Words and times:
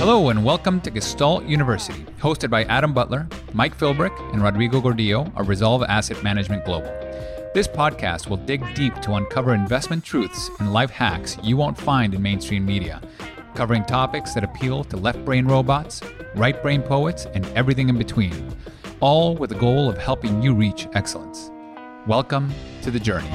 Hello 0.00 0.30
and 0.30 0.42
welcome 0.42 0.80
to 0.80 0.90
Gestalt 0.90 1.44
University, 1.44 2.06
hosted 2.22 2.48
by 2.48 2.64
Adam 2.64 2.94
Butler, 2.94 3.28
Mike 3.52 3.76
Philbrick, 3.76 4.18
and 4.32 4.42
Rodrigo 4.42 4.80
Gordillo 4.80 5.30
of 5.38 5.46
Resolve 5.46 5.82
Asset 5.82 6.22
Management 6.22 6.64
Global. 6.64 6.88
This 7.52 7.68
podcast 7.68 8.26
will 8.26 8.38
dig 8.38 8.64
deep 8.74 8.98
to 9.02 9.16
uncover 9.16 9.52
investment 9.52 10.02
truths 10.02 10.50
and 10.58 10.72
life 10.72 10.88
hacks 10.88 11.36
you 11.42 11.58
won't 11.58 11.76
find 11.76 12.14
in 12.14 12.22
mainstream 12.22 12.64
media, 12.64 13.02
covering 13.54 13.84
topics 13.84 14.32
that 14.32 14.42
appeal 14.42 14.84
to 14.84 14.96
left 14.96 15.22
brain 15.26 15.44
robots, 15.44 16.00
right 16.34 16.62
brain 16.62 16.80
poets, 16.80 17.26
and 17.34 17.44
everything 17.48 17.90
in 17.90 17.98
between, 17.98 18.56
all 19.00 19.36
with 19.36 19.50
the 19.50 19.56
goal 19.56 19.86
of 19.86 19.98
helping 19.98 20.40
you 20.40 20.54
reach 20.54 20.88
excellence. 20.94 21.50
Welcome 22.06 22.50
to 22.80 22.90
the 22.90 22.98
journey. 22.98 23.28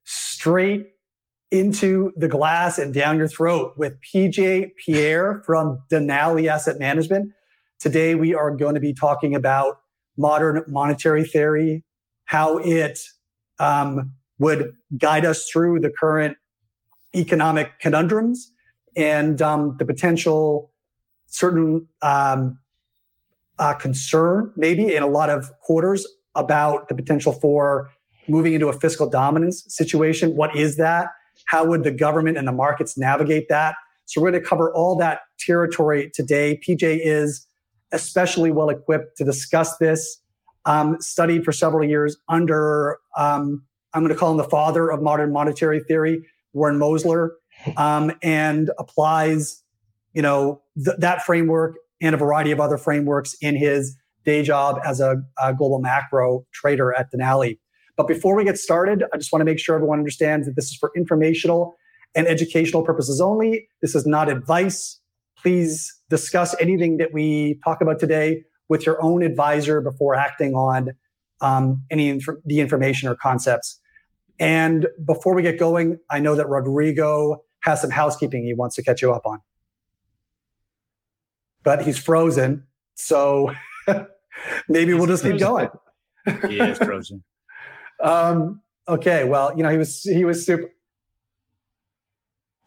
straight 0.03 0.87
into 1.51 2.11
the 2.17 2.27
glass 2.27 2.79
and 2.79 2.91
down 2.91 3.19
your 3.19 3.27
throat 3.27 3.73
with 3.77 3.93
PJ 4.01 4.71
Pierre 4.83 5.43
from 5.45 5.83
Denali 5.91 6.49
Asset 6.49 6.79
Management. 6.79 7.33
Today, 7.79 8.15
we 8.15 8.33
are 8.33 8.51
going 8.51 8.73
to 8.73 8.81
be 8.81 8.93
talking 8.93 9.35
about 9.35 9.79
modern 10.17 10.63
monetary 10.67 11.23
theory, 11.23 11.83
how 12.25 12.57
it 12.57 12.99
um, 13.59 14.13
would 14.39 14.73
guide 14.97 15.25
us 15.25 15.47
through 15.47 15.79
the 15.79 15.89
current 15.89 16.37
economic 17.15 17.79
conundrums, 17.79 18.51
and 18.95 19.41
um, 19.41 19.75
the 19.77 19.85
potential 19.85 20.71
certain 21.27 21.87
um, 22.01 22.57
uh, 23.59 23.73
concern, 23.73 24.51
maybe 24.55 24.95
in 24.95 25.03
a 25.03 25.07
lot 25.07 25.29
of 25.29 25.51
quarters, 25.59 26.07
about 26.35 26.89
the 26.89 26.95
potential 26.95 27.31
for 27.31 27.89
moving 28.27 28.53
into 28.53 28.67
a 28.69 28.73
fiscal 28.73 29.09
dominance 29.09 29.63
situation. 29.67 30.35
What 30.35 30.55
is 30.55 30.77
that? 30.77 31.09
How 31.45 31.65
would 31.65 31.83
the 31.83 31.91
government 31.91 32.37
and 32.37 32.47
the 32.47 32.51
markets 32.51 32.97
navigate 32.97 33.49
that? 33.49 33.75
So 34.05 34.21
we're 34.21 34.31
going 34.31 34.43
to 34.43 34.49
cover 34.49 34.73
all 34.73 34.95
that 34.97 35.21
territory 35.39 36.09
today. 36.13 36.59
PJ 36.65 36.99
is 37.03 37.46
especially 37.91 38.51
well 38.51 38.69
equipped 38.69 39.17
to 39.17 39.23
discuss 39.23 39.77
this. 39.77 40.21
Um, 40.65 40.97
studied 40.99 41.45
for 41.45 41.53
several 41.53 41.87
years 41.87 42.17
under, 42.27 42.99
um, 43.15 43.63
I'm 43.93 44.03
going 44.03 44.13
to 44.13 44.19
call 44.19 44.31
him 44.31 44.37
the 44.37 44.43
father 44.43 44.89
of 44.91 45.01
modern 45.01 45.31
monetary 45.31 45.79
theory, 45.79 46.25
Warren 46.51 46.77
Mosler, 46.77 47.29
um, 47.77 48.11
and 48.21 48.69
applies, 48.77 49.63
you 50.13 50.21
know, 50.21 50.61
th- 50.83 50.97
that 50.97 51.23
framework 51.23 51.77
and 52.01 52.13
a 52.13 52.17
variety 52.17 52.51
of 52.51 52.59
other 52.59 52.77
frameworks 52.77 53.33
in 53.41 53.55
his 53.55 53.95
day 54.25 54.43
job 54.43 54.79
as 54.83 54.99
a, 54.99 55.23
a 55.41 55.53
global 55.53 55.79
macro 55.79 56.45
trader 56.51 56.93
at 56.93 57.11
Denali. 57.13 57.57
But 57.95 58.07
before 58.07 58.35
we 58.35 58.43
get 58.43 58.57
started, 58.57 59.03
I 59.13 59.17
just 59.17 59.31
want 59.31 59.41
to 59.41 59.45
make 59.45 59.59
sure 59.59 59.75
everyone 59.75 59.99
understands 59.99 60.47
that 60.47 60.55
this 60.55 60.65
is 60.65 60.75
for 60.75 60.91
informational 60.95 61.77
and 62.13 62.27
educational 62.27 62.83
purposes 62.83 63.21
only. 63.21 63.67
This 63.81 63.95
is 63.95 64.05
not 64.05 64.29
advice. 64.29 64.99
Please 65.41 65.93
discuss 66.09 66.55
anything 66.59 66.97
that 66.97 67.13
we 67.13 67.59
talk 67.63 67.81
about 67.81 67.99
today 67.99 68.43
with 68.69 68.85
your 68.85 69.01
own 69.01 69.23
advisor 69.23 69.81
before 69.81 70.15
acting 70.15 70.53
on 70.53 70.91
um, 71.41 71.83
any 71.91 72.09
inf- 72.09 72.27
the 72.45 72.59
information 72.59 73.07
or 73.07 73.15
concepts. 73.15 73.79
And 74.39 74.87
before 75.05 75.33
we 75.35 75.41
get 75.41 75.59
going, 75.59 75.99
I 76.09 76.19
know 76.19 76.35
that 76.35 76.47
Rodrigo 76.47 77.43
has 77.61 77.81
some 77.81 77.89
housekeeping 77.89 78.43
he 78.43 78.53
wants 78.53 78.75
to 78.75 78.83
catch 78.83 79.01
you 79.01 79.13
up 79.13 79.25
on. 79.25 79.41
But 81.63 81.83
he's 81.83 81.97
frozen, 81.97 82.65
so 82.95 83.51
maybe 84.69 84.93
we'll 84.93 85.07
just 85.07 85.23
keep 85.23 85.39
going. 85.39 85.69
he 86.47 86.59
is 86.59 86.77
frozen. 86.77 87.23
um, 88.03 88.61
okay, 88.87 89.25
well, 89.25 89.51
you 89.57 89.63
know, 89.63 89.69
he 89.69 89.77
was 89.77 90.01
he 90.03 90.23
was 90.23 90.45
super. 90.45 90.69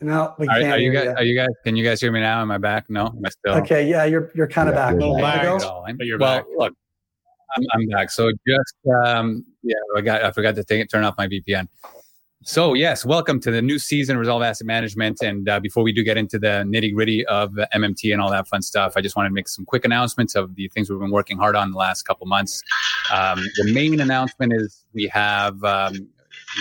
No, 0.03 0.35
we 0.39 0.49
Are, 0.49 0.61
can't. 0.61 0.73
are 0.73 0.79
you 0.79 0.93
hear 0.93 1.05
guys? 1.07 1.15
Are 1.17 1.25
you 1.25 1.37
guys? 1.39 1.49
Can 1.65 1.77
you 1.77 1.85
guys 1.85 2.01
hear 2.01 2.11
me 2.11 2.21
now? 2.21 2.41
Am 2.41 2.51
I 2.51 2.59
back? 2.59 2.89
No, 2.89 3.07
am 3.09 3.21
I 3.25 3.29
still? 3.29 3.55
Okay, 3.57 3.87
yeah, 3.89 4.05
you're 4.05 4.31
you're 4.35 4.49
kind 4.49 4.69
of 4.69 4.75
Yeah, 4.75 4.87
back. 4.87 4.95
A 4.95 4.97
little 4.99 5.17
back. 5.17 5.23
while 5.23 5.37
Not 5.37 5.45
ago. 5.45 5.57
at 5.57 5.63
all. 5.71 5.85
But 5.97 6.07
you're 6.07 6.19
well, 6.19 6.37
back. 6.39 6.47
look, 6.57 6.75
I'm, 7.57 7.65
I'm 7.73 7.87
back. 7.89 8.11
So 8.11 8.31
just 8.49 8.75
um, 9.05 9.45
yeah, 9.63 9.75
I 9.97 10.01
got 10.01 10.25
I 10.25 10.31
forgot 10.33 10.55
to 10.55 10.65
take, 10.65 10.89
turn 10.89 11.05
off 11.05 11.17
my 11.19 11.29
VPN. 11.29 11.69
So 12.43 12.73
yes, 12.73 13.05
welcome 13.05 13.39
to 13.41 13.51
the 13.51 13.61
new 13.61 13.79
season 13.79 14.17
of 14.17 14.21
Resolve 14.21 14.43
Asset 14.43 14.67
Management. 14.67 15.19
And 15.21 15.47
uh, 15.47 15.61
before 15.61 15.83
we 15.83 15.93
do 15.93 16.03
get 16.03 16.17
into 16.17 16.39
the 16.39 16.65
nitty 16.67 16.95
gritty 16.95 17.27
of 17.27 17.51
MMT 17.75 18.11
and 18.15 18.23
all 18.23 18.31
that 18.31 18.49
fun 18.49 18.63
stuff, 18.63 18.95
I 18.97 19.03
just 19.03 19.15
want 19.15 19.27
to 19.27 19.31
make 19.31 19.47
some 19.47 19.67
quick 19.67 19.85
announcements 19.85 20.35
of 20.35 20.55
the 20.55 20.67
things 20.69 20.89
we've 20.89 20.99
been 20.99 21.11
working 21.11 21.37
hard 21.37 21.55
on 21.55 21.71
the 21.73 21.77
last 21.77 22.05
couple 22.05 22.27
months. 22.27 22.63
Um, 23.13 23.41
the 23.59 23.71
main 23.75 24.01
announcement 24.01 24.55
is 24.55 24.87
we 24.95 25.07
have 25.09 25.63
um, 25.65 26.09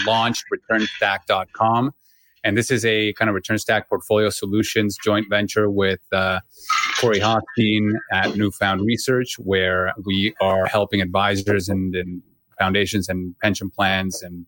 launched 0.05 0.43
ReturnStack.com. 0.69 1.93
And 2.43 2.57
this 2.57 2.71
is 2.71 2.85
a 2.85 3.13
kind 3.13 3.29
of 3.29 3.35
return 3.35 3.57
stack 3.57 3.89
portfolio 3.89 4.29
solutions 4.29 4.97
joint 5.03 5.27
venture 5.29 5.69
with 5.69 5.99
uh, 6.11 6.39
Corey 6.99 7.19
Hoffstein 7.19 7.91
at 8.11 8.35
Newfound 8.35 8.81
Research, 8.81 9.35
where 9.39 9.93
we 10.05 10.33
are 10.41 10.65
helping 10.65 11.01
advisors 11.01 11.69
and, 11.69 11.95
and 11.95 12.21
foundations 12.57 13.09
and 13.09 13.37
pension 13.39 13.69
plans 13.69 14.21
and 14.21 14.45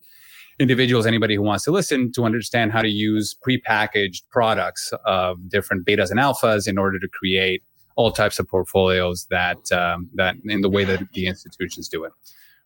individuals, 0.58 1.06
anybody 1.06 1.34
who 1.34 1.42
wants 1.42 1.64
to 1.64 1.70
listen, 1.70 2.12
to 2.12 2.24
understand 2.24 2.72
how 2.72 2.82
to 2.82 2.88
use 2.88 3.34
prepackaged 3.46 4.22
products 4.30 4.92
of 5.04 5.48
different 5.48 5.86
betas 5.86 6.10
and 6.10 6.20
alphas 6.20 6.68
in 6.68 6.78
order 6.78 6.98
to 6.98 7.08
create 7.08 7.62
all 7.96 8.10
types 8.10 8.38
of 8.38 8.48
portfolios 8.48 9.26
that 9.30 9.70
um, 9.72 10.08
that 10.14 10.36
in 10.44 10.60
the 10.62 10.68
way 10.68 10.84
that 10.84 11.00
the 11.12 11.26
institutions 11.26 11.88
do 11.88 12.04
it, 12.04 12.12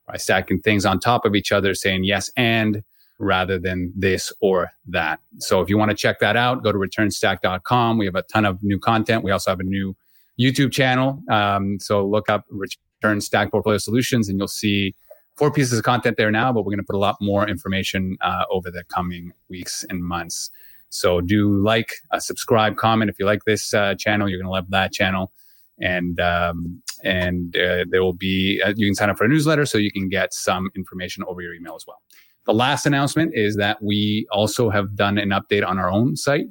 by 0.07 0.17
stacking 0.17 0.61
things 0.61 0.85
on 0.87 1.01
top 1.01 1.25
of 1.25 1.35
each 1.35 1.51
other, 1.53 1.75
saying 1.75 2.05
yes 2.05 2.31
and 2.37 2.83
rather 3.19 3.59
than 3.59 3.93
this 3.97 4.33
or 4.41 4.71
that. 4.87 5.21
So 5.39 5.61
if 5.61 5.69
you 5.69 5.79
want 5.79 5.91
to 5.91 5.97
check 5.97 6.21
that 6.21 6.37
out, 6.37 6.63
go 6.63 6.73
to 6.73 6.79
returnstack.com. 6.79 7.99
We 7.99 8.07
have 8.07 8.15
a 8.15 8.23
ton 8.23 8.45
of 8.45 8.63
new 8.63 8.79
content. 8.79 9.25
We 9.25 9.31
also 9.31 9.51
have 9.51 9.61
a 9.61 9.65
new 9.65 9.97
YouTube 10.39 10.73
channel. 10.73 11.23
Um, 11.31 11.79
so 11.81 12.07
look 12.07 12.29
up 12.29 12.45
Return 12.51 13.21
Stack 13.21 13.51
Portfolio 13.51 13.79
Solutions 13.79 14.29
and 14.29 14.39
you'll 14.39 14.49
see 14.49 14.95
four 15.37 15.51
pieces 15.51 15.79
of 15.79 15.85
content 15.85 16.17
there 16.17 16.31
now, 16.31 16.53
but 16.53 16.63
we're 16.63 16.71
going 16.71 16.79
to 16.79 16.85
put 16.85 16.97
a 16.97 16.99
lot 16.99 17.17
more 17.21 17.49
information 17.49 18.17
uh, 18.21 18.45
over 18.51 18.71
the 18.71 18.85
coming 18.85 19.33
weeks 19.49 19.85
and 19.89 20.03
months. 20.03 20.51
So 20.89 21.21
do 21.21 21.63
like, 21.63 21.93
uh, 22.11 22.21
subscribe, 22.21 22.77
comment. 22.77 23.11
If 23.11 23.19
you 23.19 23.27
like 23.27 23.45
this 23.45 23.75
uh, 23.75 23.95
channel, 23.99 24.29
you're 24.29 24.39
going 24.39 24.47
to 24.47 24.53
love 24.53 24.71
that 24.71 24.93
channel. 24.93 25.33
And 25.79 26.19
um, 26.21 26.83
and 27.05 27.55
uh, 27.55 27.85
there 27.91 28.03
will 28.03 28.15
be 28.15 28.63
uh, 28.65 28.73
you 28.77 28.87
can 28.87 28.95
sign 28.95 29.11
up 29.11 29.19
for 29.19 29.25
a 29.25 29.29
newsletter 29.29 29.67
so 29.67 29.77
you 29.77 29.93
can 29.93 30.09
get 30.09 30.33
some 30.33 30.71
information 30.75 31.23
over 31.29 31.43
your 31.43 31.53
email 31.53 31.75
as 31.75 31.85
well. 31.87 32.01
The 32.47 32.55
last 32.55 32.87
announcement 32.87 33.33
is 33.35 33.57
that 33.57 33.83
we 33.83 34.27
also 34.31 34.71
have 34.71 34.95
done 34.95 35.19
an 35.19 35.31
update 35.31 35.67
on 35.67 35.79
our 35.79 35.91
own 35.91 36.17
site. 36.17 36.47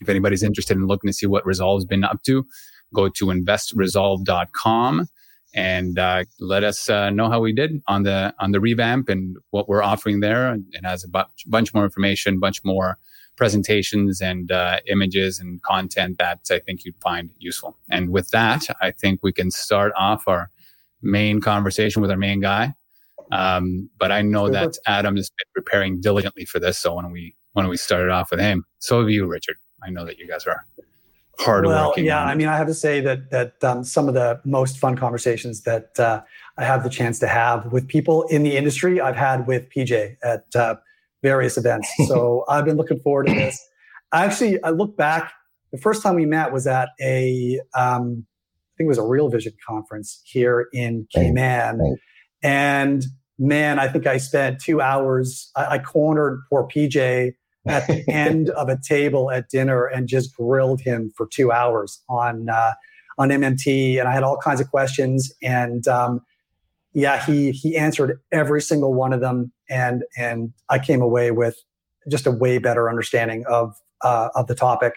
If 0.00 0.08
anybody's 0.08 0.42
interested 0.42 0.76
in 0.76 0.86
looking 0.86 1.08
to 1.08 1.14
see 1.14 1.26
what 1.26 1.44
Resolve's 1.44 1.84
been 1.84 2.02
up 2.02 2.22
to, 2.24 2.44
go 2.92 3.08
to 3.08 3.26
investresolve.com 3.26 5.06
and 5.54 5.98
uh, 5.98 6.24
let 6.40 6.64
us 6.64 6.88
uh, 6.88 7.10
know 7.10 7.28
how 7.28 7.40
we 7.40 7.52
did 7.52 7.82
on 7.86 8.02
the 8.02 8.34
on 8.40 8.52
the 8.52 8.60
revamp 8.60 9.08
and 9.08 9.36
what 9.50 9.68
we're 9.68 9.82
offering 9.82 10.20
there. 10.20 10.54
It 10.54 10.84
has 10.84 11.04
a 11.04 11.08
bunch, 11.08 11.44
bunch 11.46 11.74
more 11.74 11.84
information, 11.84 12.40
bunch 12.40 12.64
more 12.64 12.98
presentations 13.36 14.20
and 14.20 14.50
uh, 14.50 14.80
images 14.86 15.38
and 15.40 15.62
content 15.62 16.18
that 16.18 16.40
I 16.50 16.58
think 16.58 16.84
you'd 16.84 17.00
find 17.00 17.30
useful. 17.38 17.78
And 17.90 18.10
with 18.10 18.30
that, 18.30 18.66
I 18.80 18.90
think 18.90 19.20
we 19.22 19.32
can 19.32 19.50
start 19.50 19.92
off 19.96 20.26
our 20.26 20.50
main 21.00 21.40
conversation 21.40 22.02
with 22.02 22.10
our 22.10 22.16
main 22.16 22.40
guy. 22.40 22.74
Um, 23.32 23.88
but 23.98 24.12
I 24.12 24.22
know 24.22 24.46
Super. 24.46 24.58
that 24.58 24.78
Adam 24.86 25.16
has 25.16 25.30
been 25.30 25.46
preparing 25.54 26.00
diligently 26.00 26.44
for 26.44 26.60
this. 26.60 26.78
So 26.78 26.94
when 26.94 27.10
we 27.10 27.34
when 27.54 27.68
we 27.68 27.76
started 27.76 28.10
off 28.10 28.30
with 28.30 28.40
him, 28.40 28.64
so 28.78 29.00
have 29.00 29.10
you, 29.10 29.26
Richard. 29.26 29.56
I 29.84 29.90
know 29.90 30.04
that 30.04 30.18
you 30.18 30.28
guys 30.28 30.46
are 30.46 30.64
hard 31.38 31.66
well, 31.66 31.88
working. 31.88 32.04
yeah. 32.04 32.22
I 32.22 32.34
mean, 32.34 32.46
I 32.46 32.56
have 32.56 32.66
to 32.68 32.74
say 32.74 33.00
that 33.00 33.30
that 33.30 33.64
um, 33.64 33.84
some 33.84 34.08
of 34.08 34.14
the 34.14 34.40
most 34.44 34.78
fun 34.78 34.96
conversations 34.96 35.62
that 35.62 35.98
uh, 35.98 36.22
I 36.56 36.64
have 36.64 36.84
the 36.84 36.90
chance 36.90 37.18
to 37.20 37.26
have 37.26 37.72
with 37.72 37.88
people 37.88 38.22
in 38.24 38.42
the 38.42 38.56
industry, 38.56 39.00
I've 39.00 39.16
had 39.16 39.46
with 39.46 39.68
PJ 39.70 40.16
at 40.22 40.44
uh, 40.54 40.76
various 41.22 41.56
events. 41.56 41.88
So 42.06 42.44
I've 42.48 42.64
been 42.64 42.76
looking 42.76 43.00
forward 43.00 43.26
to 43.28 43.34
this. 43.34 43.58
I 44.12 44.24
actually, 44.26 44.62
I 44.62 44.70
look 44.70 44.96
back. 44.96 45.32
The 45.72 45.78
first 45.78 46.02
time 46.02 46.16
we 46.16 46.26
met 46.26 46.52
was 46.52 46.66
at 46.66 46.90
a, 47.00 47.58
um, 47.74 48.26
I 48.26 48.72
think 48.76 48.86
it 48.86 48.88
was 48.88 48.98
a 48.98 49.06
Real 49.06 49.30
Vision 49.30 49.54
conference 49.66 50.20
here 50.24 50.68
in 50.72 51.06
Right, 51.16 51.24
Cayman, 51.24 51.78
right. 51.78 51.98
and 52.42 53.04
man, 53.42 53.80
I 53.80 53.88
think 53.88 54.06
I 54.06 54.18
spent 54.18 54.60
two 54.60 54.80
hours. 54.80 55.50
I, 55.56 55.66
I 55.66 55.78
cornered 55.78 56.42
poor 56.48 56.66
PJ 56.66 57.34
at 57.66 57.86
the 57.88 58.04
end 58.08 58.50
of 58.50 58.68
a 58.68 58.78
table 58.80 59.30
at 59.30 59.50
dinner 59.50 59.84
and 59.84 60.08
just 60.08 60.34
grilled 60.36 60.80
him 60.80 61.12
for 61.16 61.26
two 61.26 61.50
hours 61.50 62.00
on 62.08 62.48
uh, 62.48 62.72
on 63.18 63.28
MMT, 63.28 63.98
and 63.98 64.08
I 64.08 64.12
had 64.12 64.22
all 64.22 64.38
kinds 64.38 64.60
of 64.60 64.70
questions. 64.70 65.32
And 65.42 65.86
um, 65.88 66.20
yeah, 66.94 67.22
he 67.24 67.50
he 67.50 67.76
answered 67.76 68.20
every 68.30 68.62
single 68.62 68.94
one 68.94 69.12
of 69.12 69.20
them, 69.20 69.52
and 69.68 70.04
and 70.16 70.52
I 70.68 70.78
came 70.78 71.02
away 71.02 71.32
with 71.32 71.56
just 72.08 72.26
a 72.26 72.30
way 72.30 72.58
better 72.58 72.88
understanding 72.88 73.44
of 73.48 73.74
uh, 74.02 74.28
of 74.36 74.46
the 74.46 74.54
topic, 74.54 74.94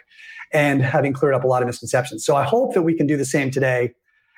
and 0.54 0.84
having 0.84 1.14
cleared 1.14 1.34
up 1.34 1.44
a 1.44 1.48
lot 1.48 1.64
of 1.64 1.68
misconceptions. 1.68 2.24
So 2.24 2.36
I 2.36 2.44
hope 2.44 2.76
that 2.76 2.84
we 2.84 2.94
can 2.94 3.08
do 3.08 3.18
the 3.18 3.26
same 3.26 3.50
today. 3.50 3.94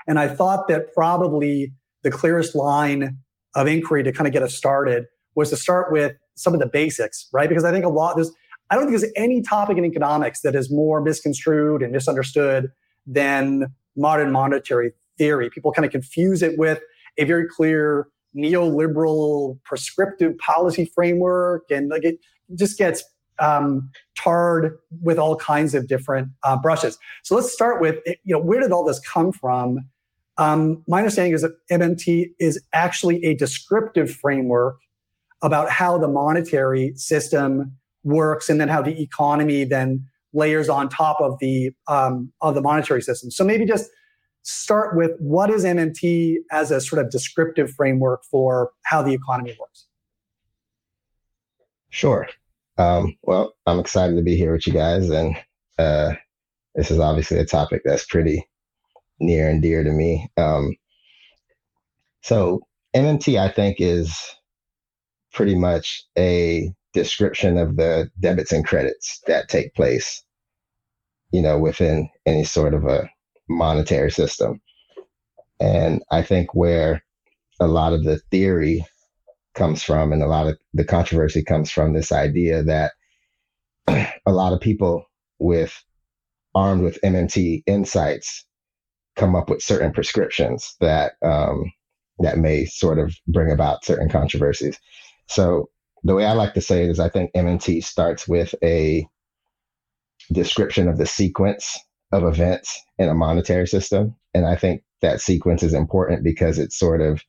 And 0.10 0.18
I 0.18 0.30
thought 0.30 0.70
that 0.70 0.94
probably 0.94 1.74
the 2.04 2.12
clearest 2.12 2.56
line 2.56 3.18
of 3.58 3.68
inquiry 3.68 4.04
to 4.04 4.14
kind 4.14 4.28
of 4.28 4.32
get 4.32 4.44
us 4.44 4.56
started 4.56 5.06
was 5.36 5.50
to 5.50 5.58
start 5.58 5.92
with 5.92 6.16
some 6.36 6.54
of 6.54 6.60
the 6.60 6.68
basics, 6.68 7.28
right? 7.34 7.50
Because 7.50 7.66
I 7.66 7.72
think 7.72 7.84
a 7.84 7.90
lot 7.90 8.16
there's 8.16 8.32
I 8.70 8.76
don't 8.76 8.88
think 8.88 9.00
there's 9.00 9.12
any 9.16 9.42
topic 9.42 9.78
in 9.78 9.86
economics 9.86 10.42
that 10.42 10.56
is 10.56 10.70
more 10.70 11.02
misconstrued 11.02 11.82
and 11.82 11.92
misunderstood 11.92 12.70
than 13.06 13.74
modern 13.96 14.32
monetary 14.32 14.92
theory. 15.18 15.50
People 15.50 15.72
kind 15.72 15.86
of 15.86 15.92
confuse 15.92 16.42
it 16.42 16.58
with 16.58 16.82
a 17.18 17.24
very 17.24 17.48
clear 17.48 18.08
neoliberal 18.36 19.58
prescriptive 19.64 20.38
policy 20.38 20.86
framework, 20.86 21.64
and 21.72 21.90
like 21.90 22.04
it 22.04 22.20
just 22.56 22.78
gets 22.78 23.04
um, 23.40 23.90
tarred 24.16 24.78
with 25.02 25.18
all 25.18 25.36
kinds 25.38 25.74
of 25.74 25.88
different 25.88 26.30
uh, 26.44 26.58
brushes. 26.58 27.00
So 27.24 27.36
let's 27.36 27.52
start 27.52 27.82
with 27.82 27.96
you 28.06 28.36
know 28.36 28.40
where 28.40 28.60
did 28.60 28.72
all 28.72 28.86
this 28.86 29.00
come 29.00 29.32
from? 29.32 29.80
Um, 30.38 30.84
my 30.88 31.00
understanding 31.00 31.34
is 31.34 31.42
that 31.42 31.54
MMT 31.72 32.28
is 32.40 32.62
actually 32.74 33.24
a 33.26 33.36
descriptive 33.36 34.12
framework 34.12 34.78
about 35.42 35.70
how 35.70 35.98
the 35.98 36.08
monetary 36.08 36.94
system 36.96 37.72
works, 38.04 38.50
and 38.50 38.62
then 38.62 38.68
how 38.68 38.82
the 38.82 39.02
economy 39.02 39.64
then 39.64 40.06
layers 40.34 40.70
on 40.70 40.90
top 40.90 41.20
of 41.20 41.38
the 41.40 41.72
um, 41.88 42.32
of 42.42 42.56
the 42.56 42.62
monetary 42.62 43.02
system. 43.02 43.32
So 43.32 43.44
maybe 43.44 43.66
just 43.66 43.90
start 44.44 44.96
with 44.96 45.12
what 45.20 45.50
is 45.50 45.66
MMT 45.66 46.38
as 46.52 46.72
a 46.72 46.80
sort 46.80 47.04
of 47.04 47.12
descriptive 47.12 47.72
framework 47.72 48.24
for 48.32 48.72
how 48.84 49.02
the 49.02 49.14
economy 49.14 49.56
works. 49.60 49.88
Sure. 51.90 52.28
Um, 52.78 53.18
well, 53.24 53.56
I'm 53.66 53.80
excited 53.80 54.16
to 54.16 54.22
be 54.22 54.38
here 54.38 54.54
with 54.54 54.68
you 54.68 54.74
guys, 54.74 55.10
and 55.10 55.36
uh, 55.80 56.14
this 56.76 56.92
is 56.92 57.00
obviously 57.00 57.40
a 57.40 57.46
topic 57.46 57.82
that's 57.84 58.06
pretty 58.06 58.48
near 59.20 59.50
and 59.50 59.62
dear 59.62 59.84
to 59.84 59.92
me. 59.92 60.30
Um, 60.38 60.76
so 62.22 62.62
MMT, 62.96 63.40
I 63.40 63.50
think, 63.50 63.78
is 63.80 64.18
pretty 65.34 65.56
much 65.56 66.04
a 66.18 66.72
description 66.94 67.58
of 67.58 67.78
the 67.78 68.10
debits 68.20 68.52
and 68.52 68.66
credits 68.66 69.22
that 69.28 69.50
take 69.50 69.74
place, 69.76 70.24
you 71.32 71.42
know, 71.42 71.60
within 71.60 72.10
any 72.26 72.44
sort 72.44 72.74
of 72.74 72.86
a 72.86 73.10
monetary 73.48 74.12
system. 74.12 74.62
And 75.60 76.04
I 76.12 76.22
think 76.22 76.54
where 76.54 77.04
a 77.60 77.68
lot 77.68 77.94
of 77.94 78.04
the 78.04 78.20
theory 78.32 78.86
comes 79.56 79.84
from 79.84 80.12
and 80.12 80.22
a 80.22 80.28
lot 80.28 80.48
of 80.48 80.58
the 80.74 80.84
controversy 80.84 81.44
comes 81.44 81.72
from 81.72 81.94
this 81.94 82.12
idea 82.12 82.64
that 82.64 82.92
a 83.88 84.32
lot 84.32 84.54
of 84.54 84.60
people 84.60 85.06
with 85.40 85.84
armed 86.56 86.82
with 86.82 87.00
MMT 87.04 87.64
insights 87.68 88.47
come 89.18 89.36
up 89.36 89.50
with 89.50 89.62
certain 89.62 89.92
prescriptions 89.92 90.76
that 90.80 91.14
um, 91.22 91.72
that 92.20 92.38
may 92.38 92.66
sort 92.66 93.00
of 93.00 93.16
bring 93.28 93.52
about 93.52 93.84
certain 93.84 94.10
controversies. 94.10 94.78
So 95.28 95.70
the 96.04 96.16
way 96.16 96.26
I 96.26 96.34
like 96.34 96.54
to 96.54 96.62
say 96.62 96.84
it 96.84 96.90
is 96.90 97.00
I 97.00 97.10
think 97.10 97.32
MMT 97.36 97.84
starts 97.84 98.28
with 98.28 98.56
a 98.64 99.06
description 100.32 100.88
of 100.88 100.98
the 100.98 101.06
sequence 101.06 101.78
of 102.12 102.24
events 102.24 102.82
in 102.98 103.10
a 103.10 103.14
monetary 103.14 103.68
system. 103.68 104.16
And 104.34 104.46
I 104.46 104.56
think 104.56 104.84
that 105.02 105.22
sequence 105.22 105.64
is 105.64 105.74
important 105.74 106.24
because 106.24 106.60
it 106.60 106.72
sort 106.72 107.02
of 107.02 107.22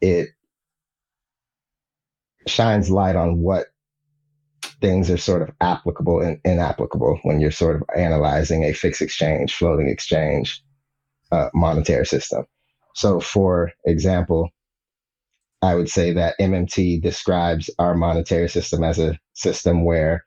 it 0.00 0.28
shines 2.46 2.90
light 2.90 3.16
on 3.16 3.38
what 3.38 3.66
things 4.80 5.10
are 5.10 5.16
sort 5.16 5.42
of 5.42 5.50
applicable 5.60 6.20
and 6.20 6.40
inapplicable 6.44 7.18
when 7.22 7.40
you're 7.40 7.50
sort 7.50 7.76
of 7.76 7.82
analyzing 7.96 8.64
a 8.64 8.72
fixed 8.72 9.02
exchange, 9.02 9.54
floating 9.54 9.88
exchange, 9.88 10.62
uh, 11.32 11.48
monetary 11.54 12.06
system. 12.06 12.46
So, 12.94 13.20
for 13.20 13.72
example, 13.84 14.50
I 15.62 15.74
would 15.74 15.88
say 15.88 16.12
that 16.14 16.38
MMT 16.40 17.02
describes 17.02 17.70
our 17.78 17.94
monetary 17.94 18.48
system 18.48 18.82
as 18.82 18.98
a 18.98 19.18
system 19.34 19.84
where, 19.84 20.24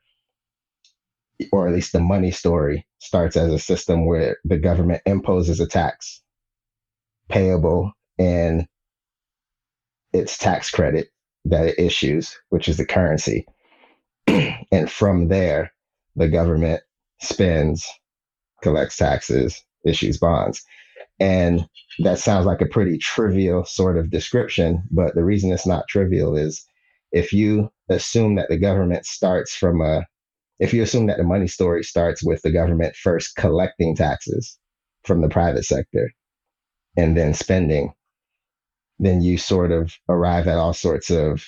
or 1.52 1.66
at 1.66 1.74
least 1.74 1.92
the 1.92 2.00
money 2.00 2.30
story 2.30 2.86
starts 2.98 3.36
as 3.36 3.52
a 3.52 3.58
system 3.58 4.06
where 4.06 4.38
the 4.44 4.58
government 4.58 5.02
imposes 5.06 5.60
a 5.60 5.66
tax 5.66 6.22
payable 7.28 7.92
in 8.18 8.66
its 10.12 10.38
tax 10.38 10.70
credit 10.70 11.08
that 11.44 11.66
it 11.66 11.78
issues, 11.78 12.38
which 12.50 12.68
is 12.68 12.76
the 12.76 12.86
currency. 12.86 13.44
and 14.72 14.90
from 14.90 15.28
there, 15.28 15.72
the 16.16 16.28
government 16.28 16.82
spends, 17.20 17.86
collects 18.62 18.96
taxes, 18.96 19.62
issues 19.84 20.18
bonds. 20.18 20.62
And 21.20 21.66
that 22.00 22.18
sounds 22.18 22.46
like 22.46 22.60
a 22.60 22.66
pretty 22.66 22.98
trivial 22.98 23.64
sort 23.64 23.96
of 23.96 24.10
description, 24.10 24.82
but 24.90 25.14
the 25.14 25.24
reason 25.24 25.52
it's 25.52 25.66
not 25.66 25.88
trivial 25.88 26.36
is 26.36 26.64
if 27.12 27.32
you 27.32 27.70
assume 27.88 28.34
that 28.34 28.48
the 28.48 28.58
government 28.58 29.06
starts 29.06 29.54
from 29.54 29.80
a, 29.80 30.04
if 30.58 30.74
you 30.74 30.82
assume 30.82 31.06
that 31.06 31.18
the 31.18 31.24
money 31.24 31.46
story 31.46 31.84
starts 31.84 32.24
with 32.24 32.42
the 32.42 32.50
government 32.50 32.96
first 32.96 33.36
collecting 33.36 33.94
taxes 33.94 34.58
from 35.04 35.20
the 35.20 35.28
private 35.28 35.64
sector 35.64 36.10
and 36.96 37.16
then 37.16 37.34
spending, 37.34 37.92
then 38.98 39.20
you 39.20 39.38
sort 39.38 39.70
of 39.70 39.92
arrive 40.08 40.48
at 40.48 40.58
all 40.58 40.72
sorts 40.72 41.10
of 41.10 41.44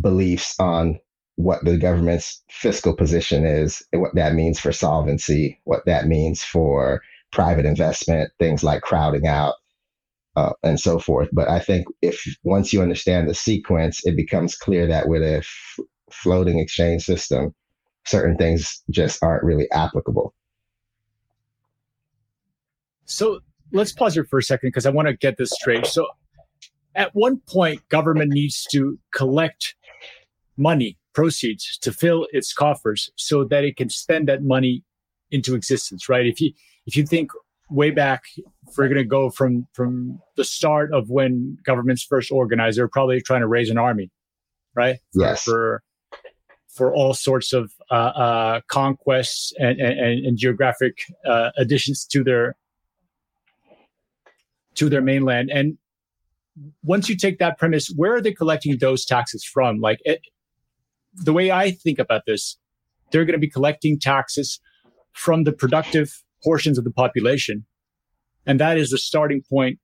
beliefs 0.00 0.54
on 0.58 0.98
what 1.36 1.64
the 1.64 1.76
government's 1.76 2.42
fiscal 2.50 2.94
position 2.94 3.44
is, 3.44 3.82
what 3.92 4.14
that 4.14 4.34
means 4.34 4.60
for 4.60 4.72
solvency, 4.72 5.60
what 5.64 5.84
that 5.86 6.06
means 6.06 6.44
for 6.44 7.02
private 7.32 7.66
investment, 7.66 8.30
things 8.38 8.62
like 8.62 8.82
crowding 8.82 9.26
out, 9.26 9.54
uh, 10.36 10.52
and 10.62 10.78
so 10.78 10.98
forth. 10.98 11.28
But 11.32 11.48
I 11.48 11.58
think 11.58 11.86
if 12.02 12.24
once 12.44 12.72
you 12.72 12.82
understand 12.82 13.28
the 13.28 13.34
sequence, 13.34 14.04
it 14.06 14.16
becomes 14.16 14.56
clear 14.56 14.86
that 14.86 15.08
with 15.08 15.22
a 15.22 15.38
f- 15.38 15.78
floating 16.10 16.58
exchange 16.58 17.02
system, 17.02 17.54
certain 18.06 18.36
things 18.36 18.82
just 18.90 19.22
aren't 19.22 19.42
really 19.44 19.70
applicable. 19.72 20.34
So 23.06 23.40
let's 23.72 23.92
pause 23.92 24.14
here 24.14 24.24
for 24.24 24.38
a 24.38 24.42
second 24.42 24.68
because 24.68 24.86
I 24.86 24.90
want 24.90 25.08
to 25.08 25.16
get 25.16 25.36
this 25.36 25.50
straight. 25.50 25.86
So 25.86 26.06
at 26.94 27.10
one 27.14 27.40
point, 27.48 27.86
government 27.88 28.32
needs 28.32 28.64
to 28.70 28.98
collect 29.12 29.74
money, 30.56 30.96
proceeds 31.14 31.78
to 31.78 31.92
fill 31.92 32.26
its 32.32 32.52
coffers 32.52 33.10
so 33.16 33.44
that 33.44 33.64
it 33.64 33.76
can 33.76 33.88
spend 33.88 34.28
that 34.28 34.42
money 34.42 34.82
into 35.30 35.54
existence, 35.54 36.08
right? 36.08 36.26
If 36.26 36.40
you 36.40 36.52
if 36.86 36.96
you 36.96 37.06
think 37.06 37.30
way 37.70 37.90
back, 37.90 38.24
if 38.36 38.76
we're 38.76 38.88
going 38.88 38.98
to 38.98 39.04
go 39.04 39.30
from 39.30 39.66
from 39.72 40.20
the 40.36 40.44
start 40.44 40.92
of 40.92 41.08
when 41.08 41.58
governments 41.64 42.04
first 42.04 42.30
organized, 42.30 42.78
they're 42.78 42.88
probably 42.88 43.20
trying 43.20 43.40
to 43.40 43.46
raise 43.48 43.70
an 43.70 43.78
army, 43.78 44.10
right? 44.74 44.98
Yes. 45.14 45.42
For 45.42 45.82
for 46.68 46.92
all 46.92 47.14
sorts 47.14 47.52
of 47.52 47.72
uh, 47.90 47.94
uh, 47.94 48.60
conquests 48.68 49.52
and, 49.58 49.80
and, 49.80 50.26
and 50.26 50.36
geographic 50.36 50.98
uh, 51.24 51.50
additions 51.56 52.04
to 52.06 52.24
their 52.24 52.56
to 54.74 54.88
their 54.88 55.00
mainland. 55.00 55.50
And 55.50 55.78
once 56.82 57.08
you 57.08 57.16
take 57.16 57.38
that 57.38 57.58
premise, 57.58 57.92
where 57.94 58.14
are 58.14 58.20
they 58.20 58.32
collecting 58.32 58.76
those 58.78 59.04
taxes 59.04 59.44
from? 59.44 59.80
Like 59.80 60.00
it, 60.04 60.20
the 61.16 61.32
way 61.32 61.50
I 61.50 61.70
think 61.70 61.98
about 61.98 62.22
this, 62.26 62.58
they're 63.10 63.24
going 63.24 63.34
to 63.34 63.38
be 63.38 63.50
collecting 63.50 63.98
taxes 63.98 64.60
from 65.12 65.44
the 65.44 65.52
productive 65.52 66.22
portions 66.42 66.78
of 66.78 66.84
the 66.84 66.90
population. 66.90 67.64
And 68.46 68.60
that 68.60 68.76
is 68.76 68.90
the 68.90 68.98
starting 68.98 69.42
point 69.48 69.78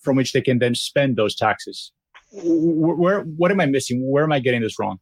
from 0.00 0.16
which 0.16 0.32
they 0.32 0.40
can 0.40 0.58
then 0.58 0.74
spend 0.74 1.16
those 1.16 1.34
taxes. 1.34 1.92
Where, 2.32 2.94
where 2.96 3.20
what 3.20 3.50
am 3.50 3.60
I 3.60 3.66
missing? 3.66 4.10
Where 4.10 4.24
am 4.24 4.32
I 4.32 4.40
getting 4.40 4.62
this 4.62 4.78
wrong? 4.78 4.98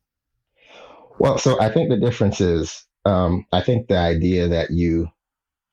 Well, 1.19 1.39
so 1.39 1.61
I 1.61 1.71
think 1.71 1.89
the 1.89 1.97
difference 1.97 2.41
is, 2.41 2.85
um, 3.05 3.47
I 3.53 3.63
think 3.63 3.89
the 3.89 3.97
idea 3.97 4.49
that 4.49 4.71
you 4.71 5.09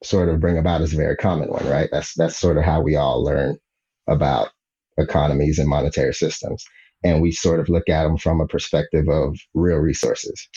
sort 0.03 0.29
of 0.29 0.39
bring 0.39 0.57
about 0.57 0.81
is 0.81 0.93
a 0.93 0.97
very 0.97 1.15
common 1.15 1.49
one, 1.49 1.65
right? 1.67 1.89
That's 1.91 2.13
that's 2.15 2.37
sort 2.37 2.57
of 2.57 2.63
how 2.63 2.81
we 2.81 2.95
all 2.95 3.23
learn 3.23 3.57
about 4.07 4.49
economies 4.97 5.59
and 5.59 5.67
monetary 5.67 6.13
systems, 6.13 6.63
and 7.03 7.21
we 7.21 7.31
sort 7.31 7.59
of 7.59 7.69
look 7.69 7.89
at 7.89 8.03
them 8.03 8.17
from 8.17 8.41
a 8.41 8.47
perspective 8.47 9.07
of 9.09 9.37
real 9.53 9.77
resources, 9.77 10.47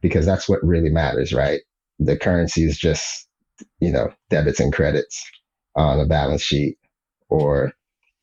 because 0.00 0.26
that's 0.26 0.48
what 0.48 0.62
really 0.64 0.90
matters, 0.90 1.32
right? 1.32 1.60
The 1.98 2.16
currency 2.16 2.64
is 2.64 2.78
just 2.78 3.28
you 3.80 3.90
know, 3.90 4.12
debits 4.30 4.60
and 4.60 4.72
credits 4.72 5.24
on 5.76 6.00
a 6.00 6.06
balance 6.06 6.42
sheet 6.42 6.78
or, 7.28 7.72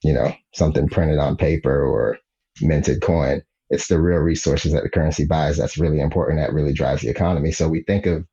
you 0.04 0.14
know, 0.14 0.34
something 0.54 0.88
printed 0.88 1.20
on 1.20 1.38
paper 1.38 1.84
or 1.84 2.18
minted 2.62 3.02
coin. 3.02 3.42
It's 3.70 3.88
the 3.88 4.02
real 4.02 4.20
resources 4.20 4.72
that 4.74 4.84
the 4.84 4.90
currency 4.90 5.26
buys 5.26 5.58
that's 5.58 5.78
really 5.78 6.00
important, 6.00 6.40
that 6.40 6.54
really 6.54 6.74
drives 6.74 7.02
the 7.02 7.10
economy. 7.10 7.52
So 7.52 7.68
we 7.68 7.84
think 7.84 8.06
of 8.06 8.26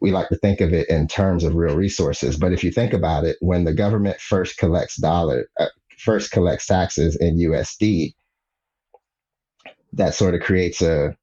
we 0.00 0.10
like 0.12 0.28
to 0.28 0.36
think 0.36 0.60
of 0.60 0.74
it 0.74 0.88
in 0.90 1.08
terms 1.08 1.42
of 1.42 1.54
real 1.54 1.74
resources. 1.74 2.36
But 2.36 2.52
if 2.52 2.62
you 2.62 2.70
think 2.70 2.92
about 2.92 3.24
it, 3.24 3.38
when 3.40 3.64
the 3.64 3.72
government 3.72 4.20
first 4.20 4.58
collects 4.58 5.00
dollar, 5.00 5.48
uh, 5.58 5.68
first 5.98 6.32
collects 6.32 6.66
taxes 6.66 7.16
in 7.16 7.38
USD, 7.38 8.12
that 9.92 10.14
sort 10.14 10.34
of 10.34 10.40
creates 10.40 10.82
a, 10.82 11.16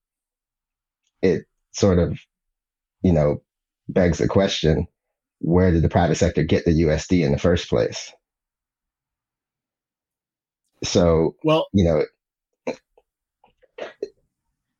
it 1.21 1.45
sort 1.71 1.99
of, 1.99 2.19
you 3.01 3.11
know, 3.11 3.41
begs 3.89 4.17
the 4.17 4.27
question, 4.27 4.87
where 5.39 5.71
did 5.71 5.81
the 5.81 5.89
private 5.89 6.15
sector 6.15 6.43
get 6.43 6.65
the 6.65 6.71
USD 6.83 7.25
in 7.25 7.31
the 7.31 7.37
first 7.37 7.69
place? 7.69 8.13
So, 10.83 11.35
well, 11.43 11.67
you 11.73 11.83
know, 11.83 12.73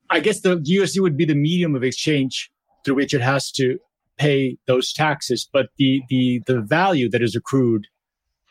I 0.10 0.20
guess 0.20 0.42
the 0.42 0.58
USD 0.58 1.02
would 1.02 1.18
be 1.18 1.26
the 1.26 1.36
medium 1.36 1.76
of 1.76 1.84
exchange 1.84 2.52
through 2.84 2.96
which 2.96 3.14
it 3.14 3.22
has 3.22 3.52
to 3.54 3.80
pay 4.18 4.58
those 4.68 4.94
taxes, 4.94 5.50
but 5.52 5.68
the 5.78 6.02
the 6.10 6.42
the 6.46 6.62
value 6.62 7.10
that 7.10 7.22
is 7.22 7.36
accrued 7.36 7.88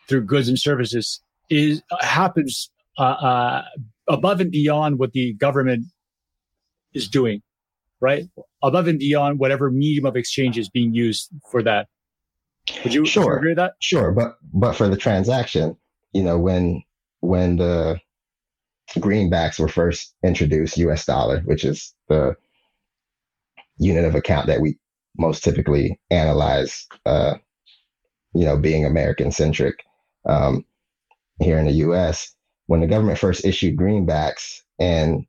through 0.09 0.25
goods 0.25 0.49
and 0.49 0.59
services 0.59 1.21
is 1.51 1.83
happens 2.01 2.71
uh, 2.99 3.03
uh, 3.03 3.65
above 4.09 4.41
and 4.41 4.51
beyond 4.51 4.99
what 4.99 5.13
the 5.13 5.35
government 5.35 5.87
is 6.95 7.09
doing, 7.09 7.43
right? 8.01 8.25
Above 8.63 8.89
and 8.89 8.99
beyond 8.99 9.39
whatever 9.39 9.71
medium 9.71 10.07
of 10.07 10.17
exchange 10.17 10.59
is 10.59 10.69
being 10.69 10.95
used 10.95 11.31
for 11.51 11.63
that. 11.63 11.89
Would 12.85 12.95
you, 12.95 13.05
sure. 13.05 13.37
agree 13.37 13.51
with 13.51 13.59
that? 13.59 13.75
Sure, 13.81 14.13
but 14.13 14.37
but 14.53 14.75
for 14.75 14.89
the 14.89 14.97
transaction, 14.97 15.77
you 16.13 16.23
know, 16.23 16.39
when 16.39 16.83
when 17.21 17.57
the 17.57 17.99
greenbacks 18.95 19.59
were 19.59 19.69
first 19.69 20.15
introduced, 20.23 20.77
U.S. 20.79 21.05
dollar, 21.05 21.41
which 21.41 21.65
is 21.65 21.93
the 22.09 22.37
unit 23.79 24.05
of 24.05 24.15
account 24.15 24.47
that 24.47 24.61
we 24.61 24.79
most 25.19 25.43
typically 25.43 25.99
analyze, 26.11 26.87
uh, 27.05 27.35
you 28.35 28.45
know, 28.45 28.57
being 28.57 28.85
American 28.85 29.33
centric 29.33 29.85
um, 30.29 30.65
here 31.41 31.59
in 31.59 31.67
the 31.67 31.73
U.S. 31.73 32.35
When 32.73 32.81
the 32.81 32.87
government 32.87 33.19
first 33.19 33.45
issued 33.45 33.77
greenbacks, 33.77 34.63
and 34.79 35.27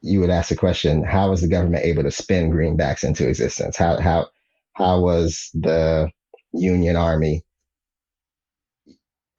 you 0.00 0.18
would 0.18 0.28
ask 0.28 0.48
the 0.48 0.56
question, 0.56 1.04
how 1.04 1.30
was 1.30 1.40
the 1.40 1.46
government 1.46 1.84
able 1.84 2.02
to 2.02 2.10
spin 2.10 2.50
greenbacks 2.50 3.04
into 3.04 3.28
existence? 3.28 3.76
How 3.76 4.00
how 4.00 4.26
how 4.72 4.98
was 4.98 5.50
the 5.54 6.10
Union 6.52 6.96
Army, 6.96 7.44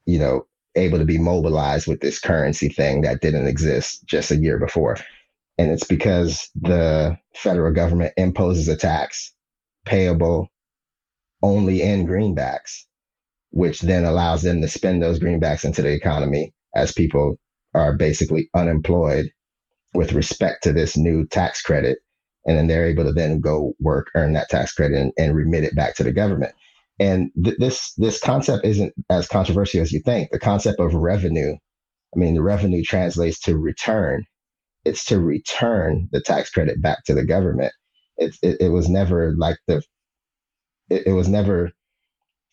you 0.06 0.18
know, 0.18 0.48
able 0.75 0.98
to 0.98 1.03
be 1.03 1.18
mobilized 1.18 1.88
with 1.88 2.00
this 2.00 2.22
currency 2.22 2.70
thing 2.70 3.01
that 3.01 3.20
didn't 3.20 3.48
exist 3.48 4.06
just 4.06 4.32
a 4.32 4.38
year 4.38 4.58
before? 4.58 4.96
And 5.58 5.72
it's 5.72 5.84
because 5.84 6.50
the 6.56 7.18
federal 7.36 7.74
government 7.74 8.13
imposes 8.15 8.70
a 8.70 8.77
tax 8.77 9.34
payable 9.86 10.48
only 11.42 11.82
in 11.82 12.08
greenbacks, 12.08 12.86
which 13.54 13.82
then 13.82 14.04
allows 14.04 14.42
them 14.42 14.62
to 14.62 14.68
spend 14.68 15.02
those 15.02 15.20
greenbacks 15.20 15.64
into 15.64 15.82
the 15.82 15.94
economy 15.94 16.54
as 16.76 16.92
people 16.92 17.38
are 17.74 17.96
basically 17.96 18.50
unemployed 18.56 19.30
with 19.94 20.14
respect 20.14 20.64
to 20.64 20.74
this 20.74 20.98
new 20.98 21.26
tax 21.28 21.62
credit. 21.62 22.00
And 22.46 22.58
then 22.58 22.68
they're 22.68 22.88
able 22.88 23.06
to 23.06 23.14
then 23.14 23.40
go 23.40 23.74
work, 23.80 24.08
earn 24.16 24.34
that 24.34 24.50
tax 24.50 24.74
credit, 24.74 24.98
and, 24.98 25.14
and 25.18 25.36
remit 25.36 25.64
it 25.64 25.76
back 25.76 25.96
to 25.96 26.04
the 26.04 26.12
government. 26.12 26.54
And 27.00 27.32
th- 27.44 27.58
this 27.58 27.94
this 27.98 28.20
concept 28.20 28.66
isn't 28.66 28.94
as 29.10 29.28
controversial 29.28 29.82
as 29.82 29.92
you 29.92 30.02
think. 30.02 30.32
The 30.32 30.40
concept 30.40 30.80
of 30.80 30.94
revenue, 30.94 31.54
I 31.54 32.20
mean, 32.20 32.34
the 32.34 32.42
revenue 32.42 32.84
translates 32.84 33.40
to 33.42 33.58
return 33.58 34.26
it's 34.86 35.06
to 35.06 35.20
return 35.20 36.10
the 36.12 36.22
tax 36.22 36.50
credit 36.50 36.82
back 36.82 37.04
to 37.06 37.14
the 37.14 37.26
government. 37.26 37.74
It, 38.18 38.36
it, 38.42 38.58
it 38.60 38.70
was 38.70 38.90
never 38.90 39.34
like 39.38 39.58
the, 39.68 39.82
it, 40.90 41.08
it 41.08 41.14
was 41.14 41.28
never 41.28 41.72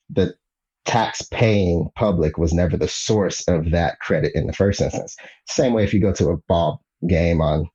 the 0.09 0.35
tax 0.85 1.23
paying 1.23 1.89
public 1.97 2.39
was 2.39 2.53
never 2.53 2.77
the 2.77 2.89
source 2.89 3.47
of 3.49 3.71
that 3.71 3.99
credit 4.01 4.33
in 4.35 4.47
the 4.47 4.53
first 4.53 4.81
instance. 4.81 5.17
Same 5.47 5.73
way 5.73 5.85
if 5.85 5.95
you 5.95 6.01
go 6.01 6.13
to 6.13 6.31
a 6.31 6.37
ball 6.49 6.83
game 7.07 7.41
on, 7.41 7.69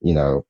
you 0.00 0.14
know, 0.14 0.44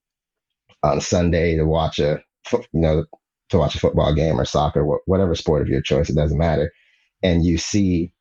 on 0.83 1.00
Sunday 1.00 1.57
to 1.57 1.64
watch 1.64 1.99
a, 1.99 2.23
you 2.52 2.66
know, 2.73 3.04
to 3.50 3.59
watch 3.59 3.75
a 3.75 3.81
football 3.81 4.14
game 4.14 4.40
or 4.40 4.45
soccer, 4.45 4.85
whatever 5.07 5.35
sport 5.35 5.62
of 5.62 5.69
your 5.69 5.83
choice, 5.83 6.09
it 6.09 6.16
doesn't 6.16 6.38
matter. 6.38 6.73
And 7.23 7.45
you 7.45 7.59
see 7.59 8.12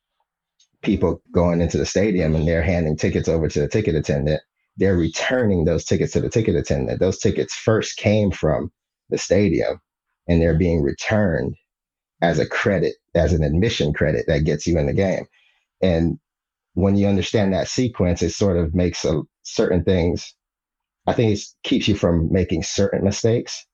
people 0.82 1.22
going 1.32 1.60
into 1.60 1.78
the 1.78 1.86
stadium 1.86 2.34
and 2.34 2.46
they're 2.46 2.62
handing 2.62 2.96
tickets 2.96 3.28
over 3.28 3.48
to 3.48 3.60
the 3.60 3.68
ticket 3.68 3.94
attendant 3.94 4.42
they're 4.76 4.96
returning 4.96 5.64
those 5.64 5.84
tickets 5.84 6.12
to 6.12 6.20
the 6.20 6.28
ticket 6.28 6.56
attendant. 6.56 7.00
Those 7.00 7.18
tickets 7.18 7.54
first 7.54 7.96
came 7.96 8.30
from 8.30 8.72
the 9.10 9.18
stadium 9.18 9.80
and 10.28 10.40
they're 10.40 10.58
being 10.58 10.82
returned 10.82 11.56
as 12.22 12.38
a 12.40 12.46
credit, 12.46 12.94
as 13.14 13.34
an 13.34 13.44
admission 13.44 13.92
credit 13.92 14.26
that 14.28 14.44
gets 14.44 14.66
you 14.66 14.78
in 14.78 14.86
the 14.86 14.94
game. 14.94 15.26
And 15.82 16.18
when 16.74 16.96
you 16.96 17.08
understand 17.08 17.52
that 17.54 17.68
sequence, 17.68 18.22
it 18.22 18.32
sort 18.32 18.56
of 18.58 18.74
makes 18.74 19.04
a, 19.04 19.22
certain 19.42 19.84
things, 19.84 20.34
I 21.06 21.12
think 21.14 21.38
it 21.38 21.44
keeps 21.64 21.88
you 21.88 21.96
from 21.96 22.32
making 22.32 22.64
certain 22.64 23.04
mistakes. 23.04 23.66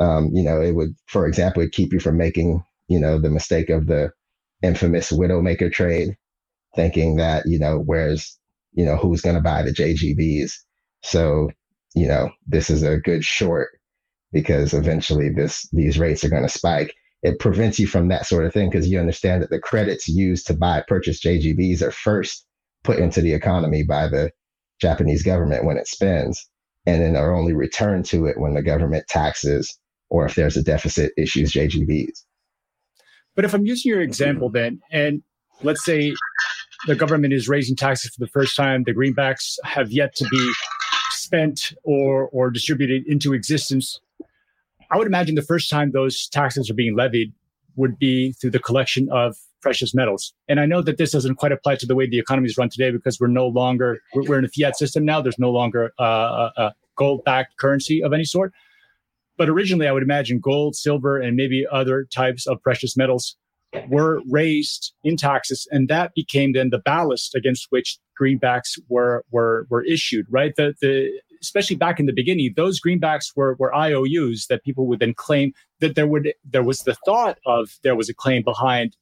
Um, 0.00 0.30
you 0.32 0.42
know, 0.42 0.60
it 0.60 0.72
would, 0.72 0.94
for 1.06 1.26
example, 1.26 1.62
it 1.62 1.72
keep 1.72 1.92
you 1.92 2.00
from 2.00 2.18
making, 2.18 2.62
you 2.88 3.00
know, 3.00 3.20
the 3.20 3.30
mistake 3.30 3.70
of 3.70 3.86
the 3.86 4.12
infamous 4.62 5.12
widowmaker 5.12 5.72
trade, 5.72 6.16
thinking 6.76 7.16
that, 7.16 7.44
you 7.46 7.58
know, 7.58 7.78
where's, 7.78 8.38
you 8.74 8.84
know, 8.84 8.96
who's 8.96 9.22
going 9.22 9.36
to 9.36 9.42
buy 9.42 9.62
the 9.62 9.72
JGBs. 9.72 10.52
So, 11.02 11.50
you 11.94 12.08
know, 12.08 12.30
this 12.46 12.70
is 12.70 12.82
a 12.82 12.98
good 12.98 13.24
short 13.24 13.70
because 14.32 14.74
eventually 14.74 15.30
this 15.30 15.68
these 15.72 15.98
rates 15.98 16.24
are 16.24 16.30
going 16.30 16.42
to 16.42 16.48
spike. 16.48 16.94
It 17.22 17.38
prevents 17.38 17.78
you 17.78 17.86
from 17.86 18.08
that 18.08 18.26
sort 18.26 18.44
of 18.46 18.52
thing 18.52 18.70
because 18.70 18.88
you 18.88 19.00
understand 19.00 19.42
that 19.42 19.50
the 19.50 19.58
credits 19.58 20.08
used 20.08 20.46
to 20.46 20.54
buy 20.54 20.82
purchase 20.86 21.20
JGBs 21.20 21.82
are 21.82 21.90
first 21.90 22.46
put 22.84 22.98
into 22.98 23.20
the 23.20 23.32
economy 23.32 23.82
by 23.82 24.08
the 24.08 24.30
Japanese 24.80 25.22
government 25.22 25.64
when 25.64 25.76
it 25.76 25.88
spends, 25.88 26.48
and 26.86 27.02
then 27.02 27.16
are 27.16 27.34
only 27.34 27.52
returned 27.52 28.04
to 28.06 28.26
it 28.26 28.38
when 28.38 28.54
the 28.54 28.62
government 28.62 29.06
taxes 29.08 29.78
or 30.08 30.24
if 30.24 30.34
there's 30.34 30.56
a 30.56 30.62
deficit 30.62 31.12
issues 31.16 31.52
JGBs. 31.52 32.22
But 33.34 33.44
if 33.44 33.54
I'm 33.54 33.66
using 33.66 33.90
your 33.90 34.00
example 34.00 34.48
then, 34.48 34.80
and 34.90 35.22
let's 35.62 35.84
say 35.84 36.14
the 36.86 36.94
government 36.94 37.32
is 37.32 37.48
raising 37.48 37.76
taxes 37.76 38.14
for 38.14 38.20
the 38.20 38.30
first 38.30 38.56
time. 38.56 38.84
The 38.84 38.94
greenbacks 38.94 39.56
have 39.64 39.90
yet 39.90 40.14
to 40.16 40.26
be 40.30 40.52
spent 41.10 41.72
or 41.82 42.28
or 42.28 42.50
distributed 42.50 43.06
into 43.06 43.32
existence. 43.32 44.00
I 44.90 44.96
would 44.96 45.06
imagine 45.06 45.34
the 45.34 45.42
first 45.42 45.70
time 45.70 45.90
those 45.92 46.28
taxes 46.28 46.70
are 46.70 46.74
being 46.74 46.96
levied 46.96 47.32
would 47.76 47.98
be 47.98 48.32
through 48.32 48.50
the 48.50 48.58
collection 48.58 49.08
of 49.10 49.36
precious 49.60 49.94
metals. 49.94 50.32
And 50.48 50.60
I 50.60 50.66
know 50.66 50.80
that 50.82 50.96
this 50.96 51.10
doesn't 51.10 51.36
quite 51.36 51.52
apply 51.52 51.76
to 51.76 51.86
the 51.86 51.94
way 51.94 52.08
the 52.08 52.18
economy 52.18 52.46
is 52.46 52.56
run 52.56 52.68
today 52.68 52.90
because 52.90 53.18
we're 53.18 53.26
no 53.26 53.48
longer 53.48 54.00
we're 54.14 54.38
in 54.38 54.44
a 54.44 54.48
fiat 54.48 54.76
system 54.76 55.04
now. 55.04 55.20
There's 55.20 55.38
no 55.38 55.50
longer 55.50 55.92
uh, 55.98 56.50
a 56.56 56.72
gold-backed 56.96 57.56
currency 57.58 58.02
of 58.02 58.12
any 58.12 58.24
sort. 58.24 58.52
But 59.36 59.48
originally, 59.48 59.86
I 59.86 59.92
would 59.92 60.02
imagine 60.02 60.38
gold, 60.38 60.76
silver, 60.76 61.20
and 61.20 61.36
maybe 61.36 61.66
other 61.70 62.04
types 62.04 62.46
of 62.46 62.62
precious 62.62 62.96
metals 62.96 63.36
were 63.88 64.20
raised 64.28 64.92
in 65.04 65.16
taxes, 65.16 65.66
and 65.70 65.88
that 65.88 66.12
became 66.14 66.52
then 66.52 66.70
the 66.70 66.78
ballast 66.78 67.34
against 67.34 67.66
which 67.70 67.98
greenbacks 68.20 68.78
were 68.88 69.24
were 69.30 69.66
were 69.70 69.84
issued. 69.84 70.26
Right, 70.30 70.54
the 70.56 70.74
the 70.80 71.10
especially 71.40 71.76
back 71.76 72.00
in 72.00 72.06
the 72.06 72.12
beginning, 72.12 72.52
those 72.56 72.80
greenbacks 72.80 73.26
were 73.36 73.54
were 73.58 73.74
IOUs 73.74 74.46
that 74.48 74.64
people 74.64 74.86
would 74.86 75.00
then 75.00 75.14
claim 75.14 75.52
that 75.80 75.94
there 75.94 76.06
would 76.06 76.32
there 76.44 76.62
was 76.62 76.82
the 76.82 76.96
thought 77.04 77.38
of 77.46 77.68
there 77.82 77.96
was 77.96 78.08
a 78.08 78.14
claim 78.14 78.42
behind 78.42 78.96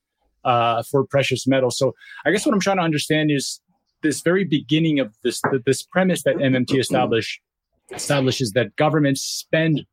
uh, 0.45 0.83
for 0.83 1.05
precious 1.07 1.47
metals. 1.47 1.79
So 1.79 1.95
I 2.25 2.31
guess 2.31 2.45
what 2.45 2.55
I'm 2.55 2.61
trying 2.61 2.79
to 2.79 2.83
understand 2.83 3.31
is 3.31 3.61
this 4.03 4.21
very 4.21 4.45
beginning 4.45 5.01
of 5.01 5.15
this 5.23 5.41
this 5.65 5.83
premise 5.83 6.23
that 6.25 6.37
MMT 6.37 6.79
established 6.79 7.41
establishes 7.93 8.53
that 8.53 8.75
governments 8.77 9.23
spend 9.23 9.85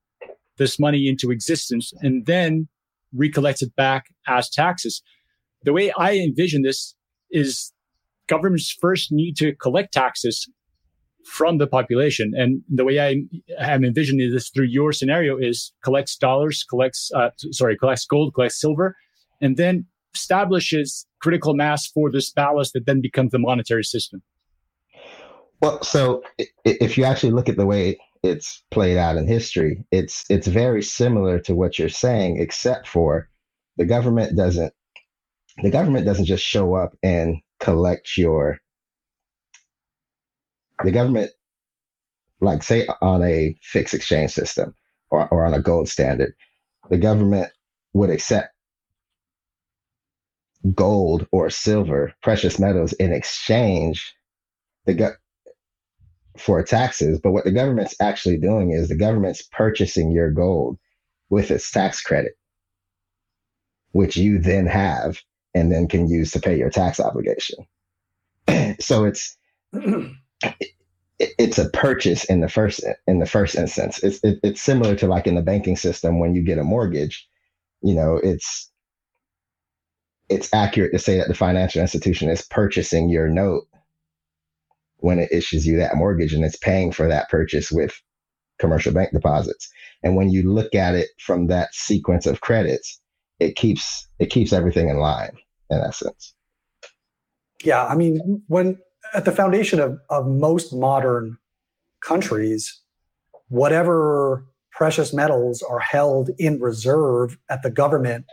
this 0.57 0.79
money 0.79 1.07
into 1.07 1.31
existence 1.31 1.93
and 2.01 2.25
then 2.25 2.67
recollects 3.15 3.61
it 3.61 3.75
back 3.75 4.05
as 4.27 4.49
taxes. 4.49 5.01
The 5.63 5.73
way 5.73 5.91
I 5.97 6.13
envision 6.13 6.63
this 6.63 6.95
is 7.29 7.71
governments 8.27 8.75
first 8.79 9.11
need 9.11 9.35
to 9.37 9.55
collect 9.55 9.93
taxes 9.93 10.49
from 11.25 11.57
the 11.57 11.67
population. 11.67 12.33
And 12.35 12.61
the 12.67 12.83
way 12.83 12.99
I 12.99 13.15
am 13.59 13.83
envisioning 13.83 14.31
this 14.31 14.49
through 14.49 14.65
your 14.65 14.91
scenario 14.91 15.37
is 15.37 15.71
collects 15.83 16.17
dollars, 16.17 16.63
collects, 16.67 17.11
uh, 17.15 17.29
sorry, 17.51 17.77
collects 17.77 18.05
gold, 18.05 18.33
collects 18.33 18.59
silver, 18.59 18.95
and 19.39 19.57
then 19.57 19.85
establishes 20.15 21.05
critical 21.21 21.53
mass 21.53 21.87
for 21.87 22.11
this 22.11 22.31
ballast 22.31 22.73
that 22.73 22.85
then 22.85 23.01
becomes 23.01 23.31
the 23.31 23.39
monetary 23.39 23.83
system. 23.83 24.21
Well, 25.61 25.81
so 25.83 26.23
if 26.65 26.97
you 26.97 27.03
actually 27.03 27.31
look 27.31 27.47
at 27.47 27.55
the 27.55 27.67
way 27.67 27.99
it's 28.23 28.63
played 28.71 28.97
out 28.97 29.17
in 29.17 29.27
history. 29.27 29.83
It's 29.91 30.25
it's 30.29 30.47
very 30.47 30.83
similar 30.83 31.39
to 31.39 31.55
what 31.55 31.79
you're 31.79 31.89
saying, 31.89 32.39
except 32.39 32.87
for 32.87 33.29
the 33.77 33.85
government 33.85 34.35
doesn't 34.37 34.73
the 35.63 35.69
government 35.69 36.05
doesn't 36.05 36.25
just 36.25 36.43
show 36.43 36.75
up 36.75 36.93
and 37.03 37.37
collect 37.59 38.17
your 38.17 38.59
the 40.83 40.91
government 40.91 41.31
like 42.41 42.63
say 42.63 42.87
on 43.01 43.23
a 43.23 43.55
fixed 43.61 43.93
exchange 43.93 44.31
system 44.31 44.73
or, 45.11 45.27
or 45.29 45.45
on 45.45 45.53
a 45.53 45.61
gold 45.61 45.87
standard, 45.87 46.33
the 46.89 46.97
government 46.97 47.51
would 47.93 48.09
accept 48.09 48.53
gold 50.73 51.27
or 51.31 51.49
silver, 51.49 52.13
precious 52.21 52.59
metals 52.59 52.93
in 52.93 53.13
exchange 53.13 54.13
the 54.85 55.15
for 56.37 56.63
taxes. 56.63 57.19
But 57.21 57.31
what 57.31 57.45
the 57.45 57.51
government's 57.51 57.95
actually 57.99 58.37
doing 58.37 58.71
is 58.71 58.89
the 58.89 58.95
government's 58.95 59.41
purchasing 59.41 60.11
your 60.11 60.31
gold 60.31 60.77
with 61.29 61.51
its 61.51 61.69
tax 61.71 62.01
credit, 62.01 62.33
which 63.91 64.17
you 64.17 64.39
then 64.39 64.65
have 64.67 65.19
and 65.53 65.71
then 65.71 65.87
can 65.87 66.07
use 66.07 66.31
to 66.31 66.39
pay 66.39 66.57
your 66.57 66.69
tax 66.69 66.99
obligation. 66.99 67.65
so 68.79 69.05
it's 69.05 69.37
it's 71.19 71.59
a 71.59 71.69
purchase 71.69 72.23
in 72.25 72.41
the 72.41 72.49
first 72.49 72.83
in 73.07 73.19
the 73.19 73.25
first 73.25 73.55
instance. 73.55 74.03
It's 74.03 74.19
it, 74.23 74.39
it's 74.43 74.61
similar 74.61 74.95
to 74.95 75.07
like 75.07 75.27
in 75.27 75.35
the 75.35 75.41
banking 75.41 75.77
system 75.77 76.19
when 76.19 76.35
you 76.35 76.41
get 76.41 76.57
a 76.57 76.63
mortgage. 76.63 77.27
You 77.81 77.93
know, 77.93 78.17
it's 78.17 78.69
it's 80.29 80.53
accurate 80.53 80.93
to 80.93 80.99
say 80.99 81.17
that 81.17 81.27
the 81.27 81.33
financial 81.33 81.81
institution 81.81 82.29
is 82.29 82.41
purchasing 82.43 83.09
your 83.09 83.27
note 83.27 83.67
when 85.01 85.19
it 85.19 85.31
issues 85.31 85.65
you 85.65 85.77
that 85.77 85.95
mortgage 85.95 86.33
and 86.33 86.45
it's 86.45 86.57
paying 86.57 86.91
for 86.91 87.07
that 87.07 87.29
purchase 87.29 87.71
with 87.71 87.93
commercial 88.59 88.93
bank 88.93 89.11
deposits. 89.11 89.69
And 90.03 90.15
when 90.15 90.29
you 90.29 90.51
look 90.51 90.73
at 90.73 90.95
it 90.95 91.09
from 91.19 91.47
that 91.47 91.73
sequence 91.73 92.25
of 92.25 92.41
credits, 92.41 92.99
it 93.39 93.55
keeps 93.55 94.07
it 94.19 94.27
keeps 94.27 94.53
everything 94.53 94.89
in 94.89 94.97
line 94.97 95.37
in 95.69 95.79
essence. 95.79 96.33
Yeah, 97.63 97.85
I 97.85 97.95
mean, 97.95 98.43
when 98.47 98.77
at 99.13 99.25
the 99.25 99.31
foundation 99.31 99.79
of, 99.79 99.99
of 100.09 100.27
most 100.27 100.73
modern 100.73 101.37
countries, 102.01 102.81
whatever 103.49 104.45
precious 104.71 105.13
metals 105.13 105.61
are 105.61 105.79
held 105.79 106.29
in 106.37 106.59
reserve 106.59 107.37
at 107.49 107.61
the 107.61 107.69
government 107.69 108.25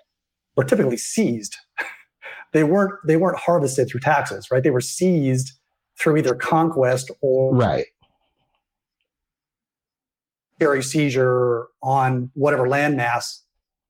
were 0.57 0.65
typically 0.65 0.97
seized. 0.97 1.57
they 2.53 2.65
weren't 2.65 2.95
they 3.07 3.17
weren't 3.17 3.39
harvested 3.39 3.89
through 3.89 4.01
taxes, 4.01 4.51
right? 4.51 4.63
They 4.63 4.71
were 4.71 4.81
seized 4.81 5.58
through 6.01 6.17
either 6.17 6.35
conquest 6.35 7.11
or 7.21 7.55
right 7.55 7.87
carry 10.59 10.83
seizure 10.83 11.69
on 11.83 12.31
whatever 12.35 12.67
landmass 12.67 13.41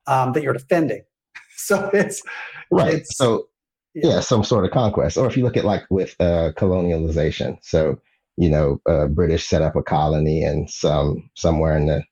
um, 0.07 0.33
that 0.33 0.43
you're 0.43 0.53
defending. 0.53 1.03
So 1.61 1.91
it's 1.93 2.23
right. 2.71 2.95
It's, 2.95 3.17
so 3.17 3.49
yeah, 3.93 4.21
some 4.21 4.45
sort 4.45 4.65
of 4.65 4.71
conquest. 4.71 5.19
Or 5.19 5.27
if 5.27 5.37
you 5.37 5.43
look 5.43 5.57
at 5.57 5.65
like 5.65 5.83
with 5.91 6.15
uh, 6.21 6.53
colonialization, 6.57 7.59
so 7.63 8.01
you 8.37 8.49
know, 8.49 8.81
uh, 8.89 9.09
British 9.09 9.45
set 9.49 9.61
up 9.61 9.75
a 9.75 9.83
colony 9.83 10.45
and 10.45 10.71
some 10.71 11.29
somewhere 11.35 11.77
in 11.77 11.87
the 11.87 12.05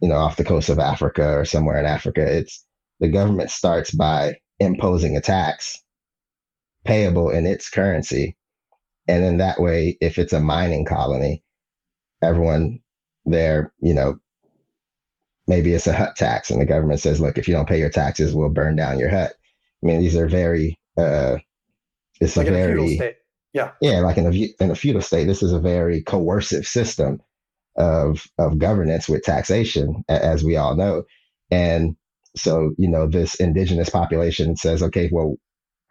you 0.00 0.08
know 0.08 0.16
off 0.16 0.38
the 0.38 0.44
coast 0.44 0.70
of 0.70 0.78
Africa 0.78 1.36
or 1.36 1.44
somewhere 1.44 1.78
in 1.78 1.84
Africa. 1.84 2.22
It's 2.22 2.64
the 3.00 3.08
government 3.08 3.50
starts 3.50 3.90
by 3.90 4.38
imposing 4.58 5.14
a 5.14 5.20
tax 5.20 5.78
payable 6.86 7.28
in 7.28 7.46
its 7.46 7.68
currency, 7.68 8.34
and 9.08 9.24
then 9.24 9.38
that 9.38 9.60
way, 9.60 9.96
if 10.00 10.18
it's 10.18 10.32
a 10.32 10.40
mining 10.40 10.84
colony, 10.84 11.42
everyone 12.22 12.80
there, 13.24 13.72
you 13.80 13.94
know, 13.94 14.18
maybe 15.46 15.72
it's 15.72 15.86
a 15.86 15.92
hut 15.92 16.16
tax, 16.16 16.50
and 16.50 16.60
the 16.60 16.66
government 16.66 17.00
says, 17.00 17.20
look, 17.20 17.38
if 17.38 17.48
you 17.48 17.54
don't 17.54 17.68
pay 17.68 17.78
your 17.78 17.90
taxes, 17.90 18.34
we'll 18.34 18.48
burn 18.48 18.76
down 18.76 18.98
your 18.98 19.10
hut. 19.10 19.32
I 19.82 19.86
mean, 19.86 20.00
these 20.00 20.16
are 20.16 20.28
very, 20.28 20.78
uh, 20.96 21.36
it's 22.20 22.36
like 22.36 22.46
a 22.46 22.52
very, 22.52 22.98
a 22.98 23.16
yeah, 23.52 23.72
yeah, 23.80 24.00
like 24.00 24.16
in 24.16 24.26
a 24.26 24.62
in 24.62 24.70
a 24.70 24.74
feudal 24.74 25.02
state, 25.02 25.26
this 25.26 25.42
is 25.42 25.52
a 25.52 25.60
very 25.60 26.02
coercive 26.02 26.66
system 26.66 27.20
of 27.76 28.24
of 28.38 28.58
governance 28.58 29.08
with 29.08 29.22
taxation, 29.22 30.04
as 30.08 30.44
we 30.44 30.56
all 30.56 30.76
know, 30.76 31.02
and 31.50 31.96
so 32.36 32.72
you 32.78 32.88
know 32.88 33.06
this 33.06 33.34
indigenous 33.34 33.90
population 33.90 34.56
says, 34.56 34.82
okay, 34.82 35.10
well, 35.12 35.36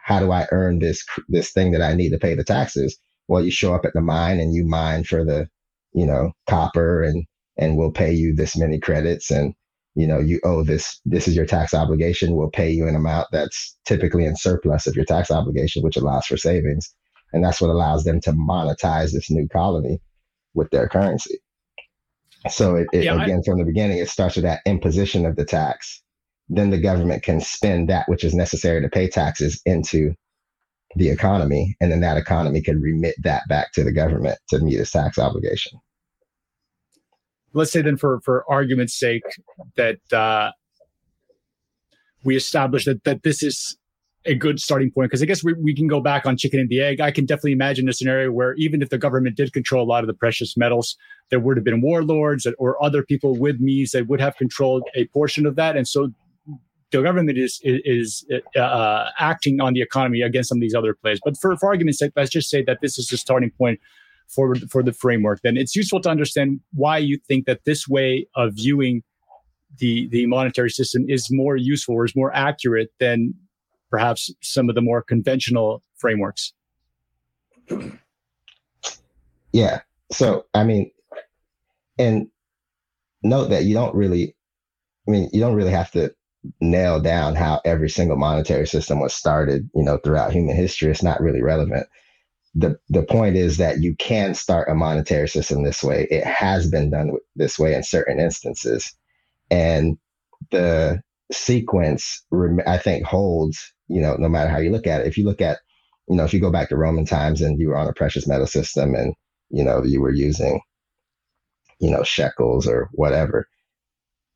how 0.04 0.20
do 0.20 0.32
I 0.32 0.48
earn 0.52 0.80
this 0.80 1.04
this 1.30 1.52
thing 1.52 1.72
that 1.72 1.82
I 1.82 1.94
need 1.94 2.10
to 2.12 2.18
pay 2.18 2.36
the 2.36 2.44
taxes? 2.44 2.98
Well, 3.28 3.44
you 3.44 3.52
show 3.52 3.74
up 3.74 3.86
at 3.86 3.94
the 3.94 4.02
mine 4.02 4.40
and 4.40 4.54
you 4.54 4.66
mine 4.66 5.04
for 5.04 5.24
the, 5.24 5.48
you 5.94 6.06
know, 6.06 6.32
copper 6.48 7.04
and 7.04 7.26
and 7.58 7.78
we'll 7.78 7.92
pay 7.92 8.12
you 8.12 8.34
this 8.34 8.58
many 8.58 8.80
credits 8.80 9.30
and 9.30 9.54
you 9.96 10.08
know 10.08 10.20
you 10.20 10.40
owe 10.44 10.64
this 10.64 11.00
this 11.06 11.28
is 11.28 11.36
your 11.36 11.46
tax 11.46 11.74
obligation. 11.74 12.36
We'll 12.36 12.50
pay 12.50 12.72
you 12.72 12.88
an 12.88 12.96
amount 12.96 13.28
that's 13.32 13.78
typically 13.86 14.26
in 14.26 14.36
surplus 14.36 14.88
of 14.88 14.96
your 14.96 15.06
tax 15.06 15.32
obligation 15.32 15.84
which 15.84 15.98
allows 15.98 16.26
for 16.26 16.38
savings. 16.38 16.94
And 17.34 17.44
that's 17.44 17.62
what 17.62 17.70
allows 17.70 18.04
them 18.04 18.20
to 18.22 18.34
monetize 18.34 19.14
this 19.14 19.32
new 19.32 19.48
colony 19.48 20.02
with 20.54 20.70
their 20.72 20.90
currency. 20.90 21.40
So 22.50 22.76
it, 22.76 22.88
it 22.92 23.06
yeah, 23.06 23.24
again 23.24 23.40
I, 23.40 23.50
from 23.50 23.60
the 23.60 23.66
beginning 23.66 24.00
it 24.00 24.10
starts 24.10 24.36
with 24.36 24.46
that 24.46 24.62
imposition 24.66 25.26
of 25.26 25.36
the 25.36 25.46
tax 25.46 26.02
then 26.54 26.70
the 26.70 26.78
government 26.78 27.24
can 27.24 27.40
spend 27.40 27.90
that 27.90 28.08
which 28.08 28.24
is 28.24 28.34
necessary 28.34 28.82
to 28.82 28.90
pay 28.90 29.08
taxes 29.08 29.62
into 29.66 30.14
the 30.96 31.10
economy 31.10 31.76
and 31.80 31.92
then 31.92 32.02
that 32.02 32.18
economy 32.18 32.62
can 32.62 32.82
remit 32.82 33.16
that 33.24 33.44
back 33.48 33.72
to 33.72 33.84
the 33.84 33.94
government 33.94 34.38
to 34.50 34.60
meet 34.60 34.80
its 34.80 34.92
tax 34.92 35.18
obligation 35.18 35.80
let's 37.54 37.72
say 37.72 37.82
then 37.82 37.98
for 37.98 38.20
for 38.22 38.46
argument's 38.50 38.98
sake 38.98 39.24
that 39.76 40.00
uh, 40.12 40.52
we 42.24 42.36
establish 42.36 42.86
that 42.86 43.04
that 43.04 43.24
this 43.24 43.42
is 43.42 43.78
a 44.26 44.36
good 44.36 44.60
starting 44.60 44.92
point 44.92 45.10
because 45.10 45.24
I 45.24 45.26
guess 45.26 45.44
we, 45.44 45.54
we 45.54 45.76
can 45.76 45.88
go 45.88 46.00
back 46.00 46.28
on 46.28 46.38
chicken 46.38 46.60
and 46.60 46.70
the 46.70 46.80
egg. 46.80 47.02
I 47.02 47.10
can 47.10 47.26
definitely 47.26 47.54
imagine 47.54 47.90
a 47.90 47.94
scenario 47.94 48.32
where 48.32 48.54
even 48.54 48.84
if 48.84 48.90
the 48.90 49.00
government 49.00 49.36
did 49.36 49.52
control 49.52 49.84
a 49.84 49.90
lot 49.90 50.04
of 50.04 50.08
the 50.08 50.14
precious 50.14 50.56
metals, 50.56 50.96
there 51.32 51.40
would 51.40 51.58
have 51.58 51.64
been 51.64 51.82
warlords 51.82 52.46
or 52.60 52.84
other 52.84 53.04
people 53.04 53.36
with 53.36 53.60
means 53.60 53.92
that 53.92 54.08
would 54.08 54.22
have 54.22 54.36
controlled 54.36 54.84
a 54.94 55.08
portion 55.08 55.48
of 55.48 55.56
that, 55.56 55.76
and 55.76 55.88
so 55.88 56.12
the 56.92 57.02
government 57.02 57.38
is 57.38 57.60
is, 57.64 58.26
uh, 58.56 59.10
acting 59.20 59.62
on 59.62 59.74
the 59.74 59.82
economy 59.82 60.22
against 60.22 60.50
some 60.50 60.58
of 60.58 60.62
these 60.62 60.76
other 60.76 60.94
players. 60.94 61.20
But 61.24 61.38
for, 61.38 61.56
for 61.58 61.70
argument's 61.70 62.00
sake, 62.00 62.12
let's 62.16 62.30
just 62.30 62.50
say 62.50 62.64
that 62.64 62.80
this 62.82 62.98
is 62.98 63.08
the 63.08 63.18
starting 63.18 63.52
point 63.52 63.80
for 64.28 64.56
for 64.70 64.84
the 64.84 64.94
framework, 64.94 65.42
then 65.42 65.58
it's 65.58 65.76
useful 65.76 66.02
to 66.02 66.10
understand 66.10 66.60
why 66.74 66.98
you 66.98 67.18
think 67.28 67.46
that 67.46 67.66
this 67.66 67.88
way 67.88 68.28
of 68.36 68.54
viewing 68.54 69.04
the 69.78 70.08
the 70.10 70.26
monetary 70.26 70.70
system 70.70 71.06
is 71.10 71.30
more 71.32 71.56
useful 71.56 71.96
or 71.96 72.06
is 72.06 72.16
more 72.16 72.34
accurate 72.36 72.92
than 73.00 73.34
perhaps 73.90 74.34
some 74.42 74.70
of 74.70 74.76
the 74.76 74.82
more 74.82 75.02
conventional 75.02 75.84
frameworks. 75.98 76.54
Yeah. 79.52 79.82
So 80.12 80.46
I 80.54 80.64
mean, 80.64 80.92
and 81.98 82.28
note 83.24 83.50
that 83.50 83.66
you 83.66 83.74
don't 83.74 83.96
really, 83.96 84.36
I 85.08 85.12
mean, 85.12 85.30
you 85.34 85.40
don't 85.40 85.56
really 85.56 85.72
have 85.72 85.92
to 85.92 86.14
nail 86.60 87.00
down 87.00 87.36
how 87.36 87.62
every 87.66 87.90
single 87.90 88.18
monetary 88.18 88.68
system 88.68 89.00
was 89.00 89.14
started, 89.14 89.70
you 89.76 89.84
know, 89.84 89.98
throughout 89.98 90.32
human 90.34 90.56
history. 90.56 90.92
It's 90.92 91.04
not 91.04 91.22
really 91.22 91.42
relevant 91.42 91.88
the 92.56 92.78
the 92.90 93.04
point 93.04 93.36
is 93.36 93.58
that 93.58 93.80
you 93.82 93.96
can 93.96 94.34
start 94.34 94.70
a 94.70 94.76
monetary 94.76 95.28
system 95.28 95.64
this 95.64 95.84
way. 95.84 96.08
It 96.12 96.26
has 96.26 96.70
been 96.70 96.90
done 96.90 97.12
this 97.36 97.58
way 97.58 97.74
in 97.74 97.84
certain 97.84 98.20
instances, 98.20 98.94
and 99.50 99.98
the 100.52 101.02
sequence 101.32 102.24
I 102.68 102.78
think 102.78 103.06
holds. 103.06 103.74
You 103.88 104.02
know, 104.02 104.16
no 104.18 104.30
matter 104.30 104.50
how 104.50 104.60
you 104.60 104.72
look 104.72 104.88
at 104.88 105.02
it. 105.02 105.08
If 105.08 105.18
you 105.18 105.26
look 105.26 105.42
at, 105.42 105.60
you 106.08 106.16
know, 106.16 106.24
if 106.24 106.34
you 106.34 106.40
go 106.40 106.52
back 106.52 106.70
to 106.70 106.78
Roman 106.78 107.06
times 107.06 107.42
and 107.42 107.60
you 107.60 107.70
were 107.70 107.78
on 107.78 107.88
a 107.88 107.94
precious 107.94 108.28
metal 108.28 108.48
system 108.48 108.96
and 108.96 109.14
you 109.50 109.64
know 109.64 109.84
you 109.84 110.02
were 110.02 110.14
using, 110.14 110.62
you 111.80 111.92
know, 111.92 112.04
shekels 112.04 112.68
or 112.68 112.90
whatever, 112.94 113.48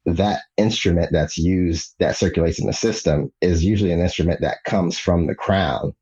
that 0.05 0.41
instrument 0.57 1.09
that's 1.11 1.37
used 1.37 1.95
that 1.99 2.15
circulates 2.15 2.59
in 2.59 2.67
the 2.67 2.73
system 2.73 3.31
is 3.41 3.63
usually 3.63 3.91
an 3.91 4.01
instrument 4.01 4.41
that 4.41 4.63
comes 4.65 4.97
from 4.97 5.27
the 5.27 5.35
crown 5.35 5.93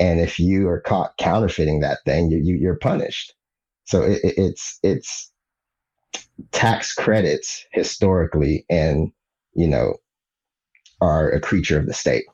and 0.00 0.18
if 0.18 0.40
you 0.40 0.66
are 0.68 0.80
caught 0.80 1.16
counterfeiting 1.18 1.80
that 1.80 1.98
thing, 2.06 2.30
you, 2.30 2.38
you 2.38 2.56
you're 2.56 2.76
punished. 2.76 3.34
So 3.84 4.02
it, 4.02 4.20
it's 4.24 4.78
it's 4.82 5.30
tax 6.52 6.94
credits 6.94 7.66
historically, 7.72 8.64
and 8.70 9.12
you 9.54 9.68
know, 9.68 9.96
are 11.02 11.30
a 11.30 11.38
creature 11.38 11.78
of 11.78 11.86
the 11.86 11.92
state. 11.92 12.24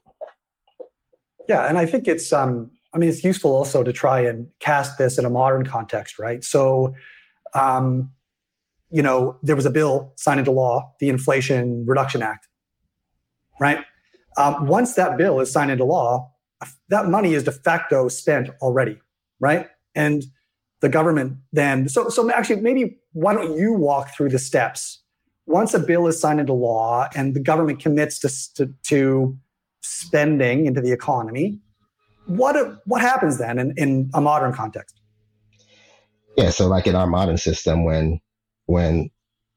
Yeah, 1.48 1.68
and 1.68 1.76
I 1.76 1.86
think 1.86 2.06
it's 2.06 2.32
um, 2.32 2.70
I 2.94 2.98
mean, 2.98 3.08
it's 3.08 3.24
useful 3.24 3.50
also 3.50 3.82
to 3.82 3.92
try 3.92 4.20
and 4.20 4.46
cast 4.60 4.96
this 4.96 5.18
in 5.18 5.24
a 5.24 5.30
modern 5.30 5.66
context, 5.66 6.20
right? 6.20 6.44
So, 6.44 6.94
um, 7.52 8.12
you 8.96 9.02
know, 9.02 9.37
there 9.42 9.54
was 9.54 9.66
a 9.66 9.70
bill 9.70 10.14
signed 10.16 10.40
into 10.40 10.50
law, 10.50 10.90
the 11.00 11.11
Inflation 11.11 11.85
Reduction 11.87 12.22
Act, 12.22 12.48
right? 13.61 13.85
Um, 14.38 14.66
once 14.66 14.94
that 14.94 15.18
bill 15.18 15.38
is 15.38 15.52
signed 15.52 15.70
into 15.70 15.85
law, 15.85 16.32
that 16.88 17.04
money 17.06 17.35
is 17.35 17.44
de 17.44 17.52
facto 17.52 18.09
spent 18.09 18.48
already, 18.62 18.98
right? 19.38 19.68
And 19.94 20.24
the 20.80 20.88
government 20.88 21.37
then, 21.52 21.90
so, 21.90 22.09
so 22.09 22.30
actually, 22.30 22.62
maybe 22.62 22.98
why 23.12 23.35
don't 23.35 23.59
you 23.59 23.74
walk 23.74 24.14
through 24.16 24.30
the 24.30 24.38
steps? 24.38 25.02
Once 25.44 25.74
a 25.74 25.78
bill 25.78 26.06
is 26.06 26.18
signed 26.18 26.40
into 26.40 26.54
law 26.54 27.06
and 27.14 27.37
the 27.37 27.40
government 27.40 27.80
commits 27.80 28.18
to, 28.20 28.30
to, 28.54 28.74
to 28.85 29.37
spending 29.82 30.64
into 30.64 30.80
the 30.80 30.92
economy, 30.92 31.61
what, 32.28 32.56
what 32.87 33.02
happens 33.02 33.37
then 33.37 33.59
in, 33.59 33.74
in 33.76 34.11
a 34.14 34.22
modern 34.22 34.54
context? 34.54 34.98
Yeah, 36.38 36.48
so 36.48 36.66
like 36.66 36.87
in 36.87 36.94
our 36.94 37.06
modern 37.06 37.37
system, 37.37 37.85
when 37.85 38.20
when 38.66 39.11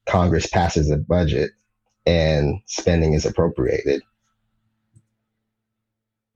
Congress 0.07 0.47
passes 0.47 0.89
a 0.89 0.97
budget 0.97 1.51
and 2.05 2.59
spending 2.65 3.13
is 3.13 3.25
appropriated, 3.25 4.01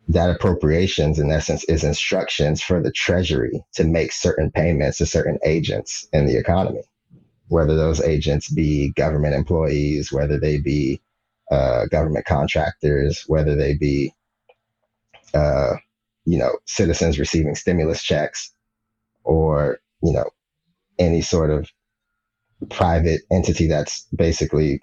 that 0.08 0.30
appropriations 0.30 1.18
in 1.18 1.32
essence 1.32 1.64
is 1.66 1.84
instructions 1.84 2.62
for 2.62 2.82
the 2.82 2.92
treasury 2.92 3.64
to 3.74 3.84
make 3.84 4.12
certain 4.12 4.52
payments 4.52 4.98
to 4.98 5.06
certain 5.06 5.40
agents 5.46 6.08
in 6.14 6.26
the 6.26 6.38
economy 6.38 6.82
whether 7.48 7.76
those 7.76 8.02
agents 8.02 8.50
be 8.50 8.92
government 8.94 9.34
employees 9.34 10.12
whether 10.12 10.40
they 10.40 10.60
be 10.60 11.02
uh, 11.52 11.86
government 11.88 12.26
contractors 12.26 13.24
whether 13.28 13.56
they 13.56 13.76
be 13.76 14.12
uh, 15.34 15.74
you 16.26 16.38
know 16.38 16.52
citizens 16.66 17.20
receiving 17.20 17.56
stimulus 17.56 18.04
checks 18.04 18.54
or 19.24 19.80
you 20.02 20.12
know 20.12 20.30
any 21.00 21.22
sort 21.22 21.50
of 21.50 21.70
private 22.70 23.22
entity 23.32 23.68
that's 23.68 24.08
basically 24.16 24.80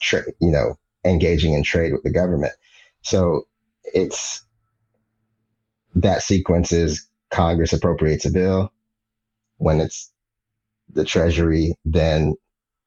tra- 0.00 0.24
you 0.40 0.50
know 0.50 0.76
engaging 1.04 1.54
in 1.54 1.62
trade 1.62 1.92
with 1.92 2.02
the 2.02 2.10
government 2.10 2.52
so 3.02 3.46
it's 3.94 4.44
that 5.94 6.22
sequence 6.22 6.72
is 6.72 7.06
Congress 7.30 7.72
appropriates 7.72 8.24
a 8.24 8.30
bill. 8.30 8.72
When 9.58 9.80
it's 9.80 10.12
the 10.92 11.04
Treasury, 11.04 11.74
then 11.84 12.34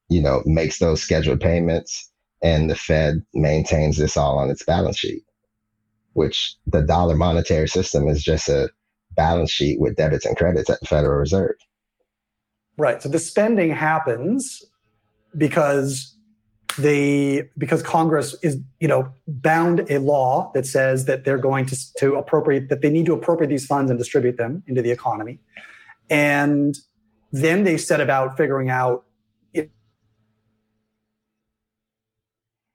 you 0.08 0.22
know 0.22 0.42
makes 0.44 0.78
those 0.78 1.02
scheduled 1.02 1.40
payments, 1.40 2.10
and 2.42 2.70
the 2.70 2.76
Fed 2.76 3.22
maintains 3.34 3.96
this 3.96 4.16
all 4.16 4.38
on 4.38 4.50
its 4.50 4.64
balance 4.64 4.98
sheet. 4.98 5.22
Which 6.12 6.56
the 6.66 6.82
dollar 6.82 7.16
monetary 7.16 7.68
system 7.68 8.08
is 8.08 8.22
just 8.22 8.48
a 8.48 8.70
balance 9.12 9.50
sheet 9.50 9.80
with 9.80 9.96
debits 9.96 10.24
and 10.24 10.36
credits 10.36 10.70
at 10.70 10.80
the 10.80 10.86
Federal 10.86 11.18
Reserve. 11.18 11.56
Right. 12.76 13.02
So 13.02 13.08
the 13.08 13.18
spending 13.18 13.70
happens 13.70 14.62
because 15.36 16.14
they 16.78 17.48
because 17.56 17.82
Congress 17.82 18.36
is 18.42 18.58
you 18.80 18.88
know 18.88 19.08
bound 19.26 19.90
a 19.90 19.98
law 19.98 20.50
that 20.54 20.66
says 20.66 21.06
that 21.06 21.24
they're 21.24 21.38
going 21.38 21.66
to 21.66 21.94
to 21.98 22.14
appropriate 22.16 22.68
that 22.68 22.82
they 22.82 22.90
need 22.90 23.06
to 23.06 23.14
appropriate 23.14 23.48
these 23.48 23.66
funds 23.66 23.90
and 23.90 23.98
distribute 23.98 24.36
them 24.36 24.62
into 24.66 24.82
the 24.82 24.90
economy, 24.90 25.38
and 26.10 26.76
then 27.32 27.64
they 27.64 27.78
set 27.78 28.00
about 28.00 28.36
figuring 28.36 28.68
out 28.68 29.04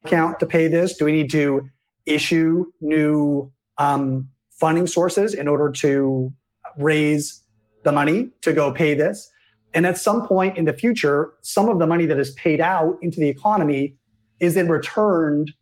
account 0.03 0.39
to 0.39 0.45
pay 0.45 0.67
this. 0.67 0.97
Do 0.97 1.05
we 1.05 1.11
need 1.11 1.31
to 1.31 1.69
issue 2.05 2.65
new 2.81 3.51
um, 3.77 4.29
funding 4.49 4.87
sources 4.87 5.33
in 5.33 5.47
order 5.47 5.71
to 5.71 6.33
raise 6.77 7.43
the 7.83 7.91
money 7.91 8.29
to 8.41 8.53
go 8.53 8.71
pay 8.71 8.93
this? 8.93 9.29
And 9.73 9.85
at 9.85 9.97
some 9.97 10.27
point 10.27 10.57
in 10.57 10.65
the 10.65 10.73
future, 10.73 11.31
some 11.41 11.69
of 11.69 11.79
the 11.79 11.87
money 11.87 12.05
that 12.05 12.19
is 12.19 12.31
paid 12.31 12.59
out 12.59 12.97
into 13.01 13.19
the 13.19 13.29
economy 13.29 13.95
is 14.39 14.55
then 14.55 14.67
returned 14.67 15.53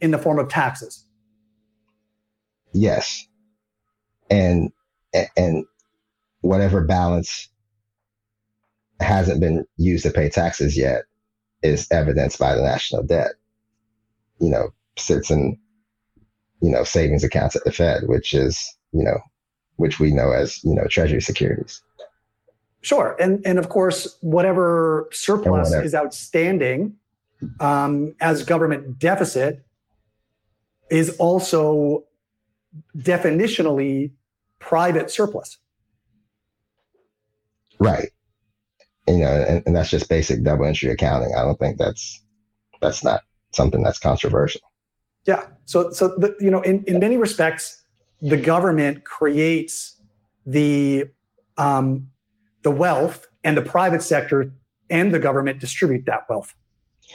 in 0.00 0.10
the 0.10 0.18
form 0.18 0.38
of 0.38 0.48
taxes. 0.48 1.04
Yes. 2.72 3.26
And 4.30 4.72
and 5.36 5.66
whatever 6.40 6.82
balance 6.82 7.48
hasn't 9.00 9.40
been 9.40 9.66
used 9.76 10.04
to 10.04 10.10
pay 10.10 10.30
taxes 10.30 10.76
yet 10.76 11.04
is 11.62 11.86
evidenced 11.90 12.38
by 12.38 12.54
the 12.54 12.62
national 12.62 13.02
debt. 13.02 13.32
You 14.40 14.48
know, 14.48 14.70
sits 14.96 15.30
in 15.30 15.58
you 16.62 16.70
know 16.70 16.84
savings 16.84 17.24
accounts 17.24 17.56
at 17.56 17.64
the 17.64 17.72
Fed, 17.72 18.04
which 18.06 18.32
is 18.32 18.58
you 18.92 19.02
know 19.02 19.18
which 19.76 20.00
we 20.00 20.10
know 20.10 20.30
as 20.30 20.62
you 20.64 20.74
know 20.74 20.86
treasury 20.88 21.20
securities. 21.20 21.82
Sure, 22.82 23.16
and 23.20 23.40
and 23.46 23.58
of 23.58 23.68
course, 23.68 24.18
whatever 24.20 25.08
surplus 25.12 25.70
whatever. 25.70 25.84
is 25.84 25.94
outstanding 25.94 26.96
um, 27.60 28.14
as 28.20 28.44
government 28.44 28.98
deficit 28.98 29.64
is 30.90 31.16
also 31.18 32.04
definitionally 32.96 34.10
private 34.58 35.10
surplus. 35.10 35.58
Right. 37.78 38.10
You 39.08 39.18
know, 39.18 39.26
and, 39.26 39.62
and 39.66 39.74
that's 39.74 39.90
just 39.90 40.08
basic 40.08 40.44
double 40.44 40.64
entry 40.64 40.90
accounting. 40.90 41.34
I 41.36 41.42
don't 41.42 41.58
think 41.58 41.78
that's 41.78 42.22
that's 42.80 43.02
not 43.02 43.22
something 43.52 43.82
that's 43.82 43.98
controversial. 43.98 44.60
Yeah. 45.26 45.46
So 45.64 45.90
so 45.90 46.08
the, 46.08 46.36
you 46.40 46.50
know, 46.50 46.60
in, 46.62 46.84
in 46.84 46.98
many 46.98 47.16
respects, 47.16 47.82
the 48.20 48.36
government 48.36 49.04
creates 49.04 50.00
the 50.46 51.06
um, 51.56 52.08
the 52.62 52.70
wealth 52.70 53.26
and 53.44 53.56
the 53.56 53.62
private 53.62 54.02
sector 54.02 54.52
and 54.90 55.12
the 55.12 55.18
government 55.18 55.60
distribute 55.60 56.06
that 56.06 56.28
wealth 56.28 56.54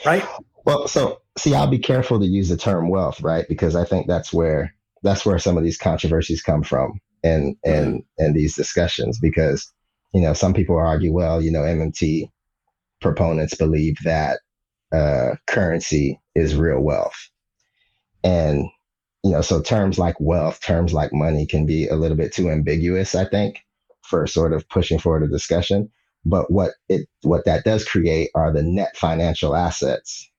right? 0.06 0.24
Well 0.64 0.88
so 0.88 1.20
see 1.36 1.54
i'll 1.54 1.66
be 1.66 1.78
careful 1.78 2.18
to 2.20 2.26
use 2.26 2.48
the 2.48 2.56
term 2.56 2.88
wealth 2.88 3.20
right? 3.20 3.46
Because 3.48 3.74
i 3.74 3.84
think 3.84 4.06
that's 4.06 4.32
where 4.32 4.74
that's 5.02 5.24
where 5.24 5.38
some 5.38 5.56
of 5.56 5.64
these 5.64 5.78
controversies 5.78 6.42
come 6.42 6.62
from 6.62 7.00
and 7.24 7.56
and 7.64 8.02
and 8.18 8.34
these 8.34 8.54
discussions 8.54 9.18
because 9.18 9.72
you 10.14 10.20
know 10.20 10.32
some 10.32 10.54
people 10.54 10.76
argue 10.76 11.12
well 11.12 11.42
you 11.42 11.50
know 11.50 11.60
mmt 11.60 12.30
proponents 13.00 13.54
believe 13.54 13.96
that 14.04 14.40
uh, 14.92 15.34
currency 15.46 16.20
is 16.34 16.56
real 16.56 16.80
wealth. 16.80 17.30
And 18.24 18.64
you 19.24 19.32
know 19.32 19.40
so 19.40 19.60
terms 19.60 19.98
like 19.98 20.18
wealth 20.20 20.60
terms 20.60 20.92
like 20.92 21.12
money 21.12 21.46
can 21.46 21.66
be 21.66 21.88
a 21.88 21.96
little 21.96 22.16
bit 22.16 22.32
too 22.32 22.50
ambiguous 22.50 23.16
i 23.16 23.24
think 23.24 23.64
for 24.08 24.26
sort 24.26 24.52
of 24.52 24.68
pushing 24.68 24.98
forward 24.98 25.22
a 25.22 25.28
discussion. 25.28 25.90
But 26.24 26.50
what 26.50 26.72
it 26.88 27.08
what 27.22 27.44
that 27.44 27.64
does 27.64 27.84
create 27.84 28.30
are 28.34 28.52
the 28.52 28.62
net 28.62 28.96
financial 28.96 29.54
assets 29.54 30.30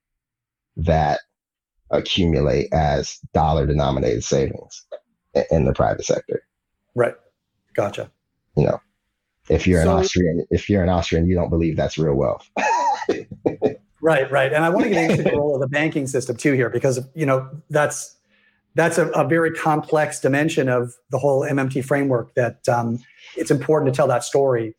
that 0.75 1.21
accumulate 1.91 2.71
as 2.73 3.17
dollar 3.33 3.65
denominated 3.65 4.23
savings 4.23 4.85
in 5.51 5.65
the 5.65 5.73
private 5.73 6.05
sector. 6.05 6.43
Right. 6.95 7.15
Gotcha. 7.73 8.11
You 8.55 8.65
know, 8.65 8.81
if 9.47 9.65
you're 9.65 9.83
so, 9.83 9.91
an 9.91 10.03
Austrian, 10.03 10.45
if 10.49 10.69
you're 10.69 10.83
an 10.83 10.89
Austrian, 10.89 11.27
you 11.27 11.35
don't 11.35 11.49
believe 11.49 11.75
that's 11.75 11.97
real 11.97 12.15
wealth. 12.15 12.49
right, 14.01 14.29
right. 14.31 14.53
And 14.53 14.65
I 14.65 14.69
want 14.69 14.83
to 14.83 14.89
get 14.89 15.11
into 15.11 15.23
the 15.23 15.31
role 15.31 15.55
of 15.55 15.61
the 15.61 15.67
banking 15.67 16.07
system 16.07 16.35
too 16.35 16.53
here, 16.53 16.69
because 16.69 16.99
you 17.15 17.25
know 17.25 17.49
that's 17.69 18.15
that's 18.79 18.97
a, 18.97 19.09
a 19.09 19.27
very 19.27 19.51
complex 19.51 20.21
dimension 20.21 20.69
of 20.69 20.93
the 21.09 21.19
whole 21.19 21.41
MMT 21.41 21.83
framework 21.83 22.33
that 22.35 22.67
um, 22.69 22.99
it's 23.35 23.51
important 23.51 23.93
to 23.93 23.97
tell 23.97 24.07
that 24.07 24.23
story. 24.23 24.73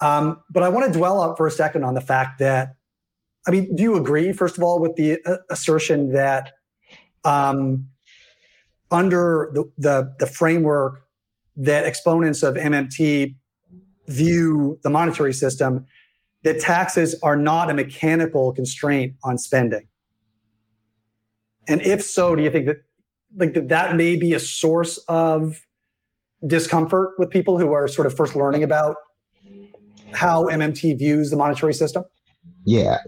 Um, 0.00 0.42
but 0.50 0.62
I 0.62 0.68
want 0.68 0.92
to 0.92 0.96
dwell 0.96 1.22
out 1.22 1.38
for 1.38 1.46
a 1.46 1.50
second 1.50 1.82
on 1.82 1.94
the 1.94 2.02
fact 2.02 2.38
that, 2.40 2.74
I 3.46 3.50
mean, 3.50 3.74
do 3.74 3.82
you 3.82 3.96
agree, 3.96 4.32
first 4.34 4.58
of 4.58 4.62
all, 4.62 4.78
with 4.78 4.96
the 4.96 5.18
uh, 5.24 5.38
assertion 5.48 6.12
that 6.12 6.52
um, 7.24 7.88
under 8.90 9.50
the, 9.54 9.64
the, 9.78 10.14
the 10.18 10.26
framework 10.26 11.00
that 11.56 11.86
exponents 11.86 12.42
of 12.42 12.54
MMT 12.54 13.34
view 14.08 14.78
the 14.82 14.90
monetary 14.90 15.32
system, 15.32 15.86
that 16.42 16.60
taxes 16.60 17.16
are 17.22 17.36
not 17.36 17.70
a 17.70 17.74
mechanical 17.74 18.52
constraint 18.52 19.14
on 19.24 19.38
spending? 19.38 19.88
And 21.66 21.80
if 21.80 22.02
so, 22.02 22.36
do 22.36 22.42
you 22.42 22.50
think 22.50 22.66
that 22.66 22.78
like 23.36 23.54
that, 23.54 23.68
that 23.68 23.96
may 23.96 24.16
be 24.16 24.34
a 24.34 24.40
source 24.40 24.98
of 25.08 25.64
discomfort 26.46 27.10
with 27.18 27.30
people 27.30 27.58
who 27.58 27.72
are 27.72 27.88
sort 27.88 28.06
of 28.06 28.16
first 28.16 28.36
learning 28.36 28.62
about 28.62 28.96
how 30.12 30.44
MMT 30.44 30.98
views 30.98 31.30
the 31.30 31.36
monetary 31.36 31.74
system? 31.74 32.04
Yeah. 32.64 32.98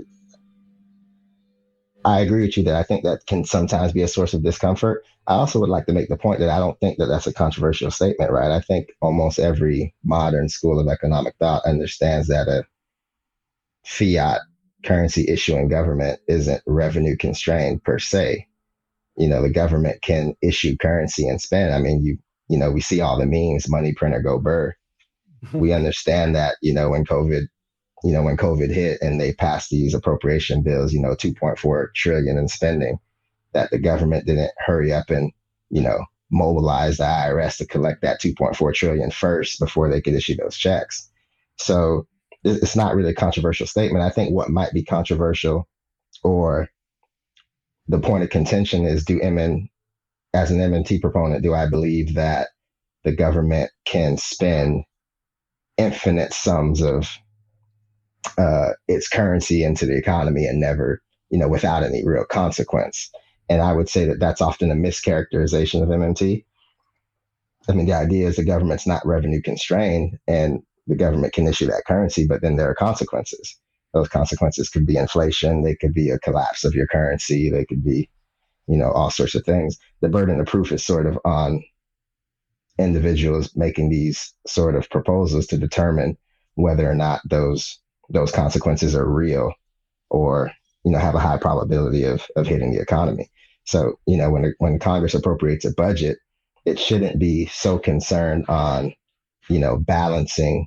I 2.04 2.20
agree 2.20 2.42
with 2.46 2.56
you 2.56 2.62
that 2.64 2.76
I 2.76 2.82
think 2.82 3.04
that 3.04 3.26
can 3.26 3.44
sometimes 3.44 3.92
be 3.92 4.02
a 4.02 4.08
source 4.08 4.32
of 4.32 4.42
discomfort. 4.42 5.04
I 5.26 5.34
also 5.34 5.60
would 5.60 5.68
like 5.68 5.86
to 5.86 5.92
make 5.92 6.08
the 6.08 6.16
point 6.16 6.40
that 6.40 6.48
I 6.48 6.58
don't 6.58 6.78
think 6.80 6.98
that 6.98 7.06
that's 7.06 7.26
a 7.26 7.32
controversial 7.32 7.90
statement, 7.90 8.30
right? 8.30 8.50
I 8.50 8.60
think 8.60 8.88
almost 9.02 9.38
every 9.38 9.94
modern 10.02 10.48
school 10.48 10.80
of 10.80 10.88
economic 10.88 11.34
thought 11.38 11.64
understands 11.66 12.28
that 12.28 12.48
a 12.48 12.64
fiat 13.84 14.40
currency 14.84 15.28
issuing 15.28 15.68
government 15.68 16.20
isn't 16.26 16.62
revenue 16.66 17.16
constrained 17.16 17.84
per 17.84 17.98
se. 17.98 18.46
You 19.20 19.28
know, 19.28 19.42
the 19.42 19.50
government 19.50 20.02
can 20.02 20.34
issue 20.42 20.76
currency 20.78 21.28
and 21.28 21.40
spend. 21.40 21.74
I 21.74 21.78
mean, 21.78 22.02
you 22.02 22.18
you 22.50 22.58
know, 22.58 22.72
we 22.72 22.80
see 22.80 23.00
all 23.00 23.16
the 23.16 23.26
memes, 23.26 23.68
money 23.68 23.94
printer 23.94 24.20
go 24.20 24.38
burr. 24.38 24.74
we 25.52 25.72
understand 25.80 26.34
that, 26.34 26.56
you 26.60 26.74
know, 26.74 26.90
when 26.90 27.06
COVID, 27.06 27.44
you 28.02 28.12
know, 28.12 28.22
when 28.22 28.36
COVID 28.36 28.72
hit 28.72 29.00
and 29.00 29.20
they 29.20 29.32
passed 29.32 29.70
these 29.70 29.94
appropriation 29.94 30.62
bills, 30.62 30.92
you 30.92 31.00
know, 31.00 31.14
2.4 31.14 31.86
trillion 31.94 32.36
in 32.36 32.48
spending, 32.48 32.98
that 33.52 33.70
the 33.70 33.78
government 33.78 34.26
didn't 34.26 34.50
hurry 34.58 34.92
up 34.92 35.10
and, 35.10 35.32
you 35.70 35.80
know, 35.80 36.04
mobilize 36.32 36.96
the 36.96 37.04
IRS 37.04 37.56
to 37.58 37.66
collect 37.66 38.02
that 38.02 38.20
2.4 38.20 38.74
trillion 38.74 39.12
first 39.12 39.60
before 39.60 39.88
they 39.88 40.00
could 40.00 40.14
issue 40.14 40.34
those 40.34 40.56
checks. 40.56 41.08
So 41.56 42.06
it's 42.42 42.76
not 42.76 42.96
really 42.96 43.10
a 43.10 43.14
controversial 43.14 43.66
statement. 43.66 44.04
I 44.04 44.10
think 44.10 44.32
what 44.32 44.50
might 44.50 44.72
be 44.72 44.82
controversial 44.82 45.68
or 46.24 46.68
the 47.90 47.98
point 47.98 48.22
of 48.22 48.30
contention 48.30 48.84
is 48.84 49.04
do 49.04 49.18
MN 49.18 49.68
as 50.32 50.52
an 50.52 50.58
MMT 50.58 51.00
proponent, 51.00 51.42
do 51.42 51.54
I 51.54 51.68
believe 51.68 52.14
that 52.14 52.48
the 53.02 53.10
government 53.10 53.72
can 53.84 54.16
spend 54.16 54.84
infinite 55.76 56.32
sums 56.32 56.80
of 56.82 57.08
uh, 58.38 58.70
its 58.86 59.08
currency 59.08 59.64
into 59.64 59.86
the 59.86 59.96
economy 59.96 60.46
and 60.46 60.60
never, 60.60 61.02
you 61.30 61.38
know, 61.38 61.48
without 61.48 61.82
any 61.82 62.06
real 62.06 62.24
consequence. 62.24 63.10
And 63.48 63.60
I 63.60 63.72
would 63.72 63.88
say 63.88 64.04
that 64.04 64.20
that's 64.20 64.40
often 64.40 64.70
a 64.70 64.74
mischaracterization 64.74 65.82
of 65.82 65.88
MMT. 65.88 66.44
I 67.68 67.72
mean, 67.72 67.86
the 67.86 67.94
idea 67.94 68.28
is 68.28 68.36
the 68.36 68.44
government's 68.44 68.86
not 68.86 69.04
revenue 69.04 69.42
constrained 69.42 70.16
and 70.28 70.60
the 70.86 70.96
government 70.96 71.32
can 71.32 71.48
issue 71.48 71.66
that 71.66 71.84
currency, 71.86 72.24
but 72.26 72.40
then 72.40 72.54
there 72.54 72.70
are 72.70 72.74
consequences. 72.74 73.58
Those 73.92 74.08
consequences 74.08 74.68
could 74.68 74.86
be 74.86 74.96
inflation, 74.96 75.62
they 75.62 75.74
could 75.74 75.92
be 75.92 76.10
a 76.10 76.18
collapse 76.18 76.64
of 76.64 76.74
your 76.74 76.86
currency, 76.86 77.50
they 77.50 77.64
could 77.64 77.84
be, 77.84 78.08
you 78.68 78.76
know, 78.76 78.90
all 78.92 79.10
sorts 79.10 79.34
of 79.34 79.44
things. 79.44 79.76
The 80.00 80.08
burden 80.08 80.40
of 80.40 80.46
proof 80.46 80.70
is 80.72 80.84
sort 80.84 81.06
of 81.06 81.18
on 81.24 81.62
individuals 82.78 83.54
making 83.56 83.90
these 83.90 84.32
sort 84.46 84.74
of 84.74 84.88
proposals 84.90 85.46
to 85.48 85.58
determine 85.58 86.16
whether 86.54 86.90
or 86.90 86.94
not 86.94 87.20
those 87.28 87.78
those 88.08 88.32
consequences 88.32 88.94
are 88.94 89.08
real 89.08 89.52
or 90.10 90.50
you 90.84 90.90
know 90.90 90.98
have 90.98 91.14
a 91.14 91.20
high 91.20 91.38
probability 91.38 92.04
of 92.04 92.26
of 92.36 92.46
hitting 92.46 92.72
the 92.72 92.80
economy. 92.80 93.30
So 93.64 93.94
you 94.06 94.16
know 94.16 94.30
when 94.30 94.54
when 94.58 94.78
Congress 94.78 95.14
appropriates 95.14 95.64
a 95.64 95.72
budget, 95.72 96.18
it 96.64 96.78
shouldn't 96.78 97.18
be 97.18 97.46
so 97.46 97.78
concerned 97.78 98.46
on 98.48 98.94
you 99.48 99.58
know 99.58 99.76
balancing 99.76 100.66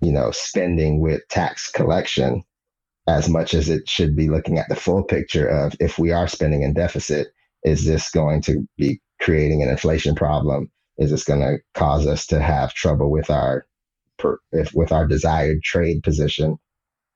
you 0.00 0.12
know 0.12 0.30
spending 0.30 1.00
with 1.00 1.22
tax 1.28 1.70
collection 1.70 2.42
as 3.06 3.28
much 3.28 3.54
as 3.54 3.68
it 3.68 3.88
should 3.88 4.14
be 4.14 4.28
looking 4.28 4.58
at 4.58 4.68
the 4.68 4.76
full 4.76 5.02
picture 5.02 5.46
of 5.46 5.74
if 5.80 5.98
we 5.98 6.12
are 6.12 6.28
spending 6.28 6.62
in 6.62 6.74
deficit 6.74 7.28
is 7.64 7.84
this 7.84 8.10
going 8.10 8.40
to 8.42 8.66
be 8.76 9.00
creating 9.20 9.62
an 9.62 9.68
inflation 9.68 10.14
problem 10.14 10.70
is 10.98 11.10
this 11.10 11.24
going 11.24 11.40
to 11.40 11.58
cause 11.74 12.06
us 12.06 12.26
to 12.26 12.40
have 12.40 12.74
trouble 12.74 13.10
with 13.10 13.30
our 13.30 13.66
per, 14.18 14.38
if, 14.52 14.74
with 14.74 14.92
our 14.92 15.06
desired 15.06 15.62
trade 15.62 16.02
position 16.02 16.58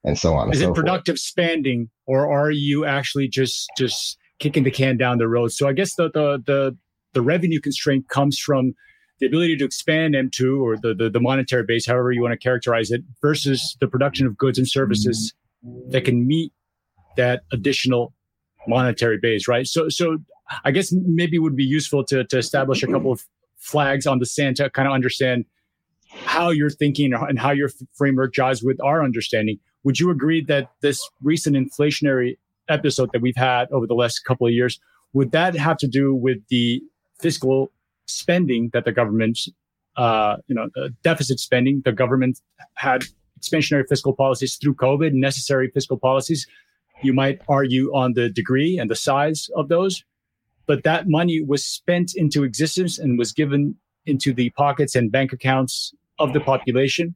and 0.05 0.19
so 0.19 0.35
on. 0.35 0.51
Is 0.53 0.61
it 0.61 0.65
so 0.65 0.73
productive 0.73 1.15
forth. 1.15 1.21
spending, 1.21 1.91
or 2.07 2.33
are 2.33 2.51
you 2.51 2.85
actually 2.85 3.29
just 3.29 3.71
just 3.77 4.17
kicking 4.39 4.65
the 4.65 4.71
can 4.71 4.97
down 4.97 5.19
the 5.19 5.29
road? 5.29 5.53
So 5.53 5.69
I 5.69 5.73
guess 5.73 5.95
the 5.95 6.11
the 6.11 6.43
the, 6.45 6.77
the 7.13 7.23
revenue 7.23 7.61
constraint 7.61 8.09
comes 8.09 8.39
from 8.39 8.75
the 9.23 9.29
ability 9.29 9.57
to 9.57 9.65
expand 9.65 10.15
M2 10.15 10.61
or 10.61 10.77
the, 10.77 10.95
the, 10.95 11.09
the 11.09 11.21
monetary 11.21 11.63
base, 11.63 11.87
however 11.87 12.11
you 12.11 12.21
want 12.21 12.33
to 12.33 12.37
characterize 12.37 12.91
it, 12.91 13.03
versus 13.21 13.77
the 13.81 13.87
production 13.87 14.27
of 14.27 14.37
goods 14.37 14.59
and 14.59 14.69
services 14.69 15.33
mm-hmm. 15.65 15.91
that 15.91 16.05
can 16.05 16.27
meet 16.27 16.53
that 17.17 17.45
additional 17.53 18.13
monetary 18.67 19.19
base, 19.23 19.47
right? 19.47 19.65
So 19.65 19.89
so 19.89 20.19
I 20.65 20.73
guess 20.73 20.93
maybe 20.93 21.37
it 21.37 21.39
would 21.39 21.55
be 21.55 21.65
useful 21.65 22.05
to 22.07 22.25
to 22.25 22.37
establish 22.37 22.83
a 22.83 22.89
couple 22.89 23.13
of 23.13 23.23
flags 23.59 24.09
on 24.09 24.19
the 24.19 24.27
sand 24.27 24.57
to 24.57 24.69
kind 24.71 24.89
of 24.89 24.95
understand 24.95 25.45
how 26.25 26.51
you're 26.51 26.69
thinking 26.69 27.13
and 27.15 27.39
how 27.39 27.53
your 27.53 27.71
framework 27.95 28.35
jives 28.35 28.65
with 28.65 28.83
our 28.83 29.05
understanding. 29.05 29.59
Would 29.85 30.01
you 30.01 30.11
agree 30.11 30.45
that 30.47 30.71
this 30.81 31.01
recent 31.23 31.55
inflationary 31.55 32.39
episode 32.69 33.11
that 33.13 33.23
we've 33.23 33.37
had 33.37 33.71
over 33.71 33.87
the 33.87 33.95
last 33.95 34.25
couple 34.25 34.49
of 34.49 34.53
years 34.53 34.81
would 35.13 35.31
that 35.31 35.55
have 35.55 35.77
to 35.77 35.87
do 35.87 36.13
with 36.13 36.39
the 36.49 36.83
fiscal 37.21 37.71
spending 38.07 38.71
that 38.73 38.85
the 38.85 38.93
government, 38.93 39.39
uh, 39.97 40.37
you 40.47 40.55
know, 40.55 40.69
deficit 41.03 41.41
spending? 41.41 41.83
The 41.85 41.93
government 41.93 42.41
had 42.75 43.05
expansionary 43.41 43.85
fiscal 43.89 44.15
policies 44.15 44.57
through 44.57 44.75
COVID, 44.75 45.13
necessary 45.13 45.71
fiscal 45.73 45.99
policies. 45.99 46.47
You 47.03 47.13
might 47.13 47.41
argue 47.49 47.93
on 47.95 48.13
the 48.15 48.29
degree 48.29 48.79
and 48.79 48.91
the 48.91 48.97
size 48.97 49.49
of 49.57 49.69
those, 49.69 50.05
but 50.67 50.85
that 50.85 51.09
money 51.09 51.43
was 51.43 51.65
spent 51.65 52.13
into 52.15 52.45
existence 52.45 52.99
and 52.99 53.19
was 53.19 53.33
given 53.33 53.77
into 54.07 54.33
the 54.33 54.51
pockets 54.51 54.95
and 54.95 55.11
bank 55.11 55.33
accounts 55.33 55.93
of 56.19 56.33
the 56.33 56.41
population 56.41 57.15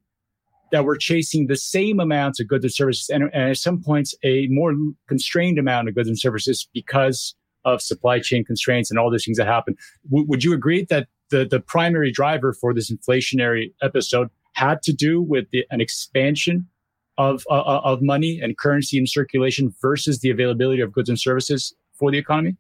that 0.72 0.84
were 0.84 0.96
chasing 0.96 1.46
the 1.46 1.56
same 1.56 2.00
amounts 2.00 2.40
of 2.40 2.48
goods 2.48 2.64
and 2.64 2.72
services 2.72 3.08
and, 3.08 3.24
and, 3.32 3.50
at 3.50 3.56
some 3.56 3.80
points 3.82 4.14
a 4.24 4.46
more 4.48 4.74
constrained 5.08 5.58
amount 5.58 5.88
of 5.88 5.94
goods 5.94 6.08
and 6.08 6.18
services 6.18 6.68
because 6.74 7.34
of 7.66 7.82
supply 7.82 8.18
chain 8.20 8.44
constraints 8.44 8.90
and 8.90 8.98
all 8.98 9.10
those 9.10 9.24
things 9.24 9.36
that 9.36 9.46
happen. 9.46 9.76
W- 10.08 10.26
would 10.26 10.42
you 10.42 10.54
agree 10.54 10.86
that 10.88 11.08
the, 11.30 11.44
the 11.44 11.60
primary 11.60 12.10
driver 12.10 12.54
for 12.54 12.72
this 12.72 12.90
inflationary 12.90 13.72
episode 13.82 14.30
had 14.54 14.80
to 14.82 14.92
do 14.92 15.20
with 15.20 15.50
the, 15.50 15.66
an 15.70 15.80
expansion 15.80 16.66
of, 17.18 17.44
uh, 17.50 17.54
uh 17.54 17.80
of 17.84 18.00
money 18.00 18.40
and 18.40 18.56
currency 18.56 18.96
in 18.96 19.06
circulation 19.06 19.74
versus 19.82 20.20
the 20.20 20.30
availability 20.30 20.80
of 20.80 20.92
goods 20.92 21.08
and 21.08 21.20
services 21.20 21.74
for 21.94 22.10
the 22.10 22.18
economy? 22.18 22.56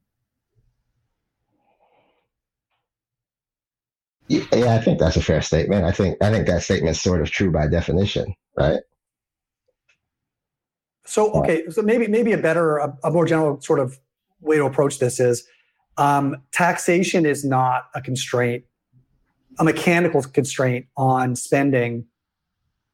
Yeah, 4.28 4.74
I 4.74 4.80
think 4.80 4.98
that's 4.98 5.16
a 5.16 5.22
fair 5.22 5.40
statement. 5.40 5.84
I 5.84 5.92
think 5.92 6.16
I 6.20 6.32
think 6.32 6.48
that 6.48 6.64
statement's 6.64 7.00
sort 7.00 7.20
of 7.20 7.30
true 7.30 7.52
by 7.52 7.68
definition, 7.68 8.34
right? 8.56 8.80
So 11.04 11.32
okay, 11.34 11.70
so 11.70 11.80
maybe 11.80 12.08
maybe 12.08 12.32
a 12.32 12.38
better, 12.38 12.78
a, 12.78 12.92
a 13.04 13.10
more 13.12 13.24
general 13.24 13.60
sort 13.60 13.78
of 13.78 14.00
way 14.40 14.56
to 14.56 14.64
approach 14.64 14.98
this 14.98 15.20
is 15.20 15.46
um, 15.98 16.36
taxation 16.52 17.24
is 17.24 17.44
not 17.44 17.84
a 17.94 18.00
constraint, 18.00 18.64
a 19.58 19.64
mechanical 19.64 20.22
constraint 20.22 20.86
on 20.96 21.36
spending. 21.36 22.06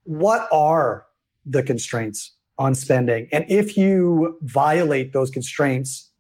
What 0.05 0.49
are 0.53 1.07
the 1.45 1.63
constraints 1.63 2.33
on 2.59 2.75
spending? 2.75 3.29
And 3.33 3.45
if 3.49 3.77
you 3.77 4.39
violate 4.43 5.13
those 5.13 5.31
constraints, 5.31 6.11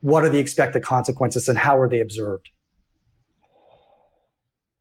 what 0.00 0.24
are 0.24 0.28
the 0.28 0.38
expected 0.38 0.82
consequences 0.82 1.48
and 1.48 1.58
how 1.58 1.78
are 1.78 1.88
they 1.88 2.00
observed? 2.00 2.48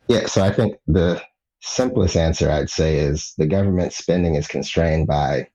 Yeah, 0.07 0.27
so 0.27 0.43
I 0.43 0.53
think 0.53 0.77
the 0.87 1.21
simplest 1.61 2.15
answer 2.15 2.49
I'd 2.49 2.69
say 2.69 2.97
is 2.97 3.33
the 3.37 3.47
government 3.47 3.93
spending 3.93 4.35
is 4.35 4.47
constrained 4.47 5.07
by 5.07 5.49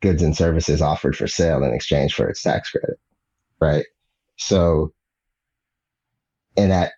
goods 0.00 0.22
and 0.22 0.36
services 0.36 0.80
offered 0.80 1.14
for 1.16 1.26
sale 1.26 1.62
in 1.62 1.72
exchange 1.72 2.14
for 2.14 2.28
its 2.28 2.42
tax 2.42 2.70
credit, 2.70 2.98
right? 3.60 3.84
So, 4.38 4.92
and 6.56 6.72
at 6.72 6.92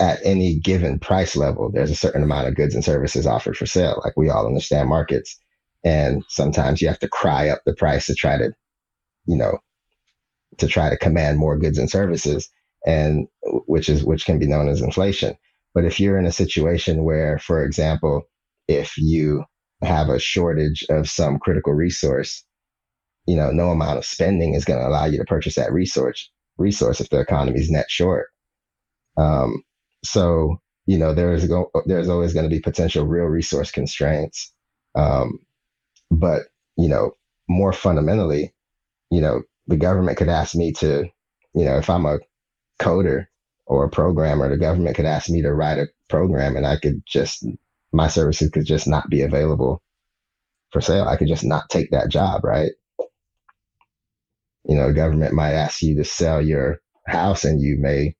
at 0.00 0.18
any 0.24 0.58
given 0.58 0.98
price 0.98 1.36
level, 1.36 1.70
there's 1.72 1.90
a 1.90 1.96
certain 1.96 2.22
amount 2.22 2.48
of 2.48 2.56
goods 2.56 2.74
and 2.74 2.84
services 2.84 3.26
offered 3.26 3.56
for 3.56 3.66
sale. 3.66 4.00
Like 4.04 4.14
we 4.16 4.28
all 4.28 4.46
understand 4.46 4.88
markets, 4.88 5.38
and 5.84 6.24
sometimes 6.28 6.82
you 6.82 6.88
have 6.88 6.98
to 7.00 7.08
cry 7.08 7.48
up 7.48 7.60
the 7.64 7.74
price 7.74 8.06
to 8.06 8.14
try 8.14 8.36
to, 8.38 8.52
you 9.26 9.36
know, 9.36 9.58
to 10.58 10.66
try 10.66 10.90
to 10.90 10.96
command 10.96 11.38
more 11.38 11.58
goods 11.58 11.78
and 11.78 11.90
services, 11.90 12.50
and 12.86 13.28
which 13.66 13.88
is 13.88 14.04
which 14.04 14.24
can 14.24 14.38
be 14.38 14.46
known 14.46 14.68
as 14.68 14.80
inflation. 14.80 15.36
But 15.74 15.84
if 15.84 16.00
you're 16.00 16.18
in 16.18 16.26
a 16.26 16.32
situation 16.32 17.04
where, 17.04 17.38
for 17.38 17.64
example, 17.64 18.22
if 18.68 18.96
you 18.96 19.44
have 19.82 20.08
a 20.08 20.18
shortage 20.18 20.84
of 20.88 21.08
some 21.08 21.38
critical 21.38 21.72
resource, 21.72 22.44
you 23.26 23.36
know, 23.36 23.50
no 23.50 23.70
amount 23.70 23.98
of 23.98 24.04
spending 24.04 24.54
is 24.54 24.64
going 24.64 24.80
to 24.80 24.86
allow 24.86 25.06
you 25.06 25.18
to 25.18 25.24
purchase 25.24 25.54
that 25.54 25.72
resource 25.72 26.30
resource 26.58 27.00
if 27.00 27.10
the 27.10 27.20
economy 27.20 27.58
is 27.58 27.70
net 27.70 27.86
short. 27.88 28.28
Um, 29.16 29.62
so, 30.04 30.60
you 30.86 30.98
know, 30.98 31.14
there 31.14 31.32
is 31.32 31.46
go, 31.46 31.70
there's 31.86 32.08
always 32.08 32.32
going 32.32 32.48
to 32.48 32.54
be 32.54 32.60
potential 32.60 33.06
real 33.06 33.24
resource 33.24 33.70
constraints. 33.70 34.52
Um, 34.94 35.40
but, 36.10 36.42
you 36.76 36.88
know, 36.88 37.12
more 37.48 37.72
fundamentally, 37.72 38.54
you 39.10 39.20
know, 39.20 39.42
the 39.66 39.76
government 39.76 40.18
could 40.18 40.28
ask 40.28 40.54
me 40.54 40.72
to, 40.72 41.04
you 41.54 41.64
know, 41.64 41.76
if 41.78 41.88
I'm 41.88 42.06
a 42.06 42.18
coder 42.80 43.26
or 43.66 43.84
a 43.84 43.90
programmer, 43.90 44.48
the 44.48 44.58
government 44.58 44.96
could 44.96 45.06
ask 45.06 45.30
me 45.30 45.42
to 45.42 45.52
write 45.52 45.78
a 45.78 45.88
program 46.08 46.56
and 46.56 46.66
I 46.66 46.76
could 46.76 47.02
just, 47.06 47.46
my 47.92 48.08
services 48.08 48.50
could 48.50 48.66
just 48.66 48.86
not 48.86 49.08
be 49.08 49.22
available 49.22 49.82
for 50.70 50.80
sale. 50.80 51.08
I 51.08 51.16
could 51.16 51.28
just 51.28 51.44
not 51.44 51.70
take 51.70 51.90
that 51.90 52.10
job, 52.10 52.44
right? 52.44 52.72
You 54.64 54.76
know, 54.76 54.92
government 54.92 55.34
might 55.34 55.52
ask 55.52 55.82
you 55.82 55.96
to 55.96 56.04
sell 56.04 56.40
your 56.40 56.80
house 57.06 57.44
and 57.44 57.60
you 57.60 57.76
may, 57.78 58.14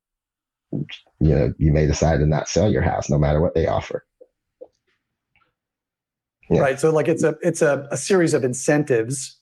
you 0.73 0.87
know, 1.21 1.53
you 1.59 1.73
may 1.73 1.87
decide 1.87 2.19
to 2.19 2.27
not 2.27 2.49
sell 2.49 2.71
your 2.71 2.83
house 2.83 3.09
no 3.09 3.19
matter 3.19 3.41
what 3.41 3.55
they 3.55 3.67
offer. 3.67 4.05
Yeah. 6.51 6.61
Right. 6.61 6.79
So 6.79 6.91
like 6.91 7.09
it's 7.09 7.23
a 7.23 7.37
it's 7.41 7.63
a, 7.63 7.89
a 7.91 7.97
series 7.97 8.35
of 8.35 8.45
incentives 8.45 9.41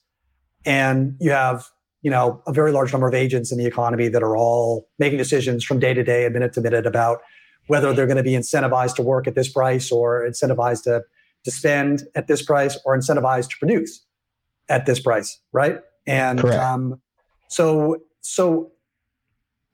and 0.65 1.17
you 1.19 1.31
have 1.31 1.67
you 2.03 2.11
know, 2.11 2.43
a 2.45 2.53
very 2.53 2.71
large 2.71 2.91
number 2.91 3.07
of 3.07 3.13
agents 3.13 3.51
in 3.51 3.57
the 3.57 3.65
economy 3.65 4.09
that 4.09 4.21
are 4.21 4.35
all 4.35 4.87
making 4.99 5.17
decisions 5.17 5.63
from 5.63 5.79
day 5.79 5.93
to 5.93 6.03
day 6.03 6.25
and 6.25 6.33
minute 6.33 6.53
to 6.53 6.61
minute 6.61 6.85
about 6.85 7.19
whether 7.67 7.93
they're 7.93 8.05
going 8.05 8.17
to 8.17 8.23
be 8.23 8.33
incentivized 8.33 8.95
to 8.95 9.01
work 9.01 9.25
at 9.25 9.35
this 9.35 9.49
price 9.49 9.89
or 9.89 10.27
incentivized 10.27 10.83
to, 10.83 11.01
to 11.45 11.51
spend 11.51 12.03
at 12.13 12.27
this 12.27 12.41
price 12.41 12.77
or 12.83 12.95
incentivized 12.97 13.49
to 13.49 13.57
produce 13.57 14.05
at 14.67 14.85
this 14.85 14.99
price, 14.99 15.39
right? 15.53 15.79
And 16.05 16.43
um, 16.45 17.01
so, 17.47 18.01
so 18.21 18.71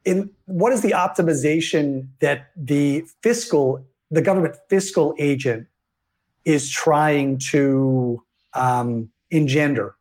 in 0.06 0.30
what 0.46 0.74
is 0.74 0.82
the 0.82 0.92
optimization 0.92 2.08
that 2.20 2.52
the 2.56 3.04
fiscal, 3.22 3.86
the 4.12 4.22
government 4.22 4.56
fiscal 4.70 5.16
agent 5.20 5.68
is 6.46 6.70
trying 6.70 7.38
to 7.52 8.24
um, 8.54 9.10
engender? 9.32 9.96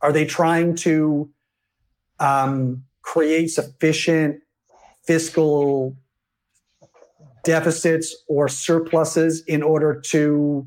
Are 0.00 0.12
they 0.12 0.24
trying 0.24 0.76
to 0.76 1.30
um, 2.18 2.84
create 3.02 3.48
sufficient 3.48 4.40
fiscal 5.04 5.96
deficits 7.44 8.14
or 8.28 8.48
surpluses 8.48 9.42
in 9.46 9.62
order 9.62 10.00
to 10.00 10.66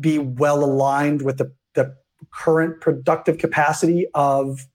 be 0.00 0.18
well 0.18 0.64
aligned 0.64 1.22
with 1.22 1.38
the, 1.38 1.52
the 1.74 1.94
current 2.32 2.80
productive 2.80 3.38
capacity 3.38 4.06
of 4.14 4.66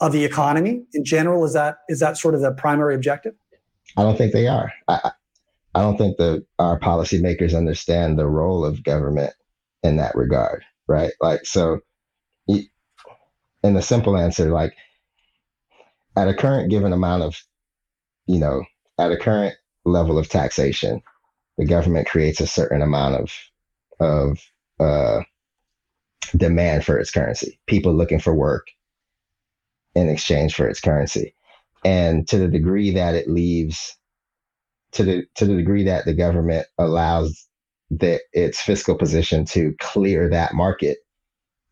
of 0.00 0.12
the 0.12 0.24
economy 0.24 0.82
in 0.94 1.04
general? 1.04 1.44
Is 1.44 1.52
that 1.52 1.78
is 1.88 2.00
that 2.00 2.16
sort 2.16 2.34
of 2.34 2.40
the 2.40 2.52
primary 2.52 2.94
objective? 2.94 3.34
I 3.96 4.02
don't 4.02 4.16
think 4.16 4.32
they 4.32 4.46
are. 4.46 4.72
I, 4.88 5.12
I 5.74 5.82
don't 5.82 5.96
think 5.96 6.16
that 6.16 6.44
our 6.58 6.78
policymakers 6.78 7.56
understand 7.56 8.18
the 8.18 8.26
role 8.26 8.64
of 8.64 8.82
government 8.82 9.34
in 9.82 9.96
that 9.96 10.14
regard, 10.14 10.64
right? 10.88 11.12
Like, 11.20 11.46
so, 11.46 11.80
in 12.48 13.74
the 13.74 13.82
simple 13.82 14.16
answer, 14.16 14.50
like, 14.50 14.74
at 16.16 16.28
a 16.28 16.34
current 16.34 16.70
given 16.70 16.92
amount 16.92 17.22
of, 17.22 17.40
you 18.26 18.38
know, 18.38 18.64
at 18.98 19.12
a 19.12 19.16
current 19.16 19.54
level 19.84 20.18
of 20.18 20.28
taxation, 20.28 21.02
the 21.56 21.66
government 21.66 22.08
creates 22.08 22.40
a 22.40 22.46
certain 22.46 22.82
amount 22.82 23.16
of 23.16 23.32
of 24.00 24.40
uh, 24.80 25.20
demand 26.36 26.84
for 26.84 26.98
its 26.98 27.10
currency. 27.10 27.60
People 27.66 27.94
looking 27.94 28.20
for 28.20 28.34
work 28.34 28.68
in 29.94 30.08
exchange 30.08 30.54
for 30.54 30.68
its 30.68 30.80
currency, 30.80 31.34
and 31.84 32.28
to 32.28 32.38
the 32.38 32.48
degree 32.48 32.92
that 32.92 33.14
it 33.14 33.28
leaves, 33.28 33.96
to 34.92 35.02
the 35.02 35.24
to 35.34 35.46
the 35.46 35.56
degree 35.56 35.84
that 35.84 36.04
the 36.04 36.14
government 36.14 36.66
allows 36.78 37.46
that 37.90 38.22
its 38.32 38.60
fiscal 38.60 38.96
position 38.96 39.44
to 39.44 39.74
clear 39.80 40.28
that 40.28 40.54
market 40.54 40.98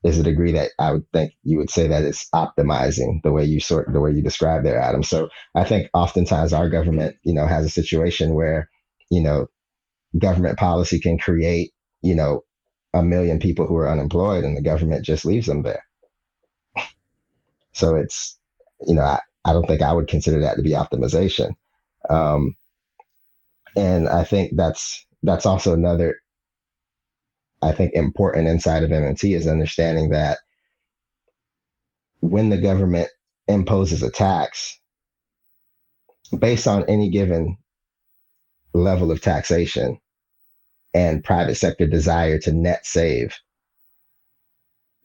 is 0.05 0.19
a 0.19 0.23
degree 0.23 0.53
that 0.53 0.71
I 0.79 0.93
would 0.93 1.05
think 1.13 1.33
you 1.43 1.59
would 1.59 1.71
say 1.71 1.89
that 1.89 2.05
it's 2.05 2.29
optimizing 2.35 3.21
the 3.23 3.33
way 3.33 3.45
you 3.45 3.61
sort 3.61 3.93
the 3.93 4.01
way 4.01 4.13
you 4.13 4.23
describe 4.23 4.65
there, 4.65 4.81
Adam. 4.81 5.03
So 5.03 5.29
I 5.55 5.65
think 5.65 5.89
oftentimes 5.95 6.53
our 6.53 6.69
government, 6.69 7.17
you 7.23 7.35
know, 7.35 7.47
has 7.47 7.65
a 7.65 7.71
situation 7.71 8.35
where, 8.35 8.69
you 9.11 9.21
know, 9.21 9.49
government 10.19 10.59
policy 10.59 11.01
can 11.01 11.19
create, 11.19 11.73
you 12.03 12.15
know, 12.15 12.43
a 12.95 13.03
million 13.03 13.39
people 13.39 13.67
who 13.67 13.77
are 13.77 13.89
unemployed 13.89 14.45
and 14.45 14.57
the 14.57 14.63
government 14.63 15.05
just 15.05 15.25
leaves 15.25 15.47
them 15.47 15.63
there. 15.63 15.85
So 17.73 17.97
it's, 17.97 18.39
you 18.87 18.95
know, 18.95 19.03
I, 19.03 19.21
I 19.45 19.53
don't 19.53 19.67
think 19.67 19.83
I 19.83 19.93
would 19.93 20.09
consider 20.09 20.41
that 20.41 20.57
to 20.57 20.63
be 20.63 20.71
optimization. 20.71 21.55
Um, 22.09 22.57
and 23.77 24.09
I 24.09 24.25
think 24.25 24.53
that's 24.57 25.07
that's 25.23 25.47
also 25.47 25.75
another 25.75 26.17
I 27.63 27.73
think 27.73 27.93
important 27.95 28.49
inside 28.49 28.83
of 28.83 28.91
MMT 28.91 29.35
is 29.35 29.47
understanding 29.47 30.11
that 30.11 30.39
when 32.21 32.49
the 32.51 32.59
government 32.59 33.09
imposes 33.49 34.03
a 34.03 34.11
tax 34.11 34.79
based 36.39 36.67
on 36.67 36.85
any 36.89 37.11
given 37.11 37.57
level 38.75 39.11
of 39.11 39.21
taxation 39.21 39.99
and 40.95 41.25
private 41.25 41.57
sector 41.57 41.87
desire 41.87 42.39
to 42.41 42.53
net 42.53 42.87
save, 42.87 43.37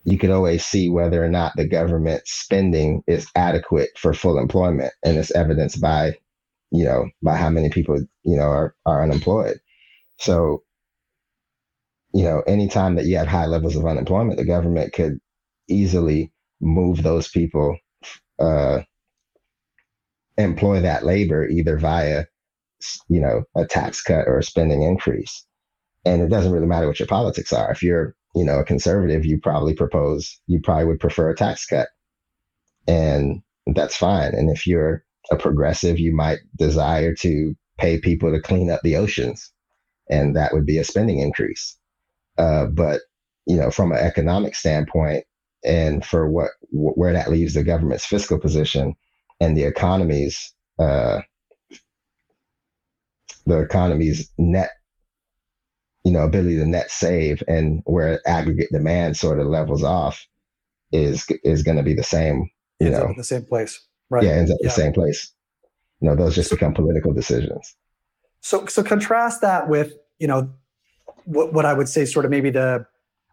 you 0.06 0.18
could 0.18 0.32
always 0.32 0.66
see 0.66 0.90
whether 0.90 1.24
or 1.24 1.30
not 1.30 1.54
the 1.56 1.68
government 1.68 2.24
spending 2.26 3.04
is 3.08 3.28
adequate 3.36 3.90
for 3.98 4.14
full 4.14 4.38
employment. 4.38 4.94
And 5.04 5.18
it's 5.18 5.32
evidenced 5.32 5.82
by, 5.82 6.18
you 6.72 6.84
know, 6.84 7.10
by 7.22 7.36
how 7.38 7.50
many 7.50 7.70
people, 7.70 7.98
you 8.24 8.36
know, 8.36 8.44
are, 8.44 8.76
are 8.86 9.04
unemployed. 9.04 9.60
So 10.20 10.64
you 12.14 12.24
know, 12.24 12.42
anytime 12.42 12.96
that 12.96 13.06
you 13.06 13.18
have 13.18 13.28
high 13.28 13.48
levels 13.48 13.76
of 13.76 13.86
unemployment, 13.86 14.38
the 14.38 14.46
government 14.46 14.94
could 14.94 15.20
easily 15.68 16.32
move 16.62 17.02
those 17.02 17.28
people, 17.28 17.78
uh, 18.40 18.82
employ 20.38 20.80
that 20.82 21.06
labor 21.06 21.48
either 21.48 21.78
via, 21.78 22.26
you 23.10 23.20
know, 23.20 23.44
a 23.56 23.66
tax 23.66 24.02
cut 24.02 24.28
or 24.28 24.38
a 24.38 24.44
spending 24.44 24.84
increase. 24.84 25.46
And 26.06 26.22
it 26.22 26.30
doesn't 26.30 26.52
really 26.52 26.68
matter 26.68 26.88
what 26.88 27.00
your 27.00 27.08
politics 27.08 27.54
are. 27.54 27.72
If 27.72 27.82
you're, 27.82 28.16
you 28.36 28.44
know, 28.44 28.60
a 28.60 28.66
conservative, 28.66 29.26
you 29.26 29.40
probably 29.40 29.74
propose, 29.74 30.40
you 30.48 30.60
probably 30.62 30.86
would 30.86 31.00
prefer 31.00 31.30
a 31.30 31.36
tax 31.36 31.66
cut. 31.66 31.88
And 32.88 33.42
that's 33.74 33.96
fine. 33.96 34.34
And 34.36 34.50
if 34.50 34.68
you're 34.68 35.06
a 35.32 35.38
progressive, 35.38 36.00
you 36.00 36.14
might 36.14 36.40
desire 36.58 37.16
to 37.16 37.56
pay 37.78 38.00
people 38.00 38.32
to 38.32 38.42
clean 38.42 38.70
up 38.70 38.82
the 38.84 38.98
oceans. 38.98 39.52
And 40.10 40.36
that 40.36 40.54
would 40.54 40.66
be 40.66 40.78
a 40.78 40.84
spending 40.84 41.20
increase 41.20 41.78
uh, 42.38 42.66
but 42.68 43.02
you 43.46 43.58
know, 43.58 43.70
from 43.70 43.92
an 43.92 44.00
economic 44.00 44.56
standpoint, 44.56 45.26
and 45.66 46.06
for 46.06 46.30
what 46.30 46.52
where 46.72 47.14
that 47.14 47.32
leaves 47.32 47.54
the 47.54 47.64
government's 47.64 48.06
fiscal 48.06 48.40
position 48.40 48.96
and 49.40 49.56
the 49.58 49.64
economy's 49.64 50.54
uh, 50.80 51.22
the 53.46 53.60
economy's 53.60 54.32
net 54.38 54.72
you 56.04 56.12
know 56.12 56.24
ability 56.24 56.58
to 56.58 56.66
net 56.66 56.92
save 56.92 57.44
and 57.48 57.82
where 57.86 58.22
aggregate 58.28 58.70
demand 58.72 59.18
sort 59.18 59.40
of 59.40 59.48
levels 59.48 59.84
off 59.84 60.26
is 60.92 61.26
is 61.44 61.64
going 61.64 61.78
to 61.78 61.84
be 61.84 61.94
the 61.94 62.04
same 62.04 62.50
you 62.80 62.88
ends 62.88 63.00
know? 63.00 63.14
the 63.16 63.24
same 63.24 63.46
place. 63.46 63.80
Right. 64.10 64.24
Yeah 64.24 64.32
ends 64.32 64.52
up 64.52 64.58
yeah. 64.62 64.68
the 64.68 64.74
same 64.74 64.94
place. 64.94 65.32
You 66.02 66.10
know 66.10 66.16
those 66.16 66.36
just 66.36 66.52
become 66.52 66.74
political 66.74 67.14
decisions. 67.14 67.76
So 68.42 68.66
so 68.66 68.84
contrast 68.84 69.42
that 69.42 69.70
with 69.70 69.94
you 70.20 70.28
know 70.28 70.54
what, 71.26 71.54
what 71.54 71.66
I 71.66 71.74
would 71.74 71.90
say 71.90 72.06
sort 72.06 72.26
of 72.26 72.32
maybe 72.32 72.50
the, 72.50 72.86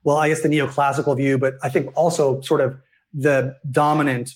well, 0.04 0.16
I 0.16 0.28
guess 0.28 0.42
the 0.42 0.48
neoclassical 0.48 1.16
view, 1.16 1.38
but 1.38 1.54
I 1.62 1.68
think 1.68 1.92
also 1.96 2.40
sort 2.40 2.60
of 2.60 2.78
the 3.12 3.56
dominant 3.70 4.30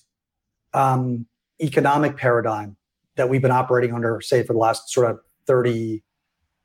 um, 0.72 1.26
economic 1.60 2.16
paradigm 2.16 2.76
that 3.16 3.28
we've 3.28 3.42
been 3.42 3.50
operating 3.50 3.94
under, 3.94 4.20
say, 4.20 4.42
for 4.42 4.52
the 4.52 4.58
last 4.58 4.90
sort 4.90 5.10
of 5.10 5.20
30, 5.46 6.02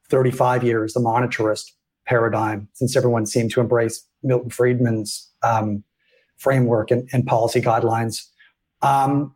35 0.10 0.64
years, 0.64 0.94
the 0.94 1.00
monetarist 1.00 1.72
paradigm, 2.06 2.68
since 2.74 2.96
everyone 2.96 3.26
seemed 3.26 3.52
to 3.52 3.60
embrace 3.60 4.06
Milton 4.24 4.50
Friedman's 4.50 5.32
um, 5.44 5.84
framework 6.38 6.92
and, 6.92 7.08
and, 7.14 7.26
policy 7.26 7.62
guidelines. 7.62 8.26
Um, 8.82 9.36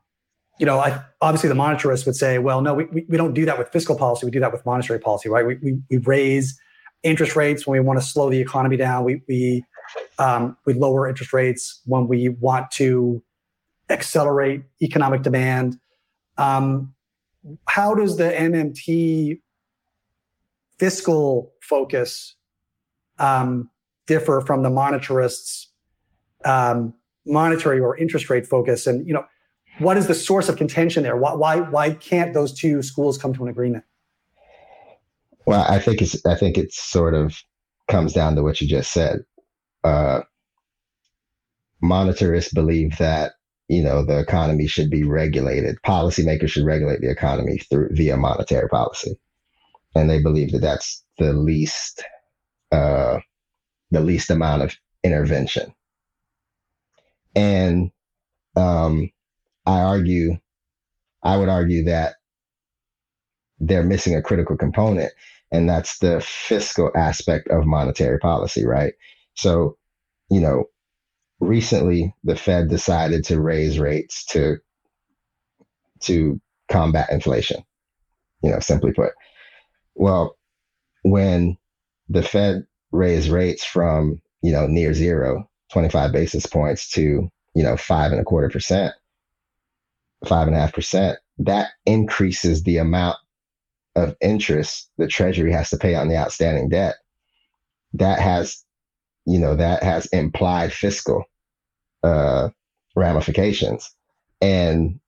you 0.59 0.65
know, 0.65 0.79
I, 0.79 1.03
obviously 1.21 1.49
the 1.49 1.55
monetarists 1.55 2.05
would 2.05 2.15
say, 2.15 2.39
well, 2.39 2.61
no, 2.61 2.73
we, 2.73 2.85
we, 2.85 3.17
don't 3.17 3.33
do 3.33 3.45
that 3.45 3.57
with 3.57 3.69
fiscal 3.69 3.95
policy. 3.95 4.25
We 4.25 4.31
do 4.31 4.39
that 4.39 4.51
with 4.51 4.65
monetary 4.65 4.99
policy, 4.99 5.29
right? 5.29 5.45
We, 5.45 5.55
we, 5.55 5.79
we 5.89 5.97
raise 5.97 6.59
interest 7.03 7.35
rates 7.35 7.67
when 7.67 7.79
we 7.79 7.85
want 7.85 7.99
to 7.99 8.05
slow 8.05 8.29
the 8.29 8.39
economy 8.39 8.77
down. 8.77 9.03
We 9.03 9.21
we 9.27 9.65
um, 10.17 10.57
we 10.65 10.73
lower 10.73 11.07
interest 11.07 11.33
rates 11.33 11.81
when 11.85 12.07
we 12.07 12.29
want 12.29 12.71
to 12.71 13.21
accelerate 13.89 14.63
economic 14.81 15.21
demand. 15.21 15.77
Um, 16.37 16.93
how 17.67 17.93
does 17.93 18.17
the 18.17 18.31
MMT 18.31 19.41
fiscal 20.79 21.51
focus 21.61 22.35
um, 23.19 23.69
differ 24.07 24.41
from 24.41 24.63
the 24.63 24.69
monetarists' 24.69 25.67
um, 26.45 26.93
monetary 27.25 27.79
or 27.79 27.97
interest 27.97 28.29
rate 28.29 28.45
focus? 28.45 28.87
And 28.87 29.07
you 29.07 29.13
know, 29.13 29.25
what 29.79 29.97
is 29.97 30.07
the 30.07 30.15
source 30.15 30.49
of 30.49 30.57
contention 30.57 31.03
there? 31.03 31.17
Why 31.17 31.33
why 31.33 31.59
why 31.59 31.91
can't 31.91 32.33
those 32.33 32.53
two 32.53 32.81
schools 32.81 33.17
come 33.17 33.33
to 33.33 33.43
an 33.43 33.49
agreement? 33.49 33.83
Well, 35.45 35.65
I 35.67 35.79
think 35.79 36.01
it's 36.01 36.25
I 36.25 36.35
think 36.35 36.57
it 36.57 36.73
sort 36.73 37.13
of 37.13 37.35
comes 37.89 38.13
down 38.13 38.35
to 38.35 38.43
what 38.43 38.61
you 38.61 38.67
just 38.67 38.91
said. 38.91 39.19
Uh, 39.83 40.21
monetarists 41.83 42.53
believe 42.53 42.97
that 42.97 43.33
you 43.67 43.83
know 43.83 44.03
the 44.05 44.19
economy 44.19 44.67
should 44.67 44.89
be 44.89 45.03
regulated. 45.03 45.77
Policymakers 45.85 46.49
should 46.49 46.65
regulate 46.65 47.01
the 47.01 47.09
economy 47.09 47.57
through 47.57 47.89
via 47.91 48.17
monetary 48.17 48.69
policy, 48.69 49.15
and 49.95 50.09
they 50.09 50.21
believe 50.21 50.51
that 50.51 50.61
that's 50.61 51.03
the 51.17 51.33
least 51.33 52.03
uh, 52.71 53.19
the 53.91 54.01
least 54.01 54.29
amount 54.29 54.63
of 54.63 54.75
intervention. 55.03 55.73
And 57.35 57.91
um, 58.55 59.11
I 59.65 59.81
argue, 59.81 60.37
I 61.21 61.37
would 61.37 61.49
argue 61.49 61.85
that 61.85 62.15
they're 63.59 63.83
missing 63.83 64.15
a 64.15 64.21
critical 64.21 64.57
component 64.57 65.13
and 65.53 65.69
that's 65.69 65.99
the 65.99 66.19
fiscal 66.19 66.91
aspect 66.95 67.47
of 67.49 67.65
monetary 67.65 68.17
policy, 68.17 68.65
right? 68.65 68.93
So, 69.35 69.77
you 70.29 70.41
know, 70.41 70.65
recently 71.39 72.13
the 72.23 72.35
Fed 72.35 72.69
decided 72.69 73.23
to 73.25 73.39
raise 73.39 73.77
rates 73.77 74.25
to 74.31 74.57
to 76.01 76.41
combat 76.69 77.11
inflation. 77.11 77.63
You 78.41 78.49
know, 78.49 78.59
simply 78.59 78.93
put. 78.93 79.11
Well, 79.95 80.37
when 81.03 81.57
the 82.09 82.23
Fed 82.23 82.65
raised 82.91 83.29
rates 83.29 83.63
from, 83.63 84.21
you 84.41 84.51
know, 84.51 84.67
near 84.67 84.93
zero, 84.93 85.49
25 85.71 86.11
basis 86.11 86.45
points 86.45 86.89
to, 86.91 87.29
you 87.55 87.63
know, 87.63 87.77
five 87.77 88.11
and 88.11 88.21
a 88.21 88.23
quarter 88.23 88.49
percent, 88.49 88.93
five 90.25 90.47
and 90.47 90.55
a 90.55 90.59
half 90.59 90.73
percent, 90.73 91.19
that 91.39 91.69
increases 91.85 92.63
the 92.63 92.77
amount 92.77 93.17
of 93.95 94.15
interest 94.21 94.89
the 94.97 95.07
treasury 95.07 95.51
has 95.51 95.69
to 95.69 95.77
pay 95.77 95.95
on 95.95 96.07
the 96.07 96.17
outstanding 96.17 96.69
debt. 96.69 96.95
That 97.93 98.19
has 98.19 98.63
you 99.25 99.39
know 99.39 99.55
that 99.55 99.83
has 99.83 100.07
implied 100.07 100.73
fiscal 100.73 101.23
uh, 102.03 102.49
ramifications. 102.95 103.93
And 104.41 104.99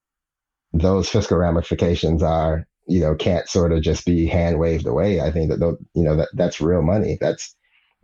those 0.73 1.09
fiscal 1.09 1.37
ramifications 1.37 2.23
are 2.23 2.67
you 2.87 2.99
know 2.99 3.15
can't 3.15 3.47
sort 3.49 3.71
of 3.71 3.81
just 3.81 4.05
be 4.05 4.27
hand 4.27 4.59
waved 4.59 4.85
away 4.85 5.21
i 5.21 5.31
think 5.31 5.49
that 5.49 5.77
you 5.93 6.03
know 6.03 6.15
that 6.15 6.29
that's 6.33 6.61
real 6.61 6.81
money 6.81 7.17
that's 7.19 7.55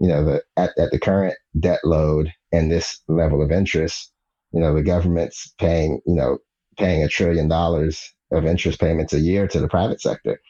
you 0.02 0.08
know, 0.08 0.26
the 0.26 0.44
at, 0.58 0.72
at 0.80 0.90
the 0.90 0.98
current 0.98 1.36
debt 1.60 1.80
load 1.84 2.34
and 2.52 2.72
this 2.72 3.00
level 3.08 3.44
of 3.44 3.52
interest, 3.52 4.12
you 4.52 4.60
know, 4.60 4.74
the 4.74 4.82
government's 4.82 5.54
paying, 5.60 6.02
you 6.08 6.16
know, 6.16 6.40
paying 6.80 7.04
a 7.04 7.08
trillion 7.08 7.48
dollars 7.48 8.12
of 8.32 8.44
interest 8.44 8.80
payments 8.80 9.14
a 9.14 9.20
year 9.20 9.48
to 9.48 9.60
the 9.60 9.68
private 9.68 10.02
sector. 10.02 10.42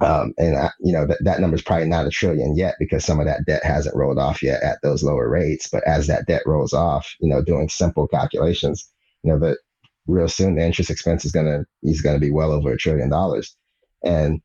Um, 0.00 0.32
and 0.38 0.56
I, 0.56 0.70
you 0.78 0.92
know 0.92 1.06
that 1.06 1.24
that 1.24 1.40
number 1.40 1.56
is 1.56 1.62
probably 1.62 1.88
not 1.88 2.06
a 2.06 2.10
trillion 2.10 2.54
yet 2.54 2.76
because 2.78 3.04
some 3.04 3.18
of 3.18 3.26
that 3.26 3.46
debt 3.46 3.64
hasn't 3.64 3.96
rolled 3.96 4.18
off 4.18 4.42
yet 4.42 4.62
at 4.62 4.78
those 4.80 5.02
lower 5.02 5.28
rates. 5.28 5.68
But 5.72 5.82
as 5.84 6.06
that 6.06 6.26
debt 6.26 6.42
rolls 6.46 6.72
off, 6.72 7.16
you 7.18 7.28
know, 7.28 7.42
doing 7.42 7.68
simple 7.68 8.06
calculations, 8.06 8.88
you 9.24 9.32
know, 9.32 9.40
that 9.40 9.58
real 10.06 10.28
soon 10.28 10.54
the 10.56 10.64
interest 10.64 10.90
expense 10.90 11.24
is 11.24 11.32
gonna 11.32 11.64
is 11.82 12.02
gonna 12.02 12.18
be 12.18 12.30
well 12.30 12.52
over 12.52 12.72
a 12.72 12.78
trillion 12.78 13.10
dollars. 13.10 13.56
And 14.04 14.40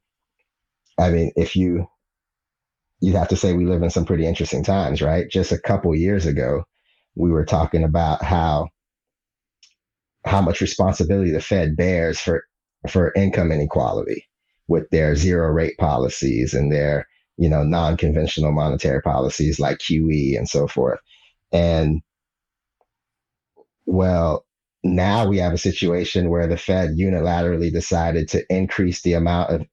I 1.00 1.10
mean, 1.12 1.32
if 1.36 1.56
you 1.56 1.88
you'd 3.02 3.16
have 3.16 3.30
to 3.30 3.36
say 3.36 3.54
we 3.54 3.66
live 3.66 3.84
in 3.84 3.90
some 3.90 4.06
pretty 4.06 4.26
interesting 4.26 4.64
times, 4.64 5.02
right? 5.02 5.30
Just 5.30 5.52
a 5.52 5.60
couple 5.60 5.96
years 5.96 6.26
ago, 6.26 6.64
we 7.16 7.32
were 7.32 7.46
talking 7.46 7.84
about 7.84 8.24
how 8.24 8.70
how 10.26 10.42
much 10.42 10.62
responsibility 10.62 11.32
the 11.32 11.42
Fed 11.42 11.76
bears 11.76 12.20
for 12.20 12.44
for 12.90 13.14
income 13.16 13.52
inequality 13.52 14.28
with 14.68 14.90
their 14.90 15.16
zero 15.16 15.50
rate 15.50 15.78
policies 15.78 16.54
and 16.54 16.72
their 16.72 17.08
you 17.38 17.50
know 17.50 17.64
non-conventional 17.64 18.52
monetary 18.52 19.02
policies 19.02 19.60
like 19.60 19.80
QE 19.80 20.38
and 20.38 20.48
so 20.48 20.68
forth. 20.68 21.00
And 21.52 22.02
well, 23.86 24.46
now 24.84 25.28
we 25.28 25.38
have 25.38 25.54
a 25.54 25.58
situation 25.58 26.30
where 26.30 26.48
the 26.48 26.58
Fed 26.58 26.92
unilaterally 26.98 27.72
decided 27.72 28.28
to 28.30 28.44
increase 28.50 29.02
the 29.02 29.14
amount 29.14 29.52
of 29.52 29.66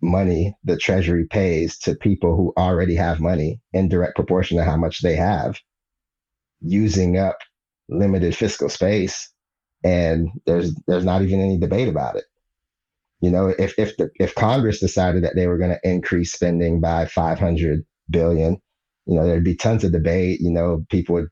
money 0.00 0.54
the 0.64 0.76
Treasury 0.76 1.26
pays 1.26 1.78
to 1.78 1.94
people 1.94 2.36
who 2.36 2.52
already 2.56 2.94
have 2.94 3.20
money 3.20 3.60
in 3.72 3.88
direct 3.88 4.16
proportion 4.16 4.56
to 4.56 4.64
how 4.64 4.76
much 4.76 5.00
they 5.00 5.16
have, 5.16 5.58
using 6.60 7.18
up 7.18 7.38
limited 7.88 8.34
fiscal 8.34 8.68
space, 8.68 9.30
and 9.84 10.28
there's 10.46 10.74
there's 10.86 11.04
not 11.04 11.22
even 11.22 11.40
any 11.40 11.58
debate 11.58 11.88
about 11.88 12.16
it. 12.16 12.24
You 13.20 13.30
know, 13.30 13.48
if 13.48 13.78
if 13.78 13.96
the 13.96 14.10
if 14.16 14.34
Congress 14.34 14.80
decided 14.80 15.24
that 15.24 15.36
they 15.36 15.46
were 15.46 15.58
going 15.58 15.70
to 15.70 15.88
increase 15.88 16.32
spending 16.32 16.80
by 16.80 17.06
500 17.06 17.84
billion, 18.10 18.60
you 19.06 19.14
know, 19.14 19.26
there'd 19.26 19.44
be 19.44 19.56
tons 19.56 19.84
of 19.84 19.92
debate. 19.92 20.40
You 20.40 20.50
know, 20.50 20.84
people 20.90 21.14
would 21.14 21.28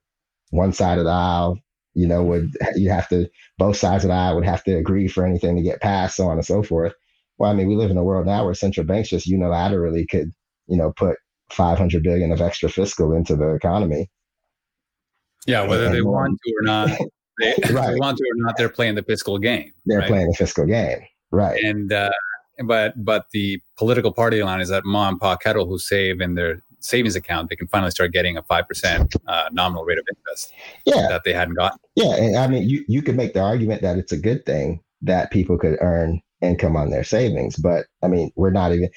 one 0.51 0.73
side 0.73 0.99
of 0.99 1.05
the 1.05 1.11
aisle, 1.11 1.59
you 1.95 2.07
know, 2.07 2.23
would 2.25 2.57
you 2.75 2.91
have 2.91 3.09
to 3.09 3.29
both 3.59 3.77
sides 3.77 4.05
of 4.05 4.09
the 4.09 4.15
aisle 4.15 4.37
would 4.37 4.45
have 4.45 4.65
to 4.65 4.77
agree 4.77 5.09
for 5.09 5.25
anything 5.25 5.57
to 5.57 5.63
get 5.63 5.81
passed, 5.81 6.17
so 6.17 6.29
on 6.29 6.37
and 6.37 6.47
so 6.47 6.63
forth. 6.63 6.93
Well, 7.39 7.51
I 7.51 7.55
mean, 7.55 7.69
we 7.69 7.77
live 7.77 7.91
in 7.91 7.99
a 7.99 8.05
world 8.05 8.27
now 8.27 8.45
where 8.45 8.55
central 8.55 8.87
banks 8.87 9.09
just 9.09 9.29
unilaterally 9.29 10.09
could, 10.09 10.31
you 10.69 10.77
know, 10.77 10.93
put 10.97 11.17
500 11.51 12.03
billion 12.03 12.31
of 12.31 12.41
extra 12.41 12.69
fiscal 12.69 13.13
into 13.13 13.35
the 13.35 13.55
economy. 13.55 14.09
Yeah, 15.47 15.67
whether 15.67 15.87
and, 15.87 15.95
they 15.95 16.03
want 16.03 16.39
to 16.45 16.55
or 16.61 16.63
not, 16.63 16.89
they, 17.41 17.55
right. 17.73 17.89
they 17.89 17.99
want 17.99 18.19
to 18.19 18.25
or 18.25 18.37
not, 18.37 18.57
they're 18.57 18.69
playing 18.69 18.95
the 18.95 19.03
fiscal 19.03 19.39
game. 19.39 19.73
They're 19.85 19.99
right? 19.99 20.09
playing 20.09 20.29
the 20.29 20.37
fiscal 20.37 20.65
game. 20.65 21.01
Right. 21.31 21.63
And 21.63 21.93
uh, 21.93 22.11
but 22.65 22.95
but 23.05 23.27
the 23.33 23.61
political 23.77 24.13
party 24.13 24.43
line 24.43 24.61
is 24.61 24.69
that 24.69 24.85
mom 24.85 25.15
and 25.15 25.21
pa 25.21 25.37
kettle 25.37 25.67
who 25.67 25.79
save 25.79 26.21
in 26.21 26.35
their 26.35 26.63
savings 26.85 27.17
account, 27.17 27.49
they 27.49 27.57
can 27.57 27.67
finally 27.69 27.91
start 27.91 28.13
getting 28.13 28.37
a 28.37 28.43
five 28.43 28.69
percent 28.69 29.15
uh, 29.27 29.49
nominal 29.53 29.85
rate 29.85 29.99
of 29.99 30.05
interest. 30.17 30.53
Yeah. 30.87 31.09
That 31.09 31.23
they 31.25 31.33
hadn't 31.33 31.55
gotten. 31.55 31.79
Yeah, 31.97 32.15
and 32.15 32.37
I 32.37 32.47
mean, 32.47 32.69
you 32.69 32.85
you 32.87 33.03
could 33.03 33.17
make 33.17 33.35
the 33.35 33.41
argument 33.41 33.83
that 33.83 33.99
it's 33.99 34.13
a 34.13 34.19
good 34.19 34.45
thing 34.47 34.81
that 35.03 35.31
people 35.31 35.59
could 35.59 35.79
earn 35.81 36.21
income 36.41 36.77
on 36.77 36.91
their 36.91 37.05
savings, 37.05 37.57
but 37.57 37.87
I 38.03 38.09
mean, 38.09 38.31
we're 38.37 38.51
not 38.51 38.73
even. 38.73 38.91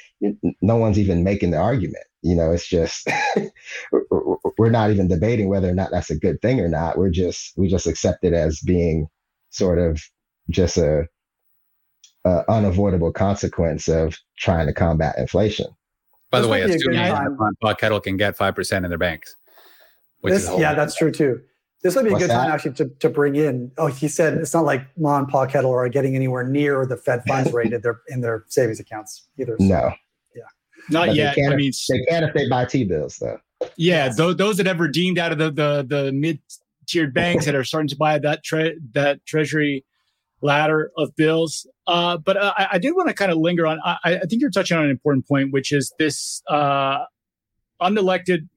No 0.61 0.75
one's 0.75 0.99
even 0.99 1.23
making 1.23 1.51
the 1.51 1.57
argument. 1.57 2.03
You 2.21 2.35
know, 2.35 2.51
it's 2.51 2.67
just 2.67 3.07
we're 4.57 4.69
not 4.69 4.91
even 4.91 5.07
debating 5.07 5.49
whether 5.49 5.69
or 5.69 5.73
not 5.73 5.91
that's 5.91 6.09
a 6.09 6.19
good 6.19 6.41
thing 6.41 6.59
or 6.59 6.67
not. 6.67 6.97
We're 6.97 7.09
just 7.09 7.53
we 7.57 7.67
just 7.67 7.88
accept 7.88 8.23
it 8.23 8.33
as 8.33 8.59
being 8.59 9.07
sort 9.49 9.79
of 9.79 10.01
just 10.49 10.77
a 10.77 11.05
uh, 12.25 12.43
unavoidable 12.49 13.13
consequence 13.13 13.88
of 13.88 14.17
trying 14.38 14.67
to 14.67 14.73
combat 14.73 15.15
inflation. 15.17 15.67
By 16.30 16.41
the 16.41 16.47
way, 16.47 16.61
assuming 16.61 16.99
that 16.99 17.78
Kettle 17.80 17.99
can 17.99 18.17
get 18.17 18.36
five 18.36 18.55
percent 18.55 18.86
in 18.86 18.89
their 18.89 18.97
banks. 18.97 19.36
This, 20.23 20.49
yeah, 20.57 20.73
that's 20.73 20.95
true 20.95 21.11
too. 21.11 21.41
This 21.84 21.95
would 21.95 22.05
be 22.05 22.11
What's 22.11 22.23
a 22.23 22.28
good 22.28 22.34
that? 22.34 22.43
time 22.43 22.51
actually 22.51 22.73
to, 22.73 22.89
to 22.99 23.09
bring 23.09 23.36
in. 23.36 23.71
Oh, 23.78 23.88
he 23.88 24.07
said 24.07 24.34
it's 24.34 24.53
not 24.53 24.65
like 24.65 24.82
Ma 24.97 25.19
and 25.19 25.28
Pa 25.28 25.45
Kettle 25.45 25.71
are 25.71 25.88
getting 25.88 26.15
anywhere 26.15 26.43
near 26.43 26.86
the 26.86 26.97
Fed 26.97 27.23
funds 27.28 27.53
rate 27.53 27.71
in 27.71 27.82
their 27.82 28.01
in 28.09 28.21
their 28.21 28.43
savings 28.47 28.80
accounts 28.80 29.28
either. 29.38 29.55
So, 29.59 29.65
no, 29.65 29.93
yeah, 30.36 30.41
not 30.89 31.07
but 31.07 31.15
yet. 31.15 31.38
I 31.38 31.55
mean, 31.55 31.71
they 31.88 32.03
can 32.05 32.23
if 32.23 32.34
they 32.34 32.49
buy 32.49 32.65
T 32.65 32.84
bills 32.84 33.17
though. 33.17 33.39
Yeah, 33.78 34.05
yes. 34.05 34.17
those, 34.17 34.36
those 34.36 34.57
that 34.57 34.65
have 34.65 34.80
redeemed 34.80 35.17
out 35.19 35.32
of 35.32 35.38
the 35.38 35.51
the, 35.51 35.86
the 35.88 36.11
mid 36.11 36.39
tiered 36.88 37.13
banks 37.13 37.45
that 37.45 37.55
are 37.55 37.63
starting 37.63 37.88
to 37.89 37.95
buy 37.95 38.17
that 38.19 38.43
tre- 38.43 38.78
that 38.93 39.25
Treasury 39.25 39.86
ladder 40.41 40.91
of 40.97 41.15
bills. 41.15 41.67
Uh, 41.88 42.17
but 42.17 42.38
uh, 42.38 42.53
I, 42.57 42.67
I, 42.73 42.77
did 42.77 42.91
want 42.91 43.07
to 43.09 43.13
kind 43.13 43.31
of 43.31 43.38
linger 43.38 43.65
on. 43.65 43.79
I, 43.83 43.97
I, 44.03 44.19
think 44.19 44.41
you're 44.41 44.51
touching 44.51 44.77
on 44.77 44.83
an 44.83 44.91
important 44.91 45.27
point, 45.27 45.51
which 45.51 45.71
is 45.71 45.93
this 45.97 46.41
uh, 46.49 46.99
unelected 47.81 48.47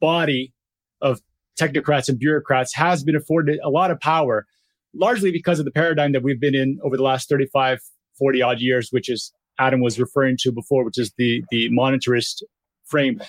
body 0.00 0.52
of 1.00 1.20
technocrats 1.58 2.08
and 2.08 2.18
bureaucrats 2.18 2.74
has 2.74 3.02
been 3.02 3.16
afforded 3.16 3.58
a 3.64 3.70
lot 3.70 3.90
of 3.90 3.98
power, 4.00 4.46
largely 4.94 5.32
because 5.32 5.58
of 5.58 5.64
the 5.64 5.70
paradigm 5.72 6.12
that 6.12 6.22
we've 6.22 6.40
been 6.40 6.54
in 6.54 6.78
over 6.84 6.96
the 6.96 7.02
last 7.02 7.28
35, 7.28 7.80
40 8.18 8.42
odd 8.42 8.60
years, 8.60 8.88
which 8.90 9.08
is 9.08 9.32
Adam 9.58 9.80
was 9.80 9.98
referring 9.98 10.36
to 10.40 10.52
before, 10.52 10.84
which 10.84 10.98
is 10.98 11.12
the 11.18 11.42
the 11.50 11.68
monetarist 11.70 12.42
frame. 12.84 13.20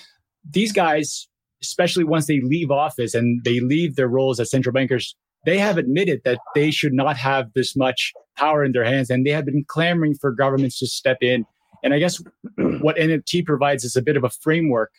These 0.48 0.72
guys, 0.72 1.28
especially 1.62 2.04
once 2.04 2.26
they 2.26 2.40
leave 2.40 2.70
office 2.70 3.14
and 3.14 3.42
they 3.44 3.60
leave 3.60 3.96
their 3.96 4.08
roles 4.08 4.38
as 4.38 4.50
central 4.50 4.72
bankers, 4.72 5.16
they 5.44 5.58
have 5.58 5.78
admitted 5.78 6.20
that 6.24 6.38
they 6.54 6.70
should 6.70 6.92
not 6.92 7.16
have 7.16 7.52
this 7.54 7.74
much 7.74 8.12
power 8.36 8.64
in 8.64 8.72
their 8.72 8.84
hands 8.84 9.10
and 9.10 9.26
they 9.26 9.30
have 9.30 9.46
been 9.46 9.64
clamoring 9.66 10.14
for 10.14 10.32
governments 10.32 10.78
to 10.78 10.86
step 10.86 11.18
in. 11.20 11.44
And 11.82 11.94
I 11.94 11.98
guess 11.98 12.22
what 12.80 12.96
MMT 12.96 13.46
provides 13.46 13.84
is 13.84 13.96
a 13.96 14.02
bit 14.02 14.16
of 14.16 14.24
a 14.24 14.30
framework 14.30 14.92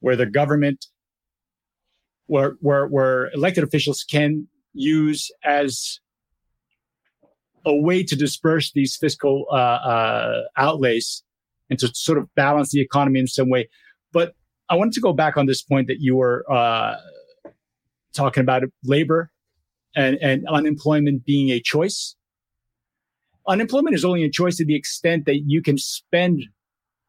where 0.00 0.16
the 0.16 0.26
government, 0.26 0.86
where, 2.26 2.54
where, 2.60 2.86
where 2.86 3.30
elected 3.32 3.64
officials 3.64 4.04
can 4.08 4.46
use 4.74 5.30
as 5.44 6.00
a 7.64 7.74
way 7.74 8.02
to 8.02 8.16
disperse 8.16 8.72
these 8.72 8.96
fiscal 8.96 9.46
uh, 9.50 9.54
uh, 9.54 10.42
outlays 10.56 11.22
and 11.70 11.78
to 11.78 11.88
sort 11.94 12.18
of 12.18 12.32
balance 12.34 12.70
the 12.70 12.80
economy 12.80 13.20
in 13.20 13.26
some 13.26 13.48
way. 13.48 13.68
But 14.12 14.34
I 14.68 14.76
wanted 14.76 14.94
to 14.94 15.00
go 15.00 15.12
back 15.12 15.36
on 15.36 15.46
this 15.46 15.62
point 15.62 15.88
that 15.88 15.98
you 16.00 16.16
were 16.16 16.44
uh, 16.50 16.96
talking 18.14 18.40
about 18.40 18.62
labor 18.84 19.31
and, 19.94 20.16
and 20.20 20.46
unemployment 20.48 21.24
being 21.24 21.50
a 21.50 21.60
choice. 21.60 22.16
Unemployment 23.48 23.94
is 23.94 24.04
only 24.04 24.22
a 24.24 24.30
choice 24.30 24.56
to 24.56 24.64
the 24.64 24.76
extent 24.76 25.26
that 25.26 25.42
you 25.46 25.62
can 25.62 25.76
spend 25.76 26.44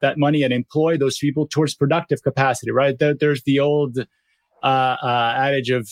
that 0.01 0.17
money 0.17 0.43
and 0.43 0.51
employ 0.51 0.97
those 0.97 1.17
people 1.17 1.47
towards 1.47 1.73
productive 1.75 2.21
capacity, 2.23 2.71
right? 2.71 2.97
There, 2.99 3.13
there's 3.13 3.43
the 3.43 3.59
old 3.59 3.99
uh, 3.99 4.65
uh, 4.65 5.33
adage 5.37 5.69
of 5.69 5.89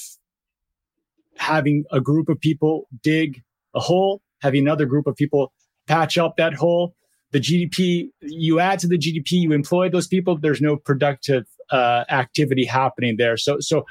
having 1.38 1.86
a 1.92 2.02
group 2.02 2.28
of 2.28 2.40
people 2.40 2.88
dig 3.02 3.42
a 3.74 3.80
hole, 3.80 4.22
having 4.42 4.62
another 4.62 4.86
group 4.86 5.08
of 5.08 5.16
people 5.16 5.54
patch 5.88 6.18
up 6.18 6.38
that 6.38 6.54
hole. 6.54 6.96
The 7.32 7.40
GDP, 7.40 8.10
you 8.22 8.60
add 8.60 8.80
to 8.80 8.88
the 8.88 8.98
GDP, 8.98 9.32
you 9.32 9.54
employ 9.54 9.90
those 9.90 10.08
people. 10.08 10.38
There's 10.38 10.62
no 10.62 10.76
productive 10.76 11.46
uh, 11.72 12.04
activity 12.10 12.66
happening 12.66 13.16
there. 13.18 13.38
So, 13.38 13.58
so 13.62 13.86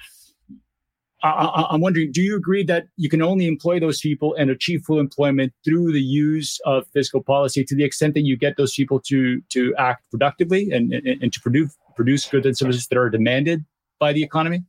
I, 1.23 1.67
am 1.75 1.81
wondering, 1.81 2.13
do 2.13 2.23
you 2.23 2.37
agree 2.37 2.65
that 2.65 2.87
you 2.97 3.09
can 3.09 3.21
only 3.21 3.47
employ 3.47 3.79
those 3.79 4.01
people 4.01 4.35
and 4.35 4.51
achieve 4.51 4.83
full 4.85 4.99
employment 4.99 5.53
through 5.65 5.93
the 5.93 6.01
use 6.01 6.59
of 6.65 6.87
fiscal 6.89 7.23
policy 7.23 7.65
to 7.65 7.75
the 7.75 7.85
extent 7.85 8.15
that 8.15 8.23
you 8.23 8.37
get 8.37 8.57
those 8.57 8.75
people 8.75 9.01
to 9.01 9.41
to 9.51 9.75
act 9.77 10.09
productively 10.11 10.71
and, 10.71 10.93
and, 10.93 11.23
and 11.23 11.33
to 11.33 11.41
produce 11.41 11.77
produce 11.95 12.27
goods 12.27 12.47
and 12.47 12.57
services 12.57 12.87
that 12.87 12.99
are 12.99 13.11
demanded 13.11 13.65
by 13.99 14.13
the 14.13 14.23
economy? 14.23 14.65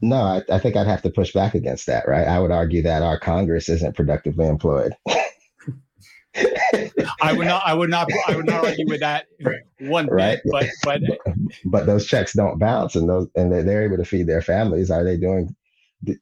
No, 0.00 0.16
I, 0.16 0.42
I 0.50 0.58
think 0.58 0.76
I'd 0.76 0.86
have 0.86 1.02
to 1.02 1.10
push 1.10 1.32
back 1.32 1.54
against 1.54 1.86
that, 1.86 2.06
right? 2.08 2.26
I 2.26 2.40
would 2.40 2.50
argue 2.50 2.82
that 2.82 3.02
our 3.02 3.18
Congress 3.18 3.68
isn't 3.68 3.96
productively 3.96 4.46
employed. 4.46 4.94
I 7.20 7.32
would 7.32 7.46
not. 7.46 7.62
I 7.64 7.74
would 7.74 7.90
not. 7.90 8.08
I 8.28 8.36
would 8.36 8.46
not 8.46 8.64
argue 8.64 8.86
with 8.86 9.00
that 9.00 9.26
one 9.80 10.06
right. 10.06 10.40
Bit, 10.44 10.52
but 10.52 10.66
but 10.84 11.00
but 11.64 11.86
those 11.86 12.06
checks 12.06 12.32
don't 12.32 12.58
bounce, 12.58 12.94
and 12.94 13.08
those 13.08 13.28
and 13.34 13.52
they're 13.52 13.84
able 13.84 13.96
to 13.96 14.04
feed 14.04 14.26
their 14.26 14.42
families. 14.42 14.90
Are 14.90 15.04
they 15.04 15.16
doing? 15.16 15.54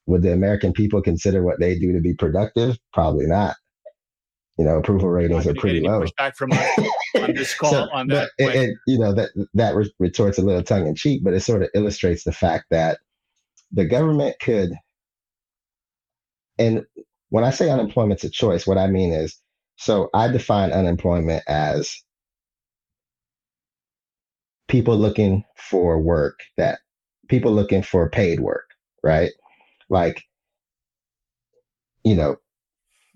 Would 0.06 0.22
the 0.22 0.32
American 0.32 0.72
people 0.72 1.02
consider 1.02 1.42
what 1.42 1.58
they 1.58 1.78
do 1.78 1.92
to 1.92 2.00
be 2.00 2.14
productive? 2.14 2.78
Probably 2.92 3.26
not. 3.26 3.56
You 4.58 4.64
know, 4.64 4.78
approval 4.78 5.08
ratings 5.08 5.46
are 5.46 5.54
pretty 5.54 5.80
low. 5.80 6.04
Back 6.18 6.36
from 6.36 6.52
on 6.52 7.34
this 7.34 7.54
call 7.58 7.70
so, 7.70 7.88
on 7.92 8.08
that. 8.08 8.30
But, 8.38 8.54
and, 8.54 8.76
you 8.86 8.98
know 8.98 9.12
that 9.14 9.30
that 9.54 9.74
retorts 9.98 10.38
a 10.38 10.42
little 10.42 10.62
tongue 10.62 10.86
in 10.86 10.94
cheek, 10.94 11.22
but 11.24 11.34
it 11.34 11.40
sort 11.40 11.62
of 11.62 11.70
illustrates 11.74 12.24
the 12.24 12.32
fact 12.32 12.66
that 12.70 12.98
the 13.72 13.84
government 13.84 14.36
could. 14.40 14.72
And 16.58 16.84
when 17.30 17.44
I 17.44 17.50
say 17.50 17.70
unemployment's 17.70 18.24
a 18.24 18.30
choice, 18.30 18.66
what 18.66 18.78
I 18.78 18.86
mean 18.86 19.12
is 19.12 19.41
so 19.82 20.10
I 20.14 20.28
define 20.28 20.70
unemployment 20.70 21.42
as 21.48 21.92
people 24.68 24.96
looking 24.96 25.42
for 25.56 26.00
work 26.00 26.38
that 26.56 26.78
people 27.28 27.50
looking 27.50 27.82
for 27.82 28.08
paid 28.08 28.38
work, 28.38 28.66
right? 29.02 29.32
Like, 29.90 30.22
you 32.04 32.14
know, 32.14 32.36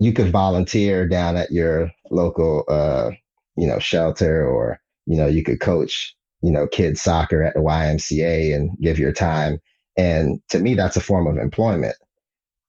you 0.00 0.12
could 0.12 0.32
volunteer 0.32 1.06
down 1.06 1.36
at 1.36 1.52
your 1.52 1.92
local, 2.10 2.64
uh, 2.68 3.12
you 3.56 3.68
know, 3.68 3.78
shelter 3.78 4.44
or, 4.44 4.80
you 5.06 5.16
know, 5.16 5.28
you 5.28 5.44
could 5.44 5.60
coach, 5.60 6.16
you 6.42 6.50
know, 6.50 6.66
kids 6.66 7.00
soccer 7.00 7.44
at 7.44 7.54
the 7.54 7.60
YMCA 7.60 8.56
and 8.56 8.76
give 8.82 8.98
your 8.98 9.12
time. 9.12 9.60
And 9.96 10.40
to 10.48 10.58
me, 10.58 10.74
that's 10.74 10.96
a 10.96 11.00
form 11.00 11.28
of 11.28 11.38
employment. 11.38 11.94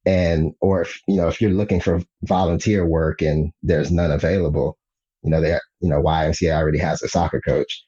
And, 0.07 0.53
or 0.61 0.81
if, 0.83 1.01
you 1.07 1.17
know, 1.17 1.27
if 1.27 1.41
you're 1.41 1.51
looking 1.51 1.81
for 1.81 2.01
volunteer 2.23 2.87
work 2.87 3.21
and 3.21 3.51
there's 3.61 3.91
none 3.91 4.09
available, 4.09 4.77
you 5.21 5.29
know, 5.29 5.41
they, 5.41 5.51
you 5.81 5.89
know, 5.89 6.01
YMCA 6.01 6.55
already 6.55 6.79
has 6.79 7.03
a 7.03 7.09
soccer 7.09 7.41
coach. 7.41 7.83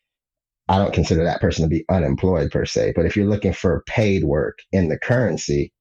I 0.68 0.78
don't 0.78 0.94
consider 0.94 1.24
that 1.24 1.40
person 1.40 1.64
to 1.64 1.70
be 1.70 1.86
unemployed 1.90 2.52
per 2.52 2.66
se. 2.66 2.94
But 2.96 3.06
if 3.06 3.16
you're 3.16 3.26
looking 3.30 3.54
for 3.54 3.84
paid 3.88 4.26
work 4.26 4.60
in 4.74 4.90
the 4.90 5.00
currency, 5.00 5.72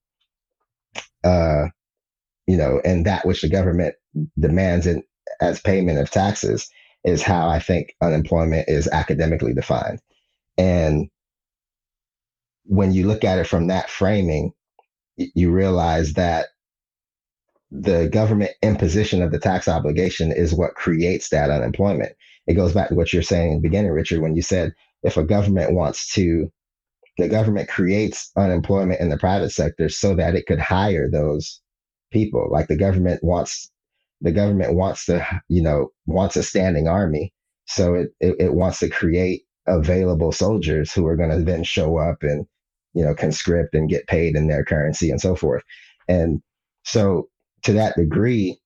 uh, 1.25 1.65
you 2.47 2.55
know, 2.55 2.81
and 2.85 3.05
that 3.05 3.25
which 3.25 3.41
the 3.41 3.49
government 3.49 3.95
demands 4.39 4.87
in, 4.87 5.03
as 5.41 5.59
payment 5.59 5.99
of 5.99 6.09
taxes 6.09 6.69
is 7.03 7.21
how 7.21 7.49
I 7.49 7.59
think 7.59 7.93
unemployment 8.01 8.69
is 8.69 8.87
academically 8.87 9.53
defined. 9.53 9.99
And 10.57 11.09
when 12.63 12.93
you 12.93 13.07
look 13.07 13.23
at 13.23 13.39
it 13.39 13.47
from 13.47 13.67
that 13.67 13.89
framing, 13.89 14.53
you 15.35 15.51
realize 15.51 16.13
that 16.13 16.47
the 17.71 18.09
government 18.09 18.51
imposition 18.63 19.21
of 19.21 19.31
the 19.31 19.39
tax 19.39 19.67
obligation 19.67 20.31
is 20.31 20.53
what 20.53 20.75
creates 20.75 21.29
that 21.29 21.51
unemployment. 21.51 22.13
It 22.47 22.55
goes 22.55 22.73
back 22.73 22.89
to 22.89 22.95
what 22.95 23.13
you're 23.13 23.21
saying 23.21 23.51
in 23.51 23.57
the 23.57 23.69
beginning, 23.69 23.91
Richard, 23.91 24.21
when 24.21 24.35
you 24.35 24.41
said 24.41 24.73
if 25.03 25.17
a 25.17 25.23
government 25.23 25.73
wants 25.73 26.11
to, 26.13 26.51
the 27.17 27.29
government 27.29 27.69
creates 27.69 28.31
unemployment 28.37 29.01
in 29.01 29.09
the 29.09 29.17
private 29.17 29.51
sector 29.51 29.89
so 29.89 30.15
that 30.15 30.35
it 30.35 30.47
could 30.47 30.59
hire 30.59 31.09
those 31.11 31.61
people. 32.11 32.47
Like 32.51 32.67
the 32.67 32.77
government 32.77 33.23
wants 33.23 33.69
the 34.21 34.31
government 34.31 34.75
wants 34.75 35.05
to, 35.05 35.25
you 35.47 35.61
know, 35.61 35.89
wants 36.05 36.35
a 36.35 36.43
standing 36.43 36.87
army. 36.87 37.33
So 37.67 37.93
it, 37.93 38.09
it, 38.19 38.35
it 38.39 38.53
wants 38.53 38.79
to 38.79 38.89
create 38.89 39.43
available 39.67 40.31
soldiers 40.31 40.91
who 40.91 41.05
are 41.07 41.15
going 41.15 41.29
to 41.29 41.43
then 41.43 41.63
show 41.63 41.97
up 41.97 42.23
and, 42.23 42.45
you 42.93 43.03
know, 43.03 43.13
conscript 43.13 43.73
and 43.73 43.89
get 43.89 44.07
paid 44.07 44.35
in 44.35 44.47
their 44.47 44.63
currency 44.63 45.09
and 45.09 45.21
so 45.21 45.35
forth. 45.35 45.63
And 46.07 46.41
so 46.83 47.29
to 47.63 47.73
that 47.73 47.95
degree, 47.95 48.59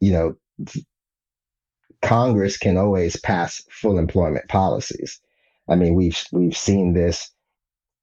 you 0.00 0.12
know, 0.12 0.34
Congress 2.02 2.58
can 2.58 2.76
always 2.76 3.18
pass 3.20 3.62
full 3.70 3.98
employment 3.98 4.48
policies. 4.48 5.20
I 5.68 5.76
mean, 5.76 5.94
we've 5.94 6.22
we've 6.32 6.56
seen 6.56 6.92
this 6.92 7.30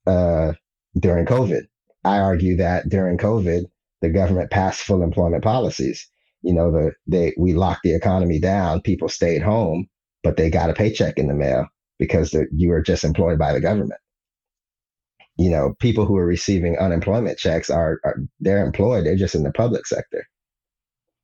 uh, 0.07 0.53
during 0.99 1.25
COVID. 1.25 1.63
I 2.03 2.17
argue 2.17 2.57
that 2.57 2.89
during 2.89 3.17
COVID, 3.17 3.65
the 4.01 4.09
government 4.09 4.49
passed 4.49 4.81
full 4.81 5.03
employment 5.03 5.43
policies. 5.43 6.09
You 6.41 6.53
know, 6.53 6.71
the 6.71 6.93
they 7.05 7.33
we 7.37 7.53
locked 7.53 7.83
the 7.83 7.93
economy 7.93 8.39
down. 8.39 8.81
People 8.81 9.09
stayed 9.09 9.43
home, 9.43 9.87
but 10.23 10.37
they 10.37 10.49
got 10.49 10.71
a 10.71 10.73
paycheck 10.73 11.19
in 11.19 11.27
the 11.27 11.35
mail 11.35 11.67
because 11.99 12.31
the, 12.31 12.47
you 12.51 12.69
were 12.69 12.81
just 12.81 13.03
employed 13.03 13.37
by 13.37 13.53
the 13.53 13.61
government. 13.61 14.01
You 15.41 15.49
know, 15.49 15.75
people 15.79 16.05
who 16.05 16.17
are 16.17 16.25
receiving 16.25 16.77
unemployment 16.77 17.39
checks 17.39 17.69
are, 17.69 17.99
are 18.03 18.17
they're 18.39 18.63
employed. 18.63 19.05
They're 19.05 19.15
just 19.15 19.33
in 19.33 19.43
the 19.43 19.51
public 19.51 19.87
sector. 19.87 20.27